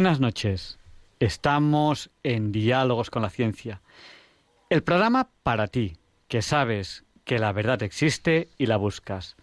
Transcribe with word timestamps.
Buenas 0.00 0.18
noches. 0.18 0.78
Estamos 1.18 2.10
en 2.22 2.52
Diálogos 2.52 3.10
con 3.10 3.20
la 3.20 3.28
Ciencia. 3.28 3.82
El 4.70 4.82
programa 4.82 5.28
para 5.42 5.66
ti, 5.66 5.98
que 6.26 6.40
sabes 6.40 7.04
que 7.26 7.38
la 7.38 7.52
verdad 7.52 7.82
existe 7.82 8.48
y 8.56 8.64
la 8.64 8.78
buscas. 8.78 9.36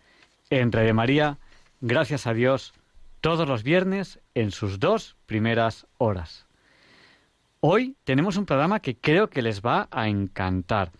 En 0.49 0.71
Radio 0.71 0.95
María, 0.95 1.37
gracias 1.79 2.25
a 2.25 2.33
Dios, 2.33 2.73
todos 3.21 3.47
los 3.47 3.61
viernes 3.61 4.19
en 4.33 4.49
sus 4.49 4.79
dos 4.79 5.15
primeras 5.27 5.85
horas. 5.99 6.47
Hoy 7.59 7.95
tenemos 8.03 8.35
un 8.35 8.47
programa 8.47 8.79
que 8.79 8.97
creo 8.97 9.29
que 9.29 9.43
les 9.43 9.61
va 9.61 9.87
a 9.91 10.07
encantar, 10.07 10.91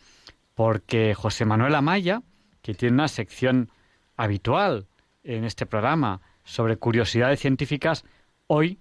porque 0.54 1.16
José 1.16 1.46
Manuel 1.46 1.74
Amaya, 1.74 2.22
que 2.62 2.76
tiene 2.76 2.94
una 2.94 3.08
sección 3.08 3.72
habitual 4.18 4.86
en 5.24 5.46
este 5.46 5.66
programa 5.66 6.22
sobre 6.44 6.78
curiosidades 6.78 7.40
científicas, 7.40 8.06
hoy 8.46 8.78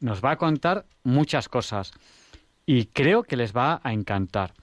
nos 0.00 0.24
va 0.24 0.32
a 0.32 0.36
contar 0.36 0.86
muchas 1.02 1.48
cosas 1.48 1.92
y 2.66 2.86
creo 2.86 3.22
que 3.22 3.36
les 3.36 3.54
va 3.54 3.80
a 3.82 3.92
encantar. 3.92 4.54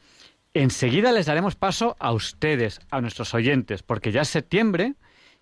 Enseguida 0.53 1.11
les 1.11 1.27
daremos 1.27 1.55
paso 1.55 1.95
a 1.99 2.11
ustedes, 2.11 2.81
a 2.89 2.99
nuestros 2.99 3.33
oyentes, 3.33 3.83
porque 3.83 4.11
ya 4.11 4.21
es 4.21 4.29
septiembre 4.29 4.95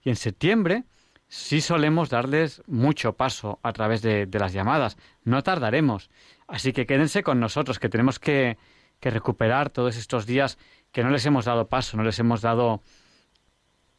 y 0.03 0.09
en 0.09 0.15
septiembre 0.15 0.83
sí 1.27 1.61
solemos 1.61 2.09
darles 2.09 2.61
mucho 2.67 3.13
paso 3.13 3.59
a 3.63 3.73
través 3.73 4.01
de, 4.01 4.27
las 4.31 4.53
llamadas. 4.53 4.97
No 5.23 5.41
tardaremos. 5.43 6.09
Así 6.47 6.73
que 6.73 6.85
quédense 6.85 7.23
con 7.23 7.39
nosotros, 7.39 7.79
que 7.79 7.89
tenemos 7.89 8.19
que, 8.19 8.57
recuperar 9.01 9.69
todos 9.69 9.95
estos 9.95 10.25
días 10.25 10.57
que 10.91 11.03
no 11.03 11.09
les 11.09 11.25
hemos 11.25 11.45
dado 11.45 11.69
paso, 11.69 11.95
no 11.95 12.03
les 12.03 12.19
hemos 12.19 12.41
dado 12.41 12.81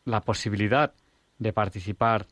la 0.04 0.20
posibilidad 0.20 0.92
de 1.38 1.52
participar 1.52 2.26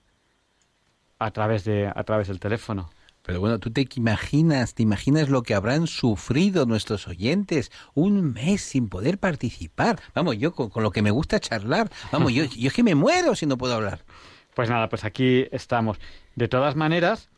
a 1.19 1.31
través 1.31 1.65
del 1.65 2.41
teléfono. 2.41 2.91
Pero 3.29 3.41
bueno, 3.41 3.59
tú 3.59 3.71
te 3.71 3.87
imaginas, 3.97 4.73
te 4.73 4.83
imaginas 4.83 5.29
lo 5.29 5.43
que 5.43 5.55
habrán 5.55 5.87
sufrido 5.87 6.65
nuestros 6.65 7.07
oyentes 7.09 7.71
un 7.93 8.33
mes 8.33 8.63
sin 8.63 8.89
poder 8.89 9.19
participar. 9.19 10.01
Vamos, 10.15 10.39
yo 10.39 10.55
con, 10.55 10.83
lo 10.83 10.91
que 10.91 11.03
me 11.03 11.11
gusta 11.11 11.39
charlar, 11.39 11.91
vamos, 12.11 12.33
yo, 12.33 12.45
yo 12.45 12.69
es 12.69 12.73
que 12.73 12.83
me 12.83 12.95
muero 12.95 13.35
si 13.35 13.45
no 13.45 13.59
puedo 13.59 13.75
hablar. 13.75 14.01
Pues 14.55 14.71
nada, 14.71 14.89
pues 14.89 15.05
aquí 15.05 15.47
estamos. 15.51 15.99
De 16.37 16.49
todas 16.49 16.75
maneras, 16.75 17.29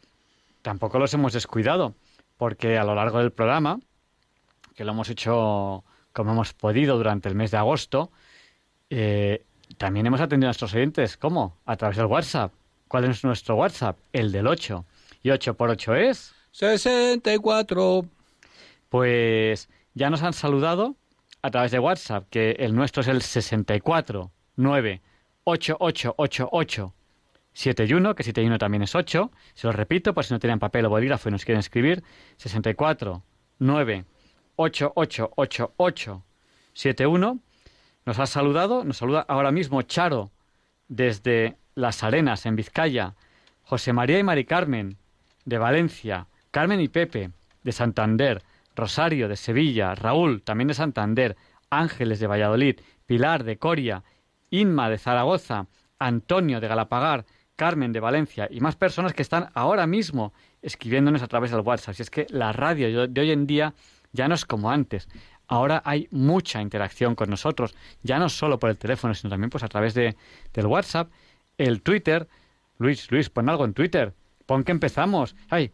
tampoco 0.63 1.01
los 1.01 1.13
hemos 1.13 1.33
descuidado, 1.33 1.97
porque 2.37 2.79
a 2.79 2.85
lo 2.85 2.95
largo 2.95 3.19
del 3.19 3.33
programa, 3.33 3.81
que 4.77 4.85
lo 4.85 4.93
hemos 4.93 5.11
hecho 5.11 5.83
como 6.13 6.31
hemos 6.31 6.53
podido 6.53 6.99
durante 6.99 7.29
el 7.29 7.35
mes 7.35 7.51
de 7.51 7.57
agosto, 7.57 8.13
eh, 8.91 9.45
también 9.77 10.07
hemos 10.07 10.21
atendido 10.21 10.47
a 10.47 10.51
nuestros 10.51 10.73
oyentes. 10.73 11.17
¿Cómo? 11.17 11.57
A 11.67 11.75
través 11.77 11.97
del 11.97 12.07
WhatsApp. 12.07 12.53
¿Cuál 12.87 13.07
es 13.07 13.25
nuestro 13.25 13.57
WhatsApp? 13.57 13.99
El 14.13 14.31
del 14.31 14.47
8 14.47 14.85
y 15.23 15.31
8 15.31 15.55
por 15.55 15.71
8 15.71 15.95
es... 15.97 16.35
64. 16.53 18.07
Pues 18.89 19.69
ya 19.95 20.11
nos 20.11 20.23
han 20.23 20.33
saludado 20.33 20.97
a 21.43 21.51
través 21.51 21.71
de 21.71 21.79
WhatsApp, 21.79 22.27
que 22.31 22.53
el 22.53 22.75
nuestro 22.75 23.03
es 23.03 23.09
el 23.09 23.23
64 23.23 24.31
9 24.57 25.01
8 25.45 25.77
8 25.79 26.15
8 26.17 26.49
8 26.53 26.95
71, 27.53 28.15
que 28.15 28.23
71 28.23 28.59
también 28.59 28.83
es 28.83 28.95
8. 28.95 29.31
Se 29.55 29.67
lo 29.67 29.73
repito, 29.73 30.15
por 30.15 30.25
si 30.25 30.33
no 30.33 30.41
tienen 30.41 30.59
papel 30.59 30.87
o 30.87 30.91
bolígrafo 30.91 31.29
y 31.29 31.33
nos 31.33 31.45
quieren 31.45 31.61
escribir. 31.61 32.03
64 32.37 33.23
9 33.59 34.05
8 34.57 34.93
8 34.95 35.31
8 35.35 35.75
8 35.77 36.25
71. 36.73 37.39
Nos 38.07 38.19
ha 38.19 38.27
saludado, 38.27 38.85
nos 38.85 38.99
saluda 38.99 39.25
ahora 39.29 39.51
mismo 39.51 39.83
Charo 39.83 40.31
desde 40.89 41.57
Las 41.75 42.03
Arenas, 42.03 42.47
en 42.47 42.57
Vizcaya. 42.57 43.15
José 43.63 43.93
María 43.93 44.19
y 44.19 44.23
Mari 44.25 44.45
Carmen 44.45 44.97
de 45.51 45.59
Valencia, 45.59 46.29
Carmen 46.51 46.81
y 46.81 46.89
Pepe 46.89 47.31
de 47.63 47.73
Santander, 47.73 48.43
Rosario 48.75 49.29
de 49.29 49.37
Sevilla, 49.37 49.95
Raúl 49.95 50.43
también 50.43 50.69
de 50.69 50.75
Santander, 50.75 51.37
Ángeles 51.69 52.21
de 52.21 52.27
Valladolid, 52.27 52.81
Pilar 53.05 53.45
de 53.45 53.59
Coria, 53.59 54.03
Inma 54.49 54.89
de 54.89 54.97
Zaragoza, 54.97 55.67
Antonio 55.99 56.61
de 56.61 56.69
Galapagar, 56.69 57.27
Carmen 57.57 57.93
de 57.93 58.01
Valencia 58.01 58.49
y 58.51 58.61
más 58.61 58.77
personas 58.77 59.13
que 59.13 59.23
están 59.23 59.51
ahora 59.55 59.87
mismo 59.87 60.33
escribiéndonos 60.63 61.23
a 61.23 61.27
través 61.27 61.51
del 61.51 61.61
WhatsApp. 61.61 61.95
Si 61.95 62.03
es 62.03 62.11
que 62.11 62.27
la 62.31 62.53
radio 62.53 63.07
de 63.07 63.21
hoy 63.21 63.33
en 63.33 63.47
día 63.47 63.75
ya 64.13 64.29
no 64.29 64.35
es 64.35 64.47
como 64.47 64.71
antes. 64.71 65.09
Ahora 65.49 65.83
hay 65.85 66.07
mucha 66.13 66.63
interacción 66.63 67.17
con 67.17 67.29
nosotros, 67.29 67.75
ya 68.03 68.21
no 68.21 68.29
solo 68.29 68.61
por 68.61 68.71
el 68.71 68.79
teléfono, 68.79 69.15
sino 69.15 69.31
también 69.31 69.51
pues 69.51 69.65
a 69.65 69.69
través 69.69 69.95
de, 69.95 70.17
del 70.55 70.67
WhatsApp, 70.67 71.11
el 71.59 71.83
Twitter. 71.83 72.29
Luis, 72.79 73.11
Luis, 73.11 73.29
pon 73.29 73.49
algo 73.49 73.65
en 73.65 73.75
Twitter. 73.75 74.15
Pon 74.51 74.65
que 74.65 74.73
empezamos. 74.73 75.37
Ay, 75.49 75.71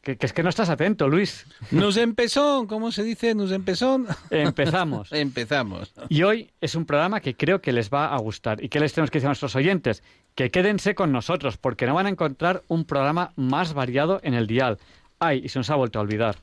que, 0.00 0.16
es 0.18 0.32
que 0.32 0.42
no 0.42 0.48
estás 0.48 0.70
atento, 0.70 1.10
Luis. 1.10 1.44
Nos 1.70 1.98
empezó, 1.98 2.66
¿cómo 2.66 2.90
se 2.90 3.02
dice? 3.02 3.34
Nos 3.34 3.52
empezó. 3.52 4.02
Empezamos. 4.30 5.12
Empezamos. 5.12 5.92
Y 6.08 6.22
hoy 6.22 6.50
es 6.62 6.74
un 6.74 6.86
programa 6.86 7.20
que 7.20 7.36
creo 7.36 7.60
que 7.60 7.70
les 7.70 7.90
va 7.90 8.14
a 8.14 8.16
gustar. 8.16 8.64
¿Y 8.64 8.70
qué 8.70 8.80
les 8.80 8.94
tenemos 8.94 9.10
que 9.10 9.18
decir 9.18 9.26
a 9.26 9.28
nuestros 9.28 9.54
oyentes? 9.56 10.02
Que 10.34 10.50
quédense 10.50 10.94
con 10.94 11.12
nosotros, 11.12 11.58
porque 11.58 11.86
no 11.86 11.92
van 11.92 12.06
a 12.06 12.08
encontrar 12.08 12.62
un 12.66 12.86
programa 12.86 13.34
más 13.36 13.74
variado 13.74 14.20
en 14.22 14.32
el 14.32 14.46
dial. 14.46 14.78
Ay, 15.18 15.42
y 15.44 15.50
se 15.50 15.58
nos 15.58 15.68
ha 15.68 15.74
vuelto 15.74 15.98
a 15.98 16.02
olvidar. 16.02 16.36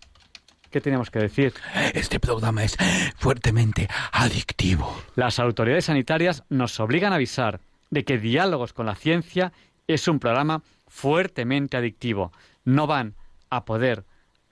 ¿Qué 0.69 0.81
tenemos 0.81 1.09
que 1.09 1.17
decir? 1.17 1.51
Este 1.95 2.19
programa 2.19 2.63
es 2.63 2.77
fuertemente 3.17 3.87
adictivo. 4.11 5.01
Las 5.15 5.39
autoridades 5.39 5.85
sanitarias 5.85 6.43
nos 6.47 6.79
obligan 6.79 7.11
a 7.11 7.15
avisar 7.15 7.59
de 7.89 8.03
que 8.05 8.19
Diálogos 8.19 8.71
con 8.71 8.85
la 8.85 8.93
Ciencia 8.93 9.51
es 9.87 10.07
un 10.07 10.19
programa 10.19 10.61
fuertemente 10.91 11.77
adictivo. 11.77 12.33
No 12.65 12.85
van 12.85 13.15
a 13.49 13.63
poder 13.63 14.03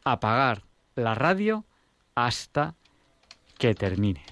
apagar 0.06 0.64
la 0.96 1.14
radio 1.14 1.66
hasta 2.16 2.76
que 3.58 3.76
termine. 3.76 4.24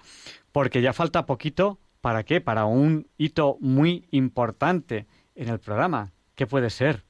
Porque 0.52 0.82
ya 0.82 0.92
falta 0.92 1.26
poquito, 1.26 1.80
¿para 2.02 2.24
qué? 2.24 2.42
Para 2.42 2.66
un 2.66 3.08
hito 3.18 3.58
muy 3.62 4.08
importante 4.12 5.06
en 5.36 5.48
el 5.50 5.60
programa. 5.60 6.12
¿Qué 6.36 6.48
puede 6.48 6.70
ser? 6.70 7.04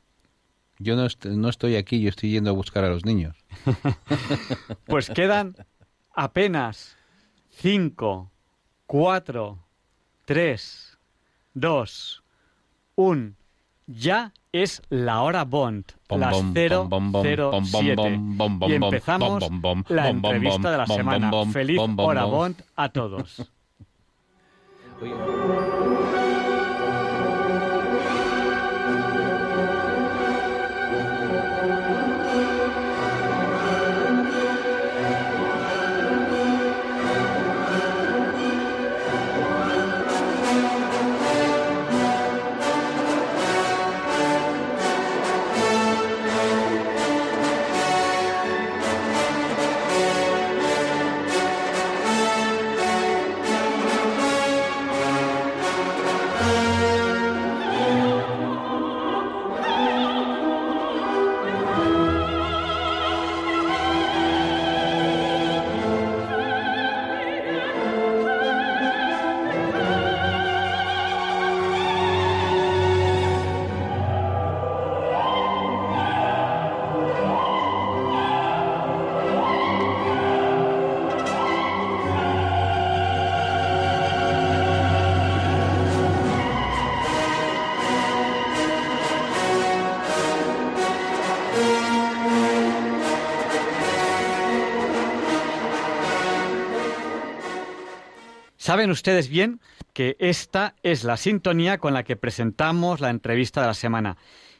Yo 0.79 0.95
no, 0.95 1.05
est- 1.05 1.25
no 1.25 1.47
estoy 1.47 1.75
aquí, 1.75 2.01
yo 2.01 2.09
estoy 2.09 2.31
yendo 2.31 2.49
a 2.49 2.53
buscar 2.53 2.83
a 2.83 2.89
los 2.89 3.05
niños. 3.05 3.35
Pues 4.85 5.09
quedan 5.09 5.55
apenas 6.13 6.97
cinco, 7.49 8.31
cuatro, 8.85 9.63
tres, 10.25 10.97
dos, 11.53 12.23
un. 12.95 13.37
Ya 13.87 14.33
es 14.51 14.81
la 14.89 15.21
hora 15.21 15.45
Bond, 15.45 15.85
las 16.09 16.31
bom, 16.31 16.51
cero 16.53 16.87
bom, 16.89 17.11
bom, 17.11 17.23
cero 17.23 17.51
bom, 17.51 17.71
bom, 17.71 17.81
siete. 17.81 17.95
bom, 17.95 18.37
bom, 18.37 18.59
bom, 18.59 18.69
Y 18.69 18.77
bom, 18.77 18.83
empezamos 18.83 19.49
la 19.87 20.09
entrevista 20.09 20.71
de 20.71 20.77
la 20.77 20.87
semana. 20.87 21.31
Feliz 21.51 21.79
hora. 21.97 22.25
Bond 22.25 22.61
a 22.75 22.89
todos. 22.89 23.47
Saben 98.71 98.89
ustedes 98.89 99.27
bien 99.27 99.59
que 99.93 100.15
esta 100.17 100.75
es 100.81 101.03
la 101.03 101.17
sintonía 101.17 101.77
con 101.77 101.93
la 101.93 102.03
que 102.03 102.15
presentamos 102.15 103.01
la 103.01 103.09
entrevista 103.09 103.59
de 103.59 103.67
la 103.67 103.73
semana. 103.73 104.15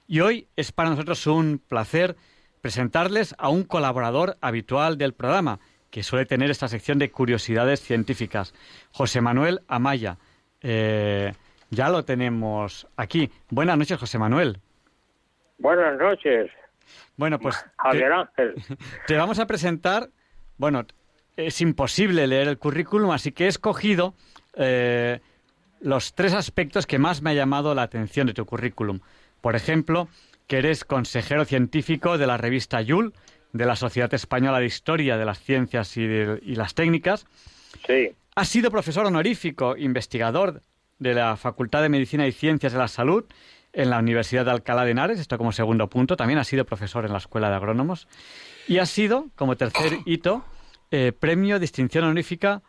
Y 0.06 0.20
hoy 0.20 0.50
es 0.58 0.74
para 0.74 0.90
nosotros 0.90 1.26
un 1.28 1.60
placer 1.66 2.18
presentarles 2.60 3.34
a 3.38 3.48
un 3.48 3.64
colaborador 3.64 4.36
habitual 4.42 4.98
del 4.98 5.14
programa, 5.14 5.62
que 5.90 6.04
suele 6.04 6.26
tener 6.26 6.52
esta 6.52 6.68
sección 6.68 7.00
de 7.00 7.10
curiosidades 7.10 7.80
científicas, 7.80 8.54
José 8.92 9.22
Manuel 9.22 9.62
Amaya. 9.70 10.18
Eh, 10.60 11.32
ya 11.70 11.88
lo 11.88 12.04
tenemos 12.04 12.88
aquí. 12.98 13.32
Buenas 13.50 13.78
noches, 13.78 13.98
José 13.98 14.20
Manuel. 14.20 14.60
Buenas 15.58 15.98
noches, 15.98 16.52
Bueno, 17.16 17.40
pues 17.40 17.64
te- 17.64 17.70
Javier 17.78 18.12
Ángel. 18.12 18.56
te 19.08 19.16
vamos 19.16 19.40
a 19.40 19.48
presentar, 19.48 20.10
bueno, 20.58 20.86
es 21.38 21.62
imposible 21.62 22.28
leer 22.28 22.48
el 22.48 22.58
currículum, 22.58 23.12
así 23.12 23.32
que 23.32 23.46
he 23.46 23.48
escogido 23.48 24.14
eh, 24.56 25.20
los 25.80 26.14
tres 26.14 26.34
aspectos 26.34 26.86
que 26.86 27.00
más 27.00 27.22
me 27.22 27.32
ha 27.32 27.34
llamado 27.34 27.74
la 27.76 27.84
atención 27.84 28.28
de 28.28 28.34
tu 28.34 28.46
currículum. 28.46 29.00
Por 29.42 29.56
ejemplo, 29.56 30.08
que 30.48 30.58
eres 30.58 30.84
consejero 30.86 31.46
científico 31.46 32.18
de 32.18 32.28
la 32.28 32.38
revista 32.38 32.82
YUL, 32.82 33.14
de 33.54 33.66
la 33.66 33.76
Sociedad 33.76 34.14
Española 34.14 34.60
de 34.60 34.66
Historia 34.66 35.18
de 35.18 35.26
las 35.26 35.40
Ciencias 35.40 35.98
y, 35.98 36.06
de- 36.08 36.40
y 36.44 36.56
las 36.56 36.74
Técnicas. 36.74 37.26
Sí, 37.86 38.12
Has 38.34 38.48
sido 38.48 38.72
profesor 38.72 39.06
honorífico, 39.06 39.76
investigador 39.76 40.62
de 41.00 41.14
la 41.14 41.36
Facultad 41.36 41.82
de 41.82 41.90
Medicina 41.90 42.26
y 42.28 42.32
Ciencias 42.32 42.72
de 42.72 42.80
la 42.80 42.88
Salud 42.88 43.26
en 43.74 43.90
la 43.90 44.00
Universidad 44.00 44.46
de 44.46 44.52
Alcalá 44.52 44.86
de 44.86 44.92
Henares, 44.92 45.20
esto 45.20 45.38
como 45.38 45.52
segundo 45.52 45.90
punto. 45.90 46.16
También 46.16 46.40
has 46.40 46.48
sido 46.48 46.64
profesor 46.66 47.06
en 47.06 47.12
la 47.12 47.18
Escuela 47.18 47.50
de 47.50 47.56
Agrónomos. 47.56 48.08
Y 48.70 48.78
has 48.78 48.90
sido, 48.90 49.28
como 49.36 49.58
tercer 49.58 49.98
hito, 50.06 50.46
eh, 50.92 51.12
premio 51.12 51.60
distinción 51.60 52.04
honorífica 52.06 52.62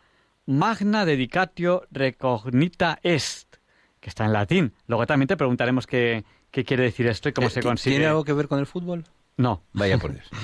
Magna 0.45 1.05
Dedicatio 1.05 1.83
Recognita 1.91 2.99
Est, 3.03 3.55
que 3.99 4.09
está 4.09 4.25
en 4.25 4.33
latín. 4.33 4.73
Luego 4.87 5.05
también 5.05 5.27
te 5.27 5.37
preguntaremos 5.37 5.87
qué, 5.87 6.23
qué 6.51 6.63
quiere 6.65 6.83
decir 6.83 7.07
esto 7.07 7.29
y 7.29 7.33
cómo 7.33 7.47
Eh, 7.47 7.51
se 7.51 7.61
¿ti- 7.61 7.67
consigue. 7.67 7.95
¿Tiene 7.95 8.07
algo 8.07 8.23
que 8.25 8.33
ver 8.33 8.47
con 8.47 8.59
el 8.59 8.65
fútbol? 8.65 9.03
No. 9.37 9.63
Vaya 9.73 9.97
por 9.97 10.13
Dios. 10.13 10.27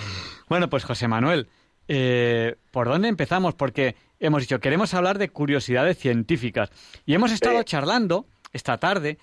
Bueno, 0.49 0.67
pues 0.67 0.83
José 0.83 1.07
Manuel, 1.07 1.47
eh, 1.87 2.55
¿por 2.71 2.87
dónde 2.87 3.07
empezamos? 3.07 3.53
Porque 3.53 3.95
hemos 4.19 4.41
dicho, 4.41 4.59
queremos 4.59 4.95
hablar 4.95 5.19
de 5.19 5.29
curiosidades 5.29 5.95
científicas. 5.99 6.71
Y 7.05 7.13
hemos 7.13 7.31
estado 7.31 7.61
charlando 7.61 8.25
esta 8.51 8.79
tarde 8.79 9.19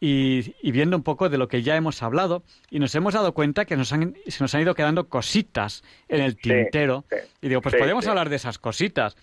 y, 0.00 0.54
y 0.62 0.72
viendo 0.72 0.96
un 0.96 1.02
poco 1.02 1.28
de 1.28 1.38
lo 1.38 1.48
que 1.48 1.62
ya 1.62 1.76
hemos 1.76 2.02
hablado 2.02 2.42
y 2.70 2.78
nos 2.78 2.94
hemos 2.94 3.14
dado 3.14 3.32
cuenta 3.32 3.64
que 3.64 3.76
nos 3.76 3.92
han- 3.92 4.14
se 4.26 4.44
nos 4.44 4.54
han 4.54 4.60
ido 4.62 4.74
quedando 4.74 5.08
cositas 5.08 5.82
en 6.08 6.20
el 6.20 6.36
tintero. 6.36 7.04
sí, 7.10 7.16
y 7.42 7.48
digo, 7.48 7.60
pues 7.62 7.72
sí, 7.74 7.78
podemos 7.78 8.06
hablar 8.06 8.28
de 8.28 8.36
esas 8.36 8.58
cositas. 8.58 9.16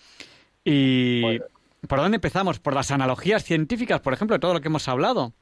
Y 0.64 1.22
Bueno. 1.22 1.46
¿por 1.88 2.00
dónde 2.00 2.16
empezamos? 2.16 2.60
¿Por 2.60 2.74
las 2.74 2.90
analogías 2.92 3.44
científicas, 3.44 4.00
por 4.00 4.14
ejemplo, 4.14 4.36
de 4.36 4.40
todo 4.40 4.54
lo 4.54 4.62
que 4.62 4.68
hemos 4.70 4.88
hablado? 4.88 5.34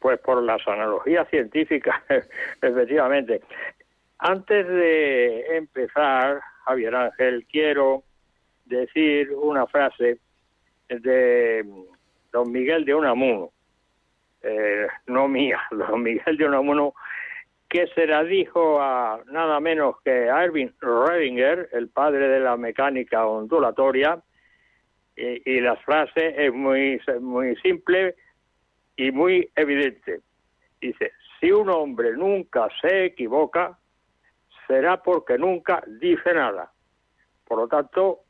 pues 0.00 0.18
por 0.18 0.42
las 0.42 0.60
analogías 0.66 1.28
científicas, 1.30 1.94
efectivamente. 2.60 3.40
Antes 4.18 4.66
de 4.66 5.56
empezar, 5.56 6.40
Javier 6.64 6.92
Ángel, 6.96 7.46
quiero 7.48 8.02
decir 8.64 9.30
una 9.32 9.64
frase 9.68 10.18
de 10.88 11.64
don 12.32 12.50
Miguel 12.50 12.84
de 12.84 12.94
Unamuno, 12.96 13.50
eh, 14.42 14.86
no 15.06 15.28
mía, 15.28 15.60
don 15.70 16.02
Miguel 16.02 16.36
de 16.36 16.46
Unamuno, 16.46 16.94
que 17.68 17.86
se 17.88 18.06
la 18.06 18.22
dijo 18.22 18.80
a 18.80 19.20
nada 19.26 19.58
menos 19.60 19.96
que 20.04 20.28
a 20.28 20.44
Erwin 20.44 20.74
Redinger, 20.80 21.68
el 21.72 21.88
padre 21.88 22.28
de 22.28 22.40
la 22.40 22.56
mecánica 22.56 23.26
ondulatoria, 23.26 24.22
y, 25.16 25.50
y 25.50 25.60
la 25.60 25.76
frase 25.76 26.34
es 26.36 26.52
muy, 26.52 27.00
muy 27.20 27.56
simple 27.56 28.14
y 28.96 29.10
muy 29.10 29.50
evidente. 29.56 30.20
Dice, 30.80 31.12
si 31.40 31.50
un 31.50 31.70
hombre 31.70 32.12
nunca 32.12 32.68
se 32.80 33.06
equivoca, 33.06 33.78
será 34.66 35.02
porque 35.02 35.38
nunca 35.38 35.82
dice 35.86 36.34
nada. 36.34 36.72
Por 37.46 37.58
lo 37.58 37.68
tanto, 37.68 38.20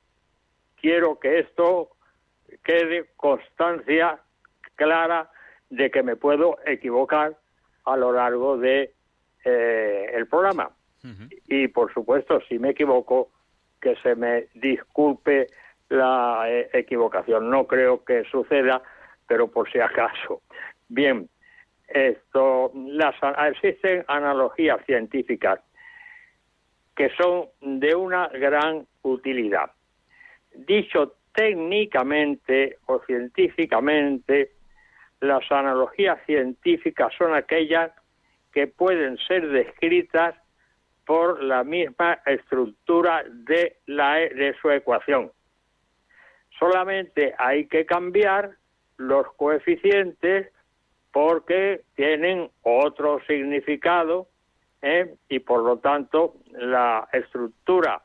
quiero 0.80 1.18
que 1.18 1.40
esto 1.40 1.90
quede 2.62 3.10
constancia 3.16 4.18
clara 4.74 5.30
de 5.72 5.90
que 5.90 6.02
me 6.02 6.16
puedo 6.16 6.58
equivocar 6.66 7.34
a 7.86 7.96
lo 7.96 8.12
largo 8.12 8.58
de 8.58 8.92
eh, 9.44 10.06
el 10.12 10.26
programa. 10.26 10.70
Y 11.48 11.66
por 11.68 11.92
supuesto, 11.92 12.40
si 12.48 12.60
me 12.60 12.70
equivoco, 12.70 13.30
que 13.80 13.96
se 13.96 14.14
me 14.14 14.46
disculpe 14.54 15.48
la 15.88 16.44
eh, 16.46 16.70
equivocación. 16.74 17.50
No 17.50 17.66
creo 17.66 18.04
que 18.04 18.22
suceda, 18.30 18.82
pero 19.26 19.48
por 19.48 19.68
si 19.72 19.80
acaso. 19.80 20.42
Bien, 20.88 21.28
esto, 21.88 22.70
las, 22.74 23.16
existen 23.48 24.04
analogías 24.06 24.84
científicas 24.84 25.58
que 26.94 27.10
son 27.16 27.46
de 27.62 27.96
una 27.96 28.28
gran 28.28 28.86
utilidad. 29.02 29.72
Dicho 30.54 31.14
técnicamente 31.34 32.76
o 32.86 33.00
científicamente, 33.06 34.52
las 35.22 35.50
analogías 35.52 36.18
científicas 36.26 37.12
son 37.16 37.32
aquellas 37.32 37.92
que 38.52 38.66
pueden 38.66 39.16
ser 39.18 39.48
descritas 39.48 40.34
por 41.06 41.40
la 41.42 41.62
misma 41.62 42.18
estructura 42.26 43.22
de, 43.28 43.76
la, 43.86 44.16
de 44.16 44.54
su 44.60 44.68
ecuación. 44.70 45.30
Solamente 46.58 47.34
hay 47.38 47.66
que 47.66 47.86
cambiar 47.86 48.56
los 48.96 49.32
coeficientes 49.34 50.52
porque 51.12 51.82
tienen 51.94 52.50
otro 52.62 53.20
significado 53.26 54.26
¿eh? 54.82 55.14
y 55.28 55.38
por 55.38 55.62
lo 55.62 55.78
tanto 55.78 56.34
la 56.50 57.08
estructura 57.12 58.02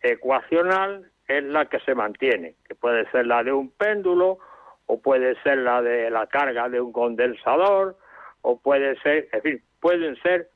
ecuacional 0.00 1.10
es 1.28 1.44
la 1.44 1.66
que 1.66 1.80
se 1.80 1.94
mantiene, 1.94 2.54
que 2.66 2.74
puede 2.74 3.08
ser 3.10 3.26
la 3.26 3.44
de 3.44 3.52
un 3.52 3.70
péndulo 3.70 4.38
o 4.86 5.00
puede 5.00 5.40
ser 5.42 5.58
la 5.58 5.82
de 5.82 6.10
la 6.10 6.26
carga 6.26 6.68
de 6.68 6.80
un 6.80 6.92
condensador 6.92 7.96
o 8.42 8.58
puede 8.58 8.98
ser, 9.00 9.28
en 9.32 9.42
fin, 9.42 9.62
pueden 9.80 10.16
ser 10.22 10.50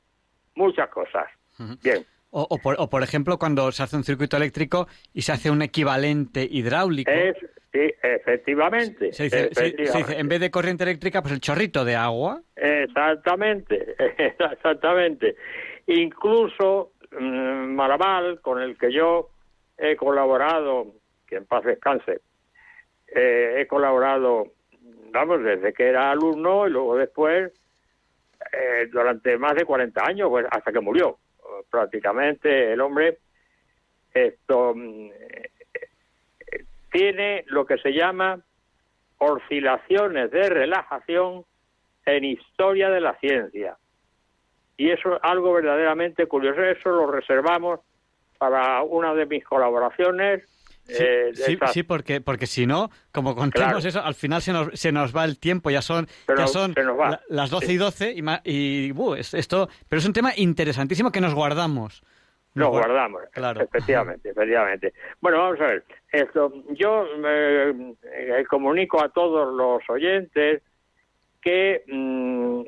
muchas 0.55 0.89
cosas. 0.89 1.27
Bien. 1.83 2.05
O, 2.31 2.59
por, 2.59 3.03
ejemplo, 3.03 3.39
cuando 3.39 3.71
se 3.71 3.81
hace 3.81 3.95
un 3.95 4.03
circuito 4.03 4.37
eléctrico 4.37 4.87
y 5.13 5.23
se 5.23 5.31
hace 5.31 5.49
un 5.49 5.63
equivalente 5.63 6.47
hidráulico. 6.49 7.11
sí, 7.73 7.91
efectivamente. 8.03 9.11
Se 9.13 9.23
dice, 9.23 9.49
en 10.19 10.27
vez 10.27 10.39
de 10.39 10.51
corriente 10.51 10.83
eléctrica, 10.83 11.23
pues 11.23 11.33
el 11.33 11.41
chorrito 11.41 11.83
de 11.83 11.95
agua. 11.95 12.41
Exactamente, 12.55 13.95
exactamente. 14.17 15.35
Incluso 15.87 16.91
mmm, 17.19 17.73
Maraval, 17.73 18.41
con 18.41 18.61
el 18.61 18.77
que 18.77 18.93
yo 18.93 19.31
he 19.75 19.95
colaborado, 19.95 20.93
que 21.25 21.37
en 21.37 21.45
paz 21.45 21.63
descanse, 21.63 22.21
eh, 23.15 23.55
he 23.57 23.67
colaborado, 23.67 24.47
vamos, 25.11 25.43
desde 25.43 25.73
que 25.73 25.87
era 25.87 26.11
alumno 26.11 26.67
y 26.67 26.71
luego 26.71 26.95
después, 26.95 27.51
eh, 28.51 28.87
durante 28.91 29.37
más 29.37 29.55
de 29.55 29.65
40 29.65 30.01
años, 30.05 30.29
pues, 30.29 30.45
hasta 30.49 30.71
que 30.71 30.79
murió 30.79 31.17
prácticamente 31.69 32.73
el 32.73 32.79
hombre 32.79 33.17
esto 34.13 34.73
mm, 34.75 35.09
tiene 36.91 37.43
lo 37.47 37.65
que 37.65 37.77
se 37.77 37.93
llama 37.93 38.39
oscilaciones 39.17 40.31
de 40.31 40.49
relajación 40.49 41.45
en 42.05 42.23
historia 42.23 42.89
de 42.89 43.01
la 43.01 43.15
ciencia. 43.19 43.77
Y 44.77 44.89
eso 44.91 45.15
es 45.15 45.19
algo 45.23 45.53
verdaderamente 45.53 46.25
curioso. 46.25 46.63
Eso 46.63 46.89
lo 46.89 47.11
reservamos 47.11 47.81
para 48.37 48.81
una 48.81 49.13
de 49.13 49.25
mis 49.25 49.43
colaboraciones. 49.43 50.43
Sí, 50.89 51.03
eh, 51.03 51.57
sí, 51.67 51.83
porque, 51.83 52.19
porque 52.19 52.47
si 52.47 52.65
no, 52.65 52.89
como 53.11 53.35
contemos 53.35 53.85
eso, 53.85 54.01
al 54.01 54.15
final 54.15 54.41
se 54.41 54.51
nos, 54.51 54.79
se 54.79 54.91
nos 54.91 55.15
va 55.15 55.23
el 55.25 55.39
tiempo, 55.39 55.69
ya 55.69 55.81
son, 55.81 56.07
ya 56.35 56.47
son 56.47 56.73
las 57.29 57.49
12 57.49 57.73
y 57.73 57.77
12 57.77 58.13
y, 58.13 58.23
y 58.43 58.91
uh, 58.91 59.13
esto, 59.15 59.69
pero 59.87 59.99
es 59.99 60.05
un 60.05 60.13
tema 60.13 60.31
interesantísimo 60.35 61.11
que 61.11 61.21
nos 61.21 61.35
guardamos. 61.35 62.01
Nos 62.55 62.69
guardamos, 62.69 63.21
claro. 63.31 63.61
efectivamente, 63.61 64.29
efectivamente. 64.31 64.93
Bueno, 65.21 65.37
vamos 65.37 65.61
a 65.61 65.67
ver, 65.67 65.83
esto, 66.11 66.51
yo 66.71 67.05
me 67.17 67.69
eh, 67.69 68.45
comunico 68.49 69.03
a 69.03 69.09
todos 69.09 69.53
los 69.55 69.87
oyentes 69.89 70.63
que 71.41 71.83
mm, 71.87 72.63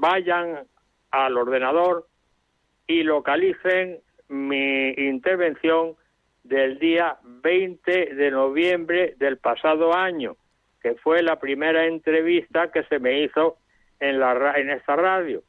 vayan 0.00 0.66
al 1.10 1.36
ordenador 1.36 2.06
y 2.86 3.02
localicen 3.02 4.00
mi 4.28 4.90
intervención 4.90 5.96
del 6.44 6.78
día 6.78 7.16
20 7.22 8.14
de 8.14 8.30
noviembre 8.30 9.14
del 9.18 9.38
pasado 9.38 9.94
año, 9.94 10.36
que 10.82 10.94
fue 10.94 11.22
la 11.22 11.40
primera 11.40 11.86
entrevista 11.86 12.70
que 12.70 12.84
se 12.84 12.98
me 12.98 13.22
hizo 13.22 13.56
en, 13.98 14.20
la, 14.20 14.52
en 14.56 14.70
esta 14.70 14.94
radio. 14.94 15.42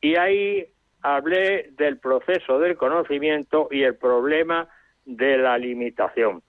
Y 0.00 0.16
ahí 0.16 0.66
hablé 1.02 1.70
del 1.72 1.98
proceso 1.98 2.58
del 2.58 2.76
conocimiento 2.76 3.68
y 3.70 3.82
el 3.82 3.96
problema 3.96 4.68
de 5.04 5.38
la 5.38 5.56
limitación. 5.56 6.42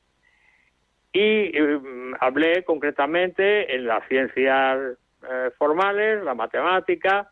Y 1.14 1.52
mm, 1.60 2.16
hablé 2.20 2.64
concretamente 2.64 3.76
en 3.76 3.86
las 3.86 4.08
ciencias 4.08 4.98
eh, 5.24 5.52
formales, 5.58 6.24
la 6.24 6.34
matemática 6.34 7.30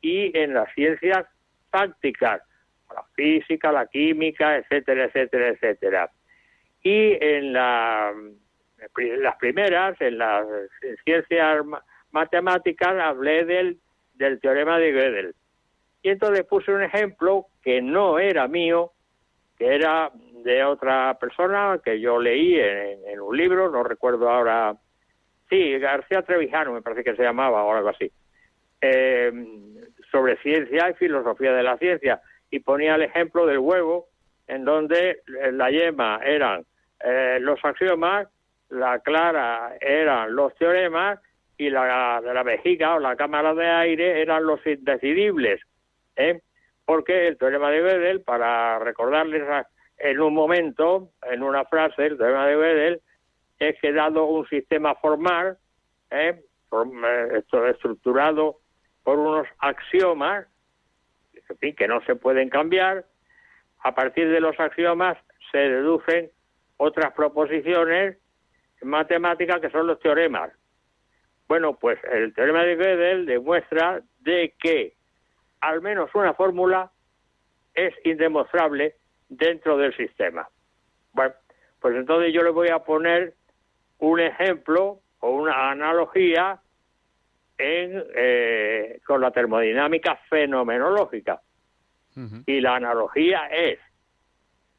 y 0.00 0.36
en 0.36 0.54
las 0.54 0.72
ciencias 0.74 1.26
prácticas, 1.70 2.42
la 2.94 3.02
física, 3.14 3.72
la 3.72 3.86
química, 3.86 4.56
etcétera, 4.56 5.04
etcétera, 5.04 5.48
etcétera. 5.48 6.10
Y 6.82 7.16
en 7.20 7.52
la, 7.52 8.12
las 8.96 9.36
primeras, 9.36 10.00
en 10.00 10.18
las 10.18 10.46
ciencias 11.04 11.64
matemáticas, 12.10 12.94
hablé 13.00 13.44
del, 13.44 13.78
del 14.14 14.40
teorema 14.40 14.78
de 14.78 14.92
Gödel. 14.92 15.34
Y 16.02 16.10
entonces 16.10 16.44
puse 16.44 16.72
un 16.72 16.82
ejemplo 16.82 17.46
que 17.62 17.82
no 17.82 18.18
era 18.18 18.46
mío, 18.46 18.92
que 19.58 19.74
era 19.74 20.10
de 20.44 20.62
otra 20.62 21.18
persona 21.18 21.80
que 21.84 22.00
yo 22.00 22.20
leí 22.20 22.58
en, 22.60 23.20
un 23.20 23.36
libro, 23.36 23.70
no 23.70 23.82
recuerdo 23.82 24.30
ahora, 24.30 24.76
sí, 25.50 25.78
García 25.78 26.22
Trevijano 26.22 26.72
me 26.72 26.82
parece 26.82 27.02
que 27.02 27.16
se 27.16 27.22
llamaba 27.22 27.64
o 27.64 27.74
algo 27.74 27.88
así, 27.88 28.10
eh, 28.80 29.32
sobre 30.12 30.36
ciencia 30.36 30.90
y 30.90 30.94
filosofía 30.94 31.52
de 31.52 31.62
la 31.64 31.76
ciencia 31.78 32.20
y 32.50 32.60
ponía 32.60 32.94
el 32.94 33.02
ejemplo 33.02 33.46
del 33.46 33.58
huevo, 33.58 34.06
en 34.46 34.64
donde 34.64 35.22
la 35.52 35.70
yema 35.70 36.20
eran 36.24 36.64
eh, 37.00 37.38
los 37.40 37.58
axiomas, 37.64 38.28
la 38.68 38.98
clara 39.00 39.76
eran 39.80 40.34
los 40.34 40.54
teoremas 40.56 41.20
y 41.58 41.70
la 41.70 42.20
la 42.20 42.42
vejiga 42.42 42.94
o 42.94 42.98
la 42.98 43.16
cámara 43.16 43.54
de 43.54 43.66
aire 43.66 44.20
eran 44.20 44.44
los 44.44 44.64
indecidibles. 44.66 45.60
¿eh? 46.16 46.40
Porque 46.84 47.26
el 47.28 47.38
teorema 47.38 47.70
de 47.70 47.80
Gödel, 47.80 48.22
para 48.22 48.78
recordarles 48.78 49.42
en 49.98 50.20
un 50.20 50.34
momento, 50.34 51.10
en 51.22 51.42
una 51.42 51.64
frase, 51.64 52.06
el 52.06 52.18
teorema 52.18 52.46
de 52.46 52.54
Gödel, 52.54 53.00
es 53.58 53.80
que 53.80 53.92
dado 53.92 54.26
un 54.26 54.46
sistema 54.48 54.94
formal, 54.96 55.58
¿eh? 56.10 56.40
eh 56.72 57.42
estructurado 57.70 58.58
por 59.02 59.18
unos 59.18 59.46
axiomas, 59.58 60.46
en 61.48 61.58
fin, 61.58 61.76
que 61.76 61.88
no 61.88 62.00
se 62.04 62.16
pueden 62.16 62.48
cambiar. 62.48 63.04
A 63.82 63.94
partir 63.94 64.28
de 64.30 64.40
los 64.40 64.58
axiomas 64.58 65.16
se 65.52 65.58
deducen 65.58 66.30
otras 66.76 67.12
proposiciones 67.14 68.18
matemáticas 68.82 69.60
que 69.60 69.70
son 69.70 69.86
los 69.86 69.98
teoremas. 70.00 70.52
Bueno, 71.48 71.78
pues 71.78 71.98
el 72.12 72.34
teorema 72.34 72.64
de 72.64 72.76
Gödel 72.76 73.26
demuestra 73.26 74.02
de 74.20 74.54
que 74.58 74.94
al 75.60 75.80
menos 75.80 76.10
una 76.14 76.34
fórmula 76.34 76.90
es 77.74 77.94
indemostrable 78.04 78.96
dentro 79.28 79.76
del 79.76 79.96
sistema. 79.96 80.48
Bueno, 81.12 81.34
pues 81.80 81.94
entonces 81.96 82.32
yo 82.32 82.42
le 82.42 82.50
voy 82.50 82.68
a 82.68 82.80
poner 82.80 83.34
un 83.98 84.20
ejemplo 84.20 85.00
o 85.20 85.30
una 85.30 85.70
analogía 85.70 86.60
en, 87.58 88.04
eh, 88.14 89.00
con 89.06 89.20
la 89.20 89.30
termodinámica 89.30 90.16
fenomenológica. 90.28 91.40
Y 92.46 92.62
la 92.62 92.76
analogía 92.76 93.46
es 93.48 93.78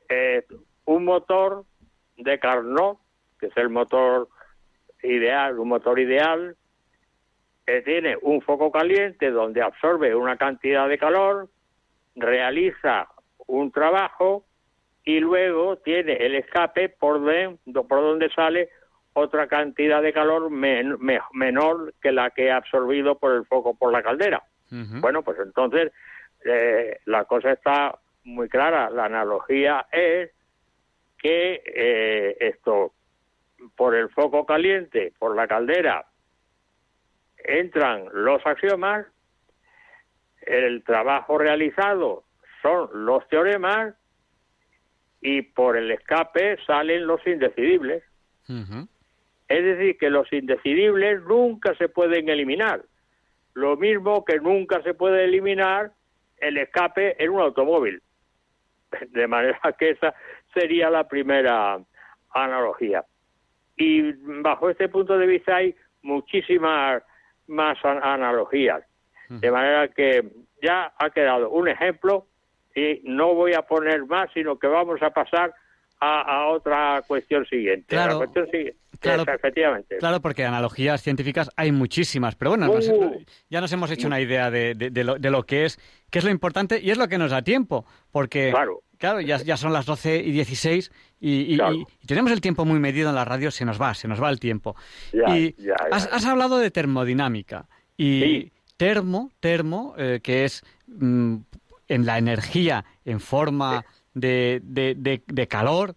eh, 0.10 0.44
un 0.86 1.06
motor 1.06 1.66
de 2.18 2.40
Carnot, 2.40 2.98
que 3.40 3.48
es 3.48 3.58
el 3.58 3.70
motor 3.70 4.28
ideal, 5.04 5.60
un 5.60 5.70
motor 5.70 6.00
ideal, 6.00 6.56
que 7.64 7.82
tiene 7.84 8.18
un 8.24 8.42
foco 8.42 8.72
caliente 8.72 9.30
donde 9.30 9.62
absorbe 9.62 10.16
una 10.16 10.38
cantidad 10.38 10.90
de 10.90 10.98
calor, 10.98 11.50
realiza 12.16 13.08
un 13.46 13.72
trabajo 13.72 14.46
y 15.04 15.20
luego 15.20 15.78
tiene 15.78 16.14
el 16.14 16.36
escape 16.36 16.90
por, 16.90 17.22
por 17.88 18.02
donde 18.02 18.30
sale 18.32 18.70
otra 19.20 19.48
cantidad 19.48 20.04
de 20.04 20.14
calor 20.14 20.52
menor 20.52 21.94
que 22.02 22.12
la 22.12 22.30
que 22.30 22.52
ha 22.52 22.58
absorbido 22.58 23.18
por 23.18 23.34
el 23.34 23.46
foco 23.46 23.76
por 23.76 23.92
la 23.92 24.04
caldera. 24.04 24.44
Bueno, 24.70 25.24
pues 25.24 25.40
entonces 25.40 25.92
eh, 26.46 27.00
la 27.06 27.26
cosa 27.26 27.52
está 27.54 27.98
muy 28.26 28.48
clara. 28.48 28.92
La 28.92 29.06
analogía 29.06 29.88
es 29.92 30.30
que 31.18 31.64
eh, 31.66 32.38
esto, 32.40 32.94
por 33.76 33.96
el 33.96 34.10
foco 34.10 34.46
caliente, 34.46 35.14
por 35.18 35.36
la 35.36 35.48
caldera, 35.48 36.06
entran 37.38 38.06
los 38.14 38.46
axiomas, 38.46 39.08
el 40.42 40.84
trabajo 40.84 41.40
realizado 41.40 42.24
son 42.62 42.90
los 43.06 43.28
teoremas 43.30 43.96
y 45.22 45.42
por 45.42 45.76
el 45.76 45.90
escape 45.90 46.58
salen 46.68 47.08
los 47.08 47.26
indecidibles. 47.26 48.04
Ujú. 48.48 48.88
Es 49.48 49.64
decir, 49.64 49.98
que 49.98 50.10
los 50.10 50.32
indecidibles 50.34 51.22
nunca 51.24 51.74
se 51.76 51.88
pueden 51.90 52.30
eliminar. 52.30 52.82
Lo 53.54 53.78
mismo 53.78 54.24
que 54.26 54.40
nunca 54.40 54.82
se 54.84 54.94
puede 54.94 55.24
eliminar 55.24 55.92
el 56.38 56.58
escape 56.58 57.22
en 57.24 57.30
un 57.32 57.42
automóvil. 57.42 58.02
De 59.10 59.28
manera 59.28 59.60
que 59.78 59.92
esa 59.92 60.14
sería 60.54 60.90
la 60.90 61.08
primera 61.08 61.80
analogía. 62.32 63.04
Y 63.78 64.12
bajo 64.42 64.70
este 64.70 64.90
punto 64.90 65.18
de 65.18 65.28
vista 65.28 65.56
hay 65.58 65.76
muchísimas 66.02 67.04
más 67.48 67.78
an- 67.86 68.04
analogías. 68.04 68.84
De 69.30 69.52
manera 69.52 69.88
que 69.90 70.24
ya 70.62 70.94
ha 70.98 71.10
quedado 71.10 71.50
un 71.50 71.68
ejemplo 71.68 72.28
y 72.76 73.02
no 73.04 73.34
voy 73.34 73.54
a 73.54 73.62
poner 73.64 74.06
más, 74.06 74.30
sino 74.34 74.58
que 74.58 74.68
vamos 74.68 75.02
a 75.02 75.10
pasar 75.10 75.54
a, 76.00 76.22
a 76.22 76.48
otra 76.48 77.02
cuestión 77.08 77.46
siguiente. 77.46 77.96
A 77.98 78.08
la 78.08 78.18
cuestión 78.18 78.46
siguiente. 78.52 78.80
Claro. 79.00 79.24
Esa, 79.24 79.36
efectivamente. 79.36 79.98
Claro, 79.98 80.22
porque 80.22 80.46
analogías 80.46 81.02
científicas 81.02 81.50
hay 81.56 81.72
muchísimas, 81.72 82.36
pero 82.36 82.52
bueno, 82.52 82.68
nos- 82.68 82.88
Uh. 82.88 83.24
ya 83.50 83.62
nos 83.62 83.72
hemos 83.72 83.92
hecho 83.92 84.08
una 84.08 84.20
idea 84.22 84.50
de, 84.52 84.74
de- 84.76 84.90
de 84.90 85.04
lo, 85.04 85.16
de 85.20 85.30
lo 85.32 85.44
que 85.44 85.66
es, 85.66 85.80
que 86.10 86.20
es 86.20 86.26
lo 86.26 86.32
importante 86.32 86.80
y 86.82 86.90
es 86.92 86.98
lo 86.98 87.08
que 87.08 87.18
nos 87.18 87.32
da 87.32 87.42
tiempo, 87.42 87.86
porque 88.12 88.52
Claro. 88.52 88.82
claro, 88.98 89.22
ya, 89.22 89.38
ya 89.38 89.58
son 89.58 89.74
las 89.74 89.86
12 89.86 90.18
y 90.18 90.32
16 90.32 90.92
y, 91.20 91.54
y- 91.54 91.58
Claro. 91.58 91.76
y- 91.76 91.86
y 92.02 92.08
tenemos 92.08 92.32
el 92.32 92.42
tiempo 92.42 92.66
muy 92.66 92.80
medido 92.80 93.10
en 93.10 93.16
la 93.16 93.26
radio, 93.26 93.52
se 93.52 93.66
nos 93.66 93.80
va, 93.82 93.94
se 93.94 94.08
nos 94.08 94.22
va 94.22 94.30
el 94.30 94.40
tiempo. 94.40 94.76
Ya, 95.14 95.38
y 95.38 95.54
ya, 95.58 95.76
ya. 95.78 95.96
Has, 95.96 96.10
has 96.12 96.26
hablado 96.26 96.58
de 96.60 96.72
termodinámica 96.72 97.68
y 97.98 98.22
Sí. 98.22 98.52
termo, 98.78 99.32
termo, 99.40 99.96
eh, 99.98 100.20
que 100.24 100.46
es 100.46 100.64
mm, 100.88 101.36
en 101.90 102.06
la 102.06 102.18
energía 102.18 102.86
en 103.06 103.20
forma 103.20 103.84
de- 104.14 104.62
de 104.64 105.48
calor 105.48 105.94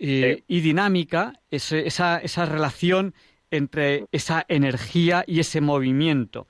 y, 0.00 0.22
Sí. 0.22 0.44
y 0.48 0.60
dinámica, 0.62 1.34
ese- 1.50 1.86
esa, 1.86 2.18
esa 2.18 2.46
relación 2.46 3.14
entre 3.50 4.06
esa 4.12 4.44
energía 4.48 5.22
y 5.26 5.40
ese 5.40 5.60
movimiento. 5.60 6.46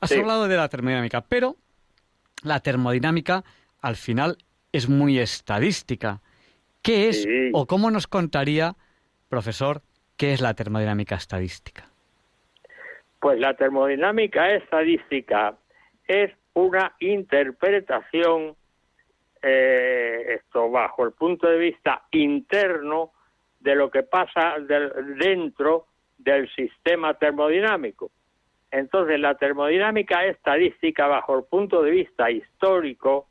Has 0.00 0.10
Sí. 0.10 0.18
hablado 0.20 0.46
de 0.48 0.56
la 0.56 0.68
termodinámica, 0.68 1.22
pero 1.22 1.56
la 2.44 2.60
termodinámica 2.60 3.42
al 3.82 3.96
final 3.96 4.38
es 4.72 4.88
muy 4.88 5.18
estadística. 5.18 6.20
¿Qué 6.82 7.08
es 7.08 7.22
Sí. 7.22 7.50
o 7.52 7.66
cómo 7.66 7.90
nos 7.90 8.06
contaría, 8.06 8.76
profesor, 9.28 9.82
qué 10.16 10.32
es 10.32 10.40
la 10.40 10.54
termodinámica 10.54 11.16
estadística? 11.16 11.88
Pues 13.20 13.40
la 13.40 13.54
termodinámica 13.54 14.54
estadística 14.54 15.56
es 16.06 16.30
una 16.52 16.94
interpretación, 17.00 18.54
eh, 19.46 20.36
esto 20.40 20.70
bajo 20.70 21.04
el 21.04 21.12
punto 21.12 21.46
de 21.48 21.58
vista 21.58 22.02
interno, 22.12 23.12
de 23.60 23.74
lo 23.74 23.90
que 23.90 24.02
pasa 24.02 24.54
del- 24.60 25.16
dentro 25.18 25.86
del 26.18 26.48
sistema 26.54 27.14
termodinámico. 27.14 28.10
Entonces, 28.70 29.20
la 29.20 29.34
termodinámica 29.36 30.24
estadística, 30.26 31.06
bajo 31.06 31.38
el 31.38 31.44
punto 31.44 31.82
de 31.82 31.90
vista 31.90 32.30
histórico, 32.30 33.28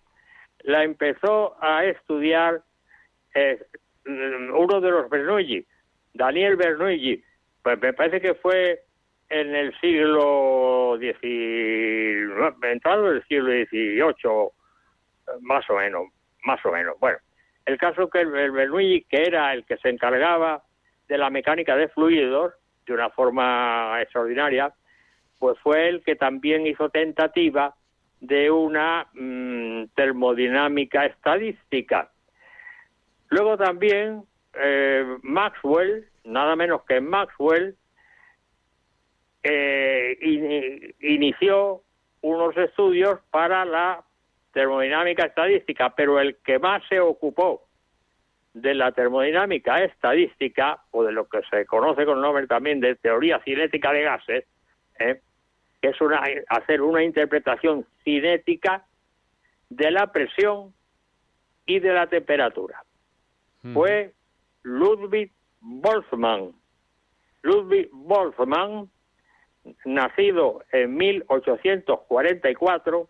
la 0.61 0.83
empezó 0.83 1.55
a 1.61 1.83
estudiar 1.85 2.61
eh, 3.35 3.59
mm, 4.05 4.55
uno 4.55 4.79
de 4.79 4.91
los 4.91 5.09
Bernoulli, 5.09 5.65
Daniel 6.13 6.55
Bernoulli, 6.55 7.23
pues 7.63 7.81
me 7.81 7.93
parece 7.93 8.21
que 8.21 8.35
fue 8.35 8.83
en 9.29 9.55
el 9.55 9.73
siglo 9.79 10.97
XIX, 10.99 12.55
entrado 12.71 13.11
el 13.11 13.23
siglo 13.27 13.51
XVIII, 13.51 14.51
más 15.41 15.69
o 15.69 15.75
menos, 15.75 16.07
más 16.43 16.63
o 16.65 16.71
menos. 16.71 16.99
Bueno, 16.99 17.17
el 17.65 17.77
caso 17.77 18.09
que 18.09 18.21
el, 18.21 18.31
Bernoulli, 18.31 19.03
que 19.09 19.23
era 19.23 19.53
el 19.53 19.65
que 19.65 19.77
se 19.77 19.89
encargaba 19.89 20.63
de 21.07 21.17
la 21.17 21.29
mecánica 21.29 21.75
de 21.75 21.87
fluidos 21.89 22.53
de 22.85 22.93
una 22.93 23.09
forma 23.09 24.01
extraordinaria, 24.01 24.73
pues 25.39 25.57
fue 25.59 25.89
el 25.89 26.03
que 26.03 26.15
también 26.15 26.67
hizo 26.67 26.89
tentativa 26.89 27.75
de 28.19 28.49
una 28.51 29.07
mm, 29.13 29.85
termodinámica 29.95 31.05
estadística. 31.05 32.09
Luego 33.29 33.57
también 33.57 34.23
eh, 34.53 35.17
Maxwell, 35.21 36.07
nada 36.23 36.55
menos 36.55 36.83
que 36.85 37.01
Maxwell, 37.01 37.75
eh, 39.43 40.17
in- 40.21 40.95
inició 40.99 41.81
unos 42.21 42.55
estudios 42.57 43.19
para 43.31 43.65
la 43.65 44.03
termodinámica 44.53 45.25
estadística, 45.25 45.93
pero 45.95 46.19
el 46.19 46.37
que 46.37 46.59
más 46.59 46.83
se 46.87 46.99
ocupó 46.99 47.65
de 48.53 48.75
la 48.75 48.91
termodinámica 48.91 49.83
estadística, 49.83 50.83
o 50.91 51.03
de 51.03 51.11
lo 51.11 51.27
que 51.27 51.41
se 51.49 51.65
conoce 51.65 52.05
con 52.05 52.17
el 52.17 52.21
nombre 52.21 52.45
también 52.47 52.79
de 52.79 52.95
teoría 52.95 53.39
cinética 53.39 53.91
de 53.91 54.03
gases, 54.03 54.45
¿eh? 54.99 55.19
que 55.81 55.89
es 55.89 55.99
una, 55.99 56.21
hacer 56.47 56.81
una 56.81 57.03
interpretación 57.03 57.85
cinética 58.03 58.85
de 59.69 59.91
la 59.91 60.11
presión 60.11 60.73
y 61.65 61.79
de 61.79 61.93
la 61.93 62.07
temperatura. 62.07 62.83
Fue 63.73 64.13
Ludwig 64.61 65.31
Boltzmann. 65.61 66.51
Ludwig 67.41 67.89
Boltzmann, 67.91 68.91
nacido 69.85 70.63
en 70.71 70.95
1844, 70.95 73.09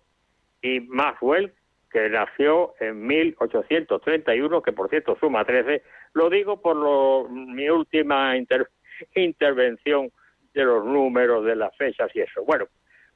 y 0.63 0.79
Maxwell, 0.79 1.53
que 1.91 2.09
nació 2.09 2.73
en 2.79 3.05
1831, 3.05 4.61
que 4.63 4.71
por 4.71 4.89
cierto 4.89 5.15
suma 5.19 5.45
13. 5.45 5.83
Lo 6.13 6.29
digo 6.31 6.59
por 6.59 6.75
lo- 6.75 7.27
mi 7.29 7.69
última 7.69 8.35
inter- 8.35 8.69
intervención 9.13 10.09
de 10.53 10.63
los 10.63 10.83
números, 10.85 11.45
de 11.45 11.55
las 11.55 11.75
fechas 11.77 12.09
y 12.15 12.21
eso. 12.21 12.43
Bueno, 12.45 12.65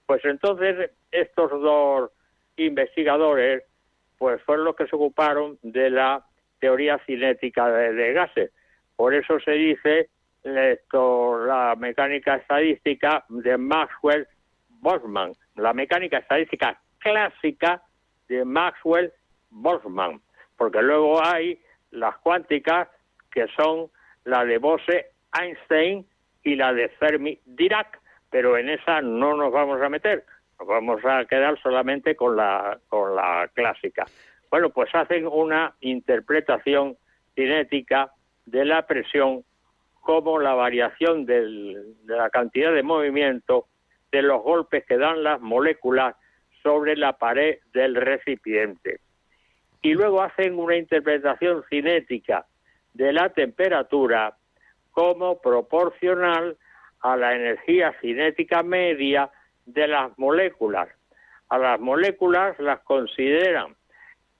pues 0.05 0.23
entonces 0.25 0.91
estos 1.11 1.49
dos 1.51 2.11
investigadores 2.57 3.63
pues 4.17 4.41
fueron 4.43 4.65
los 4.65 4.75
que 4.75 4.87
se 4.87 4.95
ocuparon 4.95 5.57
de 5.61 5.89
la 5.91 6.25
teoría 6.59 6.97
cinética 7.05 7.69
de, 7.69 7.93
de 7.93 8.13
gases. 8.13 8.51
Por 8.95 9.13
eso 9.13 9.39
se 9.39 9.51
dice 9.51 10.09
esto, 10.43 11.45
la 11.45 11.75
mecánica 11.77 12.35
estadística 12.35 13.25
de 13.29 13.57
Maxwell 13.57 14.27
Boltzmann, 14.81 15.33
la 15.55 15.73
mecánica 15.73 16.17
estadística 16.17 16.79
clásica 17.07 17.81
de 18.27 18.43
Maxwell 18.43 19.13
Boltzmann, 19.49 20.21
porque 20.57 20.81
luego 20.81 21.25
hay 21.25 21.59
las 21.91 22.17
cuánticas 22.17 22.89
que 23.31 23.47
son 23.55 23.89
la 24.25 24.43
de 24.43 24.57
Bose 24.57 25.11
Einstein 25.39 26.05
y 26.43 26.55
la 26.55 26.73
de 26.73 26.89
Fermi 26.89 27.39
Dirac, 27.45 28.01
pero 28.29 28.57
en 28.57 28.69
esa 28.69 29.01
no 29.01 29.35
nos 29.37 29.53
vamos 29.53 29.81
a 29.81 29.87
meter, 29.87 30.25
nos 30.59 30.67
vamos 30.67 30.99
a 31.05 31.23
quedar 31.25 31.57
solamente 31.61 32.15
con 32.17 32.35
la 32.35 32.77
con 32.89 33.15
la 33.15 33.49
clásica. 33.53 34.05
Bueno, 34.49 34.69
pues 34.69 34.93
hacen 34.93 35.27
una 35.27 35.75
interpretación 35.79 36.97
cinética 37.35 38.11
de 38.45 38.65
la 38.65 38.85
presión 38.85 39.45
como 40.01 40.39
la 40.39 40.55
variación 40.55 41.25
de 41.25 41.95
la 42.05 42.29
cantidad 42.29 42.73
de 42.73 42.83
movimiento 42.83 43.67
de 44.11 44.21
los 44.21 44.41
golpes 44.41 44.85
que 44.85 44.97
dan 44.97 45.23
las 45.23 45.39
moléculas 45.39 46.15
sobre 46.67 46.97
la 46.97 47.13
pared 47.13 47.59
del 47.71 47.95
recipiente. 47.95 48.99
Y 49.81 49.93
luego 49.93 50.21
hacen 50.21 50.59
una 50.59 50.75
interpretación 50.75 51.63
cinética 51.69 52.45
de 52.93 53.13
la 53.13 53.29
temperatura 53.29 54.35
como 54.91 55.39
proporcional 55.39 56.57
a 56.99 57.15
la 57.15 57.33
energía 57.33 57.95
cinética 58.01 58.63
media 58.63 59.29
de 59.65 59.87
las 59.87 60.11
moléculas. 60.19 60.89
A 61.47 61.57
las 61.57 61.79
moléculas 61.79 62.59
las 62.59 62.81
consideran 62.81 63.73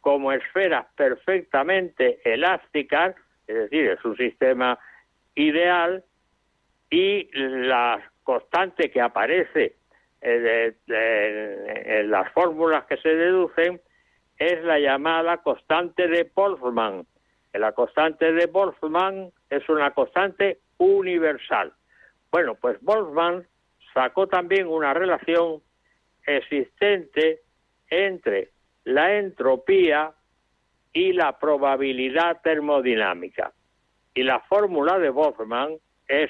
como 0.02 0.34
esferas 0.34 0.86
perfectamente 0.98 2.20
elásticas, 2.26 3.16
es 3.48 3.56
decir, 3.56 3.88
es 3.92 4.04
un 4.04 4.18
sistema 4.18 4.78
ideal, 5.34 6.04
y 6.90 7.30
la 7.32 8.02
constante 8.24 8.92
que 8.92 9.00
aparece 9.00 9.77
eh, 10.22 10.40
de- 10.40 10.76
de- 10.94 12.00
en 12.00 12.12
las 12.12 12.32
fórmulas 12.34 12.86
que 12.86 12.98
se 12.98 13.10
deducen 13.10 13.82
es 14.38 14.64
la 14.64 14.80
llamada 14.80 15.38
constante 15.38 16.08
de 16.08 16.30
Boltzmann. 16.36 17.06
La 17.54 17.72
constante 17.72 18.34
de 18.34 18.46
Boltzmann 18.46 19.32
es 19.50 19.68
una 19.70 19.92
constante 19.92 20.60
universal. 20.78 21.74
Bueno, 22.32 22.56
pues 22.56 22.78
Boltzmann 22.82 23.48
sacó 23.94 24.28
también 24.28 24.68
una 24.68 24.94
relación 24.94 25.62
existente 26.26 27.42
entre 27.90 28.52
la 28.84 29.18
entropía 29.18 30.14
y 30.94 31.14
la 31.14 31.38
probabilidad 31.40 32.42
termodinámica. 32.44 33.54
Y 34.14 34.24
la 34.24 34.40
fórmula 34.42 35.00
de 35.00 35.10
Boltzmann 35.10 35.78
es 36.08 36.30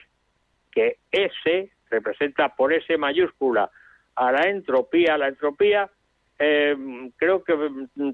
que 0.72 0.98
S 1.12 1.72
representa 1.90 2.56
por 2.56 2.74
S 2.74 2.98
mayúscula 2.98 3.70
a 4.16 4.32
la 4.32 4.50
entropía. 4.50 5.18
La 5.18 5.28
entropía 5.28 5.90
eh, 6.40 6.76
creo 7.18 7.44
que 7.44 7.56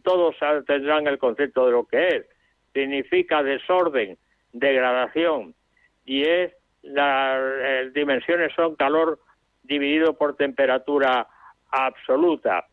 todos 0.03 0.36
tendrán 0.65 1.07
el 1.07 1.17
concepto 1.17 1.65
de 1.65 1.71
lo 1.71 1.86
que 1.86 2.07
es. 2.07 2.25
Significa 2.73 3.43
desorden, 3.43 4.17
degradación, 4.51 5.53
y 6.05 6.23
es 6.23 6.53
las 6.81 7.93
dimensiones 7.93 8.51
son 8.55 8.75
calor 8.75 9.19
dividido 9.63 10.17
por 10.17 10.36
temperatura 10.36 11.27
absoluta. 11.71 12.65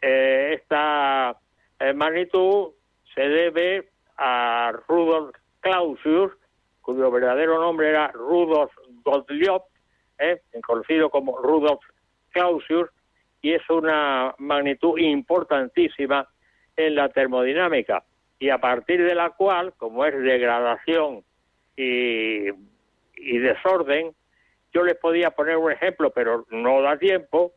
Eh, 0.00 0.56
esta 0.60 1.36
eh, 1.78 1.92
magnitud 1.92 2.70
se 3.14 3.22
debe 3.22 3.88
a 4.16 4.72
Rudolf 4.88 5.36
Clausius, 5.60 6.32
cuyo 6.80 7.10
verdadero 7.10 7.60
nombre 7.60 7.90
era 7.90 8.08
Rudolf 8.08 8.72
Gottlieb, 9.04 9.62
eh, 10.18 10.40
conocido 10.66 11.10
como 11.10 11.38
Rudolf 11.38 11.80
Clausius, 12.30 12.90
y 13.40 13.52
es 13.52 13.62
una 13.70 14.34
magnitud 14.38 14.98
importantísima 14.98 16.28
en 16.76 16.94
la 16.94 17.08
termodinámica, 17.08 18.04
y 18.38 18.50
a 18.50 18.58
partir 18.58 19.04
de 19.04 19.14
la 19.14 19.30
cual, 19.30 19.74
como 19.76 20.04
es 20.04 20.16
degradación 20.20 21.24
y, 21.76 22.50
desorden, 23.16 24.12
yo 24.72 24.82
les 24.82 24.96
podía 24.96 25.30
poner 25.30 25.56
un 25.56 25.72
ejemplo, 25.72 26.10
pero 26.10 26.46
no 26.50 26.82
da 26.82 26.98
tiempo, 26.98 27.52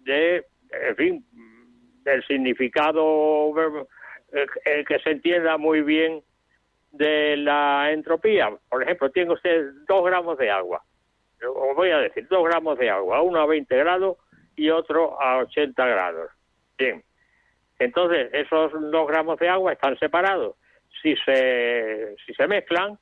de, 0.00 0.46
en 0.70 0.96
fin, 0.96 1.26
del 2.04 2.24
significado 2.24 3.52
el 4.64 4.86
que 4.86 4.98
se 5.00 5.10
entienda 5.10 5.56
muy 5.56 5.82
bien 5.82 6.22
de 6.92 7.36
la 7.36 7.90
entropía. 7.92 8.50
Por 8.68 8.82
ejemplo, 8.82 9.10
tiene 9.10 9.34
usted 9.34 9.72
dos 9.86 10.04
gramos 10.04 10.38
de 10.38 10.50
agua. 10.50 10.82
Os 11.46 11.76
voy 11.76 11.90
a 11.90 11.98
decir, 11.98 12.26
dos 12.28 12.44
gramos 12.44 12.78
de 12.78 12.90
agua, 12.90 13.22
uno 13.22 13.40
a 13.40 13.46
20 13.46 13.76
grados 13.76 14.16
y 14.56 14.70
otro 14.70 15.20
a 15.20 15.38
80 15.38 15.86
grados. 15.86 16.30
Bien. 16.76 17.02
Entonces, 17.78 18.30
esos 18.32 18.72
dos 18.90 19.06
gramos 19.06 19.38
de 19.38 19.48
agua 19.48 19.72
están 19.72 19.96
separados. 19.98 20.56
Si 21.00 21.14
se, 21.24 22.16
si 22.26 22.34
se 22.34 22.46
mezclan, 22.48 22.98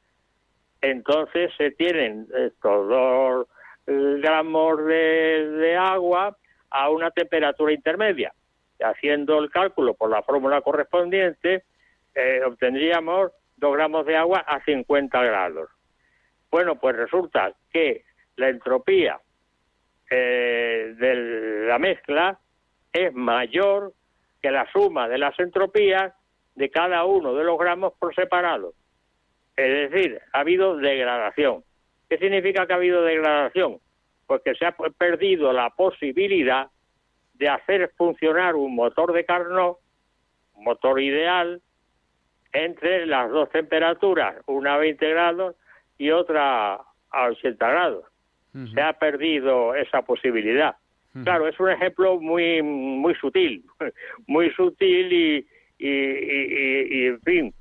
entonces 0.82 1.50
se 1.56 1.70
tienen 1.70 2.26
estos 2.36 2.88
dos 2.88 3.48
gramos 3.86 4.84
de, 4.84 5.48
de 5.50 5.76
agua 5.76 6.36
a 6.70 6.90
una 6.90 7.10
temperatura 7.10 7.72
intermedia. 7.72 8.32
Haciendo 8.80 9.38
el 9.38 9.50
cálculo 9.50 9.94
por 9.94 10.10
la 10.10 10.22
fórmula 10.22 10.60
correspondiente, 10.60 11.64
eh, 12.14 12.42
obtendríamos 12.44 13.32
dos 13.56 13.72
gramos 13.74 14.04
de 14.04 14.16
agua 14.16 14.40
a 14.40 14.62
50 14.64 15.22
grados. 15.22 15.70
Bueno, 16.50 16.76
pues 16.76 16.96
resulta 16.96 17.54
que 17.72 18.04
la 18.36 18.48
entropía 18.48 19.20
eh, 20.10 20.94
de 20.96 21.66
la 21.66 21.78
mezcla 21.78 22.38
es 22.92 23.12
mayor 23.14 23.92
que 24.40 24.50
la 24.50 24.70
suma 24.70 25.08
de 25.08 25.18
las 25.18 25.38
entropías 25.38 26.14
de 26.54 26.70
cada 26.70 27.04
uno 27.04 27.34
de 27.34 27.44
los 27.44 27.58
gramos 27.58 27.92
por 27.98 28.14
separado. 28.14 28.72
Es 29.56 29.90
decir, 29.90 30.20
ha 30.32 30.40
habido 30.40 30.76
degradación. 30.76 31.64
¿Qué 32.08 32.18
significa 32.18 32.66
que 32.66 32.72
ha 32.72 32.76
habido 32.76 33.02
degradación? 33.02 33.78
Pues 34.26 34.42
que 34.42 34.54
se 34.54 34.66
ha 34.66 34.72
perdido 34.72 35.52
la 35.52 35.70
posibilidad 35.70 36.68
de 37.34 37.48
hacer 37.48 37.92
funcionar 37.96 38.54
un 38.54 38.74
motor 38.74 39.12
de 39.12 39.24
Carnot, 39.24 39.78
un 40.54 40.64
motor 40.64 41.00
ideal, 41.00 41.60
entre 42.52 43.06
las 43.06 43.30
dos 43.30 43.50
temperaturas, 43.50 44.36
una 44.46 44.74
a 44.74 44.78
20 44.78 45.08
grados 45.10 45.56
y 45.98 46.10
otra 46.10 46.74
a 47.10 47.28
80 47.28 47.68
grados. 47.68 48.04
Se 48.72 48.80
ha 48.80 48.92
perdido 48.94 49.74
esa 49.74 50.02
posibilidad. 50.02 50.76
Claro, 51.24 51.48
es 51.48 51.58
un 51.58 51.70
ejemplo 51.70 52.20
muy 52.20 52.62
muy 52.62 53.14
sutil, 53.14 53.64
muy 54.26 54.50
sutil 54.50 55.12
y, 55.12 55.46
y, 55.78 57.06
en 57.06 57.20
fin, 57.22 57.54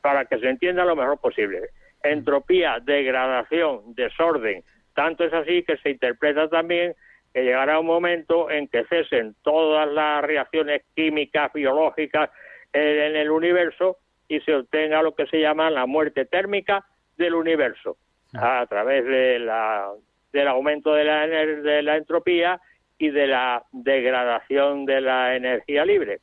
para 0.00 0.24
que 0.24 0.38
se 0.38 0.48
entienda 0.48 0.84
lo 0.84 0.96
mejor 0.96 1.20
posible. 1.20 1.60
Entropía, 2.02 2.78
degradación, 2.82 3.94
desorden, 3.94 4.64
tanto 4.94 5.24
es 5.24 5.32
así 5.32 5.62
que 5.62 5.76
se 5.78 5.90
interpreta 5.90 6.48
también 6.48 6.94
que 7.32 7.44
llegará 7.44 7.78
un 7.78 7.86
momento 7.86 8.50
en 8.50 8.68
que 8.68 8.84
cesen 8.84 9.34
todas 9.42 9.88
las 9.90 10.22
reacciones 10.22 10.82
químicas, 10.94 11.52
biológicas 11.52 12.30
en 12.72 13.16
el 13.16 13.30
universo 13.30 13.98
y 14.28 14.40
se 14.40 14.54
obtenga 14.54 15.02
lo 15.02 15.14
que 15.14 15.26
se 15.26 15.40
llama 15.40 15.70
la 15.70 15.86
muerte 15.86 16.24
térmica 16.24 16.84
del 17.16 17.34
universo. 17.34 17.96
A 18.34 18.66
través 18.66 19.04
de 19.04 19.38
la, 19.38 19.92
del 20.32 20.48
aumento 20.48 20.94
de 20.94 21.04
la, 21.04 21.26
de 21.26 21.82
la 21.82 21.96
entropía 21.96 22.60
y 22.98 23.10
de 23.10 23.26
la 23.26 23.64
degradación 23.72 24.86
de 24.86 25.00
la 25.00 25.36
energía 25.36 25.84
libre. 25.84 26.20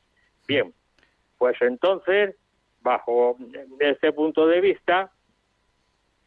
Bien, 0.47 0.73
pues 1.37 1.61
entonces, 1.61 2.35
bajo 2.81 3.37
este 3.79 4.11
punto 4.13 4.47
de 4.47 4.61
vista, 4.61 5.11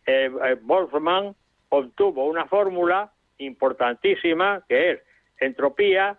eh, 0.06 0.30
eh 0.44 0.56
Boltzmann 0.60 1.34
obtuvo 1.70 2.26
una 2.26 2.46
fórmula 2.46 3.10
importantísima 3.38 4.62
que 4.68 4.92
es 4.92 5.00
entropía 5.38 6.18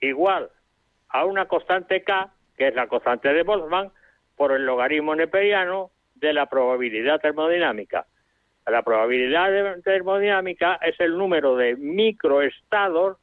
igual 0.00 0.50
a 1.08 1.24
una 1.24 1.46
constante 1.46 2.02
K, 2.02 2.32
que 2.56 2.68
es 2.68 2.74
la 2.74 2.86
constante 2.86 3.32
de 3.32 3.42
Boltzmann, 3.42 3.90
por 4.36 4.52
el 4.52 4.64
logaritmo 4.64 5.14
neperiano 5.14 5.90
de 6.14 6.32
la 6.32 6.46
probabilidad 6.46 7.20
termodinámica. 7.20 8.06
La 8.66 8.82
probabilidad 8.82 9.80
termodinámica 9.82 10.76
es 10.76 10.98
el 11.00 11.16
número 11.16 11.56
de 11.56 11.76
microestados 11.76 13.18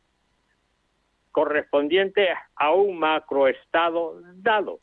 correspondiente 1.32 2.28
a 2.56 2.74
un 2.74 3.00
macroestado 3.00 4.22
dado. 4.36 4.80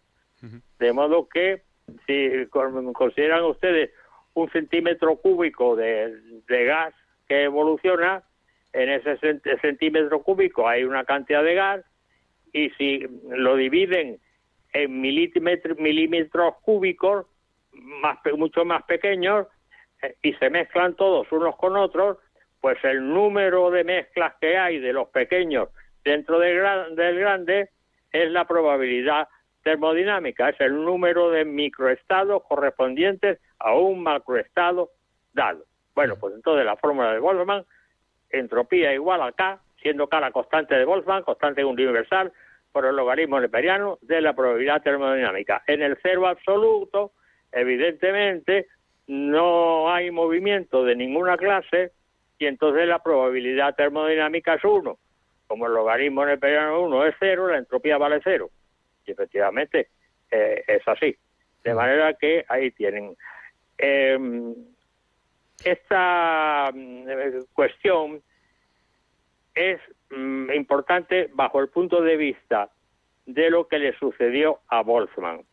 De 0.78 0.92
modo 0.92 1.28
que, 1.28 1.62
si 2.06 2.46
consideran 2.92 3.44
ustedes 3.44 3.90
un 4.34 4.50
centímetro 4.50 5.16
cúbico 5.16 5.76
de 5.76 6.64
gas 6.64 6.94
que 7.28 7.44
evoluciona, 7.44 8.22
en 8.72 8.90
ese 8.90 9.18
centímetro 9.62 10.22
cúbico 10.22 10.68
hay 10.68 10.84
una 10.84 11.04
cantidad 11.04 11.42
de 11.42 11.54
gas 11.54 11.84
y 12.52 12.70
si 12.70 13.06
lo 13.28 13.56
dividen 13.56 14.18
en 14.72 15.00
milímetros, 15.00 16.54
cúbicos, 16.62 17.26
más, 17.72 18.18
mucho 18.36 18.64
más 18.66 18.82
pequeños, 18.84 19.46
y 20.22 20.32
se 20.34 20.50
mezclan 20.50 20.94
todos 20.94 21.30
unos 21.32 21.56
con 21.56 21.76
otros, 21.76 22.18
pues 22.60 22.82
el 22.84 23.06
número 23.12 23.70
de 23.70 23.84
mezclas 23.84 24.34
que 24.40 24.56
hay 24.56 24.78
de 24.78 24.92
los 24.92 25.08
pequeños 25.08 25.68
dentro 26.04 26.38
del, 26.38 26.94
del 26.96 27.18
grande 27.18 27.70
es 28.12 28.30
la 28.30 28.44
probabilidad 28.46 29.28
termodinámica, 29.62 30.48
es 30.48 30.60
el 30.60 30.84
número 30.84 31.30
de 31.30 31.44
microestados 31.44 32.42
correspondientes 32.44 33.40
a 33.58 33.74
un 33.74 34.02
macroestado 34.02 34.90
dado. 35.32 35.64
Bueno, 35.94 36.16
pues 36.16 36.34
entonces 36.34 36.64
la 36.64 36.76
fórmula 36.76 37.12
de 37.12 37.18
Boltzmann 37.18 37.64
entropía 38.30 38.92
igual 38.92 39.22
a 39.22 39.32
K, 39.32 39.60
siendo 39.82 40.08
K 40.08 40.20
la 40.20 40.30
constante 40.30 40.76
de 40.76 40.84
Boltzmann, 40.84 41.24
constante 41.24 41.64
universal, 41.64 42.32
por 42.70 42.84
el 42.84 42.94
logaritmo 42.94 43.40
neperiano 43.40 43.98
de 44.02 44.20
la 44.20 44.34
probabilidad 44.34 44.82
termodinámica. 44.82 45.62
En 45.66 45.82
el 45.82 45.98
cero 46.02 46.26
absoluto, 46.26 47.12
evidentemente, 47.50 48.68
no 49.06 49.92
hay 49.92 50.10
movimiento 50.10 50.84
de 50.84 50.96
ninguna 50.96 51.36
clase 51.36 51.92
y 52.38 52.46
entonces 52.46 52.86
la 52.86 53.02
probabilidad 53.02 53.74
termodinámica 53.74 54.54
es 54.54 54.64
uno. 54.64 54.98
Como 55.46 55.66
el 55.66 55.74
logaritmo 55.74 56.26
neperiano 56.26 56.82
1 56.82 57.06
es 57.06 57.14
cero, 57.18 57.48
la 57.48 57.58
entropía 57.58 57.98
vale 57.98 58.20
cero. 58.22 58.50
Y 59.06 59.12
efectivamente 59.12 59.88
eh, 60.30 60.64
es 60.66 60.86
así. 60.86 61.16
De 61.62 61.74
manera 61.74 62.14
que 62.14 62.44
ahí 62.48 62.70
tienen. 62.72 63.16
Em, 63.78 64.54
esta 65.64 66.70
mm, 66.74 67.04
cuestión 67.52 68.22
es 69.54 69.80
mm, 70.10 70.50
importante 70.52 71.30
bajo 71.32 71.60
el 71.60 71.68
punto 71.68 72.02
de 72.02 72.16
vista 72.16 72.70
de 73.24 73.50
lo 73.50 73.66
que 73.66 73.78
le 73.78 73.96
sucedió 73.98 74.60
a 74.68 74.82
Boltzmann. 74.82 75.44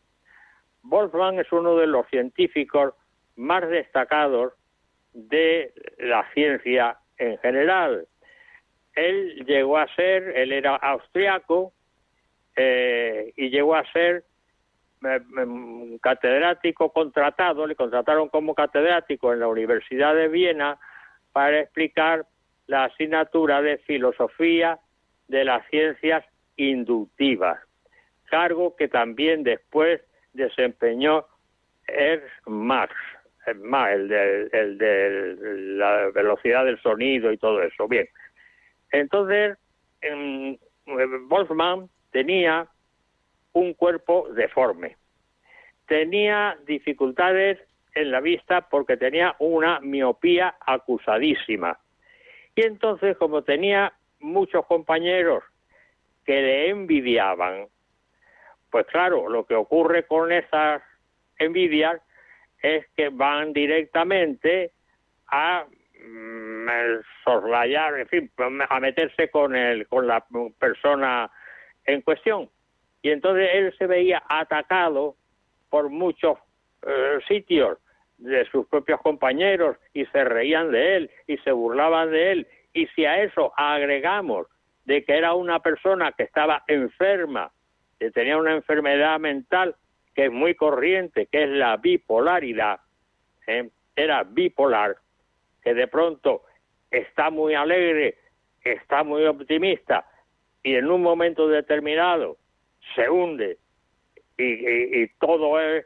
Boltzmann 0.82 1.38
es 1.38 1.50
uno 1.52 1.76
de 1.76 1.86
los 1.86 2.06
científicos 2.08 2.94
más 3.36 3.68
destacados 3.68 4.52
de 5.12 5.72
la 5.98 6.28
ciencia 6.32 6.98
en 7.18 7.38
general. 7.38 8.06
Él 8.94 9.44
llegó 9.46 9.78
a 9.78 9.92
ser, 9.94 10.36
él 10.36 10.52
era 10.52 10.76
austriaco 10.76 11.72
eh, 12.56 13.32
y 13.36 13.50
llegó 13.50 13.74
a 13.74 13.90
ser 13.92 14.24
catedrático 16.00 16.90
contratado, 16.92 17.66
le 17.66 17.76
contrataron 17.76 18.28
como 18.28 18.54
catedrático 18.54 19.32
en 19.32 19.40
la 19.40 19.48
Universidad 19.48 20.14
de 20.14 20.28
Viena 20.28 20.78
para 21.32 21.60
explicar 21.60 22.24
la 22.66 22.84
asignatura 22.84 23.60
de 23.60 23.78
filosofía 23.78 24.78
de 25.28 25.44
las 25.44 25.66
ciencias 25.68 26.24
inductivas, 26.56 27.58
cargo 28.24 28.76
que 28.76 28.88
también 28.88 29.42
después 29.42 30.00
desempeñó 30.32 31.26
Ernst 31.86 32.46
Marx, 32.46 32.94
el 33.46 34.08
de, 34.08 34.48
el 34.52 34.78
de 34.78 35.36
la 35.76 36.10
velocidad 36.14 36.64
del 36.64 36.80
sonido 36.80 37.32
y 37.32 37.38
todo 37.38 37.62
eso. 37.62 37.86
Bien, 37.88 38.08
entonces, 38.90 39.58
Wolfman 41.28 41.88
tenía 42.10 42.68
un 43.52 43.74
cuerpo 43.74 44.28
deforme. 44.34 44.96
Tenía 45.86 46.56
dificultades 46.66 47.58
en 47.94 48.10
la 48.10 48.20
vista 48.20 48.68
porque 48.68 48.96
tenía 48.96 49.34
una 49.38 49.80
miopía 49.80 50.56
acusadísima. 50.60 51.78
Y 52.54 52.62
entonces, 52.62 53.16
como 53.16 53.42
tenía 53.42 53.92
muchos 54.20 54.64
compañeros 54.66 55.42
que 56.24 56.40
le 56.40 56.70
envidiaban, 56.70 57.66
pues 58.70 58.86
claro, 58.86 59.28
lo 59.28 59.44
que 59.44 59.54
ocurre 59.54 60.06
con 60.06 60.32
esas 60.32 60.82
envidias 61.38 62.00
es 62.64 62.86
que 62.96 63.10
van 63.10 63.52
directamente 63.52 64.72
a 65.28 65.66
mm, 66.02 66.68
soslayar, 67.22 68.00
en 68.00 68.08
fin, 68.08 68.30
a 68.70 68.80
meterse 68.80 69.28
con 69.28 69.54
el, 69.54 69.86
con 69.86 70.06
la 70.06 70.24
persona 70.58 71.30
en 71.84 72.00
cuestión. 72.00 72.48
Y 73.02 73.10
entonces 73.10 73.50
él 73.52 73.74
se 73.76 73.86
veía 73.86 74.22
atacado 74.26 75.14
por 75.68 75.90
muchos 75.90 76.38
eh, 76.86 77.18
sitios 77.28 77.76
de 78.16 78.46
sus 78.46 78.66
propios 78.66 78.98
compañeros 79.02 79.76
y 79.92 80.06
se 80.06 80.24
reían 80.24 80.72
de 80.72 80.96
él 80.96 81.10
y 81.26 81.36
se 81.38 81.52
burlaban 81.52 82.10
de 82.12 82.32
él. 82.32 82.46
Y 82.72 82.86
si 82.88 83.04
a 83.04 83.22
eso 83.22 83.52
agregamos 83.58 84.46
de 84.86 85.04
que 85.04 85.18
era 85.18 85.34
una 85.34 85.60
persona 85.60 86.12
que 86.12 86.22
estaba 86.22 86.64
enferma, 86.66 87.52
que 87.98 88.10
tenía 88.10 88.38
una 88.38 88.54
enfermedad 88.54 89.20
mental 89.20 89.76
que 90.14 90.26
es 90.26 90.32
muy 90.32 90.54
corriente, 90.54 91.26
que 91.26 91.44
es 91.44 91.50
la 91.50 91.76
bipolaridad, 91.76 92.80
¿eh? 93.46 93.68
era 93.96 94.24
bipolar, 94.24 94.96
que 95.62 95.74
de 95.74 95.88
pronto 95.88 96.42
está 96.90 97.30
muy 97.30 97.54
alegre, 97.54 98.16
está 98.62 99.02
muy 99.02 99.24
optimista 99.24 100.06
y 100.62 100.74
en 100.76 100.90
un 100.90 101.02
momento 101.02 101.48
determinado 101.48 102.38
se 102.94 103.08
hunde 103.08 103.58
y, 104.36 105.06
todo 105.18 105.60
es, 105.60 105.84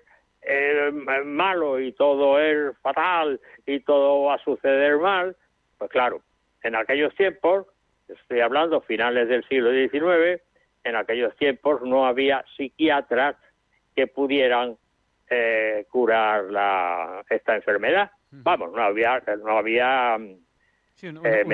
malo 1.24 1.80
y 1.80 1.92
todo 1.92 2.40
es 2.40 2.76
fatal 2.78 3.40
y 3.66 3.80
todo 3.80 4.24
va 4.24 4.34
a 4.34 4.38
suceder 4.38 4.96
mal, 4.98 5.36
pues 5.76 5.90
claro, 5.90 6.22
en 6.62 6.74
aquellos 6.74 7.14
tiempos, 7.14 7.66
estoy 8.08 8.40
hablando 8.40 8.80
finales 8.80 9.28
del 9.28 9.46
siglo 9.48 9.70
XIX, 9.70 10.40
en 10.84 10.96
aquellos 10.96 11.36
tiempos 11.36 11.82
no 11.82 12.06
había 12.06 12.44
psiquiatras 12.56 13.36
que 13.98 14.06
pudieran 14.06 14.76
eh, 15.28 15.84
curar 15.90 16.44
la, 16.44 17.24
esta 17.28 17.56
enfermedad. 17.56 18.08
Vamos, 18.30 18.70
no 18.72 18.80
había, 18.80 19.20
no 19.44 19.58
había 19.58 20.16
eh, 21.02 21.44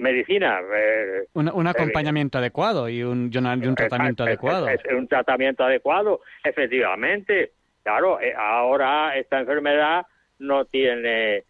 medicina. 0.00 0.60
Eh, 0.74 1.28
un, 1.34 1.66
acompañamiento 1.68 2.38
adecuado 2.38 2.88
y 2.88 3.04
un, 3.04 3.30
un 3.32 3.74
tratamiento 3.76 4.24
adecuado. 4.24 4.66
un 4.96 5.06
tratamiento 5.06 5.62
adecuado, 5.62 6.22
efectivamente. 6.42 7.52
Claro, 7.84 8.18
ahora 8.36 9.16
esta 9.16 9.38
enfermedad 9.38 10.04
no 10.40 10.64
tiene 10.64 11.44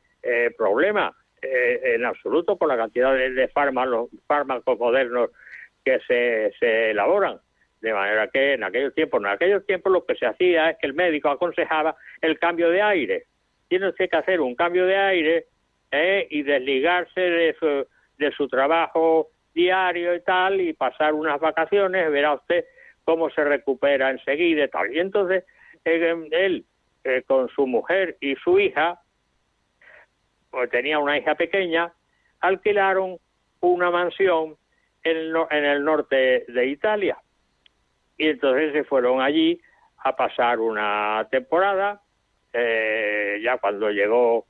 problema 0.58 1.16
en 1.40 2.04
absoluto 2.04 2.58
con 2.58 2.68
la 2.68 2.76
cantidad 2.76 3.14
de, 3.14 3.48
fármacos, 3.48 4.10
fármacos 4.26 4.78
modernos 4.78 5.30
que 5.82 5.98
se, 6.06 6.52
se 6.60 6.90
elaboran. 6.90 7.40
De 7.82 7.92
manera 7.92 8.28
que 8.28 8.54
en 8.54 8.62
aquellos 8.62 8.94
tiempos, 8.94 9.20
en 9.20 9.26
aquellos 9.26 9.66
tiempos 9.66 9.92
lo 9.92 10.06
que 10.06 10.14
se 10.14 10.24
hacía 10.24 10.70
es 10.70 10.78
que 10.78 10.86
el 10.86 10.94
médico 10.94 11.28
aconsejaba 11.28 11.96
el 12.20 12.38
cambio 12.38 12.70
de 12.70 12.80
aire. 12.80 13.24
Tiene 13.68 13.88
usted 13.88 14.08
que 14.08 14.16
hacer 14.16 14.40
un 14.40 14.54
cambio 14.54 14.86
de 14.86 14.96
aire 14.96 15.46
¿eh? 15.90 16.28
y 16.30 16.44
desligarse 16.44 17.20
de 17.20 17.56
su, 17.58 17.86
de 18.18 18.30
su 18.36 18.46
trabajo 18.46 19.30
diario 19.52 20.14
y 20.14 20.20
tal 20.20 20.60
y 20.60 20.72
pasar 20.74 21.12
unas 21.12 21.40
vacaciones, 21.40 22.08
verá 22.12 22.34
usted 22.34 22.64
cómo 23.02 23.28
se 23.30 23.42
recupera 23.42 24.10
enseguida 24.10 24.64
y 24.64 24.68
tal. 24.68 24.94
Y 24.94 25.00
entonces 25.00 25.44
eh, 25.84 26.28
él, 26.30 26.64
eh, 27.02 27.24
con 27.26 27.48
su 27.48 27.66
mujer 27.66 28.16
y 28.20 28.36
su 28.36 28.60
hija, 28.60 29.00
pues 30.52 30.70
tenía 30.70 31.00
una 31.00 31.18
hija 31.18 31.34
pequeña, 31.34 31.92
alquilaron 32.38 33.18
una 33.58 33.90
mansión 33.90 34.56
en 35.02 35.16
el, 35.16 35.36
en 35.50 35.64
el 35.64 35.84
norte 35.84 36.44
de 36.46 36.66
Italia 36.66 37.18
y 38.16 38.28
entonces 38.28 38.72
se 38.72 38.84
fueron 38.84 39.20
allí 39.20 39.60
a 40.04 40.14
pasar 40.14 40.60
una 40.60 41.26
temporada. 41.30 42.00
Eh, 42.52 43.40
ya 43.42 43.58
cuando 43.58 43.90
llegó 43.90 44.46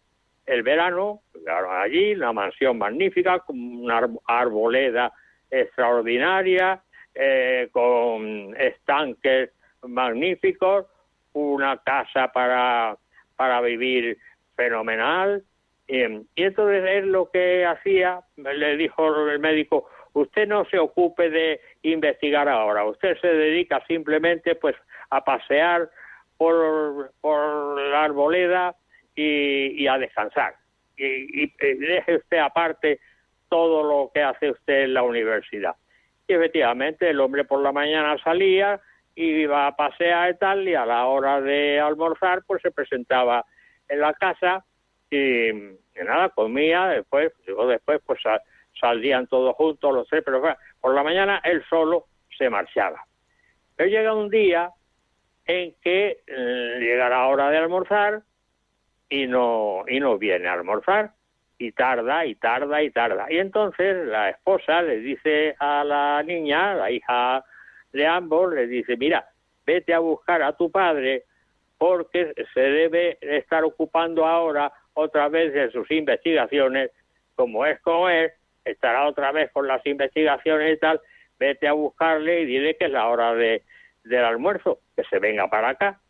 el 0.46 0.62
verano, 0.62 1.20
llegaron 1.34 1.80
allí, 1.80 2.14
una 2.14 2.32
mansión 2.32 2.78
magnífica, 2.78 3.40
con 3.40 3.56
una 3.58 4.08
arboleda 4.26 5.12
extraordinaria, 5.50 6.82
eh, 7.14 7.68
con 7.70 8.54
estanques 8.58 9.50
magníficos, 9.82 10.86
una 11.34 11.76
casa 11.78 12.28
para, 12.32 12.96
para 13.36 13.60
vivir 13.60 14.18
fenomenal. 14.56 15.44
Y, 15.86 16.02
y 16.02 16.42
entonces 16.42 16.84
él 16.86 17.12
lo 17.12 17.30
que 17.30 17.66
hacía, 17.66 18.20
le 18.36 18.76
dijo 18.76 19.28
el 19.28 19.38
médico, 19.38 19.88
usted 20.14 20.46
no 20.46 20.64
se 20.66 20.78
ocupe 20.78 21.30
de 21.30 21.60
investigar 21.82 22.48
ahora, 22.48 22.84
usted 22.84 23.16
se 23.20 23.28
dedica 23.28 23.84
simplemente 23.86 24.54
pues 24.54 24.76
a 25.10 25.24
pasear 25.24 25.90
por, 26.36 27.12
por 27.20 27.80
la 27.80 28.04
arboleda 28.04 28.74
y, 29.14 29.86
a 29.86 29.98
descansar. 29.98 30.54
Y, 30.96 31.52
deje 31.58 32.16
usted 32.16 32.38
aparte 32.38 33.00
todo 33.48 33.82
lo 33.82 34.10
que 34.12 34.22
hace 34.22 34.50
usted 34.50 34.84
en 34.84 34.94
la 34.94 35.02
universidad. 35.02 35.74
Y 36.26 36.34
efectivamente 36.34 37.10
el 37.10 37.20
hombre 37.20 37.44
por 37.44 37.60
la 37.60 37.72
mañana 37.72 38.16
salía 38.22 38.80
y 39.14 39.24
iba 39.24 39.66
a 39.66 39.76
pasear 39.76 40.30
y 40.30 40.38
tal, 40.38 40.66
y 40.66 40.74
a 40.74 40.86
la 40.86 41.04
hora 41.06 41.40
de 41.40 41.78
almorzar 41.78 42.42
pues 42.46 42.62
se 42.62 42.70
presentaba 42.70 43.44
en 43.88 44.00
la 44.00 44.14
casa 44.14 44.64
y, 45.10 45.50
nada, 46.02 46.30
comía, 46.30 46.86
después, 46.86 47.32
luego 47.46 47.66
después 47.66 48.00
pues 48.06 48.20
saldrían 48.78 49.26
todos 49.26 49.54
juntos 49.56 49.94
los 49.94 50.08
tres, 50.08 50.22
pero 50.24 50.42
por 50.80 50.94
la 50.94 51.02
mañana 51.02 51.40
él 51.44 51.62
solo 51.68 52.06
se 52.36 52.50
marchaba. 52.50 53.04
Pero 53.76 53.88
llega 53.88 54.14
un 54.14 54.28
día 54.28 54.70
en 55.46 55.74
que 55.82 56.22
eh, 56.26 56.76
llega 56.80 57.08
la 57.08 57.26
hora 57.26 57.50
de 57.50 57.58
almorzar 57.58 58.22
y 59.08 59.26
no, 59.26 59.84
y 59.88 60.00
no 60.00 60.18
viene 60.18 60.48
a 60.48 60.54
almorzar 60.54 61.12
y 61.58 61.72
tarda 61.72 62.26
y 62.26 62.34
tarda 62.34 62.82
y 62.82 62.90
tarda. 62.90 63.26
Y 63.30 63.38
entonces 63.38 64.06
la 64.06 64.30
esposa 64.30 64.82
le 64.82 64.98
dice 64.98 65.54
a 65.58 65.84
la 65.84 66.22
niña, 66.22 66.74
la 66.74 66.90
hija 66.90 67.44
de 67.92 68.06
ambos, 68.06 68.52
le 68.52 68.66
dice, 68.66 68.96
mira, 68.96 69.28
vete 69.64 69.94
a 69.94 70.00
buscar 70.00 70.42
a 70.42 70.56
tu 70.56 70.70
padre 70.70 71.24
porque 71.78 72.32
se 72.54 72.60
debe 72.60 73.18
estar 73.20 73.64
ocupando 73.64 74.26
ahora 74.26 74.72
otra 74.94 75.28
vez 75.28 75.52
de 75.52 75.70
sus 75.70 75.90
investigaciones, 75.90 76.90
como 77.34 77.64
es 77.66 77.80
como 77.80 78.08
es, 78.08 78.32
estará 78.64 79.06
otra 79.06 79.32
vez 79.32 79.50
con 79.52 79.66
las 79.66 79.84
investigaciones 79.86 80.76
y 80.76 80.78
tal, 80.78 81.00
vete 81.38 81.68
a 81.68 81.72
buscarle 81.72 82.40
y 82.40 82.46
dile 82.46 82.76
que 82.76 82.86
es 82.86 82.90
la 82.90 83.08
hora 83.08 83.34
de, 83.34 83.62
del 84.04 84.24
almuerzo, 84.24 84.80
que 84.96 85.04
se 85.04 85.18
venga 85.18 85.48
para 85.48 85.70
acá. 85.70 86.00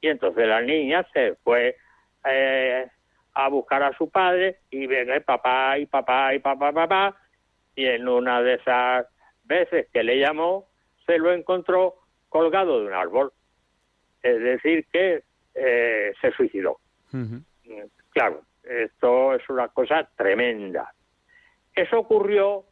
Y 0.00 0.08
entonces 0.08 0.46
la 0.46 0.60
niña 0.60 1.06
se 1.12 1.34
fue 1.42 1.76
eh, 2.24 2.86
a 3.34 3.48
buscar 3.48 3.82
a 3.82 3.96
su 3.96 4.10
padre 4.10 4.58
y 4.70 4.86
viene 4.86 5.20
papá 5.20 5.78
y 5.78 5.86
papá 5.86 6.34
y 6.34 6.38
papá, 6.38 6.72
papá, 6.72 7.16
y 7.74 7.86
en 7.86 8.08
una 8.08 8.42
de 8.42 8.54
esas 8.54 9.06
veces 9.44 9.88
que 9.92 10.02
le 10.02 10.18
llamó, 10.18 10.66
se 11.06 11.18
lo 11.18 11.32
encontró 11.32 11.96
colgado 12.28 12.80
de 12.80 12.86
un 12.86 12.92
árbol. 12.92 13.32
Es 14.22 14.40
decir, 14.40 14.86
que 14.92 15.22
eh, 15.54 16.12
se 16.20 16.32
suicidó. 16.32 16.78
Claro, 18.10 18.42
esto 18.64 19.34
es 19.34 19.48
una 19.48 19.68
cosa 19.68 20.08
tremenda. 20.16 20.92
Eso 21.78 22.00
ocurrió 22.00 22.64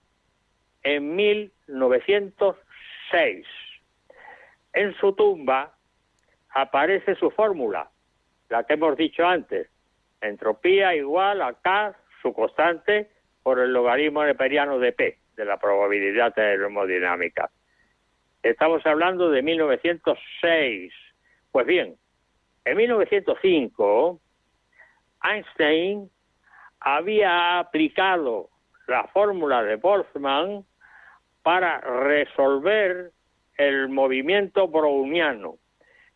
en 0.83 1.15
1906. 1.15 3.47
En 4.73 4.95
su 4.97 5.13
tumba 5.13 5.77
aparece 6.51 7.15
su 7.15 7.31
fórmula, 7.31 7.89
la 8.49 8.65
que 8.65 8.75
hemos 8.75 8.97
dicho 8.97 9.25
antes, 9.25 9.71
entropía 10.21 10.97
igual 10.97 11.41
a 11.41 11.53
K, 11.53 11.97
su 12.21 12.33
constante, 12.33 13.09
por 13.45 13.61
el 13.61 13.73
logaritmo 13.73 14.25
neperiano 14.25 14.81
de 14.81 14.91
P, 14.91 15.21
de 15.37 15.45
la 15.45 15.57
probabilidad 15.57 16.35
termodinámica. 16.35 17.49
Estamos 18.43 18.85
hablando 18.87 19.31
de 19.31 19.41
1906. 19.41 20.93
Pues 21.53 21.65
bien, 21.65 21.95
en 22.65 22.77
1905, 22.77 24.21
Einstein 25.23 26.11
había 26.81 27.61
aplicado 27.61 28.51
la 28.87 29.07
fórmula 29.09 29.63
de 29.63 29.77
Boltzmann 29.77 30.65
para 31.43 31.81
resolver 31.81 33.13
el 33.57 33.89
movimiento 33.89 34.69
browniano. 34.69 35.57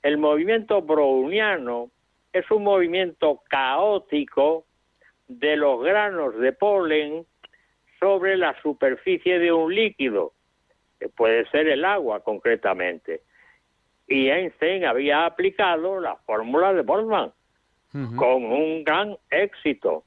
El 0.02 0.18
movimiento 0.18 0.82
browniano 0.82 1.90
es 2.32 2.50
un 2.50 2.64
movimiento 2.64 3.42
caótico 3.48 4.64
de 5.28 5.56
los 5.56 5.82
granos 5.82 6.36
de 6.38 6.52
polen 6.52 7.26
sobre 7.98 8.36
la 8.36 8.60
superficie 8.62 9.38
de 9.38 9.52
un 9.52 9.74
líquido. 9.74 10.32
puede 11.16 11.48
ser 11.50 11.68
el 11.68 11.84
agua 11.84 12.20
concretamente. 12.20 13.22
Y 14.06 14.28
Einstein 14.28 14.84
había 14.84 15.24
aplicado 15.24 16.00
la 16.00 16.16
fórmula 16.16 16.74
de 16.74 16.82
Boltzmann 16.82 17.32
con 18.16 18.44
un 18.44 18.84
gran 18.84 19.16
éxito. 19.30 20.04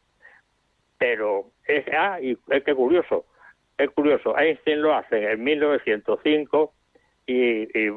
Pero 1.04 1.52
es, 1.68 1.84
ah, 1.92 2.18
y 2.22 2.38
es 2.50 2.64
que 2.64 2.74
curioso, 2.74 3.26
es 3.78 3.90
curioso, 3.90 4.38
Einstein 4.38 4.82
lo 4.82 4.96
hace 4.96 5.34
en 5.34 5.44
1905 5.44 6.74
y, 7.28 7.78
y 7.78 7.92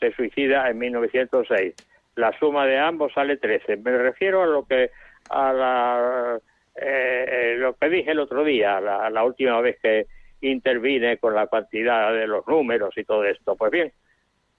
se 0.00 0.12
suicida 0.12 0.70
en 0.70 0.78
1906. 0.78 1.74
La 2.14 2.32
suma 2.38 2.64
de 2.64 2.78
ambos 2.78 3.12
sale 3.12 3.36
13. 3.36 3.76
Me 3.76 3.98
refiero 3.98 4.42
a 4.42 4.46
lo 4.46 4.64
que 4.64 4.90
a 5.28 5.52
la, 5.52 6.40
eh, 6.76 7.56
lo 7.58 7.74
que 7.74 7.90
dije 7.90 8.12
el 8.12 8.20
otro 8.20 8.42
día, 8.42 8.80
la, 8.80 9.10
la 9.10 9.22
última 9.22 9.60
vez 9.60 9.78
que 9.82 10.06
intervine 10.40 11.18
con 11.18 11.34
la 11.34 11.46
cantidad 11.48 12.14
de 12.14 12.26
los 12.26 12.48
números 12.48 12.96
y 12.96 13.04
todo 13.04 13.24
esto. 13.24 13.54
Pues 13.54 13.70
bien, 13.70 13.92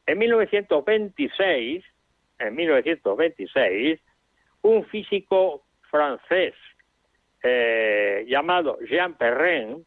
en 0.06 0.20
1926, 0.20 1.84
en 2.38 2.56
1926, 2.56 4.00
un 4.62 4.86
físico 4.86 5.64
francés 5.90 6.54
eh, 7.44 8.26
llamado 8.28 8.78
Jean 8.90 9.16
Perrin, 9.16 9.86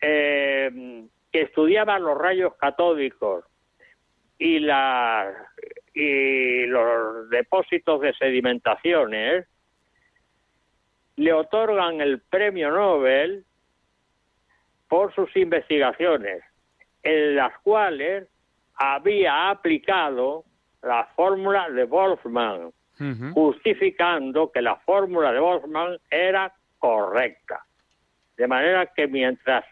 eh, 0.00 1.04
que 1.32 1.42
estudiaba 1.42 1.98
los 1.98 2.16
rayos 2.16 2.54
catódicos 2.56 3.44
y, 4.38 4.60
la, 4.60 5.32
y 5.92 6.66
los 6.66 7.28
depósitos 7.30 8.00
de 8.00 8.14
sedimentaciones, 8.14 9.46
le 11.16 11.32
otorgan 11.32 12.00
el 12.00 12.20
premio 12.20 12.70
Nobel 12.70 13.44
por 14.88 15.12
sus 15.14 15.34
investigaciones, 15.36 16.42
en 17.02 17.34
las 17.34 17.58
cuales 17.60 18.28
había 18.74 19.50
aplicado 19.50 20.44
la 20.82 21.04
fórmula 21.16 21.68
de 21.70 21.84
Boltzmann, 21.84 22.72
justificando 23.34 24.50
que 24.50 24.62
la 24.62 24.76
fórmula 24.76 25.32
de 25.32 25.40
Boltzmann 25.40 25.98
era 26.10 26.52
correcta. 26.78 27.64
De 28.36 28.46
manera 28.46 28.86
que 28.86 29.06
mientras 29.06 29.64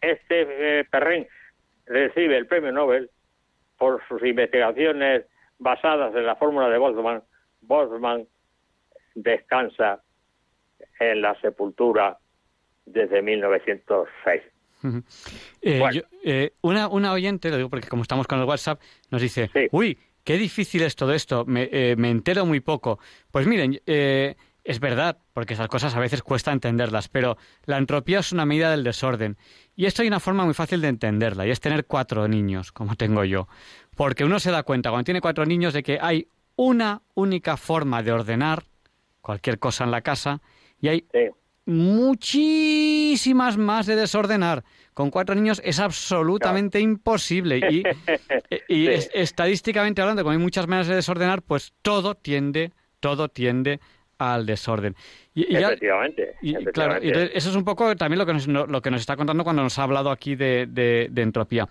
este 0.00 0.80
eh, 0.80 0.84
Perrin 0.84 1.26
recibe 1.86 2.36
el 2.36 2.46
premio 2.46 2.72
Nobel 2.72 3.10
por 3.78 4.02
sus 4.08 4.22
investigaciones 4.22 5.24
basadas 5.58 6.14
en 6.14 6.26
la 6.26 6.36
fórmula 6.36 6.68
de 6.68 6.78
Boltzmann, 6.78 7.22
Boltzmann 7.62 8.26
descansa 9.14 10.02
en 11.00 11.22
la 11.22 11.38
sepultura 11.40 12.18
desde 12.86 13.22
1906. 13.22 14.42
Eh, 15.62 16.02
eh, 16.24 16.50
una, 16.60 16.88
una 16.88 17.12
oyente, 17.12 17.48
lo 17.50 17.56
digo 17.56 17.70
porque 17.70 17.88
como 17.88 18.02
estamos 18.02 18.26
con 18.26 18.38
el 18.38 18.44
WhatsApp, 18.44 18.80
nos 19.10 19.22
dice, 19.22 19.50
uy, 19.72 19.98
qué 20.24 20.38
difícil 20.38 20.82
es 20.82 20.96
todo 20.96 21.12
esto, 21.12 21.44
me, 21.46 21.68
eh, 21.70 21.94
me 21.96 22.10
entero 22.10 22.44
muy 22.46 22.60
poco. 22.60 22.98
Pues 23.30 23.46
miren, 23.46 23.80
es 24.64 24.80
verdad, 24.80 25.18
porque 25.34 25.54
esas 25.54 25.68
cosas 25.68 25.94
a 25.94 26.00
veces 26.00 26.22
cuesta 26.22 26.50
entenderlas, 26.50 27.08
pero 27.08 27.36
la 27.66 27.76
entropía 27.76 28.20
es 28.20 28.32
una 28.32 28.46
medida 28.46 28.70
del 28.70 28.82
desorden. 28.82 29.36
Y 29.76 29.84
esto 29.84 30.02
hay 30.02 30.08
una 30.08 30.20
forma 30.20 30.44
muy 30.44 30.54
fácil 30.54 30.80
de 30.80 30.88
entenderla, 30.88 31.46
y 31.46 31.50
es 31.50 31.60
tener 31.60 31.84
cuatro 31.84 32.26
niños, 32.28 32.72
como 32.72 32.96
tengo 32.96 33.24
yo. 33.24 33.46
Porque 33.94 34.24
uno 34.24 34.40
se 34.40 34.50
da 34.50 34.62
cuenta 34.62 34.90
cuando 34.90 35.04
tiene 35.04 35.20
cuatro 35.20 35.44
niños 35.44 35.74
de 35.74 35.82
que 35.82 35.98
hay 36.00 36.28
una 36.56 37.02
única 37.14 37.56
forma 37.56 38.02
de 38.02 38.12
ordenar 38.12 38.64
cualquier 39.20 39.58
cosa 39.58 39.84
en 39.84 39.90
la 39.90 40.00
casa, 40.00 40.40
y 40.80 40.88
hay 40.88 41.06
muchísimas 41.66 43.56
más 43.56 43.86
de 43.86 43.96
desordenar. 43.96 44.64
Con 44.92 45.10
cuatro 45.10 45.34
niños 45.34 45.60
es 45.64 45.80
absolutamente 45.80 46.80
imposible. 46.80 47.58
Y, 47.70 47.82
y 48.68 48.88
estadísticamente 48.88 50.00
hablando, 50.02 50.22
como 50.22 50.32
hay 50.32 50.38
muchas 50.38 50.66
maneras 50.66 50.88
de 50.88 50.96
desordenar, 50.96 51.42
pues 51.42 51.72
todo 51.82 52.14
tiende, 52.14 52.72
todo 53.00 53.28
tiende 53.28 53.80
al 54.32 54.46
desorden. 54.46 54.94
Y, 55.34 55.56
efectivamente, 55.56 56.36
Claro, 56.72 56.94
eso 56.96 57.50
es 57.50 57.56
un 57.56 57.64
poco 57.64 57.96
también 57.96 58.20
lo 58.20 58.26
que 58.26 58.32
nos, 58.32 58.46
lo 58.46 58.80
que 58.80 58.90
nos 58.90 59.00
está 59.00 59.16
contando 59.16 59.42
cuando 59.42 59.62
nos 59.62 59.76
ha 59.78 59.82
hablado 59.82 60.10
aquí 60.10 60.36
de, 60.36 60.66
de, 60.68 61.22
entropía. 61.22 61.66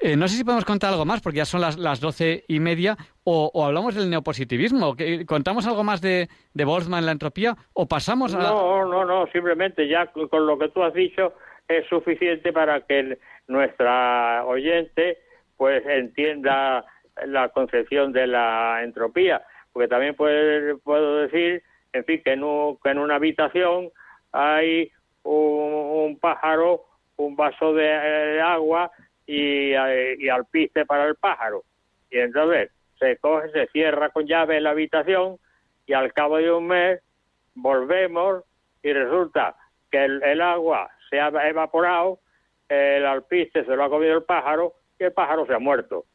Eh, 0.00 0.16
no 0.16 0.26
sé 0.28 0.36
si 0.38 0.44
podemos 0.44 0.64
contar 0.64 0.92
algo 0.92 1.04
más, 1.04 1.20
porque 1.20 1.38
ya 1.38 1.44
son 1.44 1.60
las, 1.60 1.76
las 1.78 2.00
doce 2.00 2.44
y 2.48 2.58
media, 2.58 2.96
o, 3.24 3.66
hablamos 3.66 3.94
del 3.94 4.08
neopositivismo. 4.08 4.96
¿Contamos 5.26 5.66
algo 5.66 5.84
más 5.84 6.00
de, 6.00 6.28
de 6.54 6.64
Boltzmann 6.64 7.00
en 7.00 7.06
la 7.06 7.12
entropía 7.12 7.54
o 7.74 7.86
pasamos 7.86 8.34
a...? 8.34 8.38
No, 8.38 8.86
no, 8.86 9.04
no, 9.04 9.26
simplemente 9.30 9.86
ya 9.86 10.06
con 10.06 10.46
lo 10.46 10.58
que 10.58 10.70
tú 10.70 10.82
has 10.82 10.94
dicho 10.94 11.34
es 11.68 11.86
suficiente 11.88 12.52
para 12.52 12.80
que 12.80 13.18
nuestra 13.46 14.44
oyente 14.46 15.18
pues 15.58 15.84
entienda 15.86 16.84
la 17.26 17.50
concepción 17.50 18.12
de 18.12 18.26
la 18.26 18.80
entropía, 18.82 19.42
porque 19.72 19.88
también 19.88 20.14
puedo 20.16 21.18
decir 21.18 21.62
en 21.92 22.04
fin, 22.04 22.22
que 22.24 22.32
en, 22.32 22.42
en 22.42 22.98
una 22.98 23.16
habitación 23.16 23.90
hay 24.32 24.90
un, 25.24 26.18
pájaro, 26.20 26.84
un 27.16 27.36
vaso 27.36 27.74
de, 27.74 28.40
agua 28.40 28.90
y, 29.26 29.72
y 29.72 30.28
alpiste 30.28 30.84
para 30.86 31.06
el 31.06 31.16
pájaro. 31.16 31.64
Y 32.10 32.18
entonces 32.18 32.70
se 32.98 33.16
coge, 33.18 33.50
se 33.50 33.66
cierra 33.68 34.10
con 34.10 34.26
llave 34.26 34.60
la 34.60 34.70
habitación 34.70 35.36
y 35.86 35.92
al 35.92 36.12
cabo 36.12 36.38
de 36.38 36.52
un 36.52 36.68
mes 36.68 37.00
volvemos 37.54 38.44
y 38.82 38.92
resulta 38.92 39.56
que 39.90 40.04
el, 40.04 40.40
agua 40.40 40.90
se 41.10 41.20
ha 41.20 41.28
evaporado, 41.48 42.20
el 42.68 43.04
alpiste 43.04 43.64
se 43.64 43.76
lo 43.76 43.84
ha 43.84 43.90
comido 43.90 44.16
el 44.16 44.24
pájaro 44.24 44.74
y 44.98 45.04
el 45.04 45.12
pájaro 45.12 45.46
se 45.46 45.54
ha 45.54 45.58
muerto. 45.58 46.06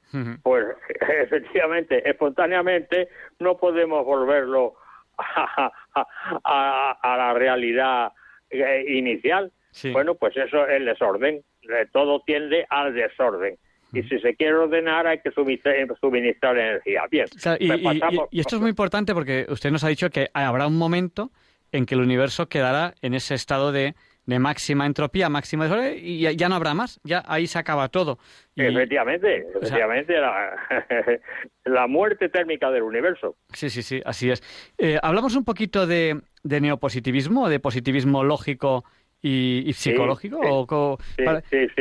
Pues 0.42 0.66
efectivamente, 1.24 2.10
espontáneamente, 2.10 3.10
no 3.40 3.58
podemos 3.58 4.06
volverlo 4.06 4.76
a, 6.44 7.16
la 7.18 7.34
realidad 7.34 8.12
eh, 8.50 8.86
inicial. 8.88 9.52
Bueno, 9.92 10.16
pues 10.16 10.36
eso 10.38 10.66
es 10.68 10.78
el 10.78 10.86
desorden. 10.86 11.44
Eh, 11.62 11.88
todo 11.92 12.22
tiende 12.26 12.66
al 12.70 12.94
desorden. 12.94 13.58
Y 13.94 14.04
si 14.04 14.20
se 14.20 14.36
quiere 14.36 14.56
ordenar 14.56 15.08
hay 15.08 15.20
que 15.20 15.32
suministrar, 15.32 16.58
energía. 16.58 17.04
Bien. 17.10 17.28
y, 17.60 18.40
esto 18.40 18.56
es 18.56 18.62
muy 18.62 18.70
importante 18.70 19.14
porque 19.14 19.46
usted 19.50 19.72
nos 19.72 19.84
ha 19.84 19.88
dicho 19.88 20.10
que 20.10 20.30
habrá 20.34 20.68
un 20.68 20.78
momento 20.78 21.32
en 21.72 21.86
que 21.86 21.96
el 21.96 22.02
universo 22.02 22.50
quedará 22.50 22.96
en 23.02 23.14
ese 23.14 23.36
estado 23.36 23.72
de 23.72 23.96
de 24.28 24.40
máxima 24.40 24.86
entropía, 24.86 25.30
máxima 25.30 25.64
desorden, 25.64 25.98
y 26.00 26.20
ya, 26.36 26.50
no 26.50 26.56
habrá 26.56 26.74
más, 26.74 27.00
ya 27.04 27.24
ahí 27.26 27.48
se 27.48 27.58
acaba 27.58 27.88
todo. 27.88 28.20
Efectivamente, 28.56 29.48
efectivamente, 29.56 30.14
la, 31.66 31.88
muerte 31.88 32.30
térmica 32.30 32.70
del 32.70 32.84
universo. 32.84 33.38
Sí, 33.54 33.70
sí, 33.70 33.82
sí, 33.82 34.02
así 34.06 34.30
es. 34.30 34.44
Eh, 34.78 35.00
hablamos 35.02 35.36
un 35.36 35.46
poquito 35.46 35.88
de, 35.88 36.22
de 36.44 36.62
neopositivismo, 36.62 37.48
de 37.48 37.60
positivismo 37.62 38.24
lógico 38.24 38.84
y, 39.22 39.74
psicológico? 39.74 40.40
o, 40.40 40.98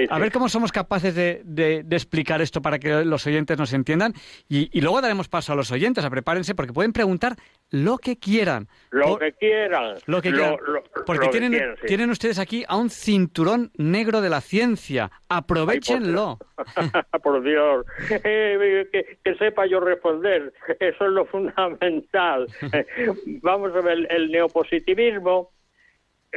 a 0.09 0.19
ver 0.19 0.33
cómo 0.33 0.49
somos 0.49 0.73
capaces 0.73 1.15
de, 1.15 1.43
de, 1.45 1.85
explicar 1.91 2.41
esto 2.41 2.63
para 2.63 2.79
que 2.79 3.05
los 3.05 3.27
oyentes 3.27 3.59
nos 3.59 3.73
entiendan 3.73 4.15
y, 4.49 4.81
luego 4.81 5.01
daremos 5.01 5.29
paso 5.29 5.53
a 5.53 5.57
los 5.57 5.71
oyentes, 5.71 6.05
a 6.05 6.11
prepárense 6.11 6.55
porque 6.55 6.73
pueden 6.73 6.93
preguntar 6.93 7.37
lo 7.71 7.99
que 7.99 8.19
quieran. 8.19 8.69
Lo 8.91 9.19
que 9.19 9.33
quieran. 9.33 9.97
Lo 10.07 10.23
que 10.23 10.33
quieran. 10.33 10.57
porque 11.05 11.29
tienen, 11.29 11.77
tienen 11.87 12.11
ustedes 12.11 12.39
aquí 12.39 12.65
a 12.69 12.77
un 12.77 12.91
cinturón 12.91 13.71
negro 13.77 14.21
de 14.21 14.31
la 14.31 14.41
ciencia. 14.41 15.11
Aprovechenlo. 15.29 16.39
por, 17.23 17.43
Dios. 17.43 17.85
Eh, 18.11 18.89
que, 18.93 19.35
sepa 19.35 19.67
yo 19.67 19.81
responder. 19.81 20.53
Eso 20.81 21.05
es 21.05 21.11
lo 21.11 21.27
fundamental. 21.27 22.47
Vamos 23.43 23.75
a 23.75 23.81
ver, 23.81 24.07
el 24.11 24.31
neopositivismo 24.31 25.51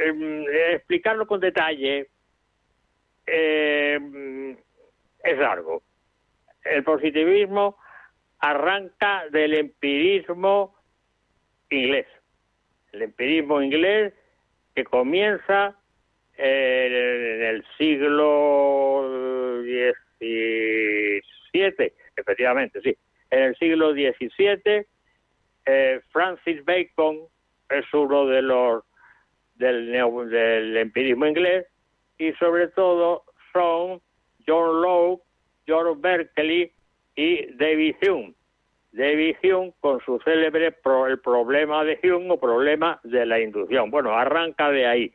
Em, 0.00 0.46
explicarlo 0.72 1.26
con 1.26 1.40
detalle 1.40 2.08
em, 3.26 4.56
es 5.22 5.38
largo. 5.38 5.82
El 6.64 6.82
positivismo 6.84 7.76
arranca 8.38 9.24
del 9.30 9.52
empirismo 9.54 10.74
inglés. 11.68 12.06
El 12.92 13.02
empirismo 13.02 13.60
inglés 13.60 14.14
que 14.74 14.84
comienza 14.84 15.76
en 16.38 17.42
el 17.42 17.62
siglo 17.76 19.02
XVII, 19.62 21.92
efectivamente, 22.16 22.80
sí. 22.80 22.96
En 23.30 23.42
el 23.42 23.54
siglo 23.56 23.92
XVII, 23.92 24.86
eh, 25.66 26.00
Francis 26.10 26.64
Bacon 26.64 27.20
es 27.68 27.84
uno 27.92 28.26
de 28.26 28.40
los 28.40 28.82
del, 29.60 29.92
del 30.30 30.76
empirismo 30.76 31.26
inglés 31.26 31.66
y 32.18 32.32
sobre 32.32 32.68
todo 32.68 33.24
son 33.52 34.00
John 34.46 34.80
Locke, 34.82 35.22
George 35.66 36.00
Berkeley 36.00 36.72
y 37.14 37.52
David 37.54 37.96
Hume. 38.02 38.34
David 38.92 39.36
Hume 39.42 39.72
con 39.80 40.00
su 40.00 40.18
célebre 40.24 40.74
el 41.08 41.18
problema 41.20 41.84
de 41.84 41.98
Hume 42.02 42.32
o 42.32 42.40
problema 42.40 42.98
de 43.04 43.24
la 43.26 43.38
inducción. 43.38 43.90
Bueno, 43.90 44.16
arranca 44.16 44.70
de 44.70 44.86
ahí. 44.86 45.12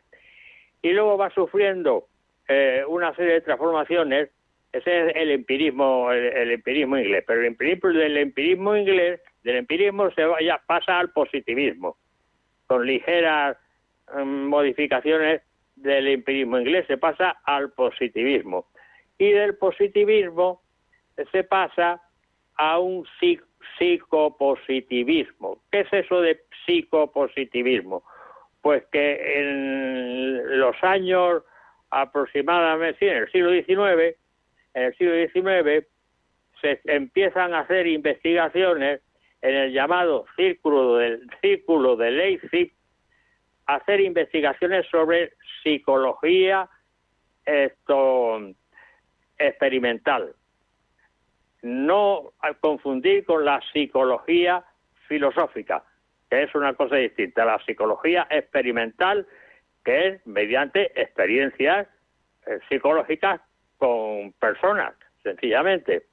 Y 0.82 0.92
luego 0.94 1.18
va 1.18 1.30
sufriendo 1.32 2.06
eh, 2.48 2.84
una 2.88 3.14
serie 3.16 3.34
de 3.34 3.42
transformaciones 3.42 4.30
Ese 4.72 5.10
es 5.10 5.16
el 5.16 5.32
empirismo, 5.32 6.12
el, 6.12 6.52
empirismo 6.52 6.98
inglés. 6.98 7.24
Pero 7.26 7.42
el 7.42 7.48
empirismo, 7.48 7.90
del 7.90 8.18
empirismo 8.18 8.76
inglés, 8.76 9.22
del 9.44 9.58
empirismo 9.58 10.12
se 10.12 10.24
vaya, 10.24 10.62
pasa 10.68 11.00
al 11.00 11.12
positivismo, 11.12 11.98
con 12.68 12.86
ligeras 12.86 13.58
modificaciones 14.24 15.42
del 15.76 16.08
empirismo 16.08 16.60
inglés, 16.60 16.86
se 16.88 16.98
pasa 16.98 17.38
al 17.44 17.72
positivismo. 17.72 18.68
Y 19.18 19.32
del 19.32 19.56
positivismo 19.58 20.62
se 21.32 21.44
pasa 21.44 22.02
a 22.56 22.80
un 22.80 23.06
psicopositivismo. 23.78 25.60
¿Qué 25.72 25.82
es 25.82 25.94
eso 25.94 26.22
de 26.22 26.42
psicopositivismo? 26.66 28.04
Pues 28.62 28.84
que 28.92 29.40
en 29.40 30.60
los 30.60 30.76
años 30.84 31.44
aproximadamente, 31.92 33.10
en 33.10 33.18
el 33.18 33.32
siglo 33.32 33.52
XIX, 33.52 34.18
en 34.74 34.84
el 34.84 34.96
siglo 34.98 35.14
XIX 35.14 35.86
se 36.62 36.80
empiezan 36.86 37.54
a 37.54 37.60
hacer 37.62 37.88
investigaciones 37.88 39.02
en 39.42 39.56
el 39.56 39.72
llamado 39.72 40.26
círculo 40.36 40.96
del 40.98 41.30
círculo 41.42 41.96
de 41.96 42.12
Leipzig, 42.12 42.74
hacer 43.66 44.02
investigaciones 44.02 44.86
sobre 44.88 45.34
psicología 45.64 46.70
esto, 47.46 48.40
experimental. 49.38 50.36
No 51.62 52.34
confundir 52.60 53.26
con 53.26 53.46
la 53.46 53.60
psicología 53.74 54.64
filosófica, 55.08 55.84
que 56.30 56.44
es 56.44 56.56
una 56.56 56.74
cosa 56.74 56.98
distinta. 56.98 57.46
La 57.46 57.60
psicología 57.66 58.28
experimental, 58.30 59.28
que 59.84 60.08
es 60.08 60.28
mediante 60.28 61.00
experiencias 61.00 61.88
eh, 62.46 62.60
psicológicas 62.70 63.42
con 63.78 64.32
personas, 64.34 64.94
sencillamente. 65.24 66.06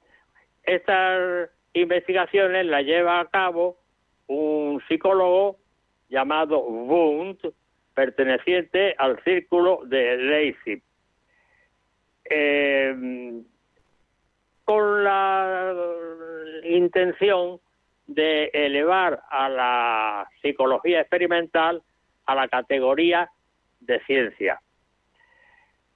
Estas 0.63 1.49
investigaciones 1.73 2.65
las 2.65 2.83
lleva 2.83 3.19
a 3.19 3.25
cabo 3.25 3.77
un 4.27 4.81
psicólogo 4.87 5.57
llamado 6.13 6.59
Wundt, 6.59 7.43
perteneciente 7.95 8.95
al 8.97 9.21
círculo 9.23 9.81
de 9.85 10.15
Leipzig. 10.17 10.81
Eh, 12.29 13.43
con 14.63 15.03
la 15.03 15.73
intención 16.63 17.59
de 18.07 18.45
elevar 18.53 19.21
a 19.29 19.49
la 19.49 20.29
psicología 20.41 21.01
experimental 21.01 21.81
a 22.25 22.35
la 22.35 22.47
categoría 22.47 23.29
de 23.81 23.99
ciencia. 24.05 24.61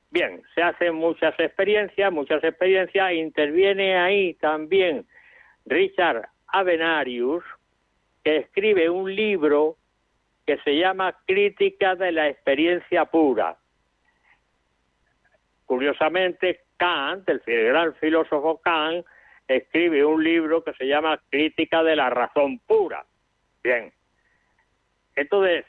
Bien, 0.10 0.42
se 0.56 0.62
hacen 0.62 0.96
muchas 0.96 1.38
experiencias, 1.40 2.12
muchas 2.12 2.44
experiencias, 2.44 3.14
interviene 3.14 3.98
ahí 3.98 4.34
también 4.36 5.06
Richard 5.66 6.28
Avenarius, 6.48 7.44
que 8.24 8.38
escribe 8.38 8.90
un 8.90 9.14
libro 9.14 9.78
que 10.48 10.58
se 10.60 10.78
llama 10.78 11.16
Crítica 11.28 11.96
de 11.96 12.14
la 12.14 12.30
experiencia 12.30 13.04
pura. 13.06 13.58
Curiosamente, 15.66 16.62
Kant, 16.78 17.28
el 17.28 17.42
gran 17.46 17.94
filósofo 17.96 18.62
Kant, 18.62 19.06
escribe 19.46 20.06
un 20.06 20.24
libro 20.24 20.64
que 20.64 20.74
se 20.74 20.88
llama 20.88 21.22
Crítica 21.30 21.84
de 21.84 21.98
la 21.98 22.10
razón 22.10 22.60
pura. 22.60 23.06
Bien. 23.62 23.92
Entonces, 25.18 25.66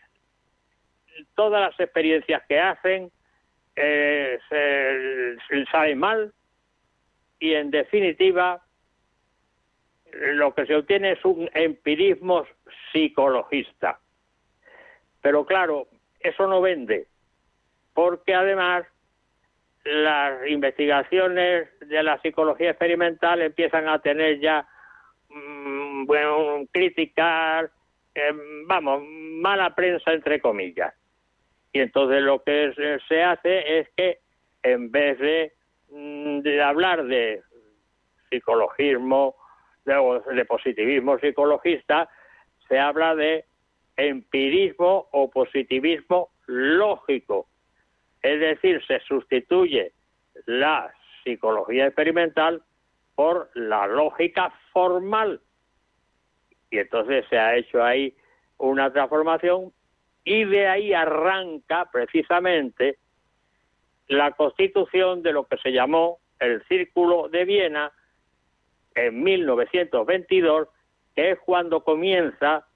todas 1.34 1.60
las 1.60 1.80
experiencias 1.80 2.40
que 2.48 2.60
hacen 2.60 3.10
eh, 3.74 4.38
se, 4.48 5.64
salen 5.72 5.98
mal 5.98 6.32
y 7.40 7.54
en 7.54 7.72
definitiva 7.72 8.62
lo 10.12 10.54
que 10.54 10.66
se 10.66 10.76
obtiene 10.76 11.12
es 11.12 11.24
un 11.24 11.50
empirismo 11.52 12.46
psicologista. 12.92 13.98
Pero 15.20 15.44
claro, 15.44 15.88
eso 16.20 16.46
no 16.46 16.60
vende, 16.60 17.06
porque 17.94 18.34
además 18.34 18.86
las 19.84 20.46
investigaciones 20.48 21.68
de 21.80 22.02
la 22.02 22.20
psicología 22.20 22.70
experimental 22.70 23.40
empiezan 23.40 23.88
a 23.88 24.00
tener 24.00 24.38
ya, 24.40 24.66
mm, 25.28 26.04
bueno, 26.04 26.66
criticar, 26.72 27.70
eh, 28.14 28.32
vamos, 28.66 29.02
mala 29.06 29.74
prensa 29.74 30.12
entre 30.12 30.40
comillas. 30.40 30.94
Y 31.72 31.80
entonces 31.80 32.22
lo 32.22 32.42
que 32.42 33.00
se 33.08 33.22
hace 33.22 33.78
es 33.78 33.88
que 33.96 34.18
en 34.62 34.90
vez 34.90 35.18
de, 35.18 35.52
mm, 35.90 36.40
de 36.40 36.62
hablar 36.62 37.04
de 37.04 37.42
psicologismo, 38.30 39.36
de, 39.84 40.22
de 40.34 40.44
positivismo 40.44 41.18
psicologista, 41.18 42.08
se 42.68 42.78
habla 42.78 43.14
de 43.14 43.44
empirismo 43.98 45.08
o 45.12 45.28
positivismo 45.28 46.30
lógico. 46.46 47.48
Es 48.22 48.40
decir, 48.40 48.82
se 48.86 49.00
sustituye 49.00 49.92
la 50.46 50.90
psicología 51.22 51.86
experimental 51.86 52.62
por 53.14 53.50
la 53.54 53.86
lógica 53.86 54.54
formal. 54.72 55.40
Y 56.70 56.78
entonces 56.78 57.26
se 57.28 57.38
ha 57.38 57.56
hecho 57.56 57.82
ahí 57.82 58.14
una 58.58 58.92
transformación 58.92 59.72
y 60.24 60.44
de 60.44 60.68
ahí 60.68 60.92
arranca 60.92 61.90
precisamente 61.90 62.98
la 64.06 64.32
constitución 64.32 65.22
de 65.22 65.32
lo 65.32 65.44
que 65.44 65.58
se 65.58 65.72
llamó 65.72 66.18
el 66.38 66.62
Círculo 66.66 67.28
de 67.28 67.44
Viena 67.44 67.92
en 68.94 69.22
1922, 69.22 70.68
que 71.16 71.32
es 71.32 71.38
cuando 71.40 71.82
comienza 71.82 72.67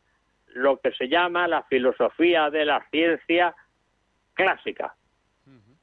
lo 0.54 0.78
que 0.80 0.92
se 0.92 1.08
llama 1.08 1.48
la 1.48 1.62
filosofía 1.64 2.50
de 2.50 2.64
la 2.64 2.86
ciencia 2.90 3.54
clásica. 4.34 4.94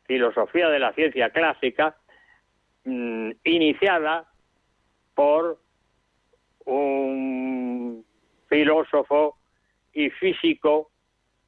Filosofía 0.06 0.70
de 0.70 0.80
la 0.80 0.92
ciencia 0.94 1.30
clásica, 1.30 1.96
mm, 2.84 3.32
iniciada 3.44 4.26
por 5.14 5.60
un 6.66 8.04
filósofo 8.48 9.38
y 9.94 10.10
físico 10.10 10.90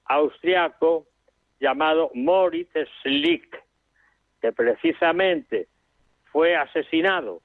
austriaco 0.06 1.08
llamado 1.60 2.12
Moritz 2.14 2.72
Schlick, 3.02 3.64
que 4.42 4.52
precisamente 4.52 5.68
fue 6.32 6.56
asesinado 6.56 7.42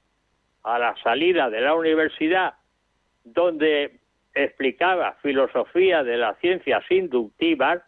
a 0.63 0.77
la 0.77 0.95
salida 1.01 1.49
de 1.49 1.61
la 1.61 1.73
universidad 1.73 2.55
donde 3.33 3.99
explicaba 4.43 5.13
filosofía 5.21 6.03
de 6.03 6.17
las 6.17 6.37
ciencias 6.39 6.83
inductivas, 6.89 7.81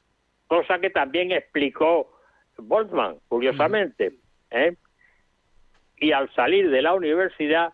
cosa 0.47 0.80
que 0.80 0.89
también 0.89 1.32
explicó 1.32 2.12
Boltzmann, 2.58 3.20
curiosamente. 3.28 4.14
¿eh? 4.52 4.76
Y 5.97 6.12
al 6.12 6.34
salir 6.34 6.70
de 6.70 6.82
la 6.82 6.93
universidad 6.93 7.74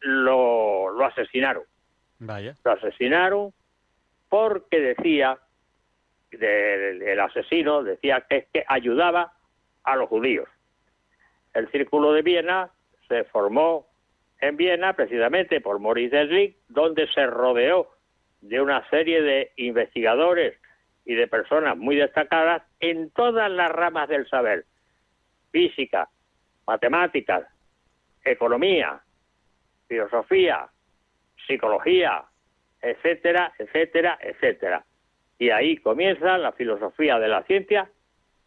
lo, 0.00 0.90
lo 0.90 1.04
asesinaron. 1.04 1.64
Vaya. 2.18 2.56
Lo 2.64 2.72
asesinaron 2.72 3.52
porque 4.28 4.80
decía 4.80 5.38
el 6.30 7.20
asesino 7.20 7.82
decía 7.82 8.24
que, 8.28 8.48
que 8.52 8.64
ayudaba 8.66 9.34
a 9.84 9.96
los 9.96 10.08
judíos. 10.08 10.48
El 11.52 11.70
Círculo 11.70 12.12
de 12.12 12.22
Viena 12.22 12.70
se 13.08 13.24
formó 13.24 13.86
en 14.42 14.56
Viena 14.56 14.92
precisamente 14.94 15.60
por 15.60 15.78
Maurice 15.78 16.26
Schlick, 16.26 16.56
donde 16.68 17.06
se 17.12 17.26
rodeó 17.26 17.88
de 18.40 18.60
una 18.60 18.86
serie 18.90 19.22
de 19.22 19.52
investigadores 19.56 20.58
y 21.04 21.14
de 21.14 21.28
personas 21.28 21.78
muy 21.78 21.94
destacadas 21.94 22.64
en 22.80 23.10
todas 23.10 23.48
las 23.50 23.70
ramas 23.70 24.08
del 24.08 24.28
saber, 24.28 24.64
física, 25.52 26.08
matemáticas, 26.66 27.46
economía, 28.24 29.00
filosofía, 29.86 30.66
psicología, 31.46 32.24
etcétera, 32.80 33.52
etcétera, 33.56 34.18
etcétera. 34.20 34.84
Y 35.38 35.50
ahí 35.50 35.76
comienza 35.76 36.36
la 36.36 36.50
filosofía 36.50 37.20
de 37.20 37.28
la 37.28 37.44
ciencia 37.44 37.88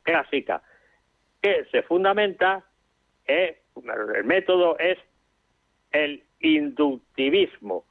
clásica, 0.03 0.61
que 1.41 1.63
se 1.71 1.83
fundamenta, 1.83 2.65
en, 3.27 3.55
el 4.13 4.25
método 4.25 4.77
es 4.77 4.97
el 5.95 6.23
inductivismo. 6.39 7.85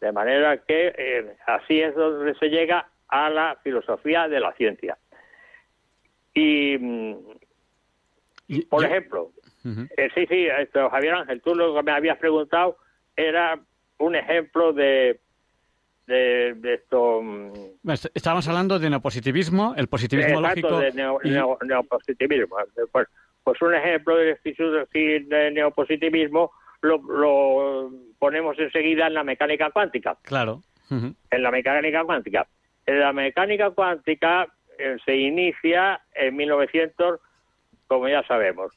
De 0.00 0.12
manera 0.12 0.58
que 0.58 0.94
eh, 0.96 1.36
así 1.46 1.80
es 1.80 1.94
donde 1.94 2.34
se 2.34 2.48
llega 2.48 2.88
a 3.08 3.30
la 3.30 3.58
filosofía 3.62 4.28
de 4.28 4.40
la 4.40 4.52
ciencia. 4.52 4.98
Y, 6.34 6.76
mm, 6.78 7.14
por 8.68 8.84
ejemplo, 8.84 9.30
eh, 9.96 10.10
sí, 10.14 10.26
sí, 10.26 10.46
esto, 10.46 10.90
Javier 10.90 11.14
Ángel, 11.14 11.40
tú 11.40 11.54
lo 11.54 11.74
que 11.74 11.82
me 11.82 11.92
habías 11.92 12.18
preguntado 12.18 12.76
era 13.16 13.58
un 13.98 14.14
ejemplo 14.14 14.72
de, 14.72 15.20
de, 16.06 16.74
esto. 16.74 17.22
Mm, 17.22 17.52
estábamos 18.14 18.46
hablando 18.48 18.78
de 18.78 18.90
neopositivismo, 18.90 19.74
el 19.76 19.86
positivismo 19.86 20.40
exacto, 20.40 20.70
lógico. 20.70 20.80
de 20.80 21.66
neopositivismo. 21.66 22.56
Pues, 22.92 23.08
Pues 23.42 23.62
un 23.62 23.74
ejemplo 23.74 24.16
del 24.16 24.36
de 25.28 25.50
neopositivismo 25.52 26.50
lo, 26.84 26.98
lo, 26.98 27.90
ponemos 28.18 28.58
enseguida 28.58 29.06
en 29.06 29.14
la 29.14 29.24
mecánica 29.24 29.70
cuántica. 29.70 30.16
Claro. 30.22 30.60
En 30.90 31.42
la 31.42 31.50
mecánica 31.50 32.04
cuántica. 32.04 32.46
En 32.86 33.00
la 33.00 33.12
mecánica 33.12 33.70
cuántica 33.70 34.46
eh, 34.78 34.96
se 35.04 35.16
inicia 35.16 36.00
en 36.14 36.36
1900, 36.36 37.20
como 37.86 38.08
ya 38.08 38.22
sabemos, 38.24 38.72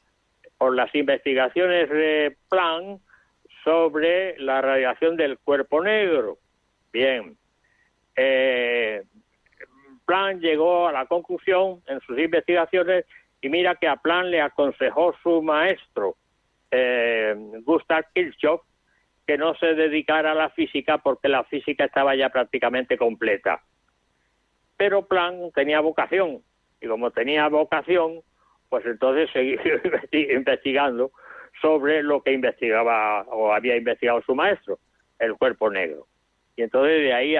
por 0.56 0.74
las 0.74 0.92
investigaciones 0.94 1.88
de 1.90 2.36
Planck 2.48 3.00
sobre 3.62 4.38
la 4.38 4.60
radiación 4.62 5.16
del 5.16 5.38
cuerpo 5.38 5.82
negro. 5.82 6.38
Bien, 6.92 7.36
eh, 8.16 9.02
Planck 10.06 10.40
llegó 10.40 10.88
a 10.88 10.92
la 10.92 11.06
conclusión 11.06 11.82
en 11.86 12.00
sus 12.00 12.18
investigaciones 12.18 13.04
y 13.40 13.48
mira 13.48 13.76
que 13.76 13.86
a 13.86 13.96
Planck 13.96 14.26
le 14.26 14.40
aconsejó 14.40 15.14
su 15.22 15.42
maestro, 15.42 16.16
eh, 16.70 17.34
Gustav 17.64 18.04
Kirchhoff, 18.14 18.62
que 19.26 19.36
no 19.36 19.54
se 19.56 19.74
dedicara 19.74 20.32
a 20.32 20.34
la 20.34 20.50
física 20.50 20.98
porque 20.98 21.28
la 21.28 21.44
física 21.44 21.84
estaba 21.84 22.14
ya 22.16 22.30
prácticamente 22.30 22.96
completa. 22.96 23.62
Pero 24.76 25.06
Planck 25.06 25.54
tenía 25.54 25.80
vocación 25.80 26.42
y 26.80 26.86
como 26.86 27.10
tenía 27.10 27.48
vocación, 27.48 28.22
pues 28.68 28.86
entonces 28.86 29.28
seguí 29.32 29.56
investigando 30.32 31.10
sobre 31.60 32.02
lo 32.02 32.22
que 32.22 32.32
investigaba 32.32 33.22
o 33.22 33.52
había 33.52 33.76
investigado 33.76 34.22
su 34.22 34.34
maestro, 34.34 34.78
el 35.18 35.34
cuerpo 35.36 35.70
negro. 35.70 36.06
Y 36.56 36.62
entonces 36.62 37.02
de 37.02 37.12
ahí 37.12 37.36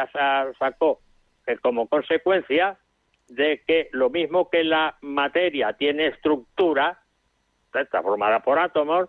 sacó 0.58 1.00
que 1.46 1.56
como 1.58 1.88
consecuencia 1.88 2.78
de 3.28 3.62
que 3.66 3.88
lo 3.92 4.10
mismo 4.10 4.50
que 4.50 4.64
la 4.64 4.96
materia 5.00 5.72
tiene 5.74 6.08
estructura, 6.08 7.00
está 7.74 8.02
formada 8.02 8.40
por 8.40 8.58
átomos, 8.58 9.08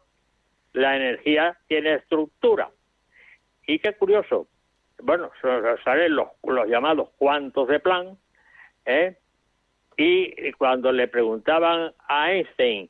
la 0.73 0.95
energía 0.95 1.57
tiene 1.67 1.95
estructura. 1.95 2.69
Y 3.65 3.79
qué 3.79 3.93
curioso, 3.93 4.47
bueno, 5.01 5.31
salen 5.83 6.15
los, 6.15 6.27
los 6.43 6.67
llamados 6.67 7.09
cuantos 7.17 7.67
de 7.67 7.79
Planck, 7.79 8.17
¿eh? 8.85 9.17
y 9.97 10.51
cuando 10.53 10.91
le 10.91 11.07
preguntaban 11.07 11.93
a 12.07 12.31
Einstein 12.31 12.89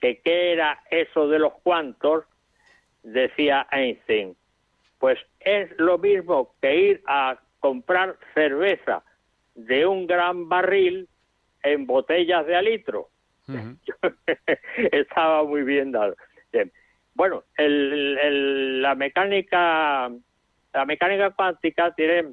que 0.00 0.20
qué 0.20 0.52
era 0.52 0.82
eso 0.90 1.28
de 1.28 1.38
los 1.38 1.54
cuantos, 1.62 2.24
decía 3.02 3.66
Einstein, 3.70 4.36
pues 4.98 5.18
es 5.40 5.70
lo 5.78 5.98
mismo 5.98 6.54
que 6.60 6.76
ir 6.76 7.02
a 7.06 7.38
comprar 7.60 8.18
cerveza 8.34 9.02
de 9.54 9.86
un 9.86 10.06
gran 10.06 10.48
barril 10.48 11.08
en 11.62 11.86
botellas 11.86 12.46
de 12.46 12.56
alitro. 12.56 13.08
Estaba 14.92 15.44
muy 15.44 15.62
bien 15.62 15.92
dado. 15.92 16.16
Bueno, 17.14 17.44
la 17.56 18.94
mecánica 18.94 20.10
la 20.74 20.84
mecánica 20.84 21.30
cuántica 21.30 21.94
tiene 21.94 22.24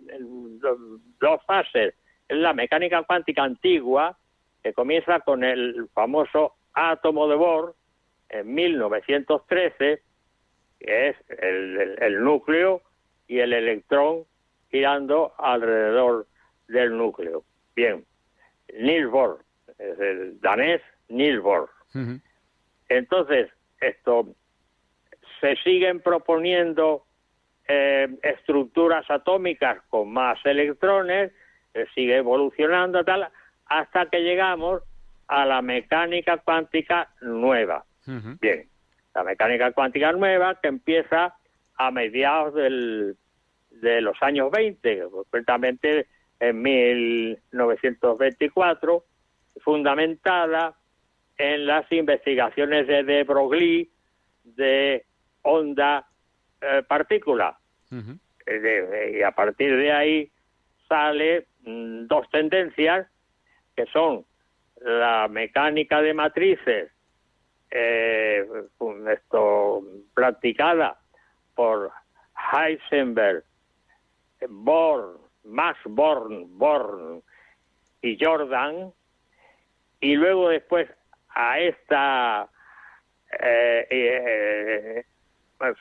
dos 1.19 1.45
fases. 1.45 1.93
Es 2.27 2.37
la 2.37 2.53
mecánica 2.53 3.03
cuántica 3.03 3.43
antigua, 3.43 4.17
que 4.63 4.73
comienza 4.73 5.19
con 5.19 5.43
el 5.43 5.87
famoso 5.93 6.55
átomo 6.73 7.27
de 7.27 7.35
Bohr 7.35 7.75
en 8.29 8.53
1913, 8.53 10.01
que 10.79 11.09
es 11.09 11.15
el, 11.29 12.23
núcleo 12.23 12.81
y 13.27 13.39
el 13.39 13.53
electrón 13.53 14.23
girando 14.71 15.33
alrededor 15.37 16.25
del 16.67 16.97
núcleo. 16.97 17.43
Bien, 17.75 18.03
Niels 18.73 19.11
Bohr, 19.11 19.45
es 19.77 19.99
el 19.99 20.41
danés 20.41 20.81
Niels 21.09 21.43
Bohr. 21.43 21.69
Entonces, 22.89 23.51
esto 23.81 24.35
se 25.41 25.57
siguen 25.57 25.99
proponiendo 25.99 27.03
eh, 27.67 28.07
estructuras 28.23 29.05
atómicas 29.09 29.81
con 29.89 30.13
más 30.13 30.39
electrones, 30.45 31.33
se 31.73 31.85
sigue 31.87 32.15
evolucionando 32.17 33.03
tal, 33.03 33.27
hasta 33.65 34.05
que 34.05 34.21
llegamos 34.21 34.83
a 35.27 35.45
la 35.45 35.61
mecánica 35.61 36.37
cuántica 36.37 37.09
nueva. 37.21 37.83
Bien, 38.39 38.67
la 39.13 39.23
mecánica 39.23 39.73
cuántica 39.73 40.11
nueva 40.11 40.59
que 40.61 40.67
empieza 40.67 41.35
a 41.75 41.91
mediados 41.91 42.55
del, 42.55 43.15
de 43.69 44.01
los 44.01 44.19
años 44.21 44.49
20, 44.51 45.03
concretamente 45.11 46.07
en 46.39 46.59
1924, 46.61 49.05
fundamentada 49.63 50.75
en 51.37 51.65
las 51.65 51.89
investigaciones 51.91 52.85
de 52.87 53.03
De 53.03 53.23
Broglie 53.23 53.89
de 54.43 55.05
onda 55.43 56.05
eh, 56.61 56.83
partícula. 56.87 57.57
Eh, 58.45 59.17
y 59.19 59.21
a 59.21 59.31
partir 59.31 59.75
de 59.75 59.91
ahí 59.91 60.31
sale 60.87 61.47
mm, 61.63 62.07
dos 62.07 62.29
tendencias 62.29 63.07
que 63.75 63.85
son 63.87 64.25
la 64.81 65.27
mecánica 65.27 66.01
de 66.01 66.13
matrices, 66.13 66.91
eh, 67.69 68.45
esto 69.11 69.83
practicada 70.13 70.99
por 71.55 71.91
Heisenberg, 72.35 73.43
Born, 74.49 75.17
Max 75.43 75.79
Born, 75.85 76.57
Born 76.57 77.21
y 78.01 78.17
Jordan, 78.19 78.91
y 79.99 80.15
luego 80.15 80.49
después 80.49 80.89
a 81.29 81.59
esta 81.59 82.49
eh, 83.39 83.87
eh, 83.89 85.05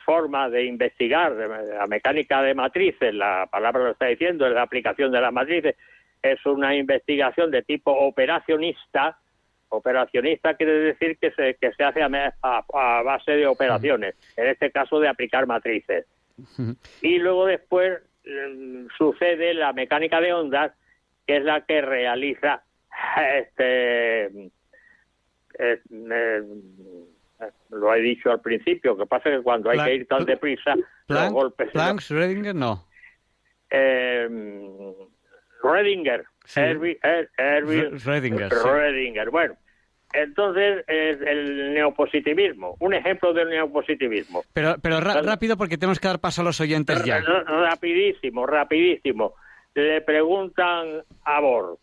forma 0.05 0.49
de 0.49 0.65
investigar 0.65 1.33
la 1.33 1.87
mecánica 1.87 2.43
de 2.43 2.55
matrices, 2.55 3.15
la 3.15 3.49
palabra 3.51 3.85
lo 3.85 3.91
está 3.91 4.07
diciendo, 4.07 4.47
es 4.47 4.53
la 4.53 4.63
aplicación 4.63 5.13
de 5.13 5.21
las 5.21 5.33
matrices, 5.33 5.77
es 6.23 6.45
una 6.47 6.75
investigación 6.77 7.51
de 7.51 7.63
tipo 7.63 7.93
operacionista. 7.93 9.19
Operacionista 9.69 10.55
quiere 10.55 10.73
decir 10.73 11.17
que 11.19 11.31
se, 11.33 11.55
que 11.55 11.73
se 11.73 11.85
hace 11.85 12.03
a, 12.03 13.03
base 13.03 13.33
de 13.33 13.47
operaciones, 13.47 14.17
en 14.37 14.49
este 14.49 14.71
caso 14.71 14.99
de 14.99 15.09
aplicar 15.09 15.47
matrices. 15.47 16.07
Y 17.03 17.19
luego 17.19 17.47
después 17.47 18.01
mm, 18.25 18.87
sucede 18.97 19.55
la 19.55 19.73
mecánica 19.73 20.21
de 20.21 20.33
ondas, 20.33 20.73
que 21.27 21.37
es 21.37 21.45
la 21.45 21.65
que 21.65 21.81
realiza 21.81 22.63
este. 23.37 24.51
Eh, 25.59 25.81
eh, 25.91 26.43
lo 27.71 27.95
he 27.95 28.01
dicho 28.01 28.31
al 28.31 28.41
principio, 28.41 28.97
que 28.97 29.07
pasa 29.07 29.31
que 29.31 29.43
cuando 29.43 29.71
hay 29.71 29.79
que 29.79 29.95
ir 29.95 30.07
tan 30.07 30.25
deprisa, 30.25 30.75
los 31.09 31.33
golpes... 31.33 31.71
Planck, 31.73 32.01
Schrödinger, 32.01 32.55
no. 32.55 32.87
Eh, 33.71 34.29
Redinger. 35.63 36.25
Redinger. 38.65 39.31
Bueno, 39.31 39.57
entonces 40.13 40.85
es 40.89 41.21
el 41.21 41.75
neopositivismo, 41.75 42.77
un 42.81 42.95
ejemplo 42.95 43.33
del 43.33 43.51
neopositivismo. 43.51 44.43
Pero, 44.53 44.77
pero 44.83 45.01
rápido 45.01 45.57
porque 45.57 45.79
tenemos 45.79 46.01
que 46.01 46.09
dar 46.09 46.19
paso 46.19 46.43
a 46.43 46.45
los 46.45 46.61
oyentes 46.61 47.05
ya. 47.05 47.21
Rapidísimo, 47.21 48.47
rapidísimo. 48.47 49.35
Le 49.75 50.01
preguntan 50.01 51.05
a 51.25 51.41
Bohr, 51.41 51.79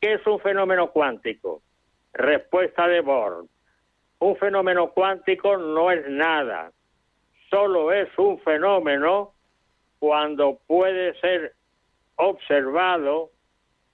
¿qué 0.00 0.14
es 0.14 0.26
un 0.26 0.38
fenómeno 0.38 0.90
cuántico? 0.92 1.62
Respuesta 2.12 2.86
de 2.86 3.00
Bohr, 3.00 3.46
un 4.20 4.36
fenómeno 4.36 4.90
cuántico 4.90 5.56
no 5.56 5.90
es 5.90 6.08
nada, 6.08 6.72
solo 7.50 7.92
es 7.92 8.08
un 8.18 8.38
fenómeno 8.40 9.32
cuando 9.98 10.60
puede 10.66 11.18
ser 11.20 11.54
observado 12.16 13.30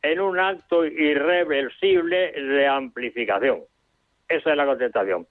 en 0.03 0.21
un 0.21 0.39
acto 0.39 0.85
irreversible 0.85 2.33
de 2.33 2.67
amplificación. 2.67 3.61
Esa 4.29 4.51
es 4.51 4.57
la 4.57 4.67
contestación. 4.67 5.27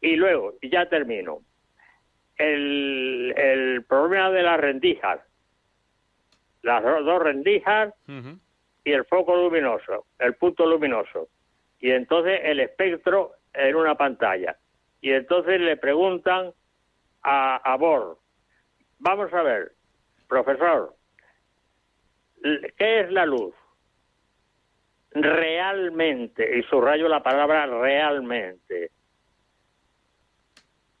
Y 0.00 0.16
luego, 0.16 0.54
ya 0.62 0.88
termino, 0.88 1.40
el, 2.36 3.84
problema 3.88 4.30
de 4.30 4.42
las 4.42 4.58
rendijas, 4.58 5.20
las 6.62 6.82
dos 6.82 7.22
rendijas 7.22 7.94
y 8.84 8.92
el 8.92 9.04
foco 9.04 9.36
luminoso, 9.36 10.06
el 10.18 10.34
punto 10.34 10.66
luminoso. 10.66 11.28
Y 11.80 11.90
entonces 11.90 12.40
el 12.44 12.60
espectro 12.60 13.32
en 13.54 13.76
una 13.76 13.94
pantalla. 13.96 14.56
Y 15.00 15.12
entonces 15.12 15.60
le 15.60 15.76
preguntan 15.76 16.52
a, 17.22 17.56
a 17.56 17.76
Bohr, 17.76 18.18
vamos 18.98 19.32
a 19.32 19.42
ver, 19.42 19.72
profesor, 20.28 20.94
¿Qué 22.42 23.00
es 23.00 23.12
la 23.12 23.26
luz? 23.26 23.54
Realmente, 25.10 26.58
y 26.58 26.62
subrayo 26.64 27.08
la 27.08 27.22
palabra 27.22 27.66
realmente, 27.66 28.92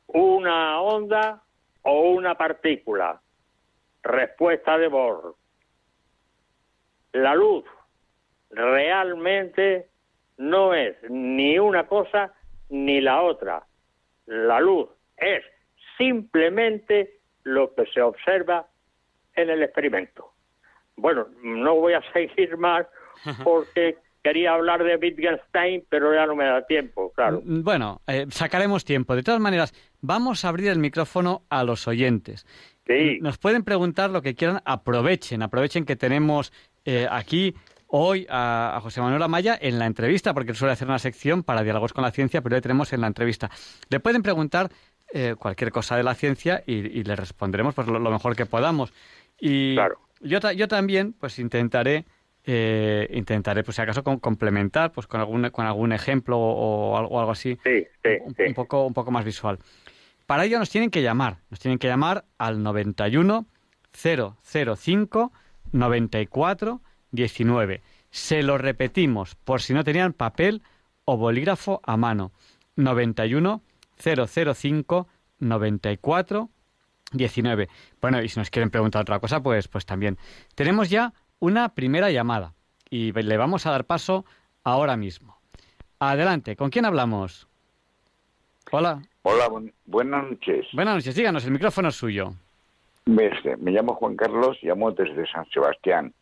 una 0.08 0.80
onda 0.80 1.42
o 1.82 2.10
una 2.10 2.36
partícula. 2.36 3.20
Respuesta 4.02 4.76
de 4.78 4.88
Bohr. 4.88 5.36
La 7.12 7.34
luz 7.34 7.64
realmente 8.50 9.88
no 10.38 10.74
es 10.74 10.96
ni 11.08 11.58
una 11.58 11.86
cosa 11.86 12.34
ni 12.70 13.00
la 13.00 13.22
otra. 13.22 13.66
La 14.26 14.60
luz 14.60 14.88
es 15.16 15.42
simplemente 15.98 17.20
lo 17.44 17.74
que 17.74 17.84
se 17.86 18.00
observa 18.00 18.66
en 19.34 19.50
el 19.50 19.62
experimento. 19.62 20.32
Bueno, 20.96 21.26
no 21.42 21.76
voy 21.76 21.92
a 21.94 22.02
seguir 22.12 22.56
más 22.56 22.86
porque 23.44 23.98
quería 24.22 24.52
hablar 24.54 24.82
de 24.84 24.96
Wittgenstein, 24.96 25.84
pero 25.88 26.14
ya 26.14 26.26
no 26.26 26.34
me 26.36 26.44
da 26.44 26.64
tiempo, 26.66 27.12
claro. 27.12 27.40
Mm, 27.44 27.62
Bueno, 27.62 28.00
eh, 28.06 28.26
sacaremos 28.30 28.84
tiempo. 28.84 29.14
De 29.14 29.22
todas 29.22 29.40
maneras, 29.40 29.72
vamos 30.00 30.44
a 30.44 30.48
abrir 30.48 30.68
el 30.68 30.78
micrófono 30.78 31.42
a 31.48 31.64
los 31.64 31.86
oyentes. 31.88 32.46
Sí, 32.86 33.18
Nos 33.20 33.38
pueden 33.38 33.62
preguntar 33.62 34.10
lo 34.10 34.20
que 34.20 34.34
quieran, 34.34 34.60
aprovechen, 34.64 35.42
aprovechen 35.42 35.84
que 35.84 35.96
tenemos 35.96 36.52
eh, 36.84 37.06
aquí 37.08 37.54
hoy 37.92 38.26
a, 38.30 38.76
a 38.76 38.80
José 38.80 39.00
Manuel 39.00 39.22
Amaya 39.22 39.58
en 39.60 39.78
la 39.78 39.86
entrevista, 39.86 40.32
porque 40.34 40.52
él 40.52 40.56
suele 40.56 40.72
hacer 40.72 40.88
una 40.88 40.98
sección 40.98 41.42
para 41.42 41.62
diálogos 41.62 41.92
con 41.92 42.02
la 42.02 42.10
ciencia, 42.12 42.40
pero 42.40 42.56
le 42.56 42.62
tenemos 42.62 42.92
en 42.92 43.00
la 43.00 43.06
entrevista. 43.08 43.50
Le 43.88 44.00
pueden 44.00 44.22
preguntar 44.22 44.70
eh, 45.12 45.34
cualquier 45.38 45.72
cosa 45.72 45.96
de 45.96 46.02
la 46.04 46.14
ciencia 46.14 46.62
y, 46.66 46.74
y 46.74 47.02
le 47.04 47.16
responderemos 47.16 47.74
pues, 47.74 47.86
lo, 47.88 47.98
lo 47.98 48.10
mejor 48.10 48.36
que 48.36 48.46
podamos. 48.46 48.92
Y 49.40 49.74
Claro. 49.74 49.98
yo, 50.20 50.38
ta- 50.40 50.52
yo 50.52 50.68
también 50.68 51.12
pues 51.14 51.38
intentaré 51.38 52.04
eh, 52.44 53.06
intentaré 53.12 53.62
pues 53.64 53.74
si 53.76 53.82
acaso 53.82 54.02
com- 54.02 54.18
complementar 54.18 54.92
pues 54.92 55.06
con 55.06 55.20
algún 55.20 55.50
con 55.50 55.66
algún 55.66 55.92
ejemplo 55.92 56.38
o, 56.38 56.96
algo, 56.96 57.10
o 57.16 57.18
algo 57.20 57.32
así 57.32 57.58
sí, 57.62 57.86
sí, 58.02 58.08
un, 58.24 58.34
sí. 58.34 58.42
un 58.48 58.54
poco 58.54 58.86
un 58.86 58.94
poco 58.94 59.10
más 59.10 59.24
visual. 59.26 59.58
Para 60.26 60.44
ello 60.46 60.58
nos 60.58 60.70
tienen 60.70 60.90
que 60.90 61.02
llamar, 61.02 61.38
nos 61.50 61.60
tienen 61.60 61.78
que 61.78 61.86
llamar 61.88 62.24
al 62.38 62.62
91 62.62 63.44
005 63.92 65.32
94 65.72 66.80
19. 67.12 67.82
Se 68.10 68.42
lo 68.42 68.58
repetimos 68.58 69.34
por 69.36 69.62
si 69.62 69.72
no 69.74 69.84
tenían 69.84 70.12
papel 70.12 70.62
o 71.04 71.16
bolígrafo 71.16 71.80
a 71.84 71.96
mano. 71.96 72.32
91 72.76 73.62
005 73.98 75.08
94 75.38 76.50
19. 77.12 77.68
Bueno, 78.00 78.22
y 78.22 78.28
si 78.28 78.38
nos 78.38 78.50
quieren 78.50 78.70
preguntar 78.70 79.02
otra 79.02 79.18
cosa, 79.20 79.42
pues, 79.42 79.68
pues 79.68 79.84
también. 79.86 80.16
Tenemos 80.54 80.90
ya 80.90 81.12
una 81.40 81.74
primera 81.74 82.10
llamada 82.10 82.54
y 82.88 83.12
le 83.12 83.36
vamos 83.36 83.66
a 83.66 83.70
dar 83.70 83.84
paso 83.86 84.24
ahora 84.64 84.96
mismo. 84.96 85.38
Adelante, 85.98 86.56
¿con 86.56 86.70
quién 86.70 86.84
hablamos? 86.84 87.46
Hola, 88.72 89.02
Hola, 89.22 89.48
buen- 89.48 89.74
buenas 89.86 90.30
noches. 90.30 90.66
buenas 90.72 90.94
noches, 90.96 91.14
díganos, 91.14 91.44
el 91.44 91.50
micrófono 91.50 91.88
es 91.88 91.96
suyo. 91.96 92.34
Este, 93.18 93.56
Me 93.56 93.72
llamo 93.72 93.94
Juan 93.94 94.16
Carlos, 94.16 94.58
llamo 94.62 94.92
desde 94.92 95.26
San 95.26 95.44
Sebastián 95.50 96.12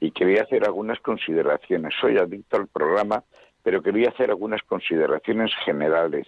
y 0.00 0.10
quería 0.12 0.42
hacer 0.42 0.64
algunas 0.64 1.00
consideraciones. 1.00 1.94
Soy 2.00 2.18
adicto 2.18 2.56
al 2.56 2.68
programa, 2.68 3.24
pero 3.62 3.82
quería 3.82 4.10
hacer 4.10 4.30
algunas 4.30 4.62
consideraciones 4.62 5.50
generales 5.64 6.26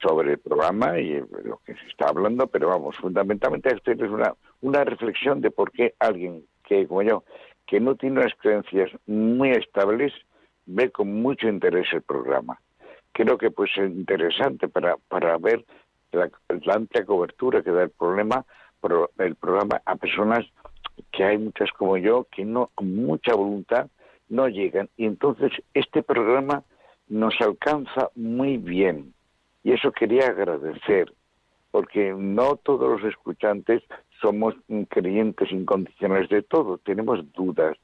sobre 0.00 0.32
el 0.32 0.38
programa 0.38 0.98
y 0.98 1.20
lo 1.44 1.60
que 1.64 1.74
se 1.74 1.86
está 1.88 2.08
hablando, 2.08 2.46
pero 2.46 2.68
vamos, 2.68 2.96
fundamentalmente 2.96 3.74
esto 3.74 3.92
es 3.92 4.00
una, 4.00 4.32
una 4.62 4.84
reflexión 4.84 5.40
de 5.40 5.50
por 5.50 5.70
qué 5.70 5.94
alguien 5.98 6.44
que, 6.64 6.86
como 6.86 7.02
yo, 7.02 7.24
que 7.66 7.78
no 7.78 7.94
tiene 7.94 8.20
unas 8.20 8.34
creencias 8.36 8.90
muy 9.06 9.50
estables, 9.50 10.12
ve 10.64 10.90
con 10.90 11.20
mucho 11.20 11.48
interés 11.48 11.86
el 11.92 12.02
programa. 12.02 12.58
Creo 13.12 13.36
que 13.38 13.50
pues 13.50 13.70
es 13.76 13.90
interesante 13.90 14.68
para, 14.68 14.96
para 15.08 15.36
ver 15.38 15.64
la, 16.12 16.30
la 16.48 16.74
amplia 16.74 17.04
cobertura 17.04 17.62
que 17.62 17.70
da 17.70 17.82
el 17.82 17.90
problema, 17.90 18.44
pro- 18.86 19.10
el 19.18 19.34
programa 19.34 19.82
a 19.84 19.96
personas 19.96 20.44
que 21.12 21.24
hay 21.24 21.38
muchas 21.38 21.70
como 21.72 21.96
yo 21.96 22.26
que 22.30 22.44
no 22.44 22.70
con 22.74 22.94
mucha 22.94 23.34
voluntad 23.34 23.88
no 24.28 24.48
llegan 24.48 24.88
y 24.96 25.04
entonces 25.06 25.52
este 25.74 26.02
programa 26.02 26.62
nos 27.08 27.34
alcanza 27.40 28.10
muy 28.14 28.56
bien 28.56 29.12
y 29.62 29.72
eso 29.72 29.92
quería 29.92 30.26
agradecer 30.28 31.12
porque 31.70 32.14
no 32.16 32.56
todos 32.56 32.88
los 33.00 33.04
escuchantes 33.12 33.82
somos 34.22 34.54
creyentes 34.88 35.52
incondicionales 35.52 36.28
de 36.30 36.42
todo, 36.42 36.78
tenemos 36.78 37.20
dudas. 37.34 37.76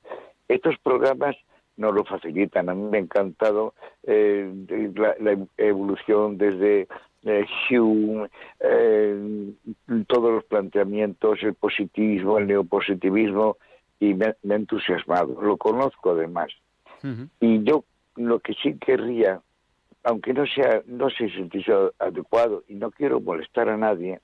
Estos 0.48 0.78
programas 0.78 1.36
nos 1.76 1.94
lo 1.94 2.04
facilitan. 2.04 2.70
A 2.70 2.74
mí 2.74 2.82
me 2.90 2.98
ha 2.98 3.00
encantado 3.02 3.74
eh, 4.04 4.50
la, 4.94 5.14
la 5.20 5.36
evolución 5.58 6.38
desde 6.38 6.88
eh, 7.24 7.46
Hume, 7.70 8.28
eh, 8.60 9.52
todos 10.06 10.32
los 10.32 10.44
planteamientos, 10.44 11.42
el 11.42 11.54
positivismo, 11.54 12.38
el 12.38 12.46
neopositivismo, 12.46 13.56
y 14.00 14.14
me, 14.14 14.34
me 14.42 14.54
ha 14.54 14.56
entusiasmado. 14.56 15.40
Lo 15.40 15.56
conozco 15.56 16.10
además. 16.10 16.52
Y 17.40 17.64
yo 17.64 17.84
lo 18.16 18.38
que 18.38 18.54
sí 18.54 18.78
querría, 18.78 19.40
aunque 20.04 20.32
no 20.32 20.46
sea, 20.46 20.82
no 20.86 21.10
sé 21.10 21.30
si 21.30 21.62
sea 21.62 21.90
adecuado 21.98 22.62
y 22.68 22.74
no 22.74 22.92
quiero 22.92 23.20
molestar 23.20 23.68
a 23.68 23.76
nadie, 23.76 24.20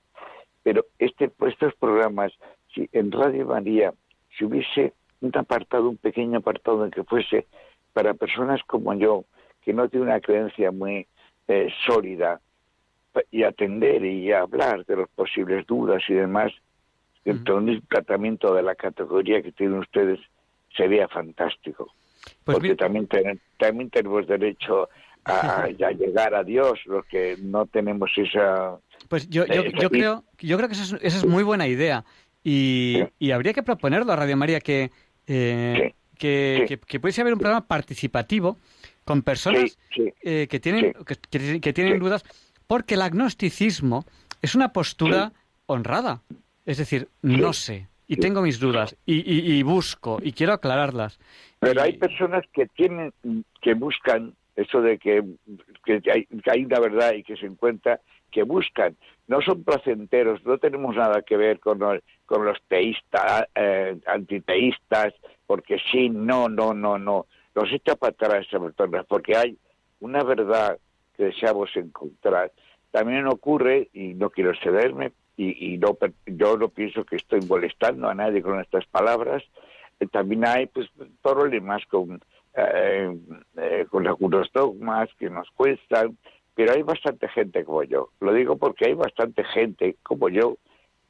pero 0.63 0.85
este, 0.97 1.31
estos 1.47 1.73
programas, 1.75 2.31
si 2.73 2.89
en 2.93 3.11
Radio 3.11 3.47
María, 3.47 3.93
si 4.37 4.45
hubiese 4.45 4.93
un 5.21 5.31
apartado, 5.35 5.89
un 5.89 5.97
pequeño 5.97 6.37
apartado 6.37 6.85
en 6.85 6.91
que 6.91 7.03
fuese 7.03 7.47
para 7.91 8.13
personas 8.13 8.61
como 8.63 8.93
yo, 8.93 9.25
que 9.61 9.73
no 9.73 9.89
tiene 9.89 10.05
una 10.05 10.21
creencia 10.21 10.71
muy 10.71 11.07
eh, 11.47 11.69
sólida, 11.85 12.39
y 13.31 13.43
atender 13.43 14.03
y 14.05 14.31
hablar 14.31 14.85
de 14.85 14.97
las 14.97 15.09
posibles 15.09 15.65
dudas 15.67 16.01
y 16.09 16.13
demás, 16.13 16.51
entonces 17.25 17.75
el 17.75 17.87
tratamiento 17.87 18.53
de 18.53 18.63
la 18.63 18.75
categoría 18.75 19.41
que 19.41 19.51
tienen 19.51 19.79
ustedes 19.79 20.19
sería 20.75 21.07
fantástico 21.07 21.93
Pues 22.43 22.55
porque 22.57 22.75
también, 22.75 23.07
ten- 23.07 23.39
también 23.57 23.89
tenemos 23.89 24.25
derecho 24.27 24.89
a, 25.25 25.63
a 25.63 25.67
llegar 25.91 26.33
a 26.33 26.43
Dios, 26.43 26.79
los 26.85 27.05
que 27.05 27.35
no 27.41 27.65
tenemos 27.65 28.09
esa... 28.17 28.77
Pues 29.09 29.29
yo, 29.29 29.45
yo, 29.45 29.63
yo 29.63 29.89
creo, 29.89 30.23
yo 30.39 30.57
creo 30.57 30.67
que 30.69 30.73
esa 30.75 30.95
es, 30.95 31.03
esa 31.03 31.17
es 31.17 31.25
muy 31.25 31.43
buena 31.43 31.67
idea. 31.67 32.03
Y, 32.43 32.99
Sí. 32.99 33.05
y 33.27 33.31
habría 33.31 33.53
que 33.53 33.63
proponerlo 33.63 34.11
a 34.11 34.15
Radio 34.15 34.37
María 34.37 34.59
que, 34.61 34.91
eh, 35.27 35.93
que, 36.17 36.59
Sí. 36.61 36.65
que, 36.67 36.77
que 36.79 36.99
pudiese 36.99 37.21
haber 37.21 37.33
un 37.33 37.39
programa 37.39 37.65
participativo 37.67 38.57
con 39.03 39.21
personas 39.23 39.77
eh, 40.23 40.47
que 40.49 40.59
tienen, 40.59 40.93
que, 41.61 41.73
tienen 41.73 41.99
dudas, 41.99 42.23
porque 42.69 42.93
el 42.93 43.01
agnosticismo 43.01 44.05
es 44.43 44.53
una 44.53 44.71
postura 44.71 45.31
honrada. 45.65 46.21
Es 46.67 46.77
decir, 46.77 47.07
no 47.23 47.51
sé, 47.51 47.87
y 48.07 48.15
tengo 48.17 48.43
mis 48.43 48.59
dudas, 48.59 48.95
y, 49.07 49.15
y- 49.15 49.53
y 49.57 49.63
busco, 49.63 50.19
y 50.21 50.33
quiero 50.33 50.53
aclararlas. 50.53 51.19
Pero 51.59 51.81
hay 51.81 51.97
personas 51.97 52.43
que 52.53 52.67
tienen, 52.67 53.11
que 53.59 53.73
buscan 53.73 54.35
eso 54.55 54.81
de 54.81 54.99
que, 54.99 55.23
que 55.83 55.99
hay, 56.13 56.25
que 56.27 56.51
hay 56.51 56.63
una 56.63 56.79
verdad 56.79 57.13
y 57.13 57.23
que 57.23 57.37
se 57.37 57.47
encuentra, 57.47 58.01
que 58.31 58.43
buscan. 58.43 58.95
No 59.27 59.41
son 59.41 59.63
placenteros, 59.63 60.45
no 60.45 60.59
tenemos 60.59 60.95
nada 60.95 61.23
que 61.23 61.37
ver 61.37 61.59
con, 61.59 61.79
los- 61.79 62.01
con 62.27 62.45
los 62.45 62.57
teístas, 62.67 63.45
eh, 63.55 63.97
antiteístas, 64.05 65.15
porque 65.47 65.77
sí, 65.91 66.09
no, 66.09 66.49
no, 66.49 66.75
no, 66.75 66.99
no. 66.99 67.25
Los 67.55 67.71
echa 67.73 67.95
para 67.95 68.11
atrás 68.11 68.45
esa 68.47 68.59
persona, 68.59 69.01
porque 69.03 69.35
hay 69.35 69.57
una 70.01 70.23
verdad 70.23 70.77
que 71.19 71.25
deseamos 71.25 71.69
encontrar. 71.75 72.53
También 72.91 73.27
ocurre, 73.27 73.89
y 73.93 74.13
no 74.13 74.29
quiero 74.29 74.53
cederme, 74.63 75.11
y, 75.35 75.73
y 75.73 75.77
no, 75.77 75.97
yo 76.25 76.57
no 76.57 76.69
pienso 76.69 77.03
que 77.03 77.17
estoy 77.17 77.41
molestando 77.41 78.07
a 78.07 78.15
nadie 78.15 78.41
con 78.41 78.57
estas 78.61 78.85
palabras, 78.85 79.43
eh, 79.99 80.07
también 80.07 80.47
hay 80.47 80.67
pues 80.67 80.87
problemas 81.21 81.85
con 81.87 82.21
eh, 82.55 83.17
eh, 83.57 83.85
con 83.89 84.07
algunos 84.07 84.51
dogmas 84.53 85.09
que 85.19 85.29
nos 85.29 85.49
cuestan 85.51 86.17
pero 86.55 86.73
hay 86.73 86.81
bastante 86.81 87.27
gente 87.29 87.63
como 87.63 87.83
yo 87.83 88.09
lo 88.21 88.33
digo 88.33 88.57
porque 88.57 88.85
hay 88.85 88.93
bastante 88.93 89.43
gente 89.43 89.97
como 90.01 90.29
yo 90.29 90.57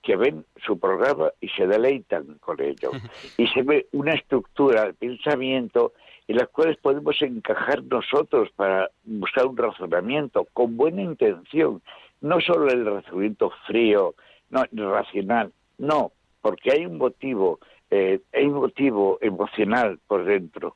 que 0.02 0.16
ven 0.16 0.46
su 0.66 0.80
programa 0.80 1.32
y 1.40 1.48
se 1.50 1.66
deleitan 1.66 2.38
con 2.40 2.62
ello 2.62 2.92
y 3.38 3.48
se 3.48 3.64
ve 3.64 3.88
una 3.94 4.14
estructura 4.14 4.86
de 4.86 4.94
pensamiento 4.94 5.94
en 6.30 6.36
las 6.38 6.48
cuales 6.50 6.78
podemos 6.78 7.22
encajar 7.22 7.84
nosotros 7.84 8.50
para 8.56 8.90
buscar 9.04 9.46
un 9.48 9.58
razonamiento 9.58 10.46
con 10.54 10.78
buena 10.78 11.02
intención 11.02 11.82
no 12.22 12.40
solo 12.40 12.70
el 12.70 12.86
razonamiento 12.86 13.52
frío 13.68 14.14
no 14.50 14.64
racional 14.92 15.52
no 15.78 16.12
porque 16.42 16.72
hay 16.72 16.86
un 16.86 16.98
motivo 16.98 17.60
eh, 17.92 18.20
hay 18.34 18.46
un 18.46 18.54
motivo 18.62 19.18
emocional 19.22 19.98
por 20.08 20.24
dentro. 20.24 20.76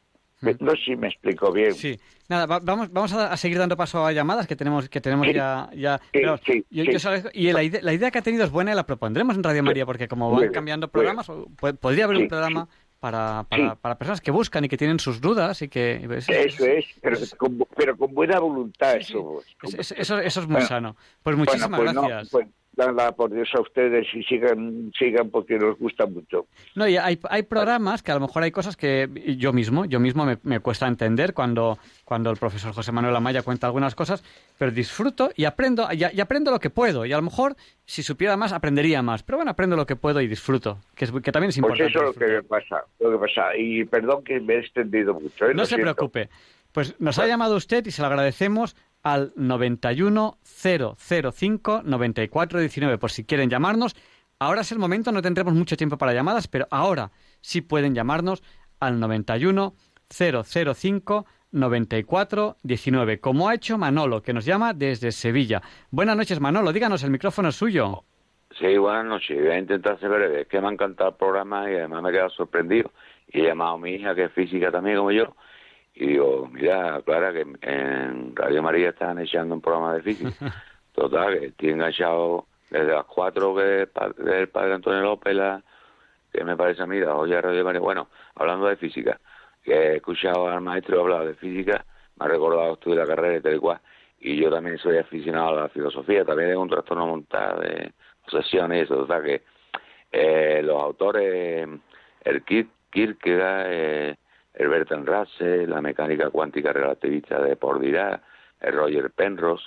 No 0.59 0.71
sé 0.71 0.77
si 0.83 0.95
me 0.97 1.07
explico 1.07 1.53
bien. 1.53 1.73
Sí, 1.73 1.97
nada, 2.27 2.45
va- 2.47 2.59
vamos, 2.59 2.91
vamos 2.91 3.13
a, 3.13 3.31
a 3.31 3.37
seguir 3.37 3.57
dando 3.59 3.77
paso 3.77 4.05
a 4.05 4.11
llamadas 4.11 4.45
que 4.45 4.55
tenemos, 4.57 4.89
que 4.89 4.99
tenemos 4.99 5.25
Sí. 5.27 5.33
ya. 5.33 5.69
ya 5.73 5.99
Sí, 5.99 6.09
pero 6.11 6.37
sí, 6.45 6.65
yo- 6.69 6.83
sí. 6.83 6.91
yo 6.91 6.99
solo- 6.99 7.29
y 7.33 7.51
la 7.53 7.63
idea, 7.63 7.79
la 7.81 7.93
idea 7.93 8.11
que 8.11 8.17
ha 8.17 8.21
tenido 8.23 8.43
es 8.43 8.51
buena 8.51 8.71
y 8.73 8.75
la 8.75 8.85
propondremos 8.85 9.35
en 9.37 9.43
Radio 9.43 9.63
María, 9.63 9.85
porque 9.85 10.07
como 10.09 10.31
van 10.31 10.49
cambiando 10.51 10.89
programas, 10.89 11.31
podría 11.79 12.05
haber 12.05 12.17
un 12.17 12.27
programa 12.27 12.67
para, 13.03 13.43
para, 13.49 13.71
Sí. 13.73 13.77
para 13.81 13.97
personas 13.97 14.21
que 14.21 14.31
buscan 14.31 14.63
y 14.63 14.69
que 14.69 14.77
tienen 14.77 14.97
sus 14.97 15.19
dudas 15.19 15.61
y 15.61 15.67
que. 15.67 16.07
Eso 16.25 16.65
es, 16.65 16.85
pero 17.01 17.17
con, 17.37 17.57
pero 17.75 17.97
con 17.97 18.13
buena 18.13 18.39
voluntad 18.39 18.93
sí, 18.99 19.03
sí. 19.07 19.13
eso. 19.13 19.41
Es- 19.61 19.73
es- 19.73 19.91
eso, 19.99 20.19
eso 20.19 20.39
es 20.39 20.47
muy 20.47 20.53
Bueno, 20.53 20.67
sano. 20.67 20.95
Pues 21.21 21.35
Bueno, 21.35 21.39
muchísimas 21.51 21.79
pues 21.81 21.93
no, 21.93 22.01
gracias. 22.03 22.29
pues, 22.31 22.47
danla 22.75 23.11
por 23.11 23.31
Dios 23.31 23.49
a 23.55 23.61
ustedes 23.61 24.07
y 24.13 24.23
sigan, 24.23 24.91
sigan 24.97 25.29
porque 25.29 25.57
nos 25.57 25.77
gusta 25.77 26.05
mucho. 26.05 26.47
No, 26.75 26.87
y 26.87 26.97
hay, 26.97 27.19
hay 27.29 27.43
programas 27.43 28.01
que 28.01 28.11
a 28.11 28.15
lo 28.15 28.21
mejor 28.21 28.43
hay 28.43 28.51
cosas 28.51 28.75
que 28.75 29.07
yo 29.37 29.53
mismo, 29.53 29.85
yo 29.85 29.99
mismo 29.99 30.25
me, 30.25 30.37
me 30.43 30.59
cuesta 30.59 30.87
entender 30.87 31.33
cuando, 31.33 31.77
cuando 32.03 32.31
el 32.31 32.37
profesor 32.37 32.73
José 32.73 32.91
Manuel 32.91 33.15
Amaya 33.15 33.43
cuenta 33.43 33.67
algunas 33.67 33.93
cosas, 33.95 34.23
pero 34.57 34.71
disfruto 34.71 35.29
y 35.35 35.45
aprendo, 35.45 35.87
y, 35.91 36.03
y 36.15 36.19
aprendo 36.21 36.51
lo 36.51 36.59
que 36.59 36.69
puedo. 36.69 37.05
Y 37.05 37.13
a 37.13 37.17
lo 37.17 37.23
mejor, 37.23 37.55
si 37.85 38.01
supiera 38.03 38.37
más, 38.37 38.53
aprendería 38.53 39.01
más. 39.01 39.23
Pero 39.23 39.37
bueno, 39.37 39.51
aprendo 39.51 39.75
lo 39.75 39.85
que 39.85 39.95
puedo 39.95 40.19
y 40.21 40.27
disfruto, 40.27 40.79
que, 40.95 41.05
es, 41.05 41.11
que 41.11 41.31
también 41.31 41.49
es 41.49 41.59
Pues 41.59 41.79
importante. 41.79 41.91
eso 41.91 41.99
es 41.99 42.05
lo 42.05 42.13
que 42.19 42.33
me 42.33 42.43
pasa, 42.43 42.83
lo 42.99 43.11
que 43.11 43.17
pasa. 43.17 43.55
Y 43.57 43.85
perdón 43.85 44.23
que 44.23 44.39
me 44.39 44.55
he 44.55 44.59
extendido 44.59 45.13
mucho. 45.13 45.45
¿eh? 45.45 45.53
No 45.53 45.65
se 45.65 45.75
siento. 45.75 45.93
preocupe. 45.93 46.29
Pues 46.71 46.95
nos 46.99 47.19
ha 47.19 47.27
llamado 47.27 47.55
usted 47.55 47.85
y 47.85 47.91
se 47.91 48.01
lo 48.01 48.07
agradecemos 48.07 48.75
al 49.03 49.33
91005 49.35 51.81
9419 51.83 52.97
por 52.97 53.11
si 53.11 53.25
quieren 53.25 53.49
llamarnos. 53.49 53.97
Ahora 54.39 54.61
es 54.61 54.71
el 54.71 54.79
momento, 54.79 55.11
no 55.11 55.21
tendremos 55.21 55.53
mucho 55.53 55.75
tiempo 55.77 55.97
para 55.97 56.13
llamadas, 56.13 56.47
pero 56.47 56.65
ahora 56.71 57.11
sí 57.41 57.61
pueden 57.61 57.93
llamarnos 57.93 58.41
al 58.79 58.99
91005 58.99 61.25
9419, 61.51 63.19
como 63.19 63.47
ha 63.47 63.53
hecho 63.53 63.77
Manolo, 63.77 64.23
que 64.23 64.33
nos 64.33 64.45
llama 64.45 64.73
desde 64.73 65.11
Sevilla. 65.11 65.61
Buenas 65.91 66.17
noches, 66.17 66.39
Manolo, 66.39 66.73
díganos, 66.73 67.03
el 67.03 67.11
micrófono 67.11 67.49
es 67.49 67.55
suyo. 67.55 68.05
Sí, 68.59 68.77
buenas 68.77 69.05
noches. 69.05 69.39
Voy 69.39 69.49
a 69.49 69.59
intentar 69.59 69.99
ser 69.99 70.09
breve. 70.09 70.41
Es 70.41 70.47
que 70.47 70.61
me 70.61 70.67
ha 70.67 70.71
encantado 70.71 71.09
el 71.09 71.15
programa 71.15 71.69
y 71.71 71.75
además 71.75 72.03
me 72.03 72.09
he 72.09 72.13
quedado 72.13 72.29
sorprendido. 72.29 72.91
Y 73.27 73.41
he 73.41 73.45
llamado 73.45 73.75
a 73.75 73.77
mi 73.77 73.91
hija, 73.91 74.13
que 74.13 74.25
es 74.25 74.31
física 74.31 74.71
también 74.71 74.97
como 74.97 75.11
yo, 75.11 75.35
y 75.95 76.07
digo, 76.07 76.49
mira, 76.51 77.01
Clara, 77.05 77.31
que 77.33 77.45
en 77.61 78.35
Radio 78.35 78.63
María 78.63 78.89
están 78.89 79.19
echando 79.19 79.55
un 79.55 79.61
programa 79.61 79.93
de 79.95 80.01
física. 80.01 80.31
Total, 80.93 81.39
que 81.39 81.45
estoy 81.47 81.69
enganchado 81.69 82.47
desde 82.69 82.93
las 82.93 83.05
cuatro 83.05 83.55
que 83.55 83.87
del 84.17 84.49
padre 84.49 84.73
Antonio 84.73 85.01
López, 85.01 85.35
la, 85.35 85.61
que 86.31 86.43
me 86.43 86.57
parece 86.57 86.81
a 86.83 86.87
mí, 86.87 86.99
la 86.99 87.13
joya 87.13 87.35
de 87.35 87.41
Radio 87.41 87.63
María. 87.63 87.81
Bueno, 87.81 88.09
hablando 88.35 88.67
de 88.67 88.75
física, 88.75 89.19
que 89.63 89.73
he 89.73 89.95
escuchado 89.97 90.47
al 90.47 90.61
maestro 90.61 91.01
hablar 91.01 91.25
de 91.27 91.35
física, 91.35 91.85
me 92.17 92.25
ha 92.25 92.29
recordado 92.29 92.67
que 92.67 92.73
estudié 92.73 92.95
la 92.97 93.07
carrera 93.07 93.37
y 93.37 93.41
tal 93.41 93.55
y 93.55 93.59
cual. 93.59 93.79
Y 94.19 94.37
yo 94.37 94.49
también 94.49 94.77
soy 94.77 94.97
aficionado 94.97 95.49
a 95.49 95.61
la 95.63 95.69
filosofía, 95.69 96.25
también 96.25 96.49
tengo 96.49 96.61
un 96.61 96.69
trastorno 96.69 97.15
mental 97.15 97.59
de 97.59 97.93
obsesiones 98.25 98.79
y 98.79 98.81
eso, 98.81 99.01
o 99.01 99.07
sea 99.07 99.21
que 99.21 99.43
eh, 100.11 100.61
los 100.63 100.81
autores, 100.81 101.67
el 102.23 102.43
Kierkegaard, 102.43 103.67
eh, 103.69 104.15
el 104.53 104.67
Bertrand 104.67 105.07
Russell, 105.07 105.69
la 105.69 105.81
mecánica 105.81 106.29
cuántica 106.29 106.71
relativista 106.71 107.41
de 107.41 107.55
por 107.55 107.79
Dirac, 107.79 108.21
el 108.61 108.73
Roger 108.73 109.11
Penrose, 109.11 109.65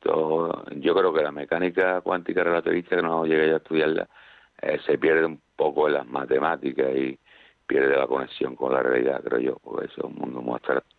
todo, 0.00 0.64
yo 0.76 0.94
creo 0.94 1.12
que 1.12 1.22
la 1.22 1.32
mecánica 1.32 2.00
cuántica 2.00 2.44
relativista 2.44 2.96
que 2.96 3.02
no 3.02 3.26
llegué 3.26 3.52
a 3.52 3.56
estudiarla 3.56 4.08
eh, 4.62 4.78
se 4.86 4.98
pierde 4.98 5.26
un 5.26 5.40
poco 5.56 5.88
en 5.88 5.94
las 5.94 6.06
matemáticas 6.06 6.94
y 6.94 7.18
pierde 7.66 7.96
la 7.96 8.06
conexión 8.06 8.54
con 8.54 8.72
la 8.72 8.82
realidad, 8.82 9.22
creo 9.24 9.40
yo, 9.40 9.56
porque 9.56 9.86
eso 9.86 9.94
es 9.98 10.04
un 10.04 10.14
mundo 10.14 10.40
muy 10.40 10.54
abstracto. 10.54 10.94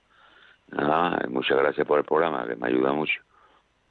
Nada 0.71 1.11
más, 1.11 1.29
muchas 1.29 1.57
gracias 1.57 1.87
por 1.87 1.99
el 1.99 2.05
programa, 2.05 2.45
que 2.45 2.55
me 2.55 2.67
ayuda 2.67 2.91
mucho. 2.91 3.21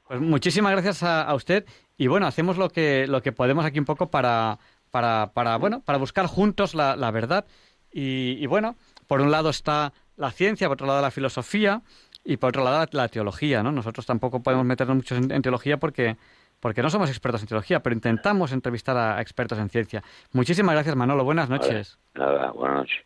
Pues 0.06 0.20
muchísimas 0.20 0.72
gracias 0.72 1.02
a, 1.02 1.22
a 1.22 1.34
usted 1.34 1.64
y 1.96 2.06
bueno, 2.06 2.26
hacemos 2.26 2.58
lo 2.58 2.68
que, 2.68 3.06
lo 3.08 3.22
que 3.22 3.32
podemos 3.32 3.64
aquí 3.64 3.78
un 3.78 3.86
poco 3.86 4.10
para, 4.10 4.58
para, 4.90 5.32
para, 5.32 5.56
bueno, 5.56 5.80
para 5.80 5.98
buscar 5.98 6.26
juntos 6.26 6.74
la, 6.74 6.94
la 6.94 7.10
verdad. 7.10 7.46
Y, 7.90 8.36
y 8.38 8.46
bueno, 8.46 8.76
por 9.06 9.20
un 9.20 9.30
lado 9.30 9.50
está 9.50 9.92
la 10.16 10.30
ciencia, 10.30 10.68
por 10.68 10.74
otro 10.74 10.86
lado 10.86 11.02
la 11.02 11.10
filosofía 11.10 11.82
y 12.24 12.36
por 12.36 12.48
otro 12.48 12.64
lado 12.64 12.86
la, 12.92 13.08
teología, 13.08 13.62
¿no? 13.62 13.72
Nosotros 13.72 14.06
tampoco 14.06 14.42
podemos 14.42 14.64
meternos 14.64 14.96
mucho 14.96 15.16
en, 15.16 15.30
en 15.30 15.42
teología 15.42 15.76
porque, 15.78 16.16
porque 16.60 16.82
no 16.82 16.90
somos 16.90 17.08
expertos 17.10 17.42
en 17.42 17.48
teología, 17.48 17.80
pero 17.80 17.94
intentamos 17.94 18.52
entrevistar 18.52 18.96
a, 18.96 19.18
a 19.18 19.20
expertos 19.20 19.58
en 19.58 19.68
ciencia. 19.68 20.02
Muchísimas 20.32 20.74
gracias, 20.74 20.96
Manolo. 20.96 21.24
Buenas 21.24 21.48
noches. 21.48 21.98
Nada, 22.14 22.50
buenas 22.52 22.78
noches. 22.78 23.04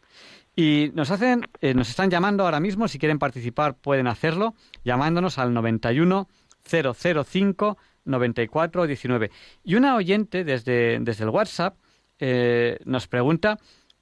Y 0.56 0.90
nos 0.94 1.10
hacen, 1.10 1.46
eh, 1.60 1.74
nos 1.74 1.88
están 1.88 2.10
llamando 2.10 2.44
ahora 2.44 2.60
mismo, 2.60 2.88
si 2.88 2.98
quieren 2.98 3.18
participar 3.18 3.76
pueden 3.76 4.06
hacerlo, 4.06 4.54
llamándonos 4.84 5.38
al 5.38 5.54
91 5.54 6.28
005 6.68 7.78
94 8.04 8.86
19. 8.86 9.30
Y 9.64 9.74
una 9.76 9.94
oyente 9.94 10.44
desde, 10.44 10.98
desde 11.00 11.24
el 11.24 11.30
WhatsApp 11.30 11.76
eh, 12.18 12.78
nos 12.84 13.06
pregunta, 13.06 13.58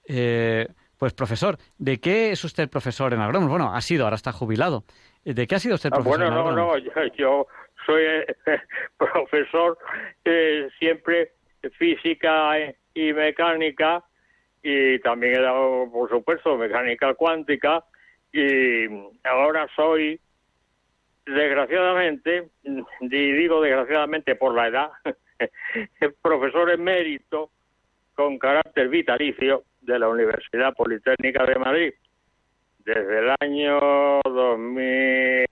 eh, 0.06 0.68
pues 0.98 1.14
profesor, 1.14 1.56
¿de 1.78 2.00
qué 2.00 2.32
es 2.32 2.44
usted 2.44 2.68
profesor 2.68 3.12
en 3.14 3.20
agrónomos? 3.20 3.50
Bueno, 3.50 3.74
ha 3.74 3.80
sido, 3.80 4.04
ahora 4.04 4.16
está 4.16 4.32
jubilado. 4.32 4.84
¿De 5.24 5.46
qué 5.46 5.54
ha 5.54 5.58
sido 5.58 5.76
usted 5.76 5.90
Ah, 5.92 5.96
profesor 5.96 6.18
bueno, 6.18 6.50
en 6.50 6.56
no, 6.56 6.76
no, 6.76 6.78
yo, 6.78 6.90
yo 7.16 7.46
soy 7.86 8.02
eh, 8.02 8.26
profesor 8.98 9.78
eh, 10.24 10.68
siempre 10.78 11.32
física 11.78 12.58
y 12.94 13.12
mecánica 13.12 14.04
y 14.62 14.98
también 15.00 15.36
he 15.36 15.42
dado, 15.42 15.90
por 15.90 16.08
supuesto, 16.10 16.56
mecánica 16.56 17.14
cuántica 17.14 17.84
y 18.32 18.86
ahora 19.24 19.68
soy, 19.74 20.20
desgraciadamente, 21.24 22.48
y 22.62 23.32
digo 23.32 23.62
desgraciadamente 23.62 24.34
por 24.34 24.54
la 24.54 24.68
edad, 24.68 24.90
profesor 26.22 26.70
emérito 26.70 27.50
con 28.14 28.38
carácter 28.38 28.88
vitalicio 28.88 29.64
de 29.88 29.98
la 29.98 30.08
Universidad 30.08 30.74
Politécnica 30.74 31.44
de 31.44 31.58
Madrid 31.58 31.92
desde 32.84 33.18
el 33.18 33.34
año 33.40 34.20
2000, 34.24 35.46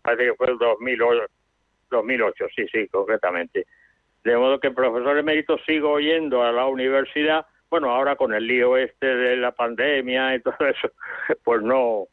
parece 0.00 0.24
que 0.24 0.34
fue 0.34 0.50
el 0.50 0.58
2008, 0.58 1.26
2008, 1.90 2.46
sí, 2.54 2.66
sí, 2.72 2.88
concretamente. 2.88 3.66
De 4.22 4.36
modo 4.36 4.58
que 4.58 4.70
profesor 4.70 5.18
emérito 5.18 5.58
sigo 5.66 6.00
yendo 6.00 6.42
a 6.42 6.52
la 6.52 6.66
universidad, 6.66 7.46
bueno, 7.68 7.90
ahora 7.90 8.16
con 8.16 8.32
el 8.32 8.46
lío 8.46 8.78
este 8.78 9.06
de 9.06 9.36
la 9.36 9.52
pandemia 9.52 10.34
y 10.34 10.40
todo 10.40 10.56
eso, 10.60 10.88
pues 11.42 11.60
no 11.62 12.06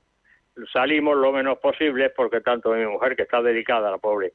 salimos 0.73 1.15
lo 1.17 1.31
menos 1.31 1.57
posible 1.59 2.09
porque 2.09 2.41
tanto 2.41 2.73
mi 2.73 2.85
mujer, 2.85 3.15
que 3.15 3.23
está 3.23 3.41
dedicada 3.41 3.87
a 3.87 3.91
la 3.91 3.97
pobre, 3.99 4.33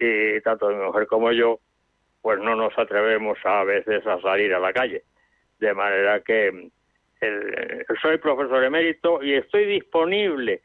y 0.00 0.40
tanto 0.40 0.68
mi 0.68 0.82
mujer 0.82 1.06
como 1.06 1.30
yo, 1.30 1.60
pues 2.22 2.40
no 2.40 2.56
nos 2.56 2.76
atrevemos 2.76 3.38
a 3.44 3.62
veces 3.62 4.04
a 4.04 4.20
salir 4.20 4.52
a 4.52 4.58
la 4.58 4.72
calle. 4.72 5.04
De 5.58 5.74
manera 5.74 6.20
que 6.20 6.70
el- 7.20 7.86
soy 8.02 8.18
profesor 8.18 8.62
emérito 8.64 9.22
y 9.22 9.34
estoy 9.34 9.64
disponible 9.66 10.62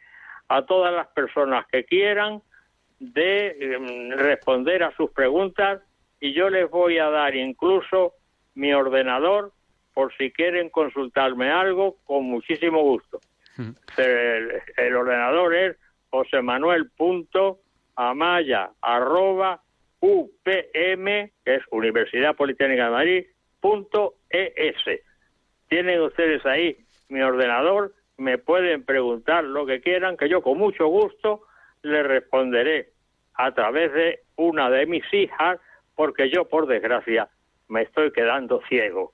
a 0.50 0.66
todas 0.66 0.94
las 0.94 1.08
personas 1.10 1.66
que 1.68 1.86
quieran 1.86 2.42
de 3.00 3.56
em, 3.60 4.12
responder 4.12 4.84
a 4.84 4.92
sus 4.96 5.12
preguntas 5.12 5.82
y 6.20 6.34
yo 6.34 6.50
les 6.50 6.70
voy 6.70 6.98
a 6.98 7.10
dar 7.10 7.36
incluso 7.36 8.14
mi 8.56 8.74
ordenador 8.74 9.54
por 9.94 10.14
si 10.18 10.32
quieren 10.32 10.70
consultarme 10.70 11.50
algo 11.50 11.98
con 12.04 12.26
muchísimo 12.26 12.82
gusto. 12.82 13.20
El, 13.98 14.62
el 14.78 14.96
ordenador 14.96 15.54
es 15.56 15.78
josemmanuel.amaya 16.10 18.72
arroba 18.82 19.62
UPM, 20.02 21.32
que 21.44 21.56
es 21.56 21.62
Universidad 21.72 22.36
Politécnica 22.36 22.86
de 22.86 22.92
Madrid, 22.92 23.26
punto 23.60 24.16
ES. 24.30 25.02
Tienen 25.68 26.02
ustedes 26.02 26.46
ahí 26.46 26.78
mi 27.10 27.22
ordenador, 27.22 27.94
me 28.18 28.38
pueden 28.38 28.84
preguntar 28.84 29.44
lo 29.44 29.66
que 29.66 29.82
quieran, 29.82 30.18
que 30.18 30.30
yo 30.30 30.42
con 30.42 30.58
mucho 30.58 30.88
gusto 30.88 31.42
les 31.84 32.06
responderé 32.06 32.92
a 33.36 33.54
través 33.54 33.94
de 33.94 34.20
una 34.36 34.70
de 34.70 34.86
mis 34.86 35.04
hijas, 35.14 35.60
porque 35.96 36.30
yo, 36.30 36.46
por 36.50 36.68
desgracia, 36.68 37.30
me 37.68 37.84
estoy 37.84 38.12
quedando 38.12 38.62
ciego. 38.68 39.14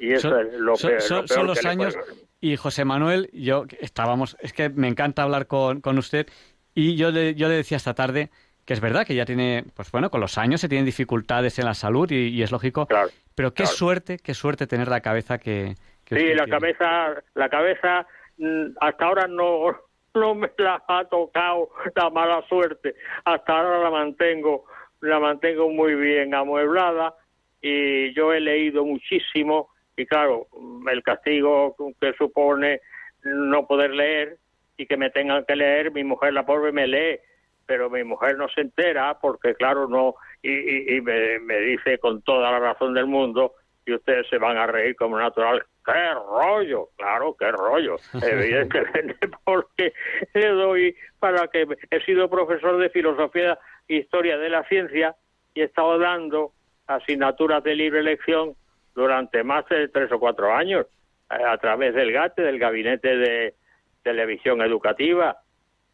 Y 0.00 0.12
eso 0.12 0.30
Son- 0.30 0.46
es 0.46 0.52
lo 0.54 0.76
son- 0.76 0.90
peor. 0.90 1.00
son- 1.02 1.20
lo 1.22 1.28
son 1.28 1.46
los 1.46 1.60
que 1.60 1.68
años 1.68 1.96
y 2.40 2.56
José 2.56 2.84
Manuel, 2.84 3.30
yo 3.32 3.64
estábamos, 3.80 4.36
es 4.40 4.52
que 4.52 4.68
me 4.68 4.88
encanta 4.88 5.22
hablar 5.22 5.46
con, 5.46 5.80
con 5.80 5.96
usted 5.98 6.26
y 6.74 6.96
yo 6.96 7.10
le, 7.12 7.34
yo 7.36 7.48
le 7.48 7.54
decía 7.54 7.76
esta 7.76 7.94
tarde 7.94 8.30
que 8.64 8.72
es 8.74 8.80
verdad 8.80 9.06
que 9.06 9.14
ya 9.14 9.24
tiene, 9.24 9.64
pues 9.74 9.90
bueno, 9.92 10.10
con 10.10 10.20
los 10.20 10.38
años 10.38 10.60
se 10.60 10.68
tienen 10.68 10.84
dificultades 10.86 11.58
en 11.58 11.66
la 11.66 11.74
salud 11.74 12.10
y, 12.10 12.28
y 12.28 12.42
es 12.42 12.50
lógico, 12.52 12.86
Claro, 12.86 13.08
pero 13.34 13.50
qué 13.52 13.64
claro. 13.64 13.76
suerte, 13.76 14.18
qué 14.18 14.34
suerte 14.34 14.66
tener 14.66 14.88
la 14.88 15.00
cabeza 15.00 15.38
que, 15.38 15.74
que 16.04 16.16
Sí, 16.16 16.34
la 16.34 16.44
tiene. 16.44 16.50
cabeza, 16.50 17.22
la 17.34 17.48
cabeza 17.48 18.06
mm, 18.38 18.66
hasta 18.80 19.04
ahora 19.04 19.26
no, 19.28 19.66
no 20.14 20.34
me 20.34 20.50
la 20.58 20.82
ha 20.88 21.04
tocado 21.04 21.70
la 21.94 22.10
mala 22.10 22.42
suerte. 22.48 22.94
Hasta 23.24 23.56
ahora 23.58 23.78
la 23.84 23.90
mantengo, 23.90 24.64
la 25.00 25.18
mantengo 25.20 25.68
muy 25.70 25.94
bien 25.94 26.34
amueblada 26.34 27.14
y 27.60 28.12
yo 28.14 28.32
he 28.32 28.40
leído 28.40 28.84
muchísimo 28.84 29.70
y 29.96 30.06
claro, 30.06 30.46
el 30.90 31.02
castigo 31.02 31.76
que 32.00 32.12
supone 32.14 32.80
no 33.22 33.66
poder 33.66 33.90
leer 33.92 34.38
y 34.76 34.86
que 34.86 34.96
me 34.96 35.10
tengan 35.10 35.44
que 35.46 35.54
leer, 35.56 35.92
mi 35.92 36.02
mujer 36.04 36.32
la 36.34 36.44
pobre 36.44 36.72
me 36.72 36.86
lee, 36.86 37.18
pero 37.66 37.90
mi 37.90 38.04
mujer 38.04 38.36
no 38.36 38.48
se 38.48 38.60
entera 38.62 39.18
porque 39.20 39.54
claro, 39.54 39.88
no, 39.88 40.14
y, 40.42 40.50
y- 40.52 40.96
y 40.96 41.00
me, 41.00 41.38
me 41.40 41.58
dice 41.60 41.98
con 41.98 42.22
toda 42.22 42.50
la 42.52 42.58
razón 42.58 42.94
del 42.94 43.06
mundo, 43.06 43.54
y 43.86 43.92
ustedes 43.92 44.26
se 44.28 44.38
van 44.38 44.56
a 44.56 44.66
reír 44.66 44.96
como 44.96 45.18
natural. 45.18 45.62
¡Qué 45.84 46.14
rollo! 46.14 46.88
Claro, 46.96 47.36
qué 47.38 47.50
rollo. 47.52 47.96
Evidentemente, 48.22 49.16
porque 49.44 49.92
le 50.32 50.48
doy 50.48 50.96
para 51.18 51.48
que 51.48 51.66
he 51.90 52.00
sido 52.00 52.30
profesor 52.30 52.78
de 52.78 52.88
filosofía 52.90 53.58
e 53.88 53.96
historia 53.96 54.38
de 54.38 54.48
la 54.48 54.64
ciencia 54.64 55.14
y 55.52 55.60
he 55.60 55.64
estado 55.64 55.98
dando 55.98 56.52
asignaturas 56.86 57.62
de 57.62 57.74
libre 57.74 58.00
elección 58.00 58.54
durante 58.94 59.42
más 59.44 59.66
de 59.68 59.88
tres 59.88 60.10
o 60.12 60.18
cuatro 60.18 60.54
años 60.54 60.86
eh, 61.30 61.42
a 61.46 61.58
través 61.58 61.94
del 61.94 62.12
GATE, 62.12 62.40
del 62.42 62.58
Gabinete 62.58 63.16
de 63.16 63.54
Televisión 64.02 64.62
Educativa, 64.62 65.36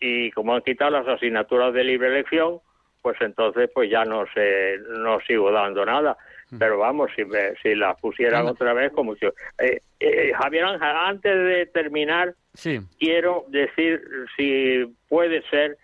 y 0.01 0.31
como 0.33 0.55
han 0.55 0.63
quitado 0.63 0.91
las 0.91 1.07
asignaturas 1.07 1.75
de 1.75 1.85
libre 1.85 2.09
elección, 2.09 2.61
pues 3.03 3.17
entonces 3.21 3.71
pues 3.73 3.91
ya 3.91 4.05
no 4.05 4.25
sé, 4.35 4.79
no 4.89 5.21
sigo 5.21 5.53
dando 5.53 5.85
nada. 5.85 6.17
Mm. 6.51 6.59
Pero 6.59 6.79
vamos, 6.79 7.11
si, 7.15 7.25
me, 7.25 7.55
si 7.63 7.75
las 7.75 7.99
pusieran 8.01 8.47
otra 8.47 8.73
vez, 8.73 8.93
como 8.93 9.15
si... 9.15 9.27
Eh, 9.59 9.81
eh, 10.01 10.33
Javier 10.35 10.65
Ángel, 10.65 10.89
antes 10.89 11.35
de 11.35 11.67
terminar, 11.67 12.35
sí. 12.55 12.81
quiero 12.99 13.45
decir 13.49 14.03
si 14.37 14.85
puede 15.09 15.43
ser 15.49 15.77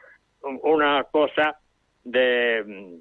una 0.42 1.04
cosa 1.04 1.58
de, 2.04 2.98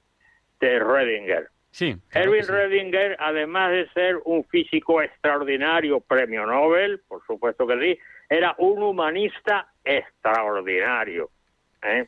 de 0.60 0.80
Redinger. 0.80 1.50
Sí, 1.72 1.94
Erwin 2.14 2.48
Redinger, 2.48 3.18
además 3.20 3.72
de 3.72 3.90
ser 3.90 4.18
un 4.24 4.46
físico 4.46 5.02
extraordinario, 5.02 6.00
premio 6.00 6.46
Nobel, 6.46 7.02
por 7.06 7.26
supuesto 7.26 7.68
que 7.68 7.80
sí, 7.80 8.00
era 8.30 8.56
un 8.60 8.82
humanista 8.82 9.68
extraordinario. 9.86 11.30
¿eh? 11.82 12.08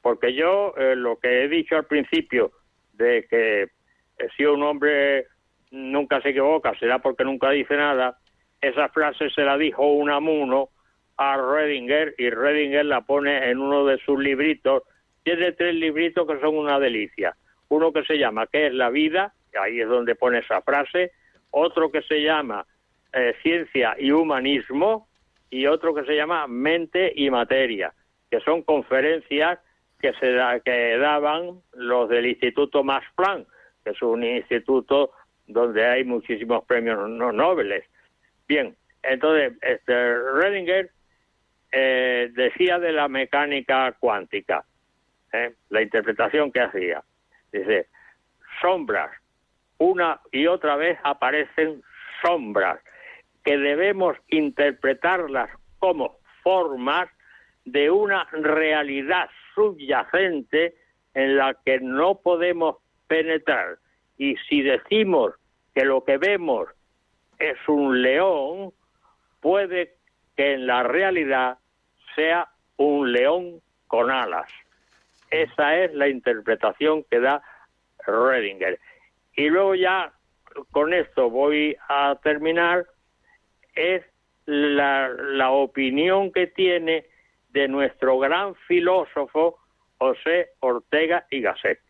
Porque 0.00 0.34
yo, 0.34 0.74
eh, 0.76 0.94
lo 0.94 1.18
que 1.18 1.44
he 1.44 1.48
dicho 1.48 1.76
al 1.76 1.86
principio, 1.86 2.52
de 2.92 3.26
que 3.28 3.62
eh, 3.62 4.28
si 4.36 4.44
un 4.44 4.62
hombre 4.62 5.26
nunca 5.70 6.20
se 6.20 6.30
equivoca, 6.30 6.78
será 6.78 6.98
porque 6.98 7.24
nunca 7.24 7.50
dice 7.50 7.76
nada, 7.76 8.18
esa 8.60 8.88
frase 8.90 9.30
se 9.30 9.42
la 9.42 9.56
dijo 9.56 9.86
un 9.86 10.10
amuno 10.10 10.68
a 11.16 11.36
Redinger 11.36 12.14
y 12.18 12.30
Redinger 12.30 12.84
la 12.84 13.00
pone 13.02 13.50
en 13.50 13.58
uno 13.58 13.84
de 13.86 13.98
sus 13.98 14.18
libritos. 14.18 14.82
Tiene 15.22 15.52
tres 15.52 15.74
libritos 15.74 16.26
que 16.26 16.40
son 16.40 16.56
una 16.56 16.78
delicia 16.78 17.34
uno 17.70 17.92
que 17.92 18.04
se 18.04 18.18
llama 18.18 18.46
¿Qué 18.48 18.66
es 18.66 18.74
la 18.74 18.90
vida? 18.90 19.32
Ahí 19.58 19.80
es 19.80 19.88
donde 19.88 20.14
pone 20.14 20.38
esa 20.40 20.60
frase. 20.60 21.12
Otro 21.50 21.90
que 21.90 22.02
se 22.02 22.20
llama 22.20 22.66
Ciencia 23.42 23.96
y 23.98 24.10
Humanismo. 24.10 25.08
Y 25.50 25.66
otro 25.66 25.94
que 25.94 26.04
se 26.04 26.14
llama 26.14 26.46
Mente 26.46 27.12
y 27.14 27.28
Materia, 27.30 27.92
que 28.30 28.40
son 28.40 28.62
conferencias 28.62 29.58
que 30.00 30.12
se 30.14 30.36
que 30.64 30.96
daban 30.96 31.60
los 31.74 32.08
del 32.08 32.26
Instituto 32.26 32.82
Max 32.82 33.06
Planck, 33.14 33.46
que 33.84 33.90
es 33.90 34.02
un 34.02 34.24
instituto 34.24 35.12
donde 35.46 35.84
hay 35.84 36.04
muchísimos 36.04 36.64
premios 36.64 37.08
no 37.08 37.32
Nobel. 37.32 37.84
Bien, 38.48 38.74
entonces 39.02 39.52
este 39.60 40.14
Redinger 40.32 40.90
eh, 41.72 42.30
decía 42.32 42.78
de 42.78 42.92
la 42.92 43.08
mecánica 43.08 43.92
cuántica, 43.98 44.64
¿eh? 45.32 45.54
la 45.68 45.82
interpretación 45.82 46.50
que 46.50 46.60
hacía. 46.60 47.02
Dice, 47.52 47.88
sombras, 48.60 49.10
una 49.78 50.20
y 50.32 50.46
otra 50.46 50.76
vez 50.76 50.98
aparecen 51.02 51.82
sombras, 52.22 52.80
que 53.44 53.58
debemos 53.58 54.16
interpretarlas 54.28 55.50
como 55.78 56.16
formas 56.42 57.08
de 57.64 57.90
una 57.90 58.24
realidad 58.32 59.28
subyacente 59.54 60.74
en 61.14 61.36
la 61.36 61.54
que 61.64 61.80
no 61.80 62.16
podemos 62.16 62.76
penetrar. 63.06 63.78
Y 64.18 64.36
si 64.48 64.62
decimos 64.62 65.34
que 65.74 65.84
lo 65.84 66.04
que 66.04 66.18
vemos 66.18 66.68
es 67.38 67.56
un 67.68 68.02
león, 68.02 68.72
puede 69.40 69.94
que 70.36 70.54
en 70.54 70.66
la 70.66 70.82
realidad 70.82 71.58
sea 72.14 72.48
un 72.76 73.12
león 73.12 73.60
con 73.86 74.10
alas. 74.10 74.50
Esa 75.30 75.76
es 75.76 75.94
la 75.94 76.08
interpretación 76.08 77.04
que 77.04 77.20
da 77.20 77.42
Redinger. 78.06 78.78
Y 79.34 79.48
luego 79.48 79.74
ya 79.74 80.12
con 80.72 80.92
esto 80.92 81.30
voy 81.30 81.76
a 81.88 82.16
terminar, 82.22 82.86
es 83.74 84.04
la, 84.46 85.08
la 85.08 85.50
opinión 85.50 86.32
que 86.32 86.46
tiene 86.46 87.06
de 87.50 87.68
nuestro 87.68 88.18
gran 88.18 88.54
filósofo 88.66 89.58
José 89.98 90.50
Ortega 90.60 91.26
y 91.30 91.40
Gasset. 91.40 91.80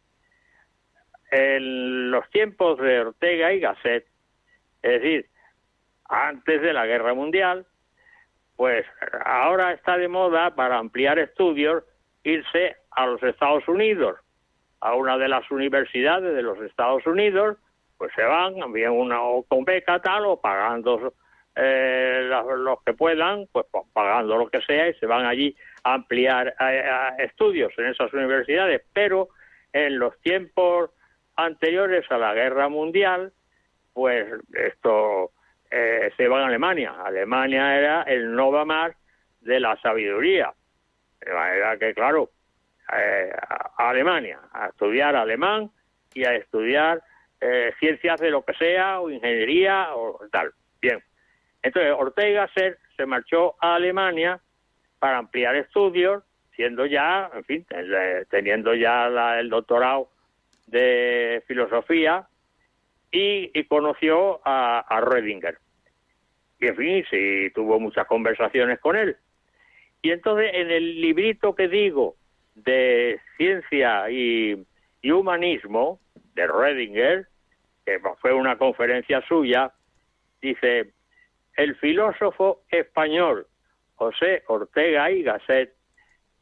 En 1.31 2.11
los 2.11 2.29
tiempos 2.31 2.79
de 2.79 3.01
Ortega 3.01 3.53
y 3.53 3.61
Gasset, 3.61 4.07
es 4.83 5.03
decir, 5.03 5.27
antes 6.09 6.61
de 6.61 6.73
la 6.73 6.87
Guerra 6.87 7.15
Mundial, 7.15 7.67
pues 8.57 8.85
ahora 9.25 9.73
está 9.73 9.97
de 9.97 10.09
moda 10.09 10.55
para 10.55 10.79
ampliar 10.79 11.19
estudios 11.19 11.85
irse 12.25 12.77
a 12.91 13.07
los 13.07 13.23
Estados 13.23 13.67
Unidos, 13.69 14.19
a 14.81 14.95
una 14.95 15.17
de 15.17 15.29
las 15.29 15.51
universidades 15.51 16.35
de 16.35 16.43
los 16.43 16.59
Estados 16.61 17.07
Unidos, 17.07 17.57
pues 17.97 18.13
se 18.15 18.23
van, 18.23 18.55
bien 18.73 18.91
una 18.91 19.23
o 19.23 19.45
con 19.45 19.65
beca 19.65 20.01
tal 20.01 20.27
o 20.27 20.41
pagando 20.41 21.15
eh, 21.57 22.29
los, 22.29 22.83
que 22.85 22.95
puedan, 22.95 23.47
pues 23.53 23.67
pagando 23.93 24.37
lo 24.37 24.49
que 24.49 24.61
sea 24.63 24.89
y 24.89 24.95
se 24.95 25.07
van 25.07 25.27
allí 25.27 25.57
a 25.85 25.95
ampliar 25.95 26.55
estudios 27.19 27.73
en 27.79 27.87
esas 27.87 28.13
universidades. 28.13 28.83
Pero 28.93 29.29
en 29.73 29.99
los 29.99 30.19
tiempos 30.21 30.91
anteriores 31.37 32.11
a 32.11 32.19
la 32.19 32.35
guerra 32.35 32.69
mundial, 32.69 33.33
pues 33.93 34.27
esto 34.55 35.33
eh, 35.71 36.11
se 36.17 36.29
va 36.29 36.43
a 36.43 36.47
Alemania. 36.47 36.95
Alemania 37.05 37.77
era 37.77 38.03
el 38.03 38.35
Nova 38.35 38.65
Más 38.65 38.93
de 39.41 39.61
la 39.61 39.77
sabiduría. 39.81 40.53
De 41.21 41.33
manera 41.33 41.77
que, 41.79 41.95
claro, 41.95 42.31
eh, 42.97 43.31
Alemania, 43.77 44.41
a 44.53 44.69
estudiar 44.69 45.15
alemán 45.15 45.71
y 46.15 46.25
a 46.25 46.35
estudiar 46.35 47.03
eh, 47.41 47.73
ciencias 47.79 48.21
de 48.21 48.31
lo 48.31 48.43
que 48.45 48.55
sea, 48.55 49.01
o 49.01 49.11
ingeniería, 49.11 49.95
o 49.95 50.21
tal. 50.31 50.53
Entonces, 51.63 51.93
Ortega 51.97 52.49
se, 52.55 52.77
se 52.97 53.07
marchó 53.07 53.55
a 53.61 53.75
Alemania 53.75 54.41
para 54.99 55.19
ampliar 55.19 55.57
estudios, 55.57 56.23
siendo 56.55 56.87
ya, 56.87 57.31
en 57.35 57.45
fin, 57.45 57.67
teniendo 58.31 58.75
ya 58.75 59.07
el 59.39 59.49
doctorado 59.49 60.11
de 60.67 61.43
filosofía, 61.47 62.27
y, 63.13 63.65
conoció 63.65 64.41
a, 64.45 64.81
a 64.81 65.01
Redinger. 65.01 65.59
Y, 66.61 66.67
en 66.67 66.77
fin, 66.77 67.05
sí, 67.11 67.51
tuvo 67.55 67.81
muchas 67.81 68.07
conversaciones 68.07 68.79
con 68.79 68.97
él. 68.97 69.17
Y 70.03 70.11
entonces, 70.13 70.51
en 70.55 70.71
el 70.71 71.01
librito 71.01 71.55
que 71.55 71.69
digo, 71.69 72.17
de 72.55 73.21
ciencia 73.37 74.11
y, 74.11 74.67
humanismo 75.11 75.99
de 76.35 76.47
Redinger, 76.47 77.27
que 77.85 78.01
fue 78.21 78.33
una 78.33 78.57
conferencia 78.57 79.23
suya, 79.27 79.73
dice, 80.41 80.93
el 81.57 81.77
filósofo 81.77 82.63
español 82.69 83.47
José 83.95 84.43
Ortega 84.47 85.11
y 85.11 85.23
Gasset 85.23 85.75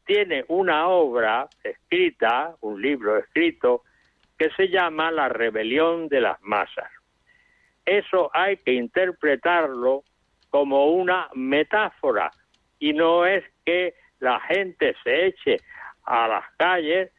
tiene 0.05 0.45
una 0.47 0.87
obra 0.87 1.47
escrita, 1.63 2.55
un 2.61 2.81
libro 2.81 3.17
escrito, 3.17 3.83
que 4.37 4.49
se 4.51 4.69
llama 4.69 5.11
La 5.11 5.27
rebelión 5.27 6.07
de 6.07 6.21
las 6.21 6.41
masas. 6.41 6.89
Eso 7.85 8.31
hay 8.33 8.57
que 8.57 8.71
interpretarlo 8.71 10.03
como 10.49 10.85
una 10.93 11.27
metáfora 11.35 12.31
y 12.79 12.93
no 12.93 13.25
es 13.25 13.43
que 13.65 13.93
la 14.19 14.39
gente 14.39 14.95
se 15.03 15.27
eche 15.27 15.57
a 16.03 16.27
las 16.27 16.45
calles 16.57 17.11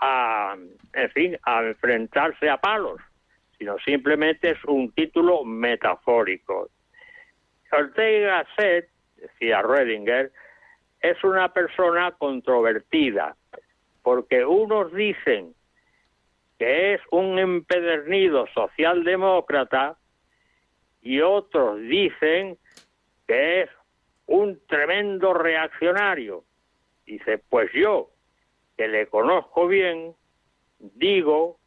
a, 0.00 0.56
en 0.92 1.10
fin, 1.10 1.38
a 1.42 1.62
enfrentarse 1.64 2.48
a 2.48 2.56
palos, 2.56 3.00
sino 3.58 3.78
simplemente 3.80 4.50
es 4.50 4.64
un 4.64 4.92
título 4.92 5.44
metafórico. 5.44 6.70
Ortega 7.72 8.44
Gasset, 8.44 8.88
decía 9.16 9.62
Redinger, 9.62 10.32
es 11.00 11.22
una 11.24 11.52
persona 11.52 12.12
controvertida, 12.12 13.36
porque 14.02 14.44
unos 14.44 14.92
dicen 14.92 15.54
que 16.58 16.94
es 16.94 17.00
un 17.10 17.38
empedernido 17.38 18.46
socialdemócrata 18.52 19.96
y 21.02 21.20
otros 21.20 21.80
dicen 21.80 22.58
que 23.26 23.62
es 23.62 23.70
un 24.26 24.60
tremendo 24.66 25.34
reaccionario. 25.34 26.44
Dice, 27.06 27.38
pues 27.38 27.70
yo, 27.72 28.10
que 28.76 28.88
le 28.88 29.06
conozco 29.06 29.68
bien, 29.68 30.14
digo 30.78 31.58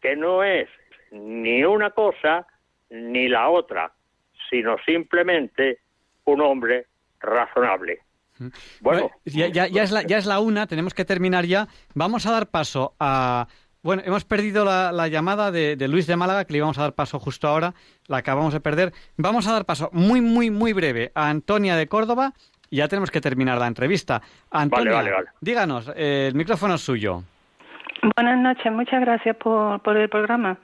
que 0.00 0.16
no 0.16 0.44
es 0.44 0.68
ni 1.10 1.64
una 1.64 1.90
cosa 1.90 2.46
ni 2.90 3.28
la 3.28 3.48
otra, 3.50 3.92
sino 4.50 4.76
simplemente 4.84 5.80
un 6.24 6.40
hombre 6.40 6.86
razonable. 7.20 8.00
Bueno, 8.80 9.10
ya, 9.24 9.48
ya, 9.48 9.82
es 9.82 9.90
la, 9.90 10.02
ya 10.02 10.18
es 10.18 10.26
la 10.26 10.40
una, 10.40 10.66
tenemos 10.66 10.92
que 10.92 11.04
terminar 11.04 11.46
ya. 11.46 11.68
Vamos 11.94 12.26
a 12.26 12.32
dar 12.32 12.48
paso 12.48 12.94
a... 13.00 13.46
Bueno, 13.82 14.02
hemos 14.04 14.24
perdido 14.24 14.64
la, 14.64 15.08
llamada 15.08 15.52
de, 15.52 15.76
de, 15.76 15.88
Luis 15.88 16.08
de 16.08 16.16
Málaga, 16.16 16.44
que 16.44 16.52
le 16.52 16.58
íbamos 16.58 16.76
a 16.78 16.82
dar 16.82 16.94
paso 16.94 17.20
justo 17.20 17.46
ahora, 17.46 17.72
la 18.08 18.16
acabamos 18.16 18.52
de 18.52 18.60
perder. 18.60 18.92
Vamos 19.16 19.46
a 19.46 19.52
dar 19.52 19.64
paso 19.64 19.90
muy, 19.92 20.20
muy, 20.20 20.50
muy 20.50 20.72
breve 20.72 21.12
a 21.14 21.28
Antonia 21.28 21.76
de 21.76 21.86
Córdoba 21.86 22.34
ya 22.70 22.88
tenemos 22.88 23.10
que 23.10 23.20
terminar 23.20 23.58
la 23.58 23.66
entrevista. 23.66 24.20
Antonio, 24.50 24.98
díganos, 25.40 25.92
eh, 25.96 26.28
el 26.28 26.34
micrófono 26.34 26.74
es 26.74 26.80
suyo. 26.80 27.22
Buenas 28.16 28.38
noches, 28.38 28.72
muchas 28.72 29.00
gracias 29.00 29.36
por, 29.36 29.80
por 29.80 29.96
el 29.96 30.08
programa. 30.08 30.58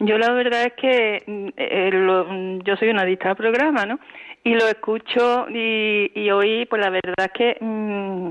Yo 0.00 0.18
la 0.18 0.32
verdad 0.32 0.64
es 0.64 0.72
que 0.74 1.22
mm, 1.26 1.48
eh, 1.56 1.90
lo- 1.92 2.24
mm, 2.28 2.58
yo 2.64 2.76
soy 2.76 2.88
una 2.90 3.02
adicta 3.02 3.30
al 3.30 3.36
programa, 3.36 3.86
¿no? 3.86 3.98
Y 4.42 4.54
lo 4.54 4.66
escucho 4.68 5.46
y, 5.48 6.10
y 6.14 6.30
hoy, 6.30 6.66
pues 6.66 6.82
la 6.82 6.90
verdad 6.90 7.14
es 7.26 7.32
que 7.32 7.56
mm, 7.60 8.30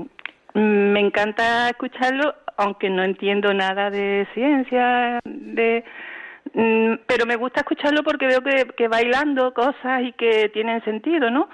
mm, 0.54 0.92
me 0.92 1.00
encanta 1.00 1.68
escucharlo, 1.70 2.34
aunque 2.56 2.88
no 2.90 3.02
entiendo 3.02 3.52
nada 3.52 3.90
de 3.90 4.26
ciencia, 4.34 5.20
de 5.24 5.84
pero 7.06 7.26
me 7.26 7.36
gusta 7.36 7.60
escucharlo 7.60 8.02
porque 8.04 8.26
veo 8.26 8.40
que, 8.42 8.66
que 8.76 8.86
bailando 8.86 9.52
cosas 9.54 10.02
y 10.02 10.12
que 10.12 10.50
tienen 10.50 10.84
sentido, 10.84 11.30
¿no? 11.30 11.48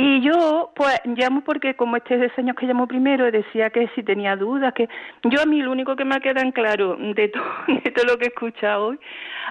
Y 0.00 0.20
yo, 0.20 0.70
pues, 0.76 1.00
llamo 1.06 1.40
porque 1.42 1.74
como 1.74 1.96
este 1.96 2.16
diseño 2.18 2.54
que 2.54 2.66
llamó 2.66 2.86
primero, 2.86 3.28
decía 3.32 3.70
que 3.70 3.88
si 3.96 4.04
tenía 4.04 4.36
dudas, 4.36 4.72
que 4.72 4.88
yo 5.24 5.42
a 5.42 5.46
mí 5.46 5.60
lo 5.60 5.72
único 5.72 5.96
que 5.96 6.04
me 6.04 6.14
ha 6.14 6.20
quedado 6.20 6.46
en 6.46 6.52
claro 6.52 6.94
de, 6.96 7.28
to- 7.28 7.42
de 7.84 7.90
todo 7.90 8.04
lo 8.12 8.16
que 8.16 8.26
he 8.26 8.28
escuchado 8.28 8.86
hoy 8.88 8.98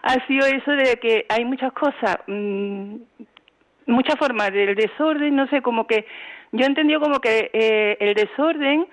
ha 0.04 0.26
sido 0.26 0.46
eso 0.46 0.72
de 0.72 0.96
que 1.02 1.26
hay 1.28 1.44
muchas 1.44 1.74
cosas, 1.74 2.20
mm, 2.28 2.96
muchas 3.88 4.16
formas 4.18 4.54
del 4.54 4.74
desorden, 4.76 5.36
no 5.36 5.48
sé, 5.48 5.62
como 5.62 5.86
que 5.86 6.06
yo 6.54 6.64
he 6.64 6.68
entendido 6.68 7.02
como 7.02 7.20
que 7.20 7.50
eh, 7.52 7.98
el 8.00 8.14
desorden, 8.14 8.88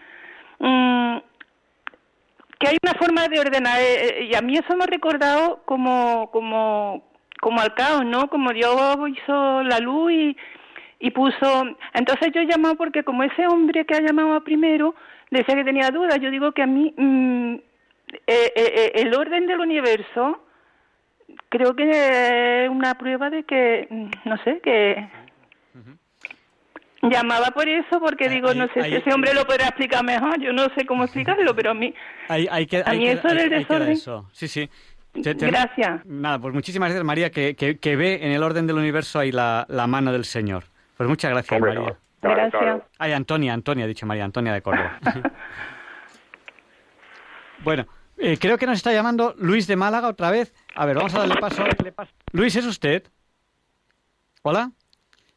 mm, 0.59 1.17
que 2.59 2.69
hay 2.69 2.77
una 2.83 2.95
forma 2.95 3.29
de 3.29 3.39
ordenar, 3.39 3.79
eh, 3.81 3.85
eh, 4.23 4.29
y 4.31 4.35
a 4.35 4.41
mí 4.41 4.55
eso 4.57 4.75
me 4.77 4.85
ha 4.85 4.87
recordado 4.89 5.63
como, 5.67 6.31
como, 6.33 7.05
como 7.41 7.61
al 7.61 7.75
caos, 7.75 8.05
¿no? 8.05 8.29
Como 8.29 8.51
Dios 8.53 8.75
hizo 9.09 9.63
la 9.63 9.79
luz 9.79 10.11
y 10.13 10.37
y 11.01 11.11
puso, 11.11 11.77
entonces 11.93 12.31
yo 12.35 12.41
he 12.41 12.47
llamado 12.47 12.77
porque 12.77 13.03
como 13.05 13.23
ese 13.25 13.47
hombre 13.47 13.85
que 13.85 13.95
ha 13.95 14.01
llamado 14.01 14.43
primero 14.43 14.95
decía 15.31 15.55
que 15.55 15.65
tenía 15.65 15.91
dudas, 15.91 16.19
yo 16.21 16.31
digo 16.31 16.53
que 16.53 16.63
a 16.63 16.67
mí 16.67 16.95
mm, 16.97 17.55
eh, 17.55 17.63
eh, 18.27 18.53
eh, 18.57 18.93
el 18.95 19.15
orden 19.15 19.47
del 19.47 19.61
universo 19.61 20.41
creo 21.49 21.75
que 21.75 22.65
es 22.65 22.71
una 22.71 22.95
prueba 22.97 23.29
de 23.31 23.43
que, 23.45 23.87
mm, 23.91 24.11
no 24.29 24.37
sé, 24.45 24.61
que 24.63 25.09
llamaba 27.03 27.49
por 27.49 27.69
eso 27.69 28.01
porque 28.01 28.29
digo, 28.29 28.49
ahí- 28.51 28.59
no 28.59 28.67
sé 28.69 28.83
si 28.85 28.95
ese 28.95 29.13
hombre 29.13 29.35
lo 29.35 29.45
podrá 29.45 29.67
explicar 29.67 30.03
mejor, 30.05 30.41
yo 30.41 30.53
no 30.53 30.65
sé 30.77 30.87
cómo 30.87 31.05
explicarlo, 31.05 31.55
pero 31.55 31.73
a 31.73 31.75
mí, 31.75 31.93
ahí 32.29 32.67
queda, 32.67 32.85
A 32.91 32.95
mí 32.95 33.07
eso 33.09 33.29
del 33.29 33.51
desorden- 33.51 33.91
eso. 33.93 34.29
Sí, 34.33 34.49
sí. 34.49 34.71
Te- 35.23 35.35
te- 35.35 35.47
gracias. 35.47 36.05
Nada, 36.07 36.39
pues 36.41 36.55
muchísimas 36.55 36.89
gracias, 36.89 37.05
María, 37.05 37.31
que, 37.31 37.55
que, 37.55 37.79
que 37.79 37.95
ve 37.95 38.21
en 38.23 38.33
el 38.33 38.43
orden 38.43 38.67
del 38.67 38.77
universo 38.77 39.19
ahí 39.21 39.31
la, 39.31 39.65
la 39.69 39.87
mano 39.87 40.13
del 40.13 40.25
Señor. 40.25 40.65
Pues 40.97 41.09
muchas 41.09 41.31
gracias, 41.31 41.53
Hombre, 41.57 41.75
María. 41.75 41.89
no. 41.91 41.97
Claro, 42.21 42.37
Gracias. 42.37 42.61
claro. 42.63 42.85
Ay, 42.99 43.13
Antonia, 43.13 43.53
Antonia, 43.53 43.85
ha 43.85 43.89
dicho 43.89 44.07
María, 44.07 44.25
Antonia 44.25 44.53
de 44.55 44.63
Córdoba. 44.63 44.99
bueno, 47.63 47.87
eh, 48.17 48.39
creo 48.41 48.59
que 48.59 48.67
nos 48.67 48.77
está 48.77 48.93
llamando 48.93 49.35
Luis 49.39 49.67
de 49.67 49.77
Málaga 49.77 50.09
otra 50.09 50.31
vez. 50.31 50.55
A 50.75 50.87
ver, 50.87 50.97
vamos 50.97 51.15
a 51.15 51.21
darle 51.21 51.37
paso. 51.37 51.65
Luis, 52.33 52.55
¿es 52.57 52.65
usted? 52.67 53.05
¿Hola? 54.43 54.71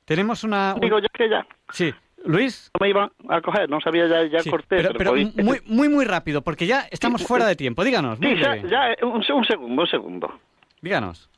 Tenemos 0.06 0.44
una... 0.44 0.74
un- 0.76 0.82
Digo 0.82 1.00
yo 1.00 1.08
que 1.14 1.30
ya 1.30 1.46
Sí, 1.72 1.94
Luis. 2.26 2.72
no 2.80 2.84
me 2.86 2.90
iba 2.90 3.12
a 3.30 3.42
coger, 3.42 3.70
no 3.70 3.80
sabía, 3.82 4.08
ya, 4.08 4.24
ya 4.26 4.40
Sí, 4.40 4.50
corté. 4.50 4.84
pero, 4.98 5.12
muy, 5.14 5.62
muy, 5.66 5.90
muy 5.90 6.06
rápido, 6.06 6.42
porque 6.42 6.66
ya 6.68 6.88
estamos 6.92 7.26
fuera 7.26 7.46
de 7.46 7.56
tiempo. 7.56 7.84
Díganos, 7.84 8.20
muy 8.20 8.36
Sí, 8.36 8.42
ya, 8.42 8.56
ya, 8.56 8.96
un, 9.06 9.22
un 9.30 9.46
segundo, 9.46 9.82
un 9.82 9.88
segundo. 9.88 10.40
Díganos. 10.82 11.30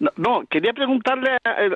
No, 0.00 0.10
no, 0.16 0.44
quería 0.48 0.72
preguntarle 0.72 1.38
al, 1.44 1.74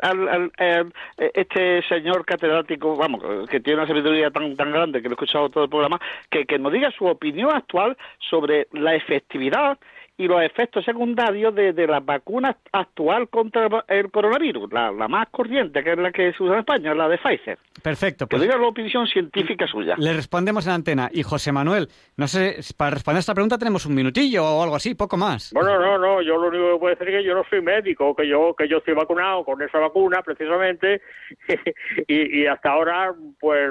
al- 0.56 0.92
este 1.18 1.82
señor 1.88 2.24
catedrático, 2.24 2.96
vamos, 2.96 3.48
que 3.48 3.58
tiene 3.58 3.80
una 3.80 3.88
sabiduría 3.88 4.30
tan, 4.30 4.56
tan 4.56 4.70
grande 4.70 5.02
que 5.02 5.08
lo 5.08 5.14
he 5.14 5.16
escuchado 5.16 5.48
todo 5.48 5.64
el 5.64 5.70
programa, 5.70 6.00
que, 6.30 6.44
que 6.46 6.58
nos 6.58 6.72
diga 6.72 6.90
su 6.92 7.06
opinión 7.06 7.50
actual 7.54 7.96
sobre 8.18 8.68
la 8.72 8.94
efectividad 8.94 9.76
y 10.22 10.28
los 10.28 10.42
efectos 10.42 10.84
secundarios 10.84 11.54
de, 11.54 11.72
de 11.72 11.86
la 11.86 12.00
vacuna 12.00 12.56
actual 12.72 13.28
contra 13.28 13.68
el 13.88 14.10
coronavirus, 14.10 14.72
la, 14.72 14.90
la 14.92 15.08
más 15.08 15.28
corriente, 15.30 15.82
que 15.82 15.92
es 15.92 15.98
la 15.98 16.12
que 16.12 16.32
se 16.32 16.42
usa 16.42 16.54
en 16.54 16.60
España, 16.60 16.94
la 16.94 17.08
de 17.08 17.18
Pfizer. 17.18 17.58
Perfecto, 17.82 18.26
Que 18.26 18.36
pues 18.36 18.42
diga 18.42 18.56
la 18.56 18.68
opinión 18.68 19.06
científica 19.06 19.66
suya. 19.66 19.94
le 19.98 20.12
respondemos 20.12 20.66
en 20.66 20.72
antena. 20.72 21.08
Y 21.12 21.22
José 21.22 21.50
Manuel, 21.52 21.88
no 22.16 22.28
sé, 22.28 22.56
para 22.76 22.92
responder 22.92 23.20
esta 23.20 23.34
pregunta 23.34 23.58
tenemos 23.58 23.84
un 23.86 23.94
minutillo 23.94 24.44
o 24.44 24.62
algo 24.62 24.76
así, 24.76 24.94
poco 24.94 25.16
más. 25.16 25.52
Bueno, 25.52 25.78
no, 25.80 25.98
no, 25.98 26.22
yo 26.22 26.36
lo 26.36 26.48
único 26.48 26.72
que 26.74 26.78
puedo 26.78 26.94
decir 26.94 27.08
es 27.08 27.20
que 27.20 27.24
yo 27.28 27.34
no 27.34 27.44
soy 27.50 27.60
médico, 27.62 28.14
que 28.14 28.28
yo 28.28 28.54
que 28.56 28.68
yo 28.68 28.78
estoy 28.78 28.94
vacunado 28.94 29.44
con 29.44 29.60
esa 29.62 29.78
vacuna 29.78 30.22
precisamente 30.22 31.02
y, 32.06 32.42
y 32.42 32.46
hasta 32.46 32.70
ahora, 32.70 33.12
pues 33.40 33.70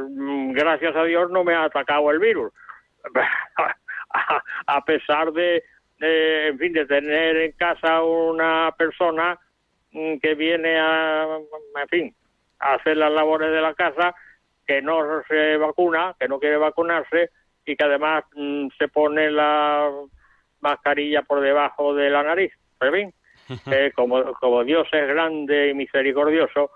gracias 0.54 0.96
a 0.96 1.04
Dios 1.04 1.30
no 1.32 1.44
me 1.44 1.54
ha 1.54 1.66
atacado 1.66 2.12
el 2.12 2.20
virus. 2.20 2.52
A, 4.14 4.44
a 4.68 4.84
pesar 4.84 5.32
de, 5.32 5.64
de, 6.02 6.48
en 6.48 6.58
fin, 6.58 6.74
de 6.74 6.86
tener 6.86 7.38
en 7.38 7.52
casa 7.54 8.02
una 8.04 8.74
persona 8.78 9.40
mm, 9.92 10.18
que 10.18 10.36
viene 10.36 10.80
a, 10.80 11.38
en 11.82 11.88
fin, 11.90 12.16
a 12.60 12.74
hacer 12.74 12.98
las 12.98 13.12
labores 13.12 13.52
de 13.52 13.62
la 13.62 13.74
casa, 13.74 14.14
que 14.66 14.82
no 14.82 15.24
se 15.28 15.58
vacuna, 15.58 16.16
que 16.20 16.28
no 16.28 16.40
quiere 16.40 16.58
vacunarse 16.58 17.30
y 17.66 17.76
que 17.76 17.84
además 17.86 18.24
mm, 18.36 18.68
se 18.78 18.88
pone 18.88 19.30
la 19.32 19.90
mascarilla 20.60 21.22
por 21.22 21.42
debajo 21.42 21.94
de 21.94 22.10
la 22.10 22.24
nariz. 22.24 22.52
Pero 22.80 22.92
bien, 22.92 23.14
eh, 23.72 23.92
como, 23.96 24.34
como 24.34 24.64
Dios 24.64 24.88
es 24.92 25.08
grande 25.08 25.70
y 25.70 25.74
misericordioso, 25.74 26.72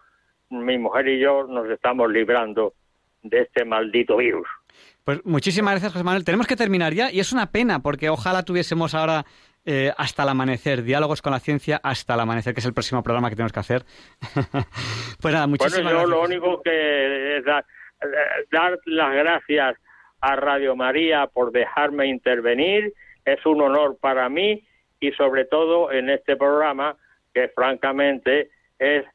mi 0.49 0.78
mujer 0.78 1.07
y 1.07 1.19
yo 1.19 1.45
nos 1.47 1.67
estamos 1.69 2.11
librando 2.11 2.73
de 3.23 3.41
este 3.41 3.65
maldito 3.65 4.17
virus. 4.17 4.47
Pues 5.06 5.24
muchísimas 5.24 5.74
gracias, 5.74 5.93
José 5.93 6.03
Manuel. 6.03 6.26
Tenemos 6.26 6.47
que 6.47 6.56
terminar 6.56 6.91
ya 6.93 7.12
y 7.12 7.20
es 7.20 7.32
una 7.32 7.51
pena 7.51 7.80
porque 7.80 8.10
ojalá 8.10 8.41
tuviésemos 8.41 8.95
ahora 8.95 9.24
eh, 9.64 9.91
hasta 9.97 10.24
el 10.24 10.30
amanecer, 10.30 10.82
diálogos 10.82 11.22
con 11.22 11.32
la 11.32 11.39
ciencia 11.39 11.80
hasta 11.84 12.16
el 12.16 12.22
amanecer, 12.22 12.56
que 12.56 12.60
es 12.60 12.66
el 12.66 12.74
próximo 12.74 13.03
programa 13.03 13.30
que 13.30 13.36
tenemos 13.36 13.53
que 13.53 13.60
hacer. 13.60 13.84
pues 15.22 15.32
nada, 15.32 15.45
muchísimas 15.45 15.84
Bueno, 15.84 15.89
yo 15.91 15.95
gracias. 15.97 16.10
lo 16.10 16.24
único 16.24 16.62
que 16.64 17.38
es 17.38 17.45
dar, 17.45 17.66
dar 18.51 18.80
las 18.86 19.14
gracias 19.14 19.78
a 20.22 20.36
Radio 20.38 20.76
María 20.76 21.28
por 21.28 21.51
dejarme 21.51 22.08
intervenir. 22.08 22.91
Es 23.26 23.45
un 23.45 23.62
honor 23.62 23.97
para 24.01 24.28
mí 24.28 24.68
y 24.99 25.12
sobre 25.12 25.45
todo 25.45 25.91
en 25.91 26.10
este 26.10 26.36
programa 26.36 26.97
que 27.32 27.47
francamente 27.49 28.49
es 28.80 29.06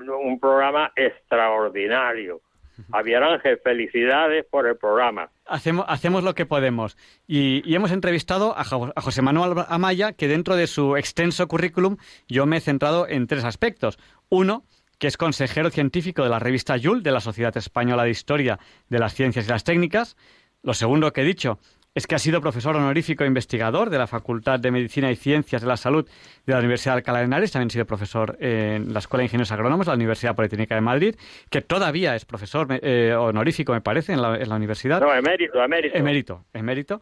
un 0.00 0.40
programa 0.40 0.90
extraordinario. 0.96 2.40
Javier 2.90 3.22
Ángel, 3.22 3.58
felicidades 3.62 4.46
por 4.46 4.66
el 4.66 4.78
programa. 4.78 5.30
Hacemos, 5.46 5.84
hacemos 5.88 6.24
lo 6.24 6.34
que 6.34 6.46
podemos. 6.46 6.96
Y, 7.26 7.74
hemos 7.74 7.90
entrevistado 7.90 8.56
a, 8.56 8.62
a 8.62 9.00
José 9.00 9.22
Manuel 9.22 9.64
Amaya, 9.68 10.12
que 10.12 10.28
dentro 10.28 10.56
de 10.56 10.66
su 10.66 10.96
extenso 10.96 11.46
currículum 11.48 11.96
yo 12.28 12.46
me 12.46 12.56
he 12.56 12.60
centrado 12.60 13.06
en 13.08 13.26
tres 13.26 13.44
aspectos. 13.44 13.98
Uno, 14.28 14.64
que 14.98 15.06
es 15.06 15.16
consejero 15.16 15.70
científico 15.70 16.22
de 16.22 16.30
la 16.30 16.38
revista 16.38 16.76
YUL, 16.76 17.02
de 17.02 17.12
la 17.12 17.20
Sociedad 17.20 17.56
Española 17.56 18.04
de 18.04 18.10
Historia 18.10 18.58
de 18.88 18.98
las 18.98 19.14
Ciencias 19.14 19.46
y 19.46 19.50
las 19.50 19.64
Técnicas. 19.64 20.16
Lo 20.62 20.72
segundo 20.72 21.12
que 21.12 21.20
he 21.20 21.24
dicho 21.24 21.58
es 21.94 22.06
que 22.06 22.16
ha 22.16 22.18
sido 22.18 22.40
profesor 22.40 22.76
honorífico 22.76 23.22
e 23.22 23.26
investigador 23.26 23.88
de 23.88 23.98
la 23.98 24.06
Facultad 24.06 24.58
de 24.58 24.70
Medicina 24.72 25.10
y 25.12 25.16
Ciencias 25.16 25.62
de 25.62 25.68
la 25.68 25.76
Salud 25.76 26.08
de 26.44 26.52
la 26.52 26.58
Universidad 26.58 26.94
de 26.94 26.98
Alcalá 26.98 27.20
de 27.20 27.26
Henares, 27.26 27.52
también 27.52 27.68
ha 27.68 27.70
sido 27.70 27.86
profesor 27.86 28.36
en 28.40 28.92
la 28.92 28.98
Escuela 28.98 29.20
de 29.20 29.26
Ingenieros 29.26 29.52
Agrónomos 29.52 29.86
de 29.86 29.90
la 29.90 29.96
Universidad 29.96 30.34
Politécnica 30.34 30.74
de 30.74 30.80
Madrid, 30.80 31.14
que 31.50 31.62
todavía 31.62 32.16
es 32.16 32.24
profesor 32.24 32.66
eh, 32.70 33.14
honorífico, 33.14 33.72
me 33.72 33.80
parece, 33.80 34.12
en 34.12 34.22
la, 34.22 34.36
en 34.36 34.48
la 34.48 34.56
universidad. 34.56 35.00
No, 35.00 35.14
emérito, 35.14 35.62
emérito. 35.62 35.96
Emérito, 35.96 36.44
emérito. 36.52 37.00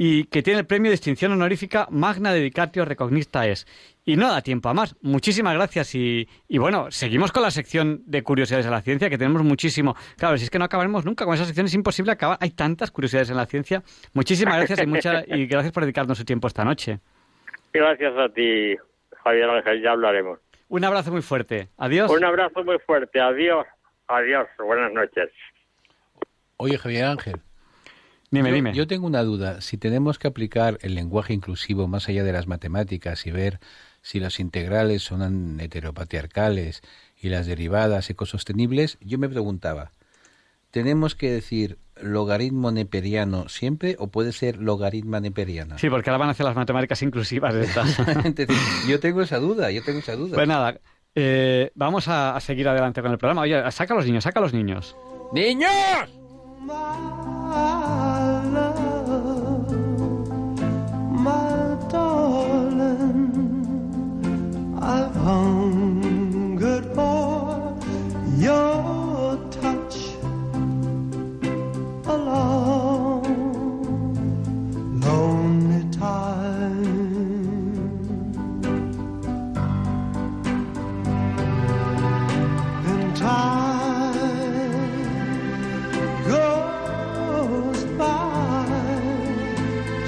Y 0.00 0.24
que 0.26 0.44
tiene 0.44 0.60
el 0.60 0.66
premio 0.66 0.90
de 0.90 0.92
distinción 0.92 1.32
honorífica 1.32 1.88
Magna 1.90 2.32
Dedicatio 2.32 2.84
Recognista 2.84 3.48
Es. 3.48 3.66
Y 4.04 4.16
no 4.16 4.30
da 4.30 4.40
tiempo 4.42 4.68
a 4.68 4.74
más. 4.74 4.94
Muchísimas 5.02 5.54
gracias. 5.54 5.92
Y, 5.96 6.28
y 6.46 6.58
bueno, 6.58 6.90
seguimos 6.90 7.32
con 7.32 7.42
la 7.42 7.50
sección 7.50 8.02
de 8.06 8.22
curiosidades 8.22 8.64
de 8.64 8.70
la 8.70 8.80
ciencia, 8.80 9.10
que 9.10 9.18
tenemos 9.18 9.42
muchísimo. 9.42 9.96
Claro, 10.16 10.38
si 10.38 10.44
es 10.44 10.50
que 10.50 10.58
no 10.60 10.66
acabaremos 10.66 11.04
nunca 11.04 11.24
con 11.24 11.34
esa 11.34 11.44
sección, 11.44 11.66
es 11.66 11.74
imposible 11.74 12.12
acabar. 12.12 12.38
Hay 12.40 12.50
tantas 12.50 12.92
curiosidades 12.92 13.28
en 13.30 13.36
la 13.36 13.46
ciencia. 13.46 13.82
Muchísimas 14.14 14.56
gracias 14.56 14.80
y, 14.82 14.86
mucha, 14.86 15.24
y 15.26 15.46
gracias 15.46 15.72
por 15.72 15.82
dedicarnos 15.82 16.16
su 16.16 16.24
tiempo 16.24 16.46
esta 16.46 16.64
noche. 16.64 17.00
Gracias 17.72 18.16
a 18.16 18.28
ti, 18.28 18.76
Javier 19.24 19.50
Ángel, 19.50 19.82
ya 19.82 19.90
hablaremos. 19.90 20.38
Un 20.68 20.84
abrazo 20.84 21.10
muy 21.10 21.22
fuerte. 21.22 21.68
Adiós. 21.76 22.10
Un 22.10 22.24
abrazo 22.24 22.62
muy 22.62 22.78
fuerte, 22.78 23.20
adiós, 23.20 23.66
adiós, 24.06 24.46
buenas 24.58 24.92
noches. 24.92 25.30
Oye, 26.56 26.78
Javier 26.78 27.04
Ángel. 27.04 27.40
Dime, 28.30 28.50
yo, 28.50 28.54
dime. 28.54 28.74
Yo 28.74 28.86
tengo 28.86 29.06
una 29.06 29.22
duda. 29.22 29.60
Si 29.60 29.78
tenemos 29.78 30.18
que 30.18 30.28
aplicar 30.28 30.78
el 30.82 30.94
lenguaje 30.94 31.32
inclusivo 31.32 31.88
más 31.88 32.08
allá 32.08 32.24
de 32.24 32.32
las 32.32 32.46
matemáticas 32.46 33.26
y 33.26 33.30
ver 33.30 33.58
si 34.02 34.20
los 34.20 34.38
integrales 34.40 35.02
son 35.02 35.58
heteropatriarcales 35.60 36.82
y 37.20 37.30
las 37.30 37.46
derivadas 37.46 38.10
ecosostenibles, 38.10 38.98
yo 39.00 39.18
me 39.18 39.28
preguntaba, 39.28 39.92
¿tenemos 40.70 41.14
que 41.14 41.30
decir 41.30 41.78
logaritmo 42.00 42.70
neperiano 42.70 43.48
siempre 43.48 43.96
o 43.98 44.08
puede 44.08 44.32
ser 44.32 44.58
logaritma 44.58 45.20
neperiana? 45.20 45.78
Sí, 45.78 45.90
porque 45.90 46.10
ahora 46.10 46.18
van 46.18 46.28
a 46.28 46.32
hacer 46.32 46.46
las 46.46 46.54
matemáticas 46.54 47.02
inclusivas 47.02 47.54
estas. 47.54 47.96
Yo 48.88 49.00
tengo 49.00 49.22
esa 49.22 49.38
duda, 49.38 49.70
yo 49.72 49.82
tengo 49.82 49.98
esa 49.98 50.14
duda. 50.14 50.36
pues 50.36 50.46
nada, 50.46 50.78
eh, 51.14 51.72
vamos 51.74 52.08
a, 52.08 52.36
a 52.36 52.40
seguir 52.40 52.68
adelante 52.68 53.02
con 53.02 53.10
el 53.10 53.18
programa. 53.18 53.42
Oye, 53.42 53.70
saca 53.72 53.94
a 53.94 53.96
los 53.96 54.06
niños, 54.06 54.24
saca 54.24 54.38
a 54.38 54.42
los 54.42 54.52
niños. 54.52 54.96
¡Niños! 55.32 56.17
my 56.66 57.28
home. 65.28 65.67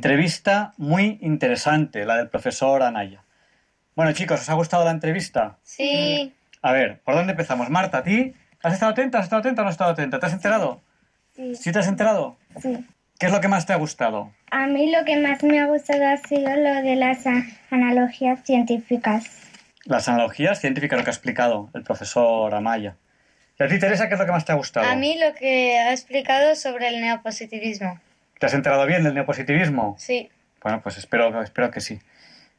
Entrevista 0.00 0.72
muy 0.78 1.18
interesante, 1.20 2.06
la 2.06 2.16
del 2.16 2.30
profesor 2.30 2.82
Anaya. 2.82 3.22
Bueno, 3.94 4.12
chicos, 4.12 4.40
¿os 4.40 4.48
ha 4.48 4.54
gustado 4.54 4.82
la 4.82 4.92
entrevista? 4.92 5.58
Sí. 5.62 6.32
A 6.62 6.72
ver, 6.72 7.00
¿por 7.00 7.16
dónde 7.16 7.32
empezamos? 7.32 7.68
Marta, 7.68 7.98
¿a 7.98 8.02
ti? 8.02 8.32
¿Has 8.62 8.72
estado 8.72 8.92
atenta? 8.92 9.18
¿Has 9.18 9.24
estado 9.24 9.40
atenta 9.40 9.60
o 9.60 9.64
no 9.64 9.68
has 9.68 9.74
estado 9.74 9.90
atenta? 9.90 10.18
¿Te 10.18 10.24
has 10.24 10.32
enterado? 10.32 10.80
Sí. 11.36 11.54
¿Sí 11.54 11.70
te 11.70 11.80
has 11.80 11.86
enterado? 11.86 12.38
Sí. 12.62 12.82
¿Qué 13.18 13.26
es 13.26 13.32
lo 13.32 13.42
que 13.42 13.48
más 13.48 13.66
te 13.66 13.74
ha 13.74 13.76
gustado? 13.76 14.32
A 14.50 14.66
mí 14.68 14.90
lo 14.90 15.04
que 15.04 15.18
más 15.18 15.42
me 15.42 15.60
ha 15.60 15.66
gustado 15.66 16.08
ha 16.08 16.16
sido 16.16 16.48
lo 16.48 16.74
de 16.80 16.96
las 16.96 17.26
analogías 17.70 18.42
científicas. 18.42 19.50
Las 19.84 20.08
analogías 20.08 20.60
científicas, 20.60 20.98
lo 20.98 21.04
que 21.04 21.10
ha 21.10 21.12
explicado 21.12 21.68
el 21.74 21.82
profesor 21.82 22.54
Amaya. 22.54 22.96
¿Y 23.58 23.62
a 23.64 23.68
ti, 23.68 23.78
Teresa, 23.78 24.08
qué 24.08 24.14
es 24.14 24.20
lo 24.20 24.24
que 24.24 24.32
más 24.32 24.46
te 24.46 24.52
ha 24.52 24.54
gustado? 24.54 24.88
A 24.88 24.96
mí 24.96 25.18
lo 25.18 25.34
que 25.34 25.78
ha 25.78 25.92
explicado 25.92 26.54
sobre 26.54 26.88
el 26.88 27.02
neopositivismo. 27.02 28.00
¿Te 28.40 28.46
has 28.46 28.54
enterado 28.54 28.86
bien 28.86 29.04
del 29.04 29.12
neopositivismo? 29.12 29.96
Sí, 29.98 30.30
Bueno, 30.62 30.80
pues 30.80 30.96
espero, 30.96 31.42
espero 31.42 31.70
que 31.70 31.82
sí. 31.82 32.00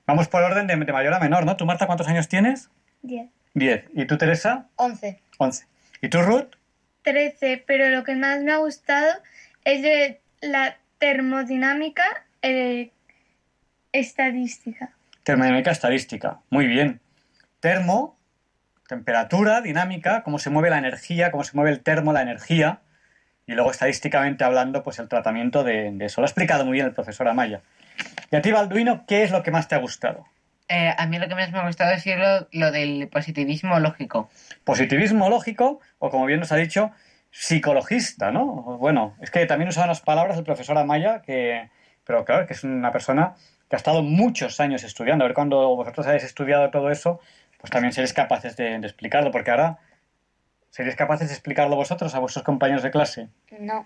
Vamos 0.06 0.28
por 0.28 0.44
orden 0.44 0.68
de, 0.68 0.76
de 0.76 0.94
mayor 0.94 1.12
a 1.12 1.20
menor, 1.20 1.44
¿no? 1.44 1.58
¿Tú, 1.58 1.66
Marta, 1.66 1.88
cuántos 1.88 2.08
años 2.08 2.28
tienes? 2.28 2.70
Diez. 3.02 3.30
Diez. 3.56 3.86
¿Y 3.96 4.06
tú, 4.06 4.16
Teresa? 4.20 4.68
11. 4.76 5.20
Once. 5.40 5.66
¿Y 6.00 6.10
tú, 6.10 6.22
Ruth? 6.22 6.56
Trece, 7.02 7.64
pero 7.66 7.90
lo 7.90 8.04
que 8.04 8.16
más 8.16 8.42
me 8.44 8.52
ha 8.52 8.58
gustado 8.58 9.12
es 9.66 9.82
de 9.82 10.22
la 10.42 10.78
termodinámica 11.00 12.04
eh, 12.44 12.92
estadística. 13.92 14.92
Termodinámica 15.24 15.72
estadística. 15.72 16.42
Muy 16.52 16.68
bien. 16.68 17.00
Termo, 17.60 18.20
temperatura, 18.88 19.62
dinámica, 19.62 20.22
cómo 20.22 20.38
se 20.38 20.52
mueve 20.52 20.70
la 20.70 20.78
energía, 20.78 21.32
cómo 21.32 21.44
se 21.44 21.56
mueve 21.56 21.72
el 21.72 21.82
termo, 21.82 22.14
la 22.14 22.22
energía. 22.22 22.82
Y 23.48 23.54
luego, 23.54 23.72
estadísticamente 23.72 24.44
hablando, 24.44 24.84
pues 24.84 25.00
el 25.00 25.08
tratamiento 25.08 25.64
de, 25.64 25.92
de 25.92 26.06
eso. 26.06 26.22
Lo 26.22 26.26
ha 26.26 26.30
explicado 26.30 26.66
muy 26.66 26.74
bien 26.74 26.86
el 26.86 26.94
profesor 26.94 27.28
Amaya. 27.28 27.62
Y 28.32 28.36
a 28.36 28.42
ti, 28.42 28.52
Balduino, 28.52 29.06
¿qué 29.08 29.24
es 29.24 29.32
lo 29.32 29.44
que 29.44 29.52
más 29.52 29.68
te 29.68 29.76
ha 29.76 29.80
gustado? 29.80 30.26
Eh, 30.70 30.94
a 30.98 31.06
mí 31.06 31.20
lo 31.20 31.28
que 31.28 31.36
más 31.36 31.52
me 31.52 31.60
ha 31.60 31.68
gustado 31.68 31.92
es 31.92 32.06
lo, 32.06 32.48
lo 32.52 32.72
del 32.72 33.10
positivismo 33.10 33.80
lógico. 33.80 34.30
Positivismo 34.64 35.30
lógico, 35.30 35.82
o 36.00 36.10
como 36.10 36.26
bien 36.26 36.40
nos 36.40 36.54
ha 36.54 36.56
dicho, 36.56 36.92
psicologista, 37.30 38.32
¿no? 38.32 38.78
Bueno, 38.80 39.16
es 39.22 39.32
que 39.32 39.46
también 39.46 39.68
usaban 39.68 39.90
las 39.90 40.00
palabras 40.00 40.38
el 40.38 40.46
profesor 40.46 40.78
Amaya, 40.78 41.22
que, 41.22 41.70
pero 42.06 42.24
claro, 42.24 42.48
que 42.48 42.54
es 42.54 42.64
una 42.64 42.92
persona 42.92 43.34
que 43.70 43.76
ha 43.76 43.78
estado 43.78 44.02
muchos 44.02 44.62
años 44.62 44.84
estudiando. 44.84 45.26
A 45.26 45.28
ver, 45.28 45.36
cuando 45.36 45.76
vosotros 45.76 46.08
habéis 46.08 46.24
estudiado 46.24 46.70
todo 46.70 46.90
eso, 46.90 47.20
pues 47.58 47.70
también 47.70 47.92
seréis 47.92 48.14
capaces 48.14 48.56
de, 48.56 48.80
de 48.80 48.88
explicarlo, 48.88 49.32
porque 49.32 49.52
ahora 49.52 49.78
seréis 50.72 50.96
capaces 50.96 51.28
de 51.28 51.36
explicarlo 51.36 51.76
vosotros 51.76 52.16
a 52.16 52.20
vuestros 52.20 52.44
compañeros 52.44 52.82
de 52.82 52.90
clase. 52.90 53.30
no. 53.60 53.86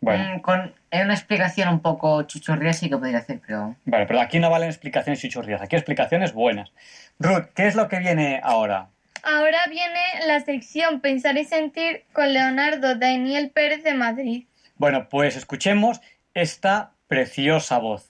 Bueno, 0.00 0.34
Mm, 0.34 0.40
con 0.40 0.74
una 0.90 1.14
explicación 1.14 1.68
un 1.68 1.80
poco 1.80 2.24
chuchurría 2.24 2.72
sí 2.72 2.88
que 2.88 2.96
podría 2.98 3.18
hacer, 3.18 3.40
pero... 3.46 3.76
vale, 3.84 4.04
pero 4.06 4.20
aquí 4.20 4.40
no 4.40 4.50
valen 4.50 4.68
explicaciones 4.68 5.20
chichurrías, 5.20 5.62
aquí 5.62 5.76
explicaciones 5.76 6.32
buenas. 6.32 6.72
Ruth, 7.20 7.46
¿qué 7.54 7.68
es 7.68 7.76
lo 7.76 7.86
que 7.88 8.00
viene 8.00 8.40
ahora? 8.42 8.88
Ahora 9.22 9.58
viene 9.70 10.00
la 10.26 10.40
sección 10.40 11.00
Pensar 11.00 11.38
y 11.38 11.44
Sentir 11.44 12.04
con 12.12 12.32
Leonardo 12.32 12.96
Daniel 12.96 13.50
Pérez 13.50 13.84
de 13.84 13.94
Madrid. 13.94 14.46
Bueno, 14.74 15.08
pues 15.08 15.36
escuchemos 15.36 16.00
esta 16.34 16.90
preciosa 17.06 17.78
voz, 17.78 18.08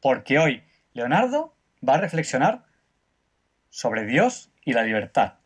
porque 0.00 0.38
hoy 0.38 0.62
Leonardo 0.92 1.56
va 1.86 1.94
a 1.94 2.00
reflexionar 2.00 2.62
sobre 3.68 4.06
Dios 4.06 4.52
y 4.64 4.74
la 4.74 4.84
libertad. 4.84 5.39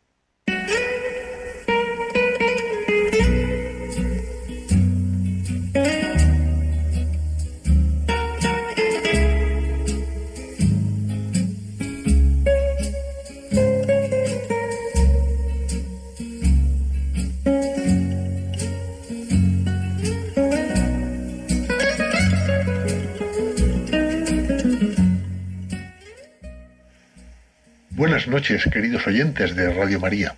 Buenas 27.95 28.27
noches, 28.27 28.65
queridos 28.73 29.07
oyentes 29.07 29.55
de 29.55 29.73
Radio 29.73 30.01
María. 30.01 30.35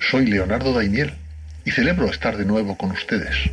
Soy 0.00 0.24
Leonardo 0.24 0.72
Daimiel 0.72 1.12
y 1.66 1.72
celebro 1.72 2.06
estar 2.06 2.38
de 2.38 2.46
nuevo 2.46 2.78
con 2.78 2.90
ustedes. 2.92 3.50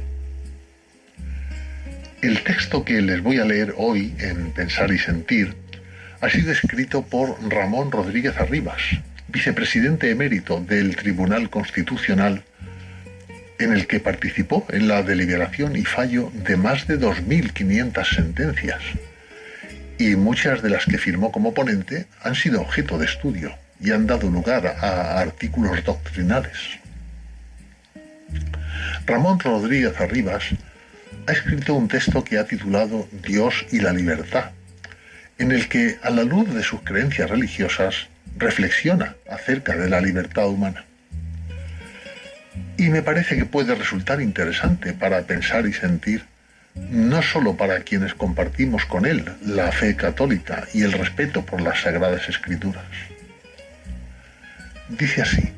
El 2.22 2.42
texto 2.44 2.86
que 2.86 3.02
les 3.02 3.22
voy 3.22 3.40
a 3.40 3.44
leer 3.44 3.74
hoy 3.76 4.16
en 4.18 4.54
Pensar 4.54 4.94
y 4.94 4.98
Sentir 4.98 5.58
ha 6.22 6.30
sido 6.30 6.54
escrito 6.54 7.02
por 7.02 7.36
Ramón 7.52 7.92
Rodríguez 7.92 8.38
Arribas, 8.38 8.82
vicepresidente 9.28 10.10
emérito 10.10 10.62
del 10.62 10.96
Tribunal 10.96 11.50
Constitucional, 11.50 12.44
en 13.60 13.74
el 13.74 13.88
que 13.88 14.00
participó 14.00 14.66
en 14.70 14.88
la 14.88 15.04
deliberación 15.04 15.76
y 15.76 15.84
fallo 15.84 16.32
de 16.34 16.56
más 16.56 16.88
de 16.88 16.98
2.500 16.98 18.16
sentencias 18.16 18.82
y 20.12 20.18
muchas 20.18 20.62
de 20.62 20.70
las 20.70 20.86
que 20.86 20.98
firmó 20.98 21.32
como 21.32 21.54
ponente 21.54 22.08
han 22.22 22.36
sido 22.36 22.62
objeto 22.62 22.98
de 22.98 23.06
estudio 23.06 23.56
y 23.80 23.92
han 23.92 24.06
dado 24.06 24.30
lugar 24.30 24.68
a 24.68 25.20
artículos 25.20 25.82
doctrinales. 25.84 26.58
Ramón 29.06 29.40
Rodríguez 29.40 30.00
Arribas 30.00 30.44
ha 31.26 31.32
escrito 31.32 31.76
un 31.76 31.88
texto 31.88 32.22
que 32.24 32.38
ha 32.38 32.46
titulado 32.46 33.08
Dios 33.26 33.66
y 33.72 33.80
la 33.80 33.94
libertad, 33.94 34.52
en 35.38 35.52
el 35.54 35.70
que, 35.70 35.98
a 36.04 36.10
la 36.10 36.24
luz 36.24 36.54
de 36.54 36.64
sus 36.64 36.82
creencias 36.82 37.30
religiosas, 37.30 38.08
reflexiona 38.38 39.16
acerca 39.30 39.76
de 39.76 39.90
la 39.90 40.02
libertad 40.02 40.48
humana. 40.48 40.84
Y 42.78 42.90
me 42.90 43.04
parece 43.04 43.38
que 43.38 43.46
puede 43.46 43.74
resultar 43.76 44.20
interesante 44.22 44.92
para 44.92 45.22
pensar 45.22 45.66
y 45.66 45.74
sentir 45.74 46.26
no 46.76 47.22
sólo 47.22 47.56
para 47.56 47.82
quienes 47.82 48.14
compartimos 48.14 48.86
con 48.86 49.06
él 49.06 49.26
la 49.46 49.72
fe 49.72 49.96
católica 49.96 50.68
y 50.74 50.84
el 50.84 50.92
respeto 50.92 51.46
por 51.46 51.62
las 51.62 51.82
sagradas 51.82 52.28
escrituras. 52.30 52.86
Dice 54.90 55.22
así, 55.22 55.54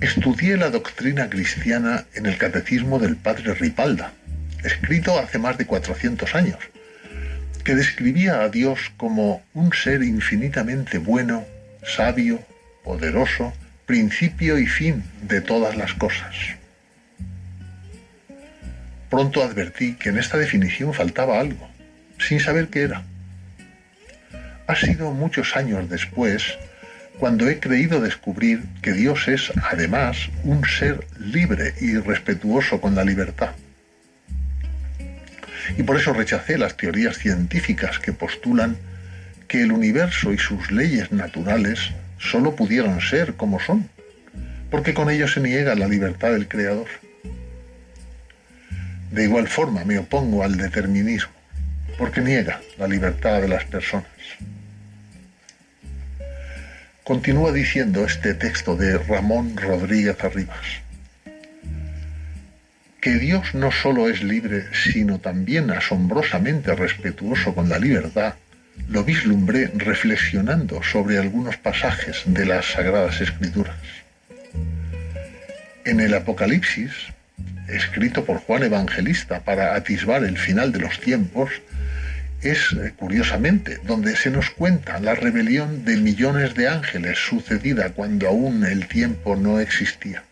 estudié 0.00 0.56
la 0.56 0.70
doctrina 0.70 1.28
cristiana 1.28 2.04
en 2.14 2.26
el 2.26 2.38
catecismo 2.38 2.98
del 2.98 3.16
padre 3.16 3.54
Ripalda, 3.54 4.12
escrito 4.64 5.18
hace 5.18 5.38
más 5.38 5.58
de 5.58 5.66
400 5.66 6.34
años, 6.34 6.58
que 7.64 7.74
describía 7.74 8.42
a 8.42 8.48
Dios 8.48 8.92
como 8.96 9.42
un 9.54 9.72
ser 9.72 10.02
infinitamente 10.02 10.98
bueno, 10.98 11.44
sabio, 11.84 12.40
poderoso, 12.84 13.52
principio 13.86 14.58
y 14.58 14.66
fin 14.66 15.04
de 15.22 15.40
todas 15.40 15.76
las 15.76 15.94
cosas. 15.94 16.34
Pronto 19.10 19.42
advertí 19.42 19.94
que 19.94 20.08
en 20.08 20.18
esta 20.18 20.36
definición 20.36 20.92
faltaba 20.92 21.40
algo, 21.40 21.68
sin 22.18 22.40
saber 22.40 22.68
qué 22.68 22.82
era. 22.82 23.02
Ha 24.66 24.74
sido 24.74 25.12
muchos 25.12 25.56
años 25.56 25.88
después 25.88 26.58
cuando 27.18 27.48
he 27.48 27.60
creído 27.60 28.00
descubrir 28.00 28.62
que 28.82 28.92
Dios 28.92 29.28
es, 29.28 29.52
además, 29.62 30.28
un 30.44 30.64
ser 30.66 31.06
libre 31.18 31.74
y 31.80 31.96
respetuoso 31.96 32.80
con 32.80 32.94
la 32.94 33.04
libertad. 33.04 33.52
Y 35.78 35.82
por 35.82 35.96
eso 35.96 36.12
rechacé 36.12 36.58
las 36.58 36.76
teorías 36.76 37.16
científicas 37.16 37.98
que 37.98 38.12
postulan 38.12 38.76
que 39.48 39.62
el 39.62 39.72
universo 39.72 40.32
y 40.32 40.38
sus 40.38 40.70
leyes 40.70 41.12
naturales 41.12 41.92
solo 42.18 42.54
pudieron 42.54 43.00
ser 43.00 43.34
como 43.34 43.60
son, 43.60 43.88
porque 44.70 44.94
con 44.94 45.10
ello 45.10 45.28
se 45.28 45.40
niega 45.40 45.74
la 45.74 45.88
libertad 45.88 46.32
del 46.32 46.48
Creador. 46.48 46.88
De 49.10 49.24
igual 49.24 49.48
forma 49.48 49.84
me 49.84 49.98
opongo 49.98 50.42
al 50.42 50.56
determinismo, 50.56 51.32
porque 51.98 52.20
niega 52.20 52.60
la 52.78 52.88
libertad 52.88 53.40
de 53.40 53.48
las 53.48 53.64
personas. 53.64 54.08
Continúa 57.04 57.52
diciendo 57.52 58.04
este 58.04 58.34
texto 58.34 58.76
de 58.76 58.98
Ramón 58.98 59.56
Rodríguez 59.56 60.22
Arribas, 60.24 60.82
que 63.00 63.14
Dios 63.20 63.54
no 63.54 63.70
solo 63.70 64.08
es 64.08 64.24
libre, 64.24 64.64
sino 64.72 65.20
también 65.20 65.70
asombrosamente 65.70 66.74
respetuoso 66.74 67.54
con 67.54 67.68
la 67.68 67.78
libertad, 67.78 68.34
lo 68.88 69.04
vislumbré 69.04 69.70
reflexionando 69.74 70.82
sobre 70.82 71.18
algunos 71.18 71.56
pasajes 71.56 72.22
de 72.26 72.44
las 72.46 72.72
Sagradas 72.72 73.20
Escrituras. 73.20 73.76
En 75.84 76.00
el 76.00 76.14
Apocalipsis, 76.14 76.90
escrito 77.68 78.24
por 78.24 78.38
Juan 78.38 78.62
Evangelista 78.62 79.40
para 79.40 79.74
atisbar 79.74 80.24
el 80.24 80.38
final 80.38 80.72
de 80.72 80.80
los 80.80 81.00
tiempos, 81.00 81.50
es, 82.42 82.72
eh, 82.72 82.92
curiosamente, 82.96 83.78
donde 83.84 84.16
se 84.16 84.30
nos 84.30 84.50
cuenta 84.50 85.00
la 85.00 85.14
rebelión 85.14 85.84
de 85.84 85.96
millones 85.96 86.54
de 86.54 86.68
ángeles 86.68 87.18
sucedida 87.18 87.90
cuando 87.90 88.28
aún 88.28 88.64
el 88.64 88.86
tiempo 88.86 89.36
no 89.36 89.58
existía. 89.58 90.22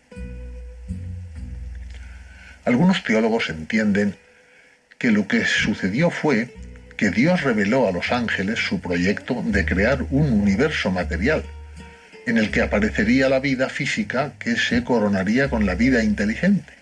Algunos 2.63 3.03
teólogos 3.03 3.49
entienden 3.49 4.15
que 4.97 5.11
lo 5.11 5.27
que 5.27 5.45
sucedió 5.45 6.09
fue 6.09 6.53
que 6.97 7.11
Dios 7.11 7.41
reveló 7.41 7.87
a 7.87 7.91
los 7.91 8.11
ángeles 8.11 8.59
su 8.59 8.79
proyecto 8.79 9.43
de 9.45 9.65
crear 9.65 10.03
un 10.09 10.31
universo 10.31 10.91
material, 10.91 11.43
en 12.25 12.37
el 12.37 12.49
que 12.49 12.61
aparecería 12.61 13.29
la 13.29 13.39
vida 13.39 13.69
física 13.69 14.33
que 14.39 14.55
se 14.55 14.83
coronaría 14.83 15.49
con 15.49 15.65
la 15.65 15.75
vida 15.75 16.03
inteligente, 16.03 16.73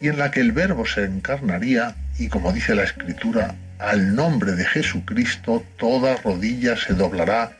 y 0.00 0.08
en 0.08 0.18
la 0.18 0.30
que 0.30 0.40
el 0.40 0.52
verbo 0.52 0.86
se 0.86 1.04
encarnaría 1.04 1.94
y, 2.18 2.28
como 2.28 2.52
dice 2.52 2.74
la 2.74 2.84
escritura, 2.84 3.54
al 3.78 4.14
nombre 4.14 4.52
de 4.52 4.64
Jesucristo 4.64 5.64
toda 5.76 6.16
rodilla 6.16 6.76
se 6.76 6.94
doblará 6.94 7.52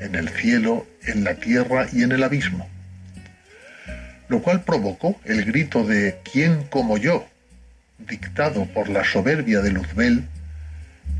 en 0.00 0.14
el 0.14 0.28
cielo, 0.28 0.86
en 1.06 1.24
la 1.24 1.34
tierra 1.34 1.86
y 1.92 2.02
en 2.02 2.12
el 2.12 2.22
abismo. 2.22 2.68
Lo 4.28 4.42
cual 4.42 4.62
provocó 4.62 5.20
el 5.24 5.44
grito 5.44 5.84
de 5.84 6.18
¿Quién 6.30 6.64
como 6.64 6.98
yo? 6.98 7.26
dictado 7.98 8.66
por 8.66 8.88
la 8.88 9.04
soberbia 9.04 9.60
de 9.60 9.70
Luzbel 9.70 10.24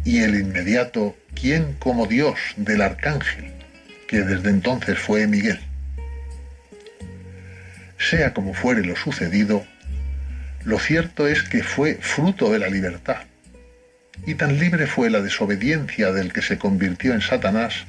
y 0.04 0.20
el 0.22 0.34
inmediato 0.34 1.16
¿Quién 1.34 1.74
como 1.78 2.06
Dios? 2.06 2.38
del 2.56 2.82
arcángel, 2.82 3.52
que 4.08 4.22
desde 4.22 4.50
entonces 4.50 4.98
fue 4.98 5.26
Miguel. 5.26 5.60
Sea 7.98 8.34
como 8.34 8.54
fuere 8.54 8.84
lo 8.84 8.96
sucedido, 8.96 9.64
lo 10.64 10.78
cierto 10.78 11.28
es 11.28 11.42
que 11.42 11.62
fue 11.62 11.98
fruto 12.00 12.50
de 12.50 12.58
la 12.58 12.68
libertad, 12.68 13.18
y 14.26 14.34
tan 14.34 14.58
libre 14.58 14.86
fue 14.86 15.10
la 15.10 15.20
desobediencia 15.20 16.12
del 16.12 16.32
que 16.32 16.42
se 16.42 16.58
convirtió 16.58 17.12
en 17.12 17.20
Satanás 17.20 17.84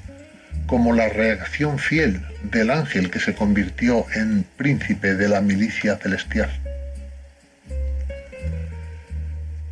como 0.65 0.93
la 0.93 1.09
reacción 1.09 1.79
fiel 1.79 2.21
del 2.43 2.71
ángel 2.71 3.11
que 3.11 3.19
se 3.19 3.35
convirtió 3.35 4.05
en 4.13 4.45
príncipe 4.57 5.15
de 5.15 5.29
la 5.29 5.41
milicia 5.41 5.97
celestial. 5.97 6.49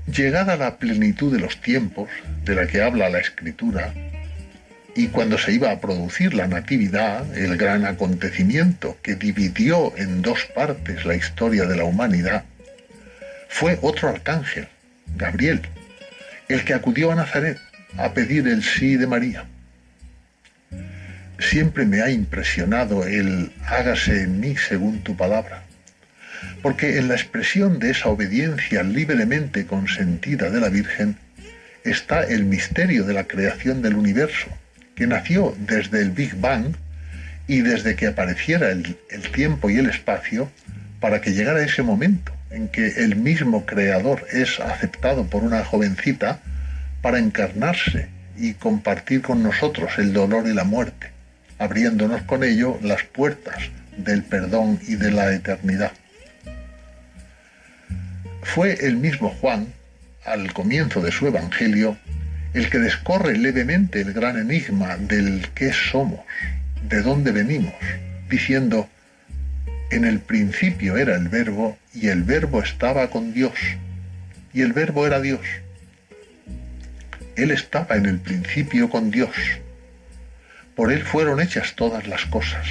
Llegada 0.08 0.58
la 0.58 0.78
plenitud 0.78 1.34
de 1.34 1.40
los 1.40 1.60
tiempos, 1.62 2.10
de 2.46 2.56
la 2.56 2.68
que 2.68 2.82
habla 2.82 3.10
la 3.10 3.20
escritura, 3.20 3.94
y 4.96 5.08
cuando 5.08 5.40
se 5.40 5.52
iba 5.54 5.72
a 5.72 5.80
producir 5.80 6.36
la 6.36 6.48
Natividad, 6.48 7.36
el 7.36 7.58
gran 7.58 7.86
acontecimiento 7.86 8.98
que 9.02 9.16
dividió 9.16 9.98
en 9.98 10.22
dos 10.22 10.46
partes 10.54 11.04
la 11.06 11.16
historia 11.16 11.66
de 11.66 11.78
la 11.78 11.84
humanidad, 11.86 12.44
fue 13.54 13.78
otro 13.84 14.10
arcángel, 14.10 14.68
Gabriel, 15.16 15.62
el 16.50 16.66
que 16.66 16.74
acudió 16.74 17.12
a 17.12 17.16
Nazaret 17.16 17.60
a 17.98 18.12
pedir 18.12 18.48
el 18.48 18.64
sí 18.64 18.98
de 18.98 19.06
María. 19.06 19.46
Siempre 21.38 21.86
me 21.86 22.02
ha 22.02 22.10
impresionado 22.10 23.06
el 23.06 23.52
hágase 23.68 24.24
en 24.24 24.40
mí 24.40 24.56
según 24.58 25.04
tu 25.04 25.16
palabra, 25.16 25.62
porque 26.64 26.98
en 26.98 27.08
la 27.08 27.14
expresión 27.14 27.78
de 27.78 27.92
esa 27.92 28.10
obediencia 28.10 28.82
libremente 28.82 29.68
consentida 29.68 30.50
de 30.50 30.60
la 30.60 30.70
Virgen 30.70 31.16
está 31.84 32.24
el 32.24 32.46
misterio 32.46 33.04
de 33.04 33.14
la 33.14 33.26
creación 33.26 33.84
del 33.84 33.94
universo, 33.94 34.48
que 34.96 35.06
nació 35.06 35.56
desde 35.60 36.02
el 36.02 36.10
Big 36.10 36.34
Bang 36.38 36.76
y 37.46 37.62
desde 37.62 37.96
que 37.96 38.08
apareciera 38.08 38.72
el, 38.72 38.98
el 39.12 39.22
tiempo 39.32 39.70
y 39.70 39.78
el 39.78 39.92
espacio 39.92 40.50
para 41.00 41.22
que 41.22 41.34
llegara 41.34 41.64
ese 41.64 41.84
momento 41.84 42.34
en 42.54 42.68
que 42.68 42.88
el 43.04 43.16
mismo 43.16 43.66
creador 43.66 44.26
es 44.32 44.60
aceptado 44.60 45.26
por 45.26 45.44
una 45.44 45.66
jovencita 45.66 46.40
para 47.02 47.18
encarnarse 47.18 48.08
y 48.38 48.54
compartir 48.54 49.22
con 49.22 49.44
nosotros 49.44 49.92
el 49.98 50.14
dolor 50.14 50.48
y 50.48 50.54
la 50.54 50.64
muerte, 50.64 51.12
abriéndonos 51.58 52.22
con 52.24 52.44
ello 52.44 52.80
las 52.82 53.04
puertas 53.04 53.58
del 53.98 54.24
perdón 54.24 54.80
y 54.88 54.96
de 54.96 55.12
la 55.12 55.34
eternidad. 55.34 55.92
Fue 58.44 58.86
el 58.86 58.98
mismo 58.98 59.30
Juan, 59.30 59.68
al 60.26 60.54
comienzo 60.54 61.02
de 61.02 61.12
su 61.12 61.28
Evangelio, 61.28 61.98
el 62.54 62.70
que 62.70 62.78
descorre 62.78 63.38
levemente 63.38 64.02
el 64.02 64.14
gran 64.14 64.38
enigma 64.38 64.96
del 64.98 65.48
qué 65.56 65.74
somos, 65.74 66.20
de 66.88 67.02
dónde 67.02 67.32
venimos, 67.32 67.74
diciendo, 68.30 68.88
en 69.94 70.06
el 70.06 70.20
principio 70.20 70.98
era 70.98 71.15
el 71.15 71.30
verbo 71.30 71.78
y 71.94 72.07
el 72.07 72.24
verbo 72.24 72.61
estaba 72.61 73.10
con 73.10 73.34
Dios 73.34 73.53
y 74.53 74.61
el 74.61 74.74
verbo 74.74 75.06
era 75.06 75.22
Dios. 75.22 75.41
Él 77.36 77.52
estaba 77.52 77.95
en 77.95 78.06
el 78.06 78.20
principio 78.20 78.90
con 78.90 79.11
Dios. 79.11 79.36
Por 80.76 80.91
Él 80.91 81.03
fueron 81.03 81.40
hechas 81.40 81.76
todas 81.76 82.07
las 82.07 82.26
cosas. 82.26 82.68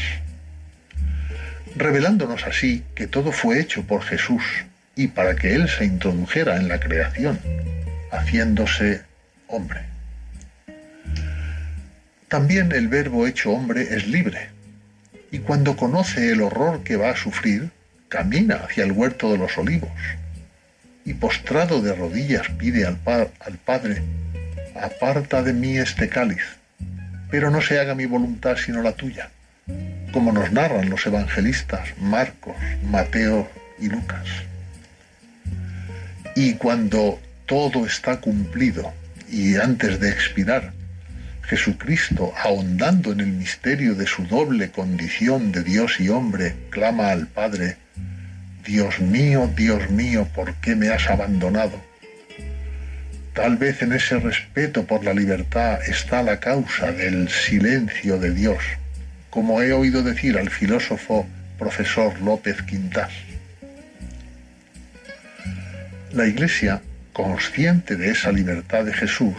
Revelándonos 1.76 2.44
así 2.44 2.84
que 2.94 3.06
todo 3.06 3.32
fue 3.32 3.60
hecho 3.60 3.84
por 3.86 4.02
Jesús 4.02 4.42
y 4.94 5.08
para 5.08 5.34
que 5.34 5.54
Él 5.54 5.68
se 5.68 5.84
introdujera 5.84 6.56
en 6.56 6.68
la 6.68 6.78
creación, 6.78 7.38
haciéndose 8.10 9.02
hombre. 9.46 9.80
También 12.28 12.72
el 12.72 12.88
verbo 12.88 13.26
hecho 13.26 13.50
hombre 13.50 13.94
es 13.94 14.06
libre, 14.06 14.51
y 15.32 15.38
cuando 15.38 15.76
conoce 15.76 16.30
el 16.30 16.42
horror 16.42 16.84
que 16.84 16.96
va 16.96 17.10
a 17.10 17.16
sufrir, 17.16 17.70
camina 18.08 18.56
hacia 18.56 18.84
el 18.84 18.92
huerto 18.92 19.32
de 19.32 19.38
los 19.38 19.56
olivos, 19.56 19.90
y 21.06 21.14
postrado 21.14 21.80
de 21.80 21.94
rodillas 21.94 22.48
pide 22.58 22.86
al, 22.86 22.98
al 23.06 23.58
Padre, 23.64 24.02
aparta 24.80 25.42
de 25.42 25.54
mí 25.54 25.78
este 25.78 26.10
cáliz, 26.10 26.42
pero 27.30 27.50
no 27.50 27.62
se 27.62 27.80
haga 27.80 27.94
mi 27.94 28.04
voluntad 28.04 28.56
sino 28.56 28.82
la 28.82 28.92
tuya, 28.92 29.30
como 30.12 30.32
nos 30.32 30.52
narran 30.52 30.90
los 30.90 31.06
evangelistas 31.06 31.88
Marcos, 31.98 32.54
Mateo 32.90 33.50
y 33.78 33.88
Lucas. 33.88 34.26
Y 36.36 36.54
cuando 36.54 37.18
todo 37.46 37.86
está 37.86 38.20
cumplido 38.20 38.92
y 39.30 39.56
antes 39.56 39.98
de 39.98 40.10
expirar, 40.10 40.72
Jesucristo, 41.52 42.32
ahondando 42.42 43.12
en 43.12 43.20
el 43.20 43.26
misterio 43.26 43.94
de 43.94 44.06
su 44.06 44.24
doble 44.24 44.70
condición 44.70 45.52
de 45.52 45.62
Dios 45.62 46.00
y 46.00 46.08
hombre, 46.08 46.54
clama 46.70 47.10
al 47.10 47.26
Padre, 47.26 47.76
Dios 48.64 49.00
mío, 49.00 49.50
Dios 49.54 49.90
mío, 49.90 50.26
¿por 50.34 50.54
qué 50.62 50.74
me 50.74 50.88
has 50.88 51.10
abandonado? 51.10 51.78
Tal 53.34 53.58
vez 53.58 53.82
en 53.82 53.92
ese 53.92 54.18
respeto 54.18 54.86
por 54.86 55.04
la 55.04 55.12
libertad 55.12 55.78
está 55.86 56.22
la 56.22 56.40
causa 56.40 56.90
del 56.90 57.28
silencio 57.28 58.18
de 58.18 58.32
Dios, 58.32 58.62
como 59.28 59.60
he 59.60 59.74
oído 59.74 60.02
decir 60.02 60.38
al 60.38 60.48
filósofo 60.48 61.28
profesor 61.58 62.18
López 62.22 62.62
Quintás. 62.62 63.12
La 66.12 66.26
Iglesia, 66.26 66.80
consciente 67.12 67.96
de 67.96 68.08
esa 68.10 68.32
libertad 68.32 68.86
de 68.86 68.94
Jesús, 68.94 69.36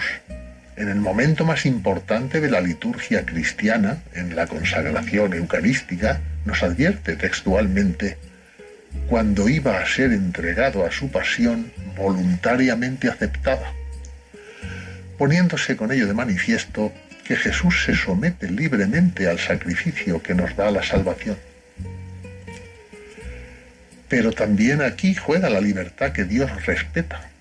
en 0.76 0.90
el 0.90 1.00
momento 1.00 1.46
más 1.46 1.66
importante 1.66 2.42
de 2.42 2.50
la 2.50 2.62
liturgia 2.62 3.26
cristiana, 3.26 4.02
en 4.14 4.36
la 4.36 4.48
consagración 4.48 5.34
eucarística, 5.34 6.22
nos 6.46 6.64
advierte 6.64 7.16
textualmente, 7.16 8.18
cuando 9.08 9.50
iba 9.50 9.80
a 9.80 9.86
ser 9.86 10.12
entregado 10.12 10.86
a 10.86 10.92
su 10.92 11.10
pasión 11.10 11.72
voluntariamente 11.96 13.10
aceptada, 13.10 13.74
poniéndose 15.18 15.76
con 15.76 15.92
ello 15.92 16.08
de 16.08 16.14
manifiesto 16.14 16.92
que 17.24 17.36
Jesús 17.36 17.84
se 17.86 17.96
somete 17.96 18.50
libremente 18.50 19.28
al 19.28 19.40
sacrificio 19.40 20.22
que 20.22 20.36
nos 20.36 20.56
da 20.56 20.72
la 20.72 20.84
salvación. 20.84 21.38
Pero 24.10 24.32
también 24.32 24.82
aquí 24.82 25.16
juega 25.16 25.50
la 25.50 25.62
libertad 25.62 26.12
que 26.12 26.26
Dios 26.26 26.66
respeta. 26.66 27.33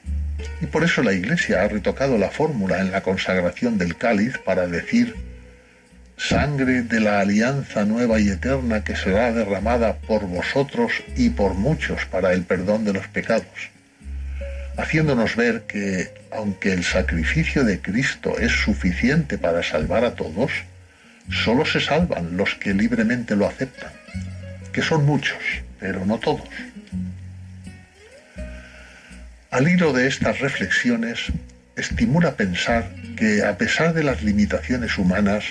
Y 0.61 0.67
por 0.67 0.85
eso 0.85 1.03
la 1.03 1.13
Iglesia 1.13 1.63
ha 1.63 1.69
retocado 1.69 2.19
la 2.19 2.31
fórmula 2.31 2.81
en 2.81 2.91
la 2.91 3.03
consagración 3.03 3.79
del 3.79 3.97
cáliz 3.97 4.39
para 4.39 4.67
decir 4.67 5.15
sangre 6.17 6.83
de 6.83 7.01
la 7.01 7.21
alianza 7.21 7.85
nueva 7.85 8.21
y 8.21 8.29
eterna 8.29 8.85
que 8.85 8.95
será 8.95 9.33
derramada 9.33 9.95
por 9.99 10.27
vosotros 10.27 10.93
y 11.17 11.31
por 11.31 11.55
muchos 11.55 12.05
para 12.07 12.33
el 12.33 12.43
perdón 12.43 12.85
de 12.85 12.93
los 12.93 13.09
pecados. 13.09 13.71
haciéndonos 14.77 15.37
ver 15.37 15.63
que, 15.63 16.11
aunque 16.31 16.73
el 16.73 16.85
sacrificio 16.85 17.65
de 17.65 17.81
Cristo 17.81 18.39
es 18.39 18.53
suficiente 18.53 19.37
para 19.37 19.63
salvar 19.63 20.05
a 20.05 20.15
todos, 20.15 20.51
solo 21.31 21.65
se 21.67 21.81
salvan 21.81 22.37
los 22.37 22.55
que 22.55 22.73
libremente 22.73 23.37
lo 23.37 23.47
aceptan, 23.47 23.93
que 24.73 24.83
son 24.83 25.05
muchos, 25.05 25.39
pero 25.79 26.07
no 26.07 26.19
todos. 26.19 26.49
Al 29.53 29.69
hilo 29.69 29.93
de 29.93 30.07
estas 30.07 30.39
reflexiones, 30.39 31.31
estimula 31.77 32.37
pensar 32.37 32.91
que 33.19 33.45
a 33.45 33.59
pesar 33.59 33.93
de 33.93 34.03
las 34.03 34.23
limitaciones 34.23 34.97
humanas, 34.97 35.45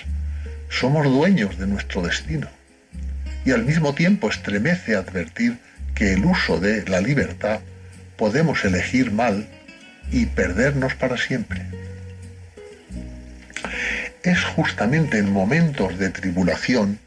somos 0.69 1.05
dueños 1.05 1.59
de 1.59 1.67
nuestro 1.67 2.01
destino. 2.01 2.47
Y 3.45 3.51
al 3.51 3.63
mismo 3.63 3.93
tiempo 3.93 4.27
estremece 4.27 4.95
advertir 4.95 5.59
que 5.93 6.13
el 6.13 6.25
uso 6.25 6.59
de 6.59 6.83
la 6.87 6.99
libertad 6.99 7.59
podemos 8.17 8.65
elegir 8.65 9.11
mal 9.11 9.45
y 10.11 10.25
perdernos 10.25 10.95
para 10.95 11.15
siempre. 11.15 11.61
Es 14.23 14.43
justamente 14.43 15.19
en 15.19 15.31
momentos 15.31 15.99
de 15.99 16.09
tribulación 16.09 16.97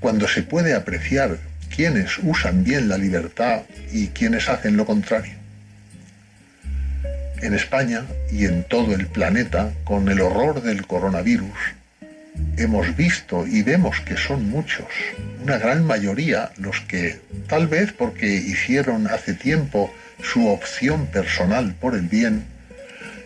cuando 0.00 0.26
se 0.26 0.42
puede 0.42 0.72
apreciar 0.72 1.36
quiénes 1.68 2.16
usan 2.22 2.64
bien 2.64 2.88
la 2.88 2.96
libertad 2.96 3.64
y 3.92 4.08
quiénes 4.08 4.48
hacen 4.48 4.78
lo 4.78 4.86
contrario. 4.86 5.41
En 7.42 7.54
España 7.54 8.04
y 8.30 8.44
en 8.44 8.62
todo 8.62 8.94
el 8.94 9.08
planeta, 9.08 9.72
con 9.82 10.08
el 10.08 10.20
horror 10.20 10.62
del 10.62 10.86
coronavirus, 10.86 11.58
hemos 12.56 12.96
visto 12.96 13.48
y 13.48 13.62
vemos 13.62 14.00
que 14.00 14.16
son 14.16 14.48
muchos, 14.48 14.86
una 15.42 15.58
gran 15.58 15.84
mayoría, 15.84 16.52
los 16.56 16.80
que, 16.82 17.18
tal 17.48 17.66
vez 17.66 17.92
porque 17.92 18.26
hicieron 18.26 19.08
hace 19.08 19.34
tiempo 19.34 19.92
su 20.22 20.46
opción 20.46 21.06
personal 21.06 21.74
por 21.80 21.96
el 21.96 22.02
bien, 22.02 22.44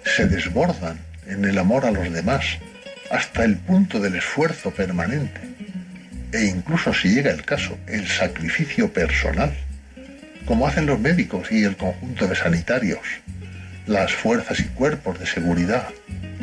se 0.04 0.26
desbordan 0.26 0.98
en 1.26 1.44
el 1.44 1.58
amor 1.58 1.84
a 1.84 1.90
los 1.90 2.10
demás, 2.10 2.44
hasta 3.10 3.44
el 3.44 3.56
punto 3.56 4.00
del 4.00 4.16
esfuerzo 4.16 4.70
permanente, 4.70 5.40
e 6.32 6.46
incluso 6.46 6.94
si 6.94 7.10
llega 7.10 7.30
el 7.32 7.44
caso, 7.44 7.76
el 7.86 8.08
sacrificio 8.08 8.90
personal, 8.90 9.52
como 10.46 10.66
hacen 10.66 10.86
los 10.86 10.98
médicos 10.98 11.52
y 11.52 11.64
el 11.64 11.76
conjunto 11.76 12.26
de 12.26 12.34
sanitarios, 12.34 13.00
las 13.86 14.12
fuerzas 14.12 14.60
y 14.60 14.64
cuerpos 14.64 15.18
de 15.18 15.26
seguridad, 15.26 15.88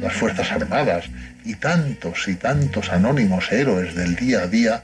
las 0.01 0.13
Fuerzas 0.13 0.51
Armadas 0.51 1.05
y 1.43 1.55
tantos 1.55 2.27
y 2.27 2.35
tantos 2.35 2.89
anónimos 2.89 3.51
héroes 3.51 3.95
del 3.95 4.15
día 4.15 4.41
a 4.41 4.47
día, 4.47 4.83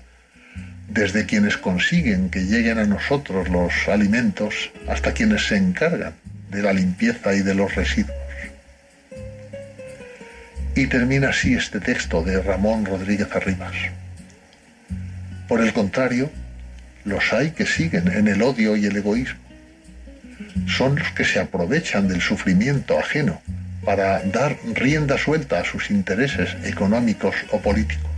desde 0.89 1.25
quienes 1.25 1.57
consiguen 1.57 2.29
que 2.29 2.45
lleguen 2.45 2.79
a 2.79 2.85
nosotros 2.85 3.49
los 3.49 3.71
alimentos 3.87 4.71
hasta 4.87 5.13
quienes 5.13 5.47
se 5.47 5.55
encargan 5.55 6.13
de 6.49 6.61
la 6.61 6.73
limpieza 6.73 7.33
y 7.33 7.41
de 7.41 7.55
los 7.55 7.75
residuos. 7.75 8.17
Y 10.75 10.87
termina 10.87 11.29
así 11.29 11.53
este 11.53 11.79
texto 11.79 12.23
de 12.23 12.41
Ramón 12.41 12.85
Rodríguez 12.85 13.27
Arribas. 13.33 13.75
Por 15.47 15.61
el 15.61 15.73
contrario, 15.73 16.29
los 17.05 17.33
hay 17.33 17.51
que 17.51 17.65
siguen 17.65 18.07
en 18.07 18.27
el 18.27 18.41
odio 18.41 18.75
y 18.75 18.85
el 18.85 18.95
egoísmo. 18.95 19.48
Son 20.67 20.95
los 20.95 21.11
que 21.11 21.25
se 21.25 21.39
aprovechan 21.39 22.07
del 22.07 22.21
sufrimiento 22.21 22.97
ajeno 22.99 23.41
para 23.83 24.21
dar 24.23 24.57
rienda 24.73 25.17
suelta 25.17 25.59
a 25.59 25.65
sus 25.65 25.89
intereses 25.89 26.55
económicos 26.63 27.35
o 27.51 27.59
políticos. 27.59 28.09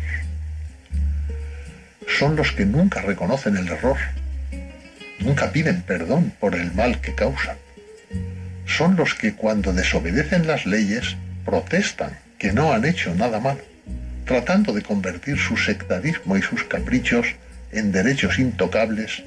Son 2.08 2.36
los 2.36 2.52
que 2.52 2.66
nunca 2.66 3.02
reconocen 3.02 3.58
el 3.58 3.68
error, 3.68 3.98
nunca 5.20 5.52
piden 5.52 5.82
perdón 5.82 6.34
por 6.40 6.56
el 6.56 6.74
mal 6.74 7.00
que 7.00 7.16
causan. 7.16 7.58
Son 8.66 8.96
los 8.96 9.16
que 9.16 9.34
cuando 9.34 9.74
desobedecen 9.74 10.48
las 10.48 10.66
leyes 10.66 11.16
protestan 11.46 12.18
que 12.38 12.54
no 12.54 12.74
han 12.74 12.86
hecho 12.86 13.14
nada 13.16 13.40
malo, 13.40 13.62
tratando 14.26 14.74
de 14.74 14.82
convertir 14.82 15.38
su 15.38 15.58
sectarismo 15.58 16.38
y 16.38 16.42
sus 16.42 16.64
caprichos 16.64 17.28
en 17.72 17.92
derechos 17.92 18.40
intocables 18.40 19.24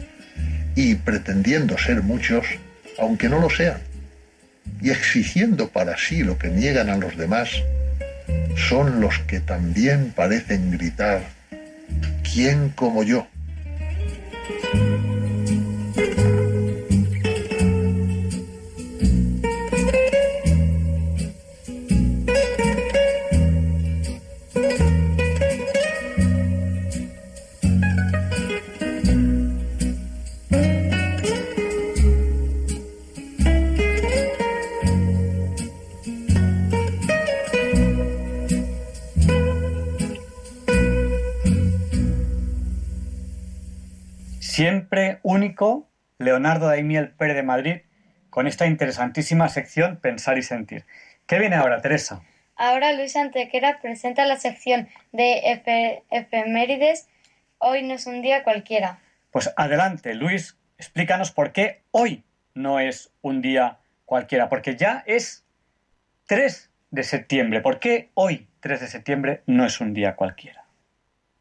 y 0.74 0.96
pretendiendo 0.96 1.78
ser 1.78 2.02
muchos, 2.02 2.46
aunque 2.98 3.28
no 3.28 3.40
lo 3.40 3.50
sean 3.50 3.78
y 4.80 4.90
exigiendo 4.90 5.68
para 5.68 5.96
sí 5.96 6.22
lo 6.22 6.38
que 6.38 6.48
niegan 6.48 6.90
a 6.90 6.96
los 6.96 7.16
demás, 7.16 7.50
son 8.56 9.00
los 9.00 9.18
que 9.20 9.40
también 9.40 10.12
parecen 10.14 10.70
gritar, 10.70 11.22
¿quién 12.22 12.70
como 12.70 13.02
yo? 13.02 13.26
Siempre 44.64 45.18
único, 45.22 45.90
Leonardo 46.16 46.68
Daimiel 46.68 47.10
Pérez 47.10 47.36
de 47.36 47.42
Madrid, 47.42 47.80
con 48.30 48.46
esta 48.46 48.64
interesantísima 48.64 49.50
sección 49.50 49.98
Pensar 49.98 50.38
y 50.38 50.42
Sentir. 50.42 50.86
¿Qué 51.26 51.38
viene 51.38 51.56
ahora, 51.56 51.82
Teresa? 51.82 52.22
Ahora 52.56 52.94
Luis 52.94 53.14
Antequera 53.14 53.78
presenta 53.82 54.24
la 54.24 54.36
sección 54.38 54.88
de 55.12 55.42
efe- 55.44 56.02
efemérides. 56.10 57.08
Hoy 57.58 57.82
no 57.82 57.92
es 57.92 58.06
un 58.06 58.22
día 58.22 58.42
cualquiera. 58.42 59.00
Pues 59.30 59.52
adelante, 59.54 60.14
Luis, 60.14 60.56
explícanos 60.78 61.30
por 61.30 61.52
qué 61.52 61.82
hoy 61.90 62.24
no 62.54 62.80
es 62.80 63.12
un 63.20 63.42
día 63.42 63.80
cualquiera, 64.06 64.48
porque 64.48 64.76
ya 64.76 65.04
es 65.06 65.44
3 66.24 66.70
de 66.90 67.02
septiembre. 67.02 67.60
¿Por 67.60 67.80
qué 67.80 68.08
hoy, 68.14 68.48
3 68.60 68.80
de 68.80 68.86
septiembre, 68.86 69.42
no 69.44 69.66
es 69.66 69.78
un 69.82 69.92
día 69.92 70.16
cualquiera? 70.16 70.63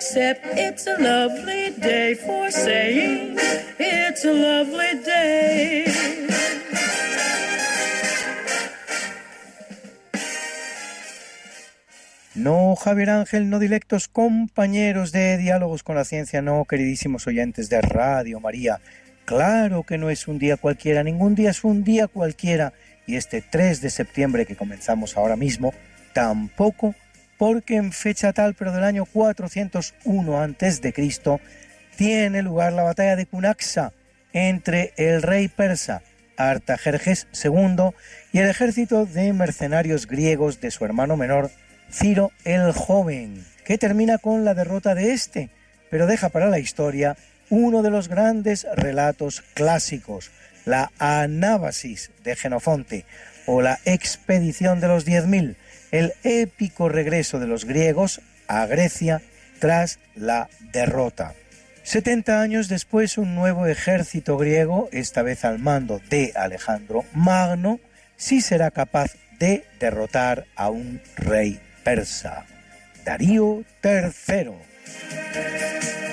Except 0.00 0.40
it's 0.56 0.86
a 0.86 0.96
lovely 0.98 1.72
day 1.78 2.14
for 2.14 2.50
saying 2.50 3.36
it's 3.78 4.24
a 4.24 4.32
lovely 4.32 4.98
day. 5.04 5.84
No, 12.34 12.74
Javier 12.76 13.10
Ángel, 13.10 13.50
no 13.50 13.58
directos 13.58 14.08
compañeros 14.08 15.12
de 15.12 15.36
Diálogos 15.36 15.82
con 15.82 15.96
la 15.96 16.06
Ciencia, 16.06 16.40
no, 16.40 16.64
queridísimos 16.64 17.26
oyentes 17.26 17.68
de 17.68 17.82
Radio 17.82 18.40
María. 18.40 18.80
Claro 19.26 19.82
que 19.82 19.98
no 19.98 20.08
es 20.08 20.26
un 20.28 20.38
día 20.38 20.56
cualquiera, 20.56 21.04
ningún 21.04 21.34
día 21.34 21.50
es 21.50 21.62
un 21.62 21.84
día 21.84 22.08
cualquiera. 22.08 22.72
Y 23.06 23.16
este 23.16 23.42
3 23.42 23.82
de 23.82 23.90
septiembre 23.90 24.46
que 24.46 24.56
comenzamos 24.56 25.18
ahora 25.18 25.36
mismo, 25.36 25.74
tampoco, 26.14 26.94
porque 27.40 27.76
en 27.76 27.90
fecha 27.92 28.34
tal, 28.34 28.52
pero 28.52 28.70
del 28.70 28.84
año 28.84 29.06
401 29.06 30.42
antes 30.42 30.82
de 30.82 30.92
Cristo, 30.92 31.40
tiene 31.96 32.42
lugar 32.42 32.74
la 32.74 32.82
batalla 32.82 33.16
de 33.16 33.24
Cunaxa 33.24 33.94
entre 34.34 34.92
el 34.98 35.22
rey 35.22 35.48
persa 35.48 36.02
Artajerjes 36.36 37.28
II 37.42 37.92
y 38.32 38.40
el 38.40 38.50
ejército 38.50 39.06
de 39.06 39.32
mercenarios 39.32 40.06
griegos 40.06 40.60
de 40.60 40.70
su 40.70 40.84
hermano 40.84 41.16
menor 41.16 41.50
Ciro 41.90 42.30
el 42.44 42.72
Joven, 42.72 43.42
que 43.64 43.78
termina 43.78 44.18
con 44.18 44.44
la 44.44 44.52
derrota 44.52 44.94
de 44.94 45.14
este, 45.14 45.48
pero 45.90 46.06
deja 46.06 46.28
para 46.28 46.50
la 46.50 46.58
historia 46.58 47.16
uno 47.48 47.80
de 47.80 47.88
los 47.88 48.08
grandes 48.08 48.66
relatos 48.76 49.40
clásicos, 49.54 50.30
la 50.66 50.92
Anábasis 50.98 52.10
de 52.22 52.36
Genofonte 52.36 53.06
o 53.46 53.62
la 53.62 53.78
expedición 53.86 54.80
de 54.80 54.88
los 54.88 55.06
10.000, 55.06 55.56
el 55.90 56.12
épico 56.22 56.88
regreso 56.88 57.38
de 57.38 57.46
los 57.46 57.64
griegos 57.64 58.20
a 58.48 58.66
Grecia 58.66 59.22
tras 59.58 59.98
la 60.14 60.48
derrota. 60.72 61.34
70 61.82 62.40
años 62.40 62.68
después, 62.68 63.18
un 63.18 63.34
nuevo 63.34 63.66
ejército 63.66 64.36
griego, 64.36 64.88
esta 64.92 65.22
vez 65.22 65.44
al 65.44 65.58
mando 65.58 66.00
de 66.10 66.32
Alejandro 66.36 67.04
Magno, 67.14 67.80
sí 68.16 68.40
será 68.40 68.70
capaz 68.70 69.16
de 69.38 69.64
derrotar 69.78 70.46
a 70.54 70.70
un 70.70 71.00
rey 71.16 71.58
persa, 71.82 72.44
Darío 73.04 73.64
III. 73.82 76.09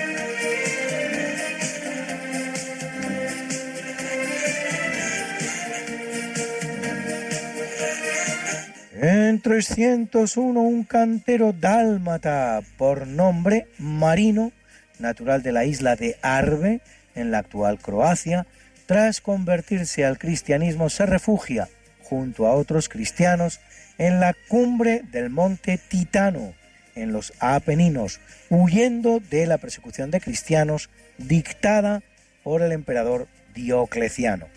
En 9.00 9.40
301 9.40 10.60
un 10.60 10.82
cantero 10.82 11.52
dálmata 11.52 12.60
por 12.76 13.06
nombre 13.06 13.68
Marino, 13.78 14.50
natural 14.98 15.40
de 15.44 15.52
la 15.52 15.64
isla 15.64 15.94
de 15.94 16.16
Arve, 16.20 16.80
en 17.14 17.30
la 17.30 17.38
actual 17.38 17.78
Croacia, 17.78 18.48
tras 18.86 19.20
convertirse 19.20 20.04
al 20.04 20.18
cristianismo 20.18 20.90
se 20.90 21.06
refugia 21.06 21.68
junto 22.02 22.48
a 22.48 22.54
otros 22.54 22.88
cristianos 22.88 23.60
en 23.98 24.18
la 24.18 24.34
cumbre 24.48 25.02
del 25.12 25.30
monte 25.30 25.78
Titano, 25.78 26.54
en 26.96 27.12
los 27.12 27.32
Apeninos, 27.38 28.18
huyendo 28.50 29.20
de 29.20 29.46
la 29.46 29.58
persecución 29.58 30.10
de 30.10 30.20
cristianos 30.20 30.90
dictada 31.18 32.02
por 32.42 32.62
el 32.62 32.72
emperador 32.72 33.28
Diocleciano. 33.54 34.48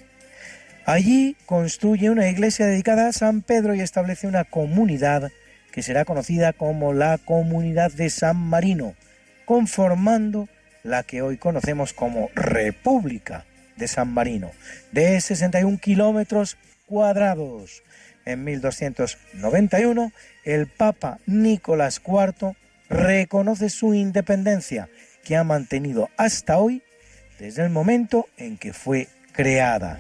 Allí 0.91 1.37
construye 1.45 2.09
una 2.09 2.27
iglesia 2.27 2.65
dedicada 2.65 3.07
a 3.07 3.13
San 3.13 3.43
Pedro 3.43 3.73
y 3.73 3.79
establece 3.79 4.27
una 4.27 4.43
comunidad 4.43 5.31
que 5.71 5.83
será 5.83 6.03
conocida 6.03 6.51
como 6.51 6.91
la 6.91 7.17
Comunidad 7.17 7.93
de 7.93 8.09
San 8.09 8.35
Marino, 8.35 8.93
conformando 9.45 10.49
la 10.83 11.03
que 11.03 11.21
hoy 11.21 11.37
conocemos 11.37 11.93
como 11.93 12.29
República 12.35 13.45
de 13.77 13.87
San 13.87 14.11
Marino, 14.13 14.51
de 14.91 15.21
61 15.21 15.77
kilómetros 15.77 16.57
cuadrados. 16.87 17.83
En 18.25 18.43
1291, 18.43 20.11
el 20.43 20.67
Papa 20.67 21.19
Nicolás 21.25 22.01
IV 22.05 22.57
reconoce 22.89 23.69
su 23.69 23.93
independencia, 23.93 24.89
que 25.23 25.37
ha 25.37 25.45
mantenido 25.45 26.09
hasta 26.17 26.57
hoy 26.57 26.83
desde 27.39 27.63
el 27.63 27.69
momento 27.69 28.27
en 28.35 28.57
que 28.57 28.73
fue 28.73 29.07
creada. 29.31 29.97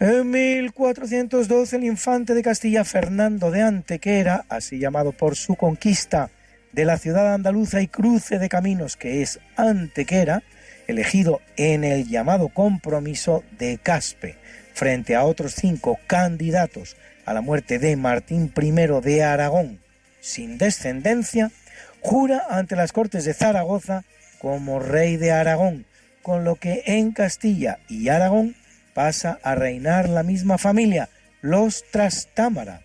En 0.00 0.30
1412 0.30 1.76
el 1.76 1.84
infante 1.84 2.32
de 2.32 2.42
Castilla 2.42 2.84
Fernando 2.84 3.50
de 3.50 3.60
Antequera, 3.60 4.46
así 4.48 4.78
llamado 4.78 5.12
por 5.12 5.36
su 5.36 5.56
conquista 5.56 6.30
de 6.72 6.86
la 6.86 6.96
ciudad 6.96 7.34
andaluza 7.34 7.82
y 7.82 7.88
cruce 7.88 8.38
de 8.38 8.48
caminos 8.48 8.96
que 8.96 9.20
es 9.20 9.40
Antequera, 9.56 10.42
elegido 10.86 11.42
en 11.58 11.84
el 11.84 12.08
llamado 12.08 12.48
compromiso 12.48 13.44
de 13.58 13.76
Caspe, 13.76 14.36
frente 14.72 15.14
a 15.16 15.24
otros 15.24 15.54
cinco 15.54 15.98
candidatos 16.06 16.96
a 17.30 17.32
la 17.32 17.42
muerte 17.42 17.78
de 17.78 17.94
Martín 17.94 18.52
I 18.60 18.72
de 19.02 19.22
Aragón, 19.22 19.78
sin 20.20 20.58
descendencia, 20.58 21.52
jura 22.00 22.42
ante 22.50 22.74
las 22.74 22.90
Cortes 22.90 23.24
de 23.24 23.34
Zaragoza 23.34 24.02
como 24.40 24.80
rey 24.80 25.16
de 25.16 25.30
Aragón, 25.30 25.86
con 26.22 26.42
lo 26.42 26.56
que 26.56 26.82
en 26.86 27.12
Castilla 27.12 27.78
y 27.88 28.08
Aragón 28.08 28.56
pasa 28.94 29.38
a 29.44 29.54
reinar 29.54 30.08
la 30.08 30.24
misma 30.24 30.58
familia, 30.58 31.08
los 31.40 31.84
Trastámara. 31.92 32.80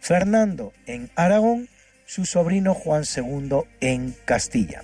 Fernando 0.00 0.72
en 0.86 1.08
Aragón, 1.14 1.68
su 2.06 2.24
sobrino 2.24 2.74
Juan 2.74 3.04
II 3.04 3.60
en 3.80 4.16
Castilla. 4.24 4.82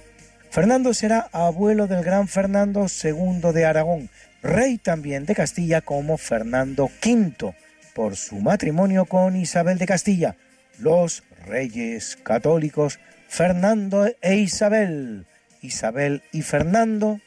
Fernando 0.49 0.95
será 0.95 1.29
abuelo 1.33 1.89
del 1.89 2.05
gran 2.05 2.29
Fernando 2.29 2.87
II 2.87 3.53
de 3.53 3.65
Aragón, 3.65 4.11
rey 4.45 4.79
también 4.79 5.27
de 5.27 5.35
Castilla 5.35 5.81
como 5.81 6.19
Fernando 6.19 6.89
V, 7.05 7.53
por 7.97 8.15
su 8.15 8.37
matrimonio 8.37 9.07
con 9.07 9.37
Isabel 9.37 9.79
de 9.79 9.87
Castilla, 9.87 10.37
los 10.79 11.23
reyes 11.47 12.17
católicos 12.23 13.01
Fernando 13.27 14.07
e 14.21 14.37
Isabel. 14.37 15.25
Isabel 15.63 16.23
y 16.31 16.43
Fernando, 16.43 17.21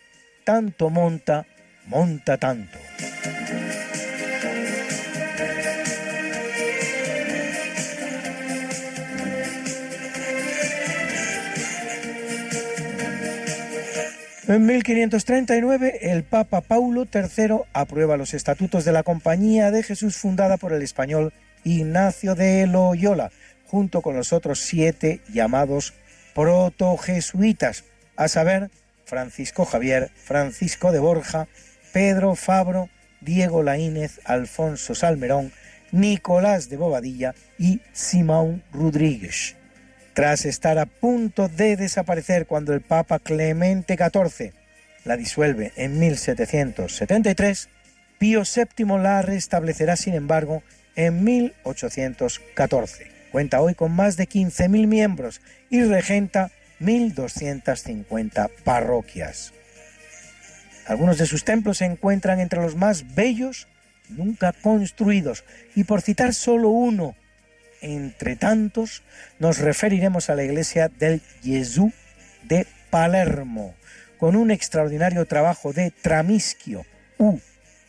tanto 0.44 0.91
monta, 0.91 1.48
monta 1.88 2.38
tanto. 2.38 2.78
En 14.49 14.65
1539, 14.65 16.11
el 16.11 16.23
Papa 16.23 16.61
Paulo 16.61 17.05
III 17.13 17.67
aprueba 17.71 18.17
los 18.17 18.34
estatutos 18.34 18.84
de 18.84 18.91
la 18.91 19.03
Compañía 19.03 19.69
de 19.69 19.84
Jesús 19.84 20.17
fundada 20.17 20.57
por 20.57 20.73
el 20.73 20.81
español 20.81 21.34
Ignacio 21.63 22.34
de 22.34 22.65
Loyola, 22.65 23.31
junto 23.67 24.01
con 24.01 24.15
los 24.15 24.34
otros 24.34 24.61
siete 24.61 25.21
llamados 25.31 25.93
protojesuitas, 26.34 27.84
a 28.15 28.27
saber, 28.27 28.71
Francisco 29.05 29.65
Javier, 29.65 30.09
Francisco 30.15 30.91
de 30.91 30.97
Borja, 30.97 31.47
Pedro 31.93 32.34
Fabro, 32.34 32.89
Diego 33.21 33.61
Laínez, 33.61 34.19
Alfonso 34.26 34.95
Salmerón, 34.95 35.51
Nicolás 35.91 36.69
de 36.69 36.77
Bobadilla 36.77 37.35
y 37.59 37.81
Simón 37.93 38.63
Rodríguez. 38.73 39.59
Tras 40.20 40.44
estar 40.44 40.78
a 40.80 40.86
punto 40.86 41.48
de 41.48 41.78
desaparecer 41.78 42.46
cuando 42.46 42.74
el 42.74 42.82
Papa 42.82 43.20
Clemente 43.20 43.96
XIV 43.96 44.52
la 45.06 45.16
disuelve 45.16 45.72
en 45.78 45.98
1773, 45.98 47.70
Pío 48.18 48.44
VII 48.44 48.86
la 49.02 49.22
restablecerá, 49.22 49.96
sin 49.96 50.16
embargo, 50.16 50.62
en 50.98 51.24
1814. 51.24 53.10
Cuenta 53.32 53.62
hoy 53.62 53.76
con 53.76 53.94
más 53.94 54.18
de 54.18 54.28
15.000 54.28 54.88
miembros 54.88 55.40
y 55.70 55.84
regenta 55.84 56.52
1.250 56.82 58.50
parroquias. 58.66 59.54
Algunos 60.86 61.18
de 61.18 61.28
sus 61.28 61.46
templos 61.46 61.78
se 61.78 61.86
encuentran 61.86 62.41
entre 62.41 62.62
los 62.62 62.76
más 62.76 63.16
bellos 63.16 63.70
nunca 64.10 64.52
construidos 64.52 65.46
y 65.76 65.86
por 65.86 66.02
citar 66.02 66.34
solo 66.34 66.72
uno, 66.72 67.16
entre 67.81 68.35
tantos, 68.35 69.03
nos 69.39 69.60
referiremos 69.60 70.30
a 70.30 70.35
la 70.35 70.43
iglesia 70.43 70.89
del 70.89 71.22
Gesù 71.43 71.91
de 72.43 72.68
Palermo, 72.89 73.76
con 74.18 74.35
un 74.35 74.51
extraordinario 74.51 75.26
trabajo 75.26 75.73
de 75.73 75.91
Tramischio 75.91 76.85
u 77.18 77.39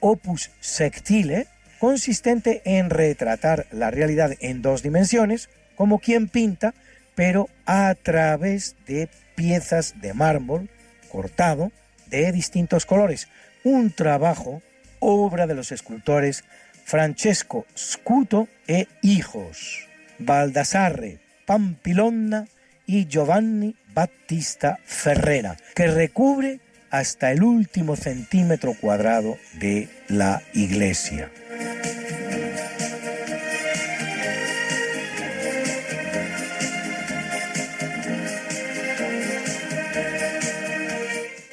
Opus 0.00 0.50
Sectile, 0.60 1.46
consistente 1.78 2.62
en 2.64 2.90
retratar 2.90 3.66
la 3.70 3.90
realidad 3.90 4.32
en 4.40 4.62
dos 4.62 4.82
dimensiones, 4.82 5.48
como 5.76 5.98
quien 5.98 6.28
pinta, 6.28 6.74
pero 7.14 7.48
a 7.66 7.94
través 7.94 8.76
de 8.86 9.08
piezas 9.34 10.00
de 10.00 10.14
mármol 10.14 10.68
cortado 11.10 11.72
de 12.06 12.32
distintos 12.32 12.86
colores. 12.86 13.28
Un 13.64 13.90
trabajo, 13.90 14.62
obra 15.00 15.46
de 15.46 15.54
los 15.54 15.72
escultores 15.72 16.44
Francesco 16.84 17.66
Scuto 17.74 18.48
e 18.66 18.86
hijos, 19.02 19.86
Baldassarre 20.18 21.18
Pampilonna 21.46 22.46
y 22.86 23.06
Giovanni 23.06 23.74
Battista 23.92 24.78
Ferrera, 24.84 25.56
que 25.74 25.88
recubre 25.88 26.60
hasta 26.90 27.32
el 27.32 27.42
último 27.42 27.96
centímetro 27.96 28.74
cuadrado 28.80 29.36
de 29.54 29.88
la 30.08 30.42
iglesia. 30.54 31.30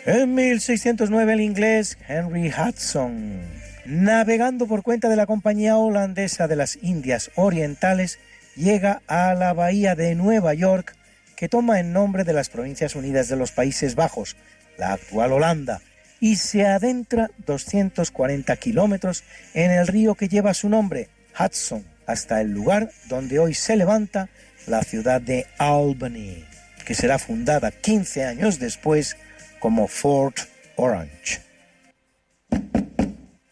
En 0.05 0.35
1609 0.35 1.33
el 1.33 1.41
inglés 1.41 1.97
Henry 2.07 2.49
Hudson, 2.49 3.41
navegando 3.87 4.67
por 4.67 4.83
cuenta 4.83 5.07
de 5.07 5.15
la 5.15 5.25
compañía 5.25 5.77
holandesa 5.77 6.49
de 6.49 6.57
las 6.57 6.77
Indias 6.81 7.31
Orientales, 7.35 8.19
llega 8.57 9.01
a 9.07 9.33
la 9.33 9.53
bahía 9.53 9.95
de 9.95 10.13
Nueva 10.13 10.53
York, 10.53 10.93
que 11.37 11.47
toma 11.47 11.79
el 11.79 11.93
nombre 11.93 12.25
de 12.25 12.33
las 12.33 12.49
Provincias 12.49 12.95
Unidas 12.95 13.29
de 13.29 13.37
los 13.37 13.53
Países 13.53 13.95
Bajos, 13.95 14.35
la 14.77 14.91
actual 14.91 15.31
Holanda, 15.31 15.79
y 16.19 16.35
se 16.35 16.65
adentra 16.65 17.31
240 17.45 18.57
kilómetros 18.57 19.23
en 19.53 19.71
el 19.71 19.87
río 19.87 20.15
que 20.15 20.27
lleva 20.27 20.53
su 20.53 20.67
nombre, 20.67 21.07
Hudson, 21.39 21.85
hasta 22.05 22.41
el 22.41 22.51
lugar 22.51 22.91
donde 23.07 23.39
hoy 23.39 23.53
se 23.53 23.77
levanta 23.77 24.27
la 24.65 24.83
ciudad 24.83 25.21
de 25.21 25.47
Albany, 25.59 26.43
que 26.85 26.93
será 26.93 27.19
fundada 27.19 27.71
15 27.71 28.25
años 28.25 28.59
después 28.59 29.15
como 29.59 29.87
Fort 29.87 30.39
Orange. 30.75 31.47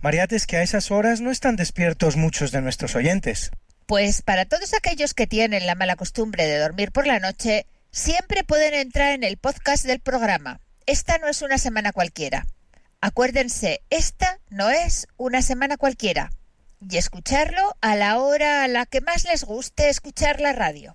Mariate, 0.00 0.36
es 0.36 0.46
que 0.46 0.56
a 0.56 0.62
esas 0.62 0.90
horas 0.92 1.20
no 1.20 1.30
están 1.30 1.56
despiertos 1.56 2.16
muchos 2.16 2.52
de 2.52 2.60
nuestros 2.60 2.94
oyentes. 2.94 3.50
Pues 3.86 4.22
para 4.22 4.44
todos 4.44 4.74
aquellos 4.74 5.12
que 5.12 5.26
tienen 5.26 5.66
la 5.66 5.74
mala 5.74 5.96
costumbre 5.96 6.46
de 6.46 6.58
dormir 6.58 6.92
por 6.92 7.06
la 7.06 7.18
noche, 7.18 7.66
siempre 7.90 8.44
pueden 8.44 8.74
entrar 8.74 9.12
en 9.12 9.24
el 9.24 9.38
podcast 9.38 9.84
del 9.84 9.98
programa. 9.98 10.60
Esta 10.86 11.18
no 11.18 11.26
es 11.26 11.42
una 11.42 11.58
semana 11.58 11.92
cualquiera. 11.92 12.46
Acuérdense, 13.00 13.80
esta 13.90 14.38
no 14.50 14.70
es 14.70 15.08
una 15.16 15.42
semana 15.42 15.76
cualquiera. 15.76 16.30
Y 16.88 16.96
escucharlo 16.96 17.76
a 17.80 17.96
la 17.96 18.18
hora 18.18 18.62
a 18.62 18.68
la 18.68 18.86
que 18.86 19.00
más 19.00 19.24
les 19.24 19.42
guste 19.44 19.88
escuchar 19.88 20.40
la 20.40 20.52
radio. 20.52 20.94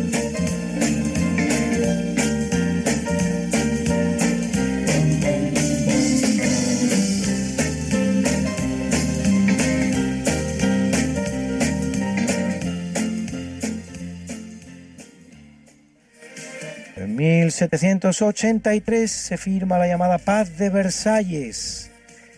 1783 17.51 19.11
se 19.11 19.37
firma 19.37 19.77
la 19.77 19.87
llamada 19.87 20.17
Paz 20.19 20.57
de 20.57 20.69
Versalles, 20.69 21.91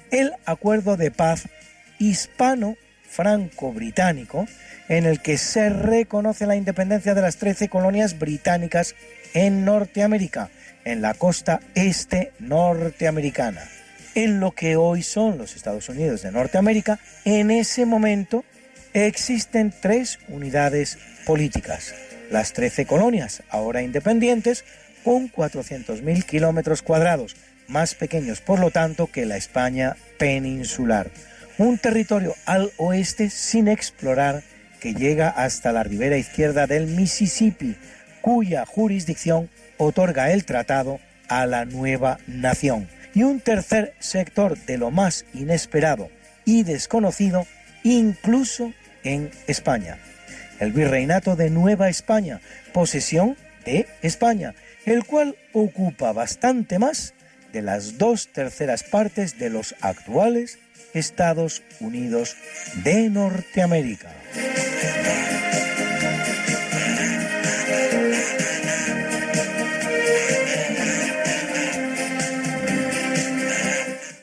el 0.09 0.33
acuerdo 0.45 0.97
de 0.97 1.11
paz 1.11 1.43
hispano-franco-británico 1.99 4.47
en 4.89 5.05
el 5.05 5.21
que 5.21 5.37
se 5.37 5.69
reconoce 5.69 6.47
la 6.47 6.55
independencia 6.55 7.13
de 7.13 7.21
las 7.21 7.37
13 7.37 7.69
colonias 7.69 8.17
británicas 8.17 8.95
en 9.35 9.65
Norteamérica, 9.65 10.49
en 10.83 11.03
la 11.03 11.13
costa 11.13 11.59
este 11.75 12.31
norteamericana. 12.39 13.61
En 14.15 14.39
lo 14.39 14.49
que 14.51 14.77
hoy 14.77 15.03
son 15.03 15.37
los 15.37 15.55
Estados 15.55 15.89
Unidos 15.89 16.23
de 16.23 16.31
Norteamérica, 16.31 16.97
en 17.23 17.51
ese 17.51 17.85
momento 17.85 18.45
existen 18.93 19.71
tres 19.79 20.17
unidades 20.27 20.97
políticas. 21.27 21.93
Las 22.31 22.53
13 22.53 22.87
colonias, 22.87 23.43
ahora 23.49 23.83
independientes, 23.83 24.65
con 25.03 25.31
400.000 25.31 26.25
kilómetros 26.25 26.81
cuadrados, 26.81 27.35
más 27.67 27.95
pequeños 27.95 28.41
por 28.41 28.59
lo 28.59 28.71
tanto 28.71 29.07
que 29.07 29.25
la 29.25 29.37
España 29.37 29.95
peninsular. 30.17 31.11
Un 31.57 31.77
territorio 31.77 32.33
al 32.45 32.71
oeste 32.77 33.29
sin 33.29 33.67
explorar 33.67 34.43
que 34.79 34.93
llega 34.93 35.29
hasta 35.29 35.71
la 35.71 35.83
ribera 35.83 36.17
izquierda 36.17 36.67
del 36.67 36.87
Mississippi, 36.87 37.77
cuya 38.21 38.65
jurisdicción 38.65 39.49
otorga 39.77 40.31
el 40.31 40.45
tratado 40.45 40.99
a 41.27 41.45
la 41.45 41.65
nueva 41.65 42.19
nación. 42.27 42.89
Y 43.13 43.23
un 43.23 43.39
tercer 43.39 43.93
sector 43.99 44.57
de 44.57 44.77
lo 44.77 44.91
más 44.91 45.25
inesperado 45.33 46.09
y 46.45 46.63
desconocido, 46.63 47.45
incluso 47.83 48.73
en 49.03 49.31
España. 49.47 49.99
El 50.59 50.71
virreinato 50.71 51.35
de 51.35 51.49
Nueva 51.49 51.89
España, 51.89 52.41
posesión 52.73 53.37
de 53.65 53.87
España, 54.01 54.55
el 54.85 55.05
cual 55.05 55.35
ocupa 55.53 56.11
bastante 56.11 56.79
más 56.79 57.13
de 57.51 57.61
las 57.61 57.97
dos 57.97 58.27
terceras 58.27 58.83
partes 58.83 59.37
de 59.37 59.49
los 59.49 59.75
actuales 59.81 60.59
Estados 60.93 61.63
Unidos 61.79 62.35
de 62.83 63.09
Norteamérica. 63.09 64.11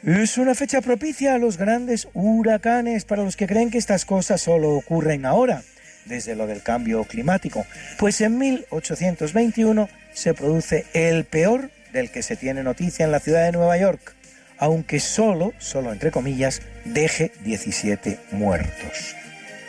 Es 0.02 0.38
una 0.38 0.54
fecha 0.54 0.80
propicia 0.80 1.34
a 1.34 1.38
los 1.38 1.56
grandes 1.56 2.08
huracanes 2.14 3.04
para 3.04 3.22
los 3.22 3.36
que 3.36 3.46
creen 3.46 3.70
que 3.70 3.78
estas 3.78 4.04
cosas 4.04 4.40
solo 4.40 4.70
ocurren 4.70 5.24
ahora, 5.24 5.62
desde 6.04 6.34
lo 6.34 6.46
del 6.46 6.62
cambio 6.62 7.04
climático, 7.04 7.66
pues 7.98 8.20
en 8.20 8.38
1821 8.38 9.88
se 10.12 10.34
produce 10.34 10.86
el 10.92 11.24
peor 11.24 11.70
del 11.92 12.10
que 12.10 12.22
se 12.22 12.36
tiene 12.36 12.62
noticia 12.62 13.04
en 13.04 13.12
la 13.12 13.20
ciudad 13.20 13.44
de 13.44 13.52
Nueva 13.52 13.76
York, 13.76 14.14
aunque 14.58 15.00
solo, 15.00 15.52
solo 15.58 15.92
entre 15.92 16.10
comillas, 16.10 16.62
deje 16.84 17.32
17 17.44 18.18
muertos. 18.32 19.16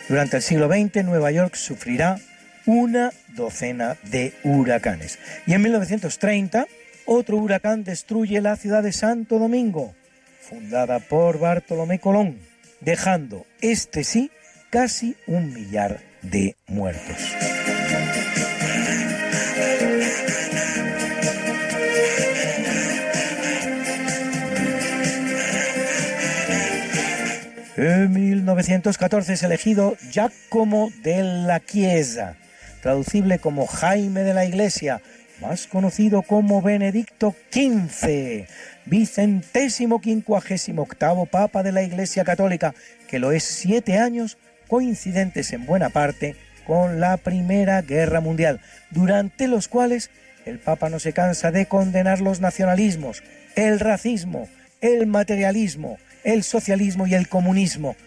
Durante 0.08 0.38
el 0.38 0.44
siglo 0.44 0.68
XX 0.68 1.06
Nueva 1.06 1.32
York 1.32 1.56
sufrirá 1.56 2.18
una 2.66 3.12
docena 3.30 3.98
de 4.04 4.34
huracanes. 4.44 5.20
Y 5.48 5.54
en 5.54 5.62
1930 5.62 6.68
otro 7.06 7.38
huracán 7.38 7.84
destruye 7.84 8.42
la 8.42 8.56
ciudad 8.56 8.84
de 8.84 8.92
Santo 8.92 9.40
Domingo, 9.40 9.96
fundada 10.40 11.00
por 11.00 11.40
Bartolomé 11.40 12.00
Colón, 12.00 12.38
dejando 12.82 13.46
este 13.62 14.04
sí 14.04 14.32
casi 14.70 15.16
un 15.28 15.54
millar 15.54 16.11
de 16.22 16.56
muertos. 16.68 17.18
En 27.78 28.12
1914 28.12 29.34
es 29.34 29.44
elegido 29.44 29.98
Giacomo 30.12 30.92
della 31.02 31.60
Chiesa, 31.60 32.36
traducible 32.84 33.40
como 33.40 33.66
Jaime 33.66 34.22
de 34.22 34.36
la 34.36 34.46
Iglesia, 34.46 35.02
más 35.42 35.66
conocido 35.66 36.22
como 36.22 36.62
Benedicto 36.62 37.34
XV, 37.52 38.46
vicentésimo 38.86 40.00
quincuagésimo 40.00 40.84
octavo 40.84 41.26
Papa 41.26 41.64
de 41.64 41.72
la 41.72 41.82
Iglesia 41.82 42.24
Católica, 42.24 42.76
que 43.08 43.18
lo 43.18 43.32
es 43.32 43.44
siete 43.44 43.98
años, 43.98 44.38
coincidentes 44.72 45.52
en 45.52 45.66
buena 45.66 45.90
parte 45.90 46.38
con 46.66 47.02
la 47.02 47.18
Primera 47.18 47.82
Guerra 47.82 48.22
Mundial, 48.22 48.62
durante 48.90 49.50
los 49.50 49.68
cuales 49.68 50.12
el 50.46 50.60
Papa 50.60 50.90
no 50.90 50.98
se 51.02 51.12
cansa 51.12 51.52
de 51.52 51.66
condenar 51.66 52.22
los 52.22 52.40
nacionalismos, 52.40 53.22
el 53.58 53.82
racismo, 53.82 54.48
el 54.80 55.08
materialismo, 55.08 55.98
el 56.24 56.44
socialismo 56.44 57.06
y 57.06 57.16
el 57.16 57.28
comunismo, 57.28 57.98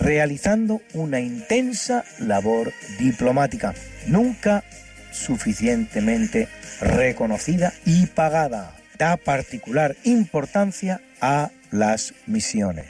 realizando 0.00 0.82
una 0.92 1.20
intensa 1.20 2.04
labor 2.18 2.72
diplomática, 2.98 3.74
nunca 4.08 4.64
suficientemente 5.12 6.48
reconocida 6.80 7.72
y 7.86 8.06
pagada. 8.06 8.74
Da 8.98 9.16
particular 9.18 9.94
importancia 10.02 11.00
a 11.20 11.52
las 11.70 12.12
misiones. 12.26 12.86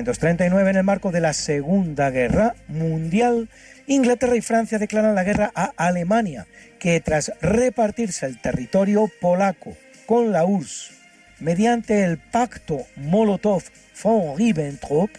1939, 0.00 0.70
en 0.70 0.76
el 0.76 0.84
marco 0.84 1.10
de 1.10 1.20
la 1.20 1.34
Segunda 1.34 2.10
Guerra 2.10 2.54
Mundial, 2.68 3.50
Inglaterra 3.86 4.34
y 4.34 4.40
Francia 4.40 4.78
declaran 4.78 5.14
la 5.14 5.24
guerra 5.24 5.52
a 5.54 5.72
Alemania, 5.76 6.46
que 6.78 7.00
tras 7.00 7.32
repartirse 7.42 8.24
el 8.24 8.40
territorio 8.40 9.10
polaco 9.20 9.76
con 10.06 10.32
la 10.32 10.46
URSS 10.46 10.92
mediante 11.38 12.02
el 12.04 12.16
pacto 12.16 12.86
Molotov-von 12.96 14.38
Ribbentrop, 14.38 15.10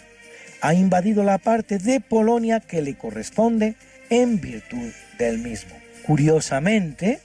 ha 0.61 0.73
invadido 0.73 1.23
la 1.23 1.37
parte 1.37 1.77
de 1.77 1.99
Polonia 1.99 2.59
que 2.59 2.81
le 2.81 2.95
corresponde 2.95 3.75
en 4.09 4.41
virtud 4.41 4.91
del 5.19 5.37
mismo. 5.37 5.75
Curiosamente, 6.07 7.19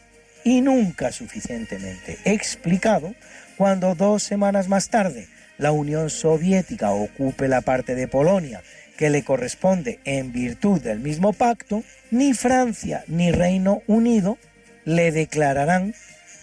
y 0.45 0.61
nunca 0.61 1.11
suficientemente 1.11 2.19
explicado, 2.25 3.15
cuando 3.57 3.95
dos 3.95 4.23
semanas 4.23 4.69
más 4.69 4.91
tarde 4.91 5.27
la 5.59 5.73
Unión 5.73 6.11
Soviética 6.11 6.91
ocupe 6.91 7.49
la 7.49 7.61
parte 7.61 7.95
de 7.95 8.09
Polonia 8.09 8.63
que 8.97 9.11
le 9.11 9.23
corresponde 9.23 10.01
en 10.05 10.33
virtud 10.33 10.81
del 10.81 11.01
mismo 11.01 11.33
pacto, 11.33 11.83
ni 12.11 12.35
Francia 12.35 13.05
ni 13.09 13.31
Reino 13.31 13.83
Unido 13.87 14.39
le 14.85 15.13
declararán 15.13 15.95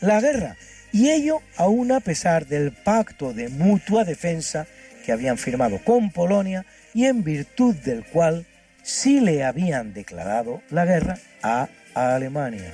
la 0.02 0.22
guerra, 0.22 0.56
y 0.92 1.10
ello 1.10 1.42
aún 1.58 1.92
a 1.92 2.00
pesar 2.00 2.46
del 2.46 2.72
pacto 2.72 3.34
de 3.34 3.50
mutua 3.50 4.04
defensa 4.04 4.68
que 5.06 5.12
habían 5.12 5.38
firmado 5.38 5.80
con 5.84 6.12
Polonia 6.12 6.66
y 6.94 7.06
en 7.06 7.24
virtud 7.24 7.76
del 7.76 8.06
cual 8.06 8.46
si 8.84 9.20
le 9.20 9.44
habían 9.44 9.94
declarado 9.94 10.62
la 10.70 10.86
guerra 10.86 11.18
a 11.42 11.70
Alemania. 11.96 12.72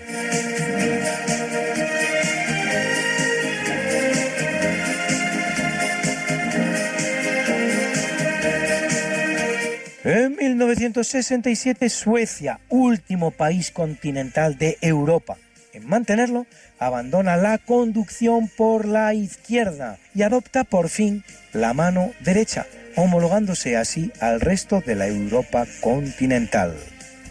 En 10.03 10.35
1967 10.35 11.89
Suecia, 11.89 12.59
último 12.69 13.31
país 13.31 13.71
continental 13.71 14.57
de 14.57 14.77
Europa 14.81 15.37
en 15.73 15.87
mantenerlo, 15.87 16.45
abandona 16.79 17.37
la 17.37 17.57
conducción 17.57 18.47
por 18.47 18.85
la 18.85 19.13
izquierda 19.13 19.97
y 20.15 20.23
adopta 20.23 20.63
por 20.63 20.89
fin 20.89 21.23
la 21.53 21.73
mano 21.73 22.11
derecha, 22.21 22.65
homologándose 22.95 23.77
así 23.77 24.11
al 24.19 24.41
resto 24.41 24.81
de 24.81 24.95
la 24.95 25.07
Europa 25.07 25.65
continental. 25.81 26.75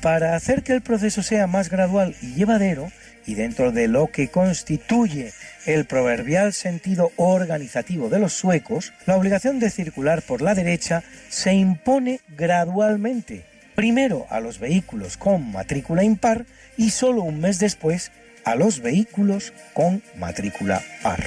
Para 0.01 0.37
hacer 0.37 0.63
que 0.63 0.73
el 0.73 0.83
proceso 0.83 1.23
sea 1.23 1.47
más 1.47 1.71
gradual 1.71 2.15
y 2.23 2.35
llevadero, 2.35 2.91
y 3.27 3.35
dentro 3.35 3.73
de 3.73 3.89
lo 3.89 4.07
que 4.07 4.29
constituye 4.29 5.33
el 5.69 5.85
proverbial 5.85 6.55
sentido 6.55 7.13
organizativo 7.17 8.09
de 8.09 8.19
los 8.19 8.33
suecos, 8.33 8.95
la 9.05 9.17
obligación 9.17 9.61
de 9.61 9.69
circular 9.69 10.23
por 10.23 10.41
la 10.41 10.55
derecha 10.55 11.03
se 11.29 11.53
impone 11.53 12.21
gradualmente, 12.37 13.45
primero 13.75 14.27
a 14.31 14.41
los 14.41 14.61
vehículos 14.61 15.19
con 15.19 15.53
matrícula 15.53 16.03
impar 16.03 16.47
y 16.79 16.89
solo 16.89 17.23
un 17.23 17.41
mes 17.41 17.59
después 17.59 18.13
a 18.45 18.55
los 18.55 18.81
vehículos 18.81 19.53
con 19.75 20.03
matrícula 20.17 20.83
par. 21.03 21.23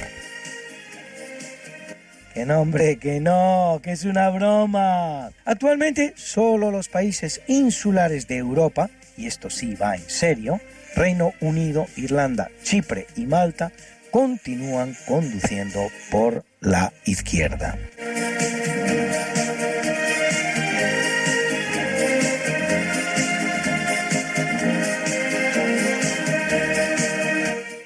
Que 2.34 2.44
no, 2.44 2.62
hombre, 2.62 2.96
que 2.96 3.20
no, 3.20 3.78
que 3.80 3.92
es 3.92 4.04
una 4.04 4.28
broma. 4.30 5.30
Actualmente 5.44 6.14
solo 6.16 6.72
los 6.72 6.88
países 6.88 7.42
insulares 7.46 8.26
de 8.26 8.38
Europa, 8.38 8.90
y 9.16 9.26
esto 9.26 9.50
sí 9.50 9.76
va 9.76 9.94
en 9.94 10.08
serio, 10.08 10.60
Reino 10.96 11.32
Unido, 11.40 11.86
Irlanda, 11.96 12.50
Chipre 12.64 13.06
y 13.14 13.26
Malta, 13.26 13.70
continúan 14.12 14.96
conduciendo 15.08 15.88
por 16.12 16.44
la 16.60 16.92
izquierda. 17.04 17.76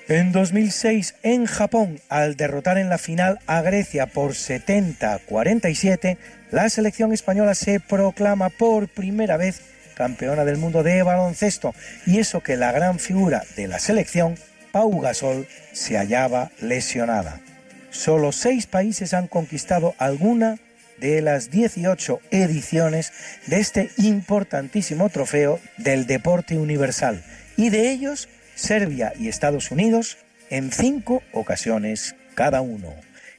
En 0.08 0.30
2006, 0.30 1.16
en 1.22 1.46
Japón, 1.46 2.00
al 2.08 2.36
derrotar 2.36 2.78
en 2.78 2.88
la 2.88 2.98
final 2.98 3.40
a 3.46 3.60
Grecia 3.62 4.06
por 4.06 4.32
70-47, 4.32 6.16
la 6.52 6.68
selección 6.68 7.12
española 7.12 7.54
se 7.54 7.80
proclama 7.80 8.50
por 8.50 8.88
primera 8.88 9.36
vez 9.36 9.62
campeona 9.96 10.44
del 10.44 10.58
mundo 10.58 10.82
de 10.82 11.02
baloncesto, 11.02 11.74
y 12.06 12.18
eso 12.18 12.40
que 12.40 12.56
la 12.56 12.70
gran 12.70 13.00
figura 13.00 13.42
de 13.56 13.66
la 13.66 13.80
selección, 13.80 14.36
Pau 14.76 15.00
Gasol, 15.00 15.48
se 15.72 15.96
hallaba 15.96 16.50
lesionada. 16.60 17.40
Solo 17.88 18.30
seis 18.30 18.66
países 18.66 19.14
han 19.14 19.26
conquistado 19.26 19.94
alguna 19.96 20.58
de 20.98 21.22
las 21.22 21.50
18 21.50 22.20
ediciones 22.30 23.10
de 23.46 23.58
este 23.60 23.90
importantísimo 23.96 25.08
trofeo 25.08 25.60
del 25.78 26.06
deporte 26.06 26.58
universal, 26.58 27.24
y 27.56 27.70
de 27.70 27.90
ellos 27.90 28.28
Serbia 28.54 29.14
y 29.18 29.28
Estados 29.28 29.70
Unidos 29.70 30.18
en 30.50 30.70
cinco 30.70 31.22
ocasiones 31.32 32.14
cada 32.34 32.60
uno. 32.60 32.92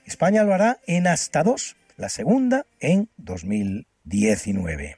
España 0.07 0.43
lo 0.43 0.55
hará 0.55 0.79
en 0.87 1.05
hasta 1.05 1.43
dos, 1.43 1.75
la 1.97 2.09
segunda 2.09 2.65
en 2.79 3.09
2019. 3.17 4.97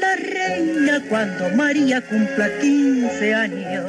la 0.00 0.16
reina 0.16 1.02
cuando 1.08 1.48
María 1.50 2.00
cumpla 2.00 2.48
15 2.60 3.34
años. 3.34 3.86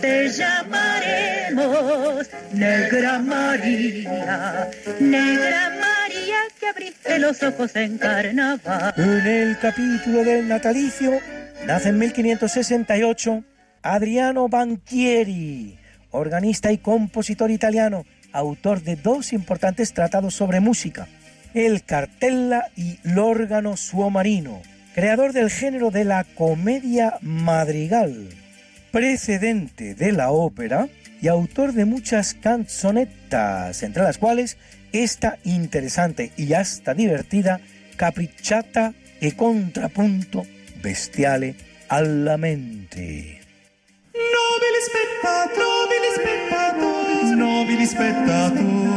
Te 0.00 0.28
llamaremos 0.28 2.28
Negra 2.52 3.18
María, 3.18 4.70
Negra 5.00 5.70
María 5.70 6.36
que 6.58 6.68
abriste 6.68 7.18
los 7.18 7.42
ojos 7.42 7.74
en 7.76 7.98
carnaval. 7.98 8.94
En 8.96 9.26
el 9.26 9.58
capítulo 9.58 10.24
del 10.24 10.48
natalicio 10.48 11.18
nace 11.66 11.90
en 11.90 11.98
1568 11.98 13.44
Adriano 13.82 14.48
Banchieri, 14.48 15.78
organista 16.10 16.72
y 16.72 16.78
compositor 16.78 17.50
italiano, 17.50 18.04
autor 18.32 18.82
de 18.82 18.96
dos 18.96 19.32
importantes 19.32 19.92
tratados 19.92 20.34
sobre 20.34 20.60
música, 20.60 21.06
el 21.54 21.84
Cartella 21.84 22.68
y 22.76 22.98
l'órgano 23.04 23.76
suo 23.76 24.10
marino, 24.10 24.60
creador 24.96 25.32
del 25.34 25.50
género 25.50 25.90
de 25.90 26.04
la 26.06 26.24
comedia 26.24 27.18
madrigal, 27.20 28.30
precedente 28.90 29.94
de 29.94 30.10
la 30.10 30.30
ópera 30.30 30.88
y 31.20 31.28
autor 31.28 31.74
de 31.74 31.84
muchas 31.84 32.32
canzonetas, 32.32 33.82
entre 33.82 34.02
las 34.02 34.16
cuales 34.16 34.56
esta 34.92 35.36
interesante 35.44 36.32
y 36.38 36.54
hasta 36.54 36.94
divertida 36.94 37.60
Capricciata 37.96 38.94
e 39.20 39.36
contrapunto 39.36 40.46
bestiale 40.80 41.56
alla 41.88 42.38
mente. 42.38 43.40
Nobili 44.14 44.80
spettatori, 44.88 45.96
nobili 47.36 47.36
spettatori, 47.36 47.36
nobili 47.36 47.86
spettatori, 47.86 48.96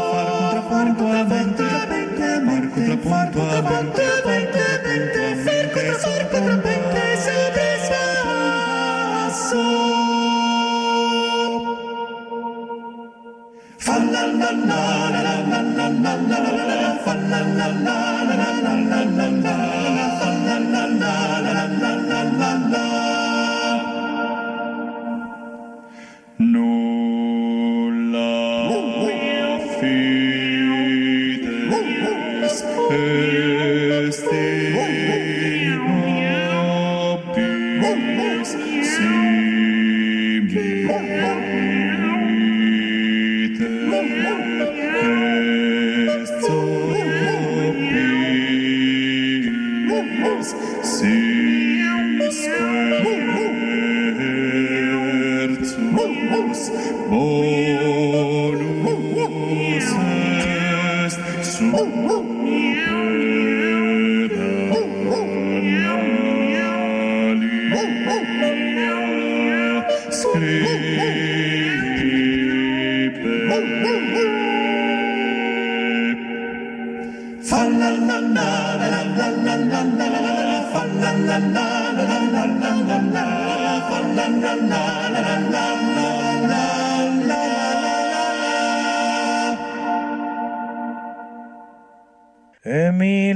far 0.81 0.97
contrapuntuamente, 0.97 2.31
far 2.33 2.69
contrapuntuamente, 2.71 4.03
far 4.17 4.43
contrapuntuamente, 4.51 5.21
far 5.45 5.65
contrapuntuamente, 5.73 7.01
sempre 7.25 7.67
spasso. 7.85 9.63
Fa 13.77 13.95
la 14.13 14.23
la 14.25 14.51
la 14.51 14.81
la 15.09 15.21
la 15.21 15.59
la 15.61 15.87
la 15.89 16.13
la 16.13 16.13
la 16.29 16.51
la 16.51 16.75
la 16.81 16.91
fa 17.03 17.13
la 17.13 17.39
la 17.41 17.67
la 17.67 17.97
la 18.23 18.35
la 18.39 18.49
la 18.61 18.73
la 18.73 19.05
la 19.05 19.27
la 19.27 19.29
fa 19.43 19.53
la 19.53 19.89
la 19.97 20.10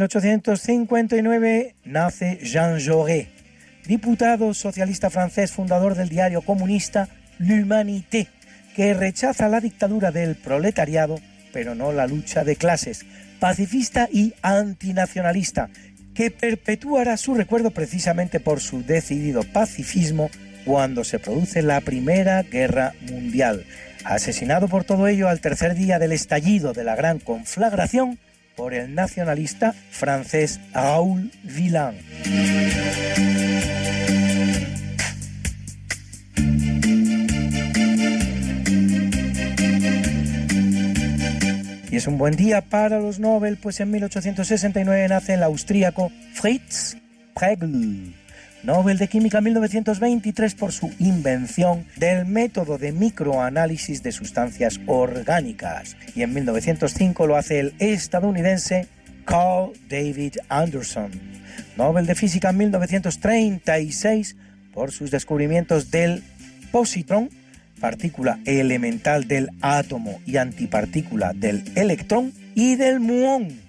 1859 0.05 1.75
nace 1.83 2.37
Jean 2.43 2.79
Jaurès, 2.79 3.27
diputado 3.87 4.53
socialista 4.53 5.09
francés, 5.09 5.51
fundador 5.51 5.95
del 5.95 6.09
diario 6.09 6.43
comunista 6.43 7.09
L'Humanité, 7.39 8.27
que 8.75 8.93
rechaza 8.93 9.49
la 9.49 9.61
dictadura 9.61 10.11
del 10.11 10.35
proletariado, 10.35 11.19
pero 11.51 11.73
no 11.73 11.91
la 11.91 12.05
lucha 12.05 12.43
de 12.43 12.55
clases, 12.55 13.03
pacifista 13.39 14.07
y 14.11 14.35
antinacionalista, 14.43 15.69
que 16.13 16.29
perpetuará 16.29 17.17
su 17.17 17.33
recuerdo 17.33 17.71
precisamente 17.71 18.39
por 18.39 18.59
su 18.59 18.83
decidido 18.83 19.41
pacifismo 19.41 20.29
cuando 20.65 21.03
se 21.03 21.17
produce 21.17 21.63
la 21.63 21.81
Primera 21.81 22.43
Guerra 22.43 22.93
Mundial, 23.09 23.65
asesinado 24.03 24.67
por 24.67 24.83
todo 24.83 25.07
ello 25.07 25.29
al 25.29 25.41
tercer 25.41 25.73
día 25.73 25.97
del 25.97 26.11
estallido 26.11 26.73
de 26.73 26.83
la 26.83 26.95
gran 26.95 27.17
conflagración 27.17 28.19
por 28.55 28.73
el 28.73 28.95
nacionalista 28.95 29.73
francés 29.91 30.59
Raoul 30.73 31.31
Villain. 31.43 31.95
Y 41.91 41.97
es 41.97 42.07
un 42.07 42.17
buen 42.17 42.35
día 42.35 42.61
para 42.61 42.99
los 42.99 43.19
Nobel, 43.19 43.57
pues 43.57 43.79
en 43.79 43.91
1869 43.91 45.07
nace 45.07 45.35
el 45.35 45.43
austríaco 45.43 46.11
Fritz 46.33 46.97
Pregel, 47.33 48.13
Nobel 48.65 48.97
de 48.97 49.07
Química 49.07 49.41
1923 49.41 50.55
por 50.55 50.71
su 50.71 50.91
invención 50.97 51.85
del 51.97 52.25
método 52.25 52.79
de 52.79 52.91
microanálisis 52.91 54.01
de 54.01 54.11
sustancias 54.11 54.79
orgánicas. 54.87 55.95
Y 56.15 56.23
en 56.23 56.33
1905 56.33 57.27
lo 57.27 57.35
hace 57.35 57.59
el 57.59 57.75
estadounidense 57.77 58.87
Carl 59.25 59.71
David 59.87 60.37
Anderson, 60.49 61.11
Nobel 61.77 62.07
de 62.07 62.15
Física 62.15 62.49
en 62.49 62.57
1936 62.57 64.35
por 64.73 64.91
sus 64.91 65.11
descubrimientos 65.11 65.91
del 65.91 66.23
positrón, 66.71 67.29
partícula 67.79 68.39
elemental 68.45 69.27
del 69.27 69.51
átomo 69.61 70.19
y 70.25 70.37
antipartícula 70.37 71.33
del 71.33 71.63
electrón, 71.75 72.33
y 72.55 72.77
del 72.77 73.01
muón, 73.01 73.59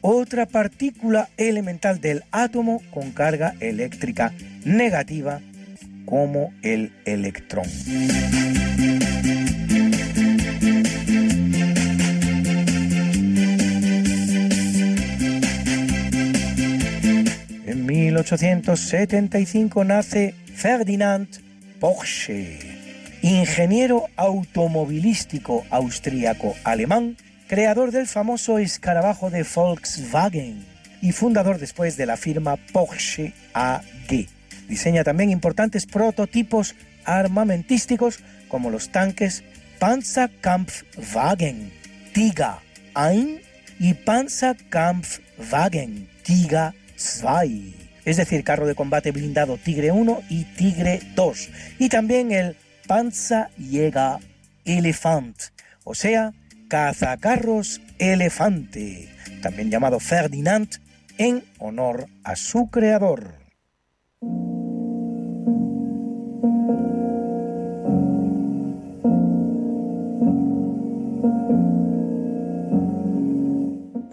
otra 0.00 0.46
partícula 0.46 1.28
elemental 1.36 2.00
del 2.00 2.24
átomo 2.30 2.82
con 2.90 3.10
carga 3.12 3.54
eléctrica 3.60 4.32
negativa 4.64 5.40
como 6.04 6.52
el 6.62 6.92
electrón. 7.04 7.66
En 17.66 17.86
1875 17.86 19.84
nace 19.84 20.34
Ferdinand 20.54 21.28
Porsche, 21.78 22.58
ingeniero 23.22 24.06
automovilístico 24.16 25.64
austríaco-alemán, 25.70 27.16
creador 27.50 27.90
del 27.90 28.06
famoso 28.06 28.58
escarabajo 28.60 29.28
de 29.28 29.42
Volkswagen 29.42 30.64
y 31.02 31.10
fundador 31.10 31.58
después 31.58 31.96
de 31.96 32.06
la 32.06 32.16
firma 32.16 32.56
Porsche 32.72 33.32
AG. 33.54 34.28
Diseña 34.68 35.02
también 35.02 35.30
importantes 35.30 35.84
prototipos 35.84 36.76
cazacarros 56.70 57.82
elefante, 57.98 59.08
también 59.42 59.70
llamado 59.70 59.98
Ferdinand, 59.98 60.68
en 61.18 61.42
honor 61.58 62.06
a 62.22 62.36
su 62.36 62.70
creador. 62.70 63.34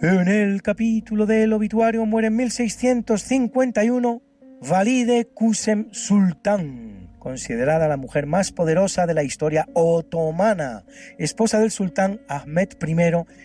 En 0.00 0.28
el 0.28 0.60
capítulo 0.62 1.26
del 1.26 1.52
obituario 1.52 2.04
muere 2.06 2.26
en 2.26 2.36
1651 2.36 4.22
Valide 4.68 5.26
kusem 5.26 5.88
Sultán, 5.92 6.97
considerada 7.28 7.88
la 7.88 7.98
mujer 7.98 8.24
más 8.24 8.52
poderosa 8.52 9.06
de 9.06 9.12
la 9.12 9.22
historia 9.22 9.68
otomana, 9.74 10.86
esposa 11.18 11.60
del 11.60 11.70
sultán 11.70 12.22
Ahmed 12.26 12.70
I 12.86 12.96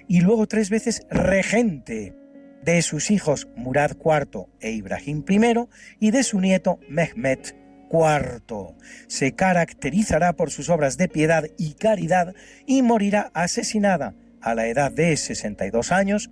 y 0.08 0.22
luego 0.22 0.48
tres 0.48 0.70
veces 0.70 1.06
regente 1.10 2.16
de 2.64 2.82
sus 2.82 3.12
hijos 3.12 3.50
Murad 3.58 3.92
IV 3.98 4.46
e 4.62 4.72
Ibrahim 4.72 5.26
I 5.28 5.68
y 6.00 6.12
de 6.12 6.24
su 6.24 6.40
nieto 6.40 6.80
Mehmet 6.88 7.58
IV. 7.92 8.74
Se 9.08 9.36
caracterizará 9.36 10.32
por 10.32 10.50
sus 10.50 10.70
obras 10.70 10.96
de 10.96 11.10
piedad 11.10 11.44
y 11.58 11.74
caridad 11.74 12.34
y 12.66 12.84
morirá 12.84 13.32
asesinada 13.34 14.16
a 14.40 14.56
la 14.56 14.68
edad 14.68 14.94
de 14.94 15.18
62 15.18 15.92
años, 15.92 16.32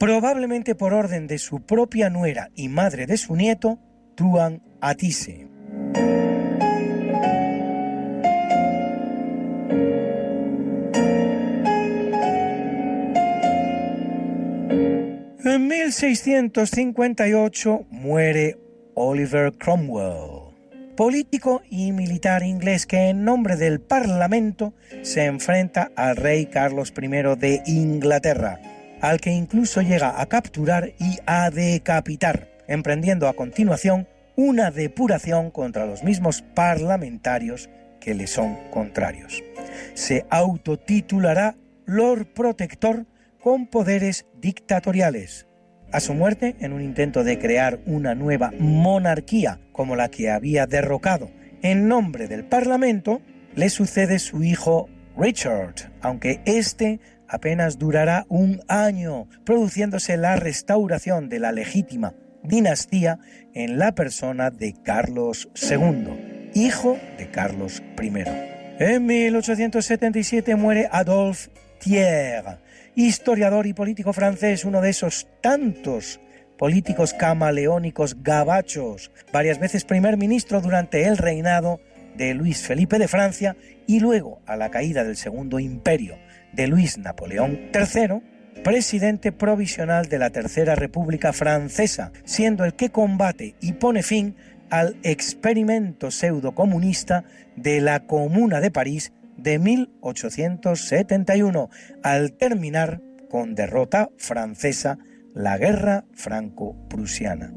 probablemente 0.00 0.74
por 0.74 0.94
orden 0.94 1.28
de 1.28 1.38
su 1.38 1.60
propia 1.60 2.10
nuera 2.10 2.50
y 2.56 2.68
madre 2.68 3.06
de 3.06 3.18
su 3.18 3.36
nieto, 3.36 3.78
Tuan 4.16 4.64
Atise. 4.80 5.46
En 15.58 15.66
1658 15.66 17.86
muere 17.90 18.56
Oliver 18.94 19.52
Cromwell, 19.54 20.54
político 20.96 21.62
y 21.68 21.90
militar 21.90 22.44
inglés 22.44 22.86
que 22.86 23.08
en 23.08 23.24
nombre 23.24 23.56
del 23.56 23.80
Parlamento 23.80 24.72
se 25.02 25.24
enfrenta 25.24 25.90
al 25.96 26.14
rey 26.14 26.46
Carlos 26.46 26.94
I 26.96 27.08
de 27.36 27.60
Inglaterra, 27.66 28.60
al 29.00 29.20
que 29.20 29.32
incluso 29.32 29.82
llega 29.82 30.20
a 30.20 30.26
capturar 30.26 30.92
y 31.00 31.18
a 31.26 31.50
decapitar, 31.50 32.48
emprendiendo 32.68 33.26
a 33.26 33.34
continuación 33.34 34.06
una 34.36 34.70
depuración 34.70 35.50
contra 35.50 35.86
los 35.86 36.04
mismos 36.04 36.42
parlamentarios 36.54 37.68
que 37.98 38.14
le 38.14 38.28
son 38.28 38.56
contrarios. 38.70 39.42
Se 39.94 40.24
autotitulará 40.30 41.56
Lord 41.84 42.32
Protector 42.32 43.06
con 43.42 43.66
poderes 43.66 44.24
dictatoriales. 44.40 45.47
A 45.90 46.00
su 46.00 46.12
muerte, 46.12 46.56
en 46.60 46.72
un 46.72 46.82
intento 46.82 47.24
de 47.24 47.38
crear 47.38 47.80
una 47.86 48.14
nueva 48.14 48.52
monarquía 48.58 49.58
como 49.72 49.96
la 49.96 50.10
que 50.10 50.30
había 50.30 50.66
derrocado 50.66 51.30
en 51.62 51.88
nombre 51.88 52.28
del 52.28 52.44
Parlamento, 52.44 53.22
le 53.54 53.70
sucede 53.70 54.18
su 54.18 54.42
hijo 54.42 54.88
Richard, 55.16 55.90
aunque 56.00 56.40
este 56.44 57.00
apenas 57.26 57.78
durará 57.78 58.26
un 58.28 58.60
año, 58.68 59.28
produciéndose 59.44 60.16
la 60.16 60.36
restauración 60.36 61.28
de 61.28 61.40
la 61.40 61.52
legítima 61.52 62.14
dinastía 62.42 63.18
en 63.54 63.78
la 63.78 63.94
persona 63.94 64.50
de 64.50 64.74
Carlos 64.82 65.50
II, 65.54 66.50
hijo 66.54 66.98
de 67.18 67.30
Carlos 67.30 67.82
I. 68.00 68.24
En 68.78 69.06
1877 69.06 70.54
muere 70.54 70.88
Adolphe 70.90 71.50
Thiers, 71.78 72.58
historiador 72.94 73.66
y 73.66 73.72
político 73.72 74.12
francés, 74.12 74.64
uno 74.64 74.80
de 74.80 74.90
esos 74.90 75.28
tantos 75.40 76.20
políticos 76.56 77.14
camaleónicos 77.14 78.22
gabachos, 78.22 79.10
varias 79.32 79.58
veces 79.58 79.84
primer 79.84 80.16
ministro 80.16 80.60
durante 80.60 81.04
el 81.04 81.16
reinado 81.16 81.80
de 82.16 82.34
Luis 82.34 82.66
Felipe 82.66 82.98
de 82.98 83.08
Francia 83.08 83.56
y 83.86 84.00
luego 84.00 84.42
a 84.44 84.56
la 84.56 84.70
caída 84.70 85.04
del 85.04 85.16
Segundo 85.16 85.60
Imperio 85.60 86.18
de 86.52 86.66
Luis 86.66 86.98
Napoleón 86.98 87.70
III, 87.72 88.62
presidente 88.64 89.30
provisional 89.30 90.06
de 90.06 90.18
la 90.18 90.30
Tercera 90.30 90.74
República 90.74 91.32
Francesa, 91.32 92.10
siendo 92.24 92.64
el 92.64 92.74
que 92.74 92.90
combate 92.90 93.54
y 93.60 93.74
pone 93.74 94.02
fin 94.02 94.34
al 94.68 94.96
experimento 95.02 96.10
pseudocomunista 96.10 97.24
de 97.56 97.80
la 97.80 98.00
Comuna 98.00 98.60
de 98.60 98.70
París 98.70 99.12
de 99.38 99.58
1871, 99.58 101.70
al 102.02 102.32
terminar 102.32 103.00
con 103.30 103.54
derrota 103.54 104.10
francesa 104.18 104.98
la 105.34 105.56
Guerra 105.56 106.04
Franco-Prusiana. 106.12 107.54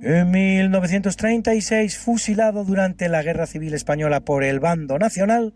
En 0.00 0.30
1936, 0.30 1.98
fusilado 1.98 2.64
durante 2.64 3.10
la 3.10 3.22
Guerra 3.22 3.46
Civil 3.46 3.74
Española 3.74 4.20
por 4.20 4.42
el 4.42 4.58
bando 4.58 4.98
nacional, 4.98 5.52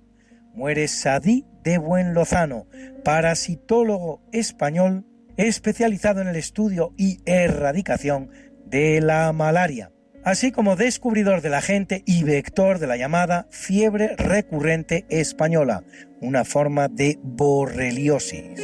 muere 0.52 0.88
Sadí 0.88 1.46
de 1.64 1.78
Buenlozano, 1.78 2.66
parasitólogo 3.02 4.20
español 4.32 5.06
especializado 5.36 6.20
en 6.20 6.28
el 6.28 6.36
estudio 6.36 6.92
y 6.96 7.20
erradicación 7.26 8.30
de 8.66 9.00
la 9.00 9.32
malaria, 9.32 9.92
así 10.24 10.52
como 10.52 10.76
descubridor 10.76 11.42
del 11.42 11.54
agente 11.54 12.02
y 12.06 12.24
vector 12.24 12.78
de 12.78 12.86
la 12.86 12.96
llamada 12.96 13.46
fiebre 13.50 14.16
recurrente 14.16 15.04
española, 15.08 15.84
una 16.20 16.44
forma 16.44 16.88
de 16.88 17.18
borreliosis. 17.22 18.60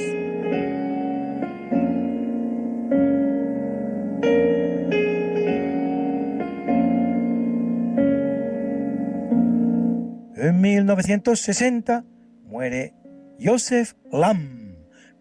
En 10.40 10.60
1960 10.60 12.04
muere 12.46 12.94
Joseph 13.40 13.94
Lamb, 14.12 14.57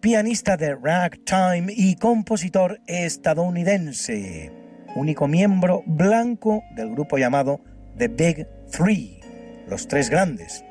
pianista 0.00 0.56
de 0.56 0.74
ragtime 0.76 1.72
y 1.74 1.96
compositor 1.96 2.80
estadounidense, 2.86 4.52
único 4.94 5.26
miembro 5.26 5.82
blanco 5.86 6.62
del 6.76 6.90
grupo 6.90 7.18
llamado 7.18 7.60
The 7.96 8.08
Big 8.08 8.46
Three, 8.70 9.20
los 9.68 9.88
tres 9.88 10.08
grandes, 10.08 10.64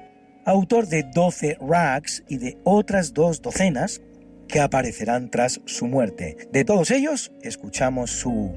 autor 0.46 0.88
de 0.88 1.04
12 1.04 1.58
rags 1.60 2.24
y 2.30 2.38
de 2.38 2.58
otras 2.64 3.14
dos 3.14 3.42
docenas 3.42 4.02
que 4.48 4.62
aparecerán 4.62 5.30
tras 5.30 5.60
su 5.66 5.88
muerte. 5.88 6.38
De 6.54 6.64
todos 6.64 6.92
ellos, 6.92 7.34
escuchamos 7.42 8.12
su 8.12 8.56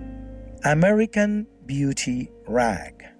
American 0.63 1.49
Beauty 1.67 2.31
Rag. 2.47 3.20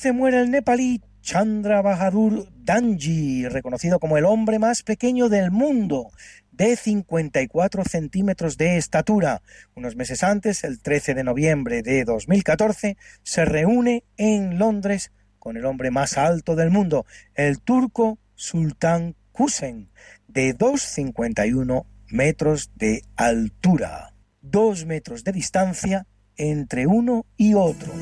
2015 0.00 0.12
muere 0.12 0.40
el 0.40 0.50
nepalí 0.50 1.02
Chandra 1.20 1.82
Bahadur 1.82 2.48
Danji, 2.56 3.46
reconocido 3.48 4.00
como 4.00 4.16
el 4.16 4.24
hombre 4.24 4.58
más 4.58 4.82
pequeño 4.82 5.28
del 5.28 5.50
mundo, 5.50 6.10
de 6.52 6.74
54 6.74 7.84
centímetros 7.84 8.56
de 8.56 8.78
estatura. 8.78 9.42
Unos 9.74 9.96
meses 9.96 10.24
antes, 10.24 10.64
el 10.64 10.80
13 10.80 11.12
de 11.12 11.24
noviembre 11.24 11.82
de 11.82 12.04
2014, 12.04 12.96
se 13.22 13.44
reúne 13.44 14.04
en 14.16 14.58
Londres 14.58 15.12
con 15.38 15.58
el 15.58 15.66
hombre 15.66 15.90
más 15.90 16.16
alto 16.16 16.56
del 16.56 16.70
mundo, 16.70 17.04
el 17.34 17.60
turco 17.60 18.18
Sultan 18.36 19.16
Kusen, 19.32 19.90
de 20.28 20.56
2,51 20.56 21.84
metros 22.08 22.70
de 22.74 23.02
altura. 23.16 24.14
Dos 24.40 24.86
metros 24.86 25.24
de 25.24 25.32
distancia 25.32 26.06
entre 26.38 26.86
uno 26.86 27.26
y 27.36 27.52
otro. 27.52 27.92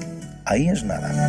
Ahí 0.45 0.69
es 0.69 0.85
nada. 0.85 1.29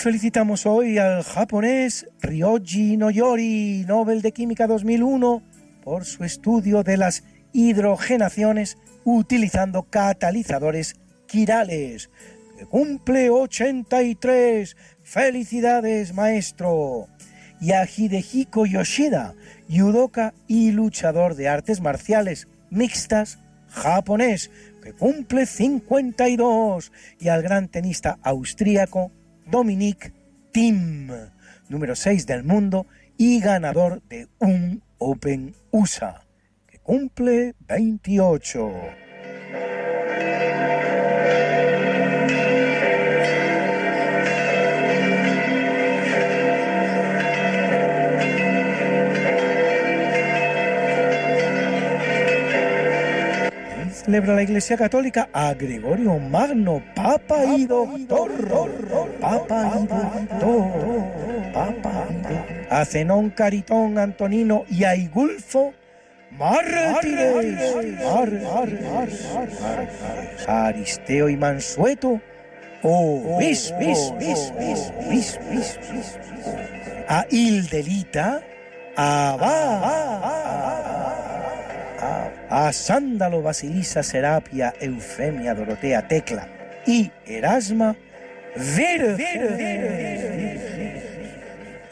Felicitamos 0.00 0.64
hoy 0.64 0.96
al 0.96 1.22
japonés 1.22 2.06
Ryoji 2.22 2.96
Noyori, 2.96 3.84
Nobel 3.86 4.22
de 4.22 4.32
Química 4.32 4.66
2001, 4.66 5.42
por 5.82 6.06
su 6.06 6.24
estudio 6.24 6.82
de 6.82 6.96
las 6.96 7.22
hidrogenaciones 7.52 8.78
utilizando 9.04 9.82
catalizadores 9.82 10.96
quirales. 11.26 12.08
Que 12.58 12.64
cumple 12.64 13.28
83. 13.28 14.74
Felicidades, 15.02 16.14
maestro. 16.14 17.08
Y 17.60 17.72
a 17.72 17.84
Hidehiko 17.84 18.64
Yoshida, 18.64 19.34
judoka 19.68 20.32
y 20.46 20.70
luchador 20.70 21.34
de 21.34 21.48
artes 21.48 21.82
marciales 21.82 22.48
mixtas 22.70 23.38
japonés, 23.68 24.50
que 24.82 24.94
cumple 24.94 25.44
52. 25.44 26.90
Y 27.18 27.28
al 27.28 27.42
gran 27.42 27.68
tenista 27.68 28.18
austríaco 28.22 29.12
Dominic 29.50 30.12
Thiem, 30.52 31.08
número 31.68 31.96
6 31.96 32.26
del 32.26 32.44
mundo 32.44 32.86
y 33.16 33.40
ganador 33.40 34.00
de 34.08 34.28
un 34.38 34.82
Open 34.98 35.54
USA, 35.72 36.24
que 36.68 36.78
cumple 36.78 37.54
28. 37.66 38.70
Celebra 54.10 54.34
la 54.34 54.42
Iglesia 54.42 54.76
Católica 54.76 55.28
a 55.32 55.54
Gregorio 55.54 56.18
Magno, 56.18 56.82
Papa 56.96 57.44
y 57.44 57.64
Doctor, 57.64 58.32
Papa 59.20 59.72
y 59.80 59.86
Doctor, 59.86 61.52
Papa 61.54 62.08
a 62.70 62.84
Zenón 62.84 63.30
Caritón 63.30 63.98
Antonino 63.98 64.64
y 64.68 64.82
a 64.82 64.96
Igulfo 64.96 65.74
Mártires, 66.32 67.54
a 70.48 70.66
Aristeo 70.66 71.28
y 71.28 71.36
Mansueto, 71.36 72.20
a 77.06 77.26
Hildelita, 77.30 78.42
a 78.96 79.36
a 82.00 82.72
Sándalo, 82.72 83.42
Basilisa, 83.42 84.02
Serapia, 84.02 84.74
Eufemia, 84.80 85.54
Dorotea, 85.54 86.08
Tecla 86.08 86.48
y 86.86 87.10
Erasma, 87.26 87.96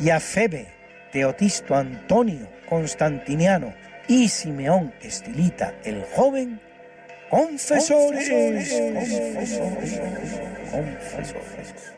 y 0.00 0.10
a 0.10 0.20
Febe, 0.20 0.66
Teotisto, 1.12 1.74
Antonio, 1.74 2.48
Constantiniano 2.68 3.74
y 4.08 4.28
Simeón 4.28 4.92
Estilita, 5.00 5.74
el 5.84 6.04
joven, 6.14 6.60
confesores, 7.30 8.28
confesores, 8.28 10.00
confesores. 10.70 11.97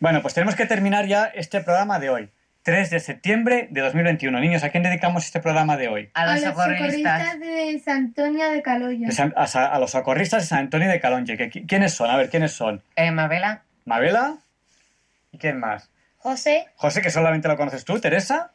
Bueno, 0.00 0.22
pues 0.22 0.34
tenemos 0.34 0.54
que 0.54 0.66
terminar 0.66 1.06
ya 1.06 1.24
este 1.26 1.60
programa 1.60 1.98
de 1.98 2.10
hoy. 2.10 2.30
3 2.62 2.90
de 2.90 2.98
septiembre 3.00 3.68
de 3.70 3.80
2021. 3.80 4.40
Niños, 4.40 4.64
¿a 4.64 4.70
quién 4.70 4.82
dedicamos 4.82 5.24
este 5.24 5.38
programa 5.40 5.76
de 5.76 5.86
hoy? 5.88 6.10
A 6.14 6.26
los, 6.26 6.40
socorristas 6.42 7.38
de 7.38 7.80
San 7.84 7.96
Antonio 7.98 8.50
de 8.50 8.60
San- 9.12 9.32
a, 9.36 9.44
a 9.44 9.78
los 9.78 9.92
socorristas 9.92 10.42
de 10.42 10.48
San 10.48 10.58
Antonio 10.58 10.88
de 10.88 10.98
Calonge. 11.00 11.36
que- 11.36 11.64
¿Quiénes 11.66 11.94
son? 11.94 12.10
A 12.10 12.16
ver, 12.16 12.28
¿quiénes 12.28 12.52
son? 12.52 12.82
Eh, 12.96 13.12
Mabela, 13.12 13.62
¿Mabela? 13.84 14.38
¿Y 15.30 15.38
quién 15.38 15.60
más? 15.60 15.90
José, 16.18 16.66
José, 16.74 17.02
que 17.02 17.10
solamente 17.10 17.46
lo 17.46 17.56
conoces 17.56 17.84
tú. 17.84 18.00
¿Teresa? 18.00 18.50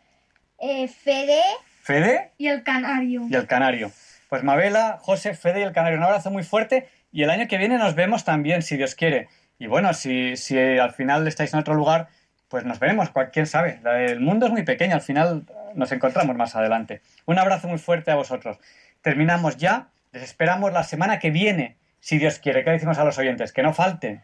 eh, 0.59 0.87
Fede 0.89 1.41
¿Fede? 1.81 2.31
Y 2.37 2.47
el 2.47 2.63
canario. 2.63 3.25
y 3.29 3.33
el 3.35 3.47
Canario. 3.47 3.91
Pues 4.29 4.43
Mabela, 4.43 4.97
José, 5.01 5.33
Fede 5.35 5.61
y 5.61 5.63
el 5.63 5.71
Canario. 5.71 5.97
Un 5.97 6.03
abrazo 6.03 6.29
muy 6.31 6.43
fuerte 6.43 6.87
y 7.13 7.23
el 7.23 7.29
año 7.29 7.47
que 7.47 7.57
viene 7.57 7.77
nos 7.77 7.95
vemos 7.95 8.23
también, 8.25 8.61
si 8.61 8.75
Dios 8.77 8.93
quiere. 8.93 9.29
Y 9.61 9.67
bueno, 9.67 9.93
si, 9.93 10.35
si 10.37 10.57
al 10.57 10.91
final 10.91 11.27
estáis 11.27 11.53
en 11.53 11.59
otro 11.59 11.75
lugar, 11.75 12.07
pues 12.47 12.65
nos 12.65 12.79
veremos, 12.79 13.11
quién 13.31 13.45
sabe. 13.45 13.79
El 14.07 14.19
mundo 14.19 14.47
es 14.47 14.51
muy 14.51 14.63
pequeño, 14.63 14.95
al 14.95 15.01
final 15.01 15.45
nos 15.75 15.91
encontramos 15.91 16.35
más 16.35 16.55
adelante. 16.55 17.01
Un 17.27 17.37
abrazo 17.37 17.67
muy 17.67 17.77
fuerte 17.77 18.09
a 18.09 18.15
vosotros. 18.15 18.57
Terminamos 19.03 19.57
ya, 19.57 19.89
les 20.13 20.23
esperamos 20.23 20.73
la 20.73 20.83
semana 20.83 21.19
que 21.19 21.29
viene, 21.29 21.77
si 21.99 22.17
Dios 22.17 22.39
quiere. 22.39 22.63
¿Qué 22.63 22.71
decimos 22.71 22.97
a 22.97 23.03
los 23.03 23.19
oyentes? 23.19 23.53
Que 23.53 23.61
no 23.61 23.71
falten. 23.71 24.23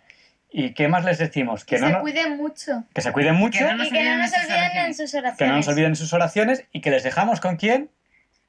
¿Y 0.50 0.74
qué 0.74 0.88
más 0.88 1.06
les 1.06 1.20
decimos? 1.20 1.66
Que, 1.66 1.76
Que, 1.76 1.82
no, 1.82 1.88
se 1.88 1.94
no- 1.94 2.00
cuiden 2.02 2.38
mucho. 2.38 2.84
que 2.96 3.02
se 3.02 3.12
cuiden 3.12 3.36
mucho, 3.36 3.58
y 3.58 3.60
que 3.60 3.72
no 3.72 3.78
nos 3.78 3.88
olviden 3.90 4.08
en 4.88 4.94
sus 4.96 5.14
oraciones. 5.14 5.38
que 5.38 5.46
no 5.48 5.56
nos 5.58 5.68
olviden 5.68 5.96
sus 5.96 6.14
oraciones 6.14 6.64
y 6.72 6.82
que 6.82 6.90
les 6.90 7.04
dejamos 7.04 7.40
con 7.42 7.58
quién? 7.58 7.92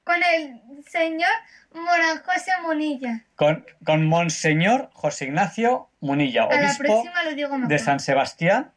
Con 0.05 0.17
el 0.23 0.59
señor 0.89 1.29
José 2.25 2.53
Monilla. 2.63 3.25
con, 3.35 3.65
con 3.85 4.07
Monseñor 4.07 4.91
José 4.93 5.27
Ignacio 5.27 5.89
Munilla, 6.01 6.47
obispo 6.47 7.05
de 7.67 7.79
San 7.79 8.01
Sebastián, 8.01 8.73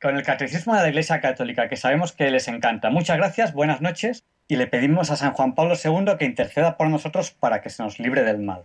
con 0.00 0.16
el 0.16 0.22
Catecismo 0.22 0.74
de 0.74 0.82
la 0.82 0.88
Iglesia 0.88 1.20
Católica, 1.20 1.68
que 1.68 1.76
sabemos 1.76 2.12
que 2.12 2.30
les 2.30 2.48
encanta. 2.48 2.90
Muchas 2.90 3.16
gracias, 3.16 3.52
buenas 3.52 3.80
noches, 3.80 4.24
y 4.48 4.56
le 4.56 4.66
pedimos 4.66 5.10
a 5.10 5.16
San 5.16 5.32
Juan 5.32 5.54
Pablo 5.54 5.74
II 5.82 6.16
que 6.18 6.24
interceda 6.24 6.76
por 6.76 6.88
nosotros 6.88 7.30
para 7.30 7.60
que 7.60 7.70
se 7.70 7.82
nos 7.82 7.98
libre 7.98 8.22
del 8.22 8.38
mal. 8.38 8.64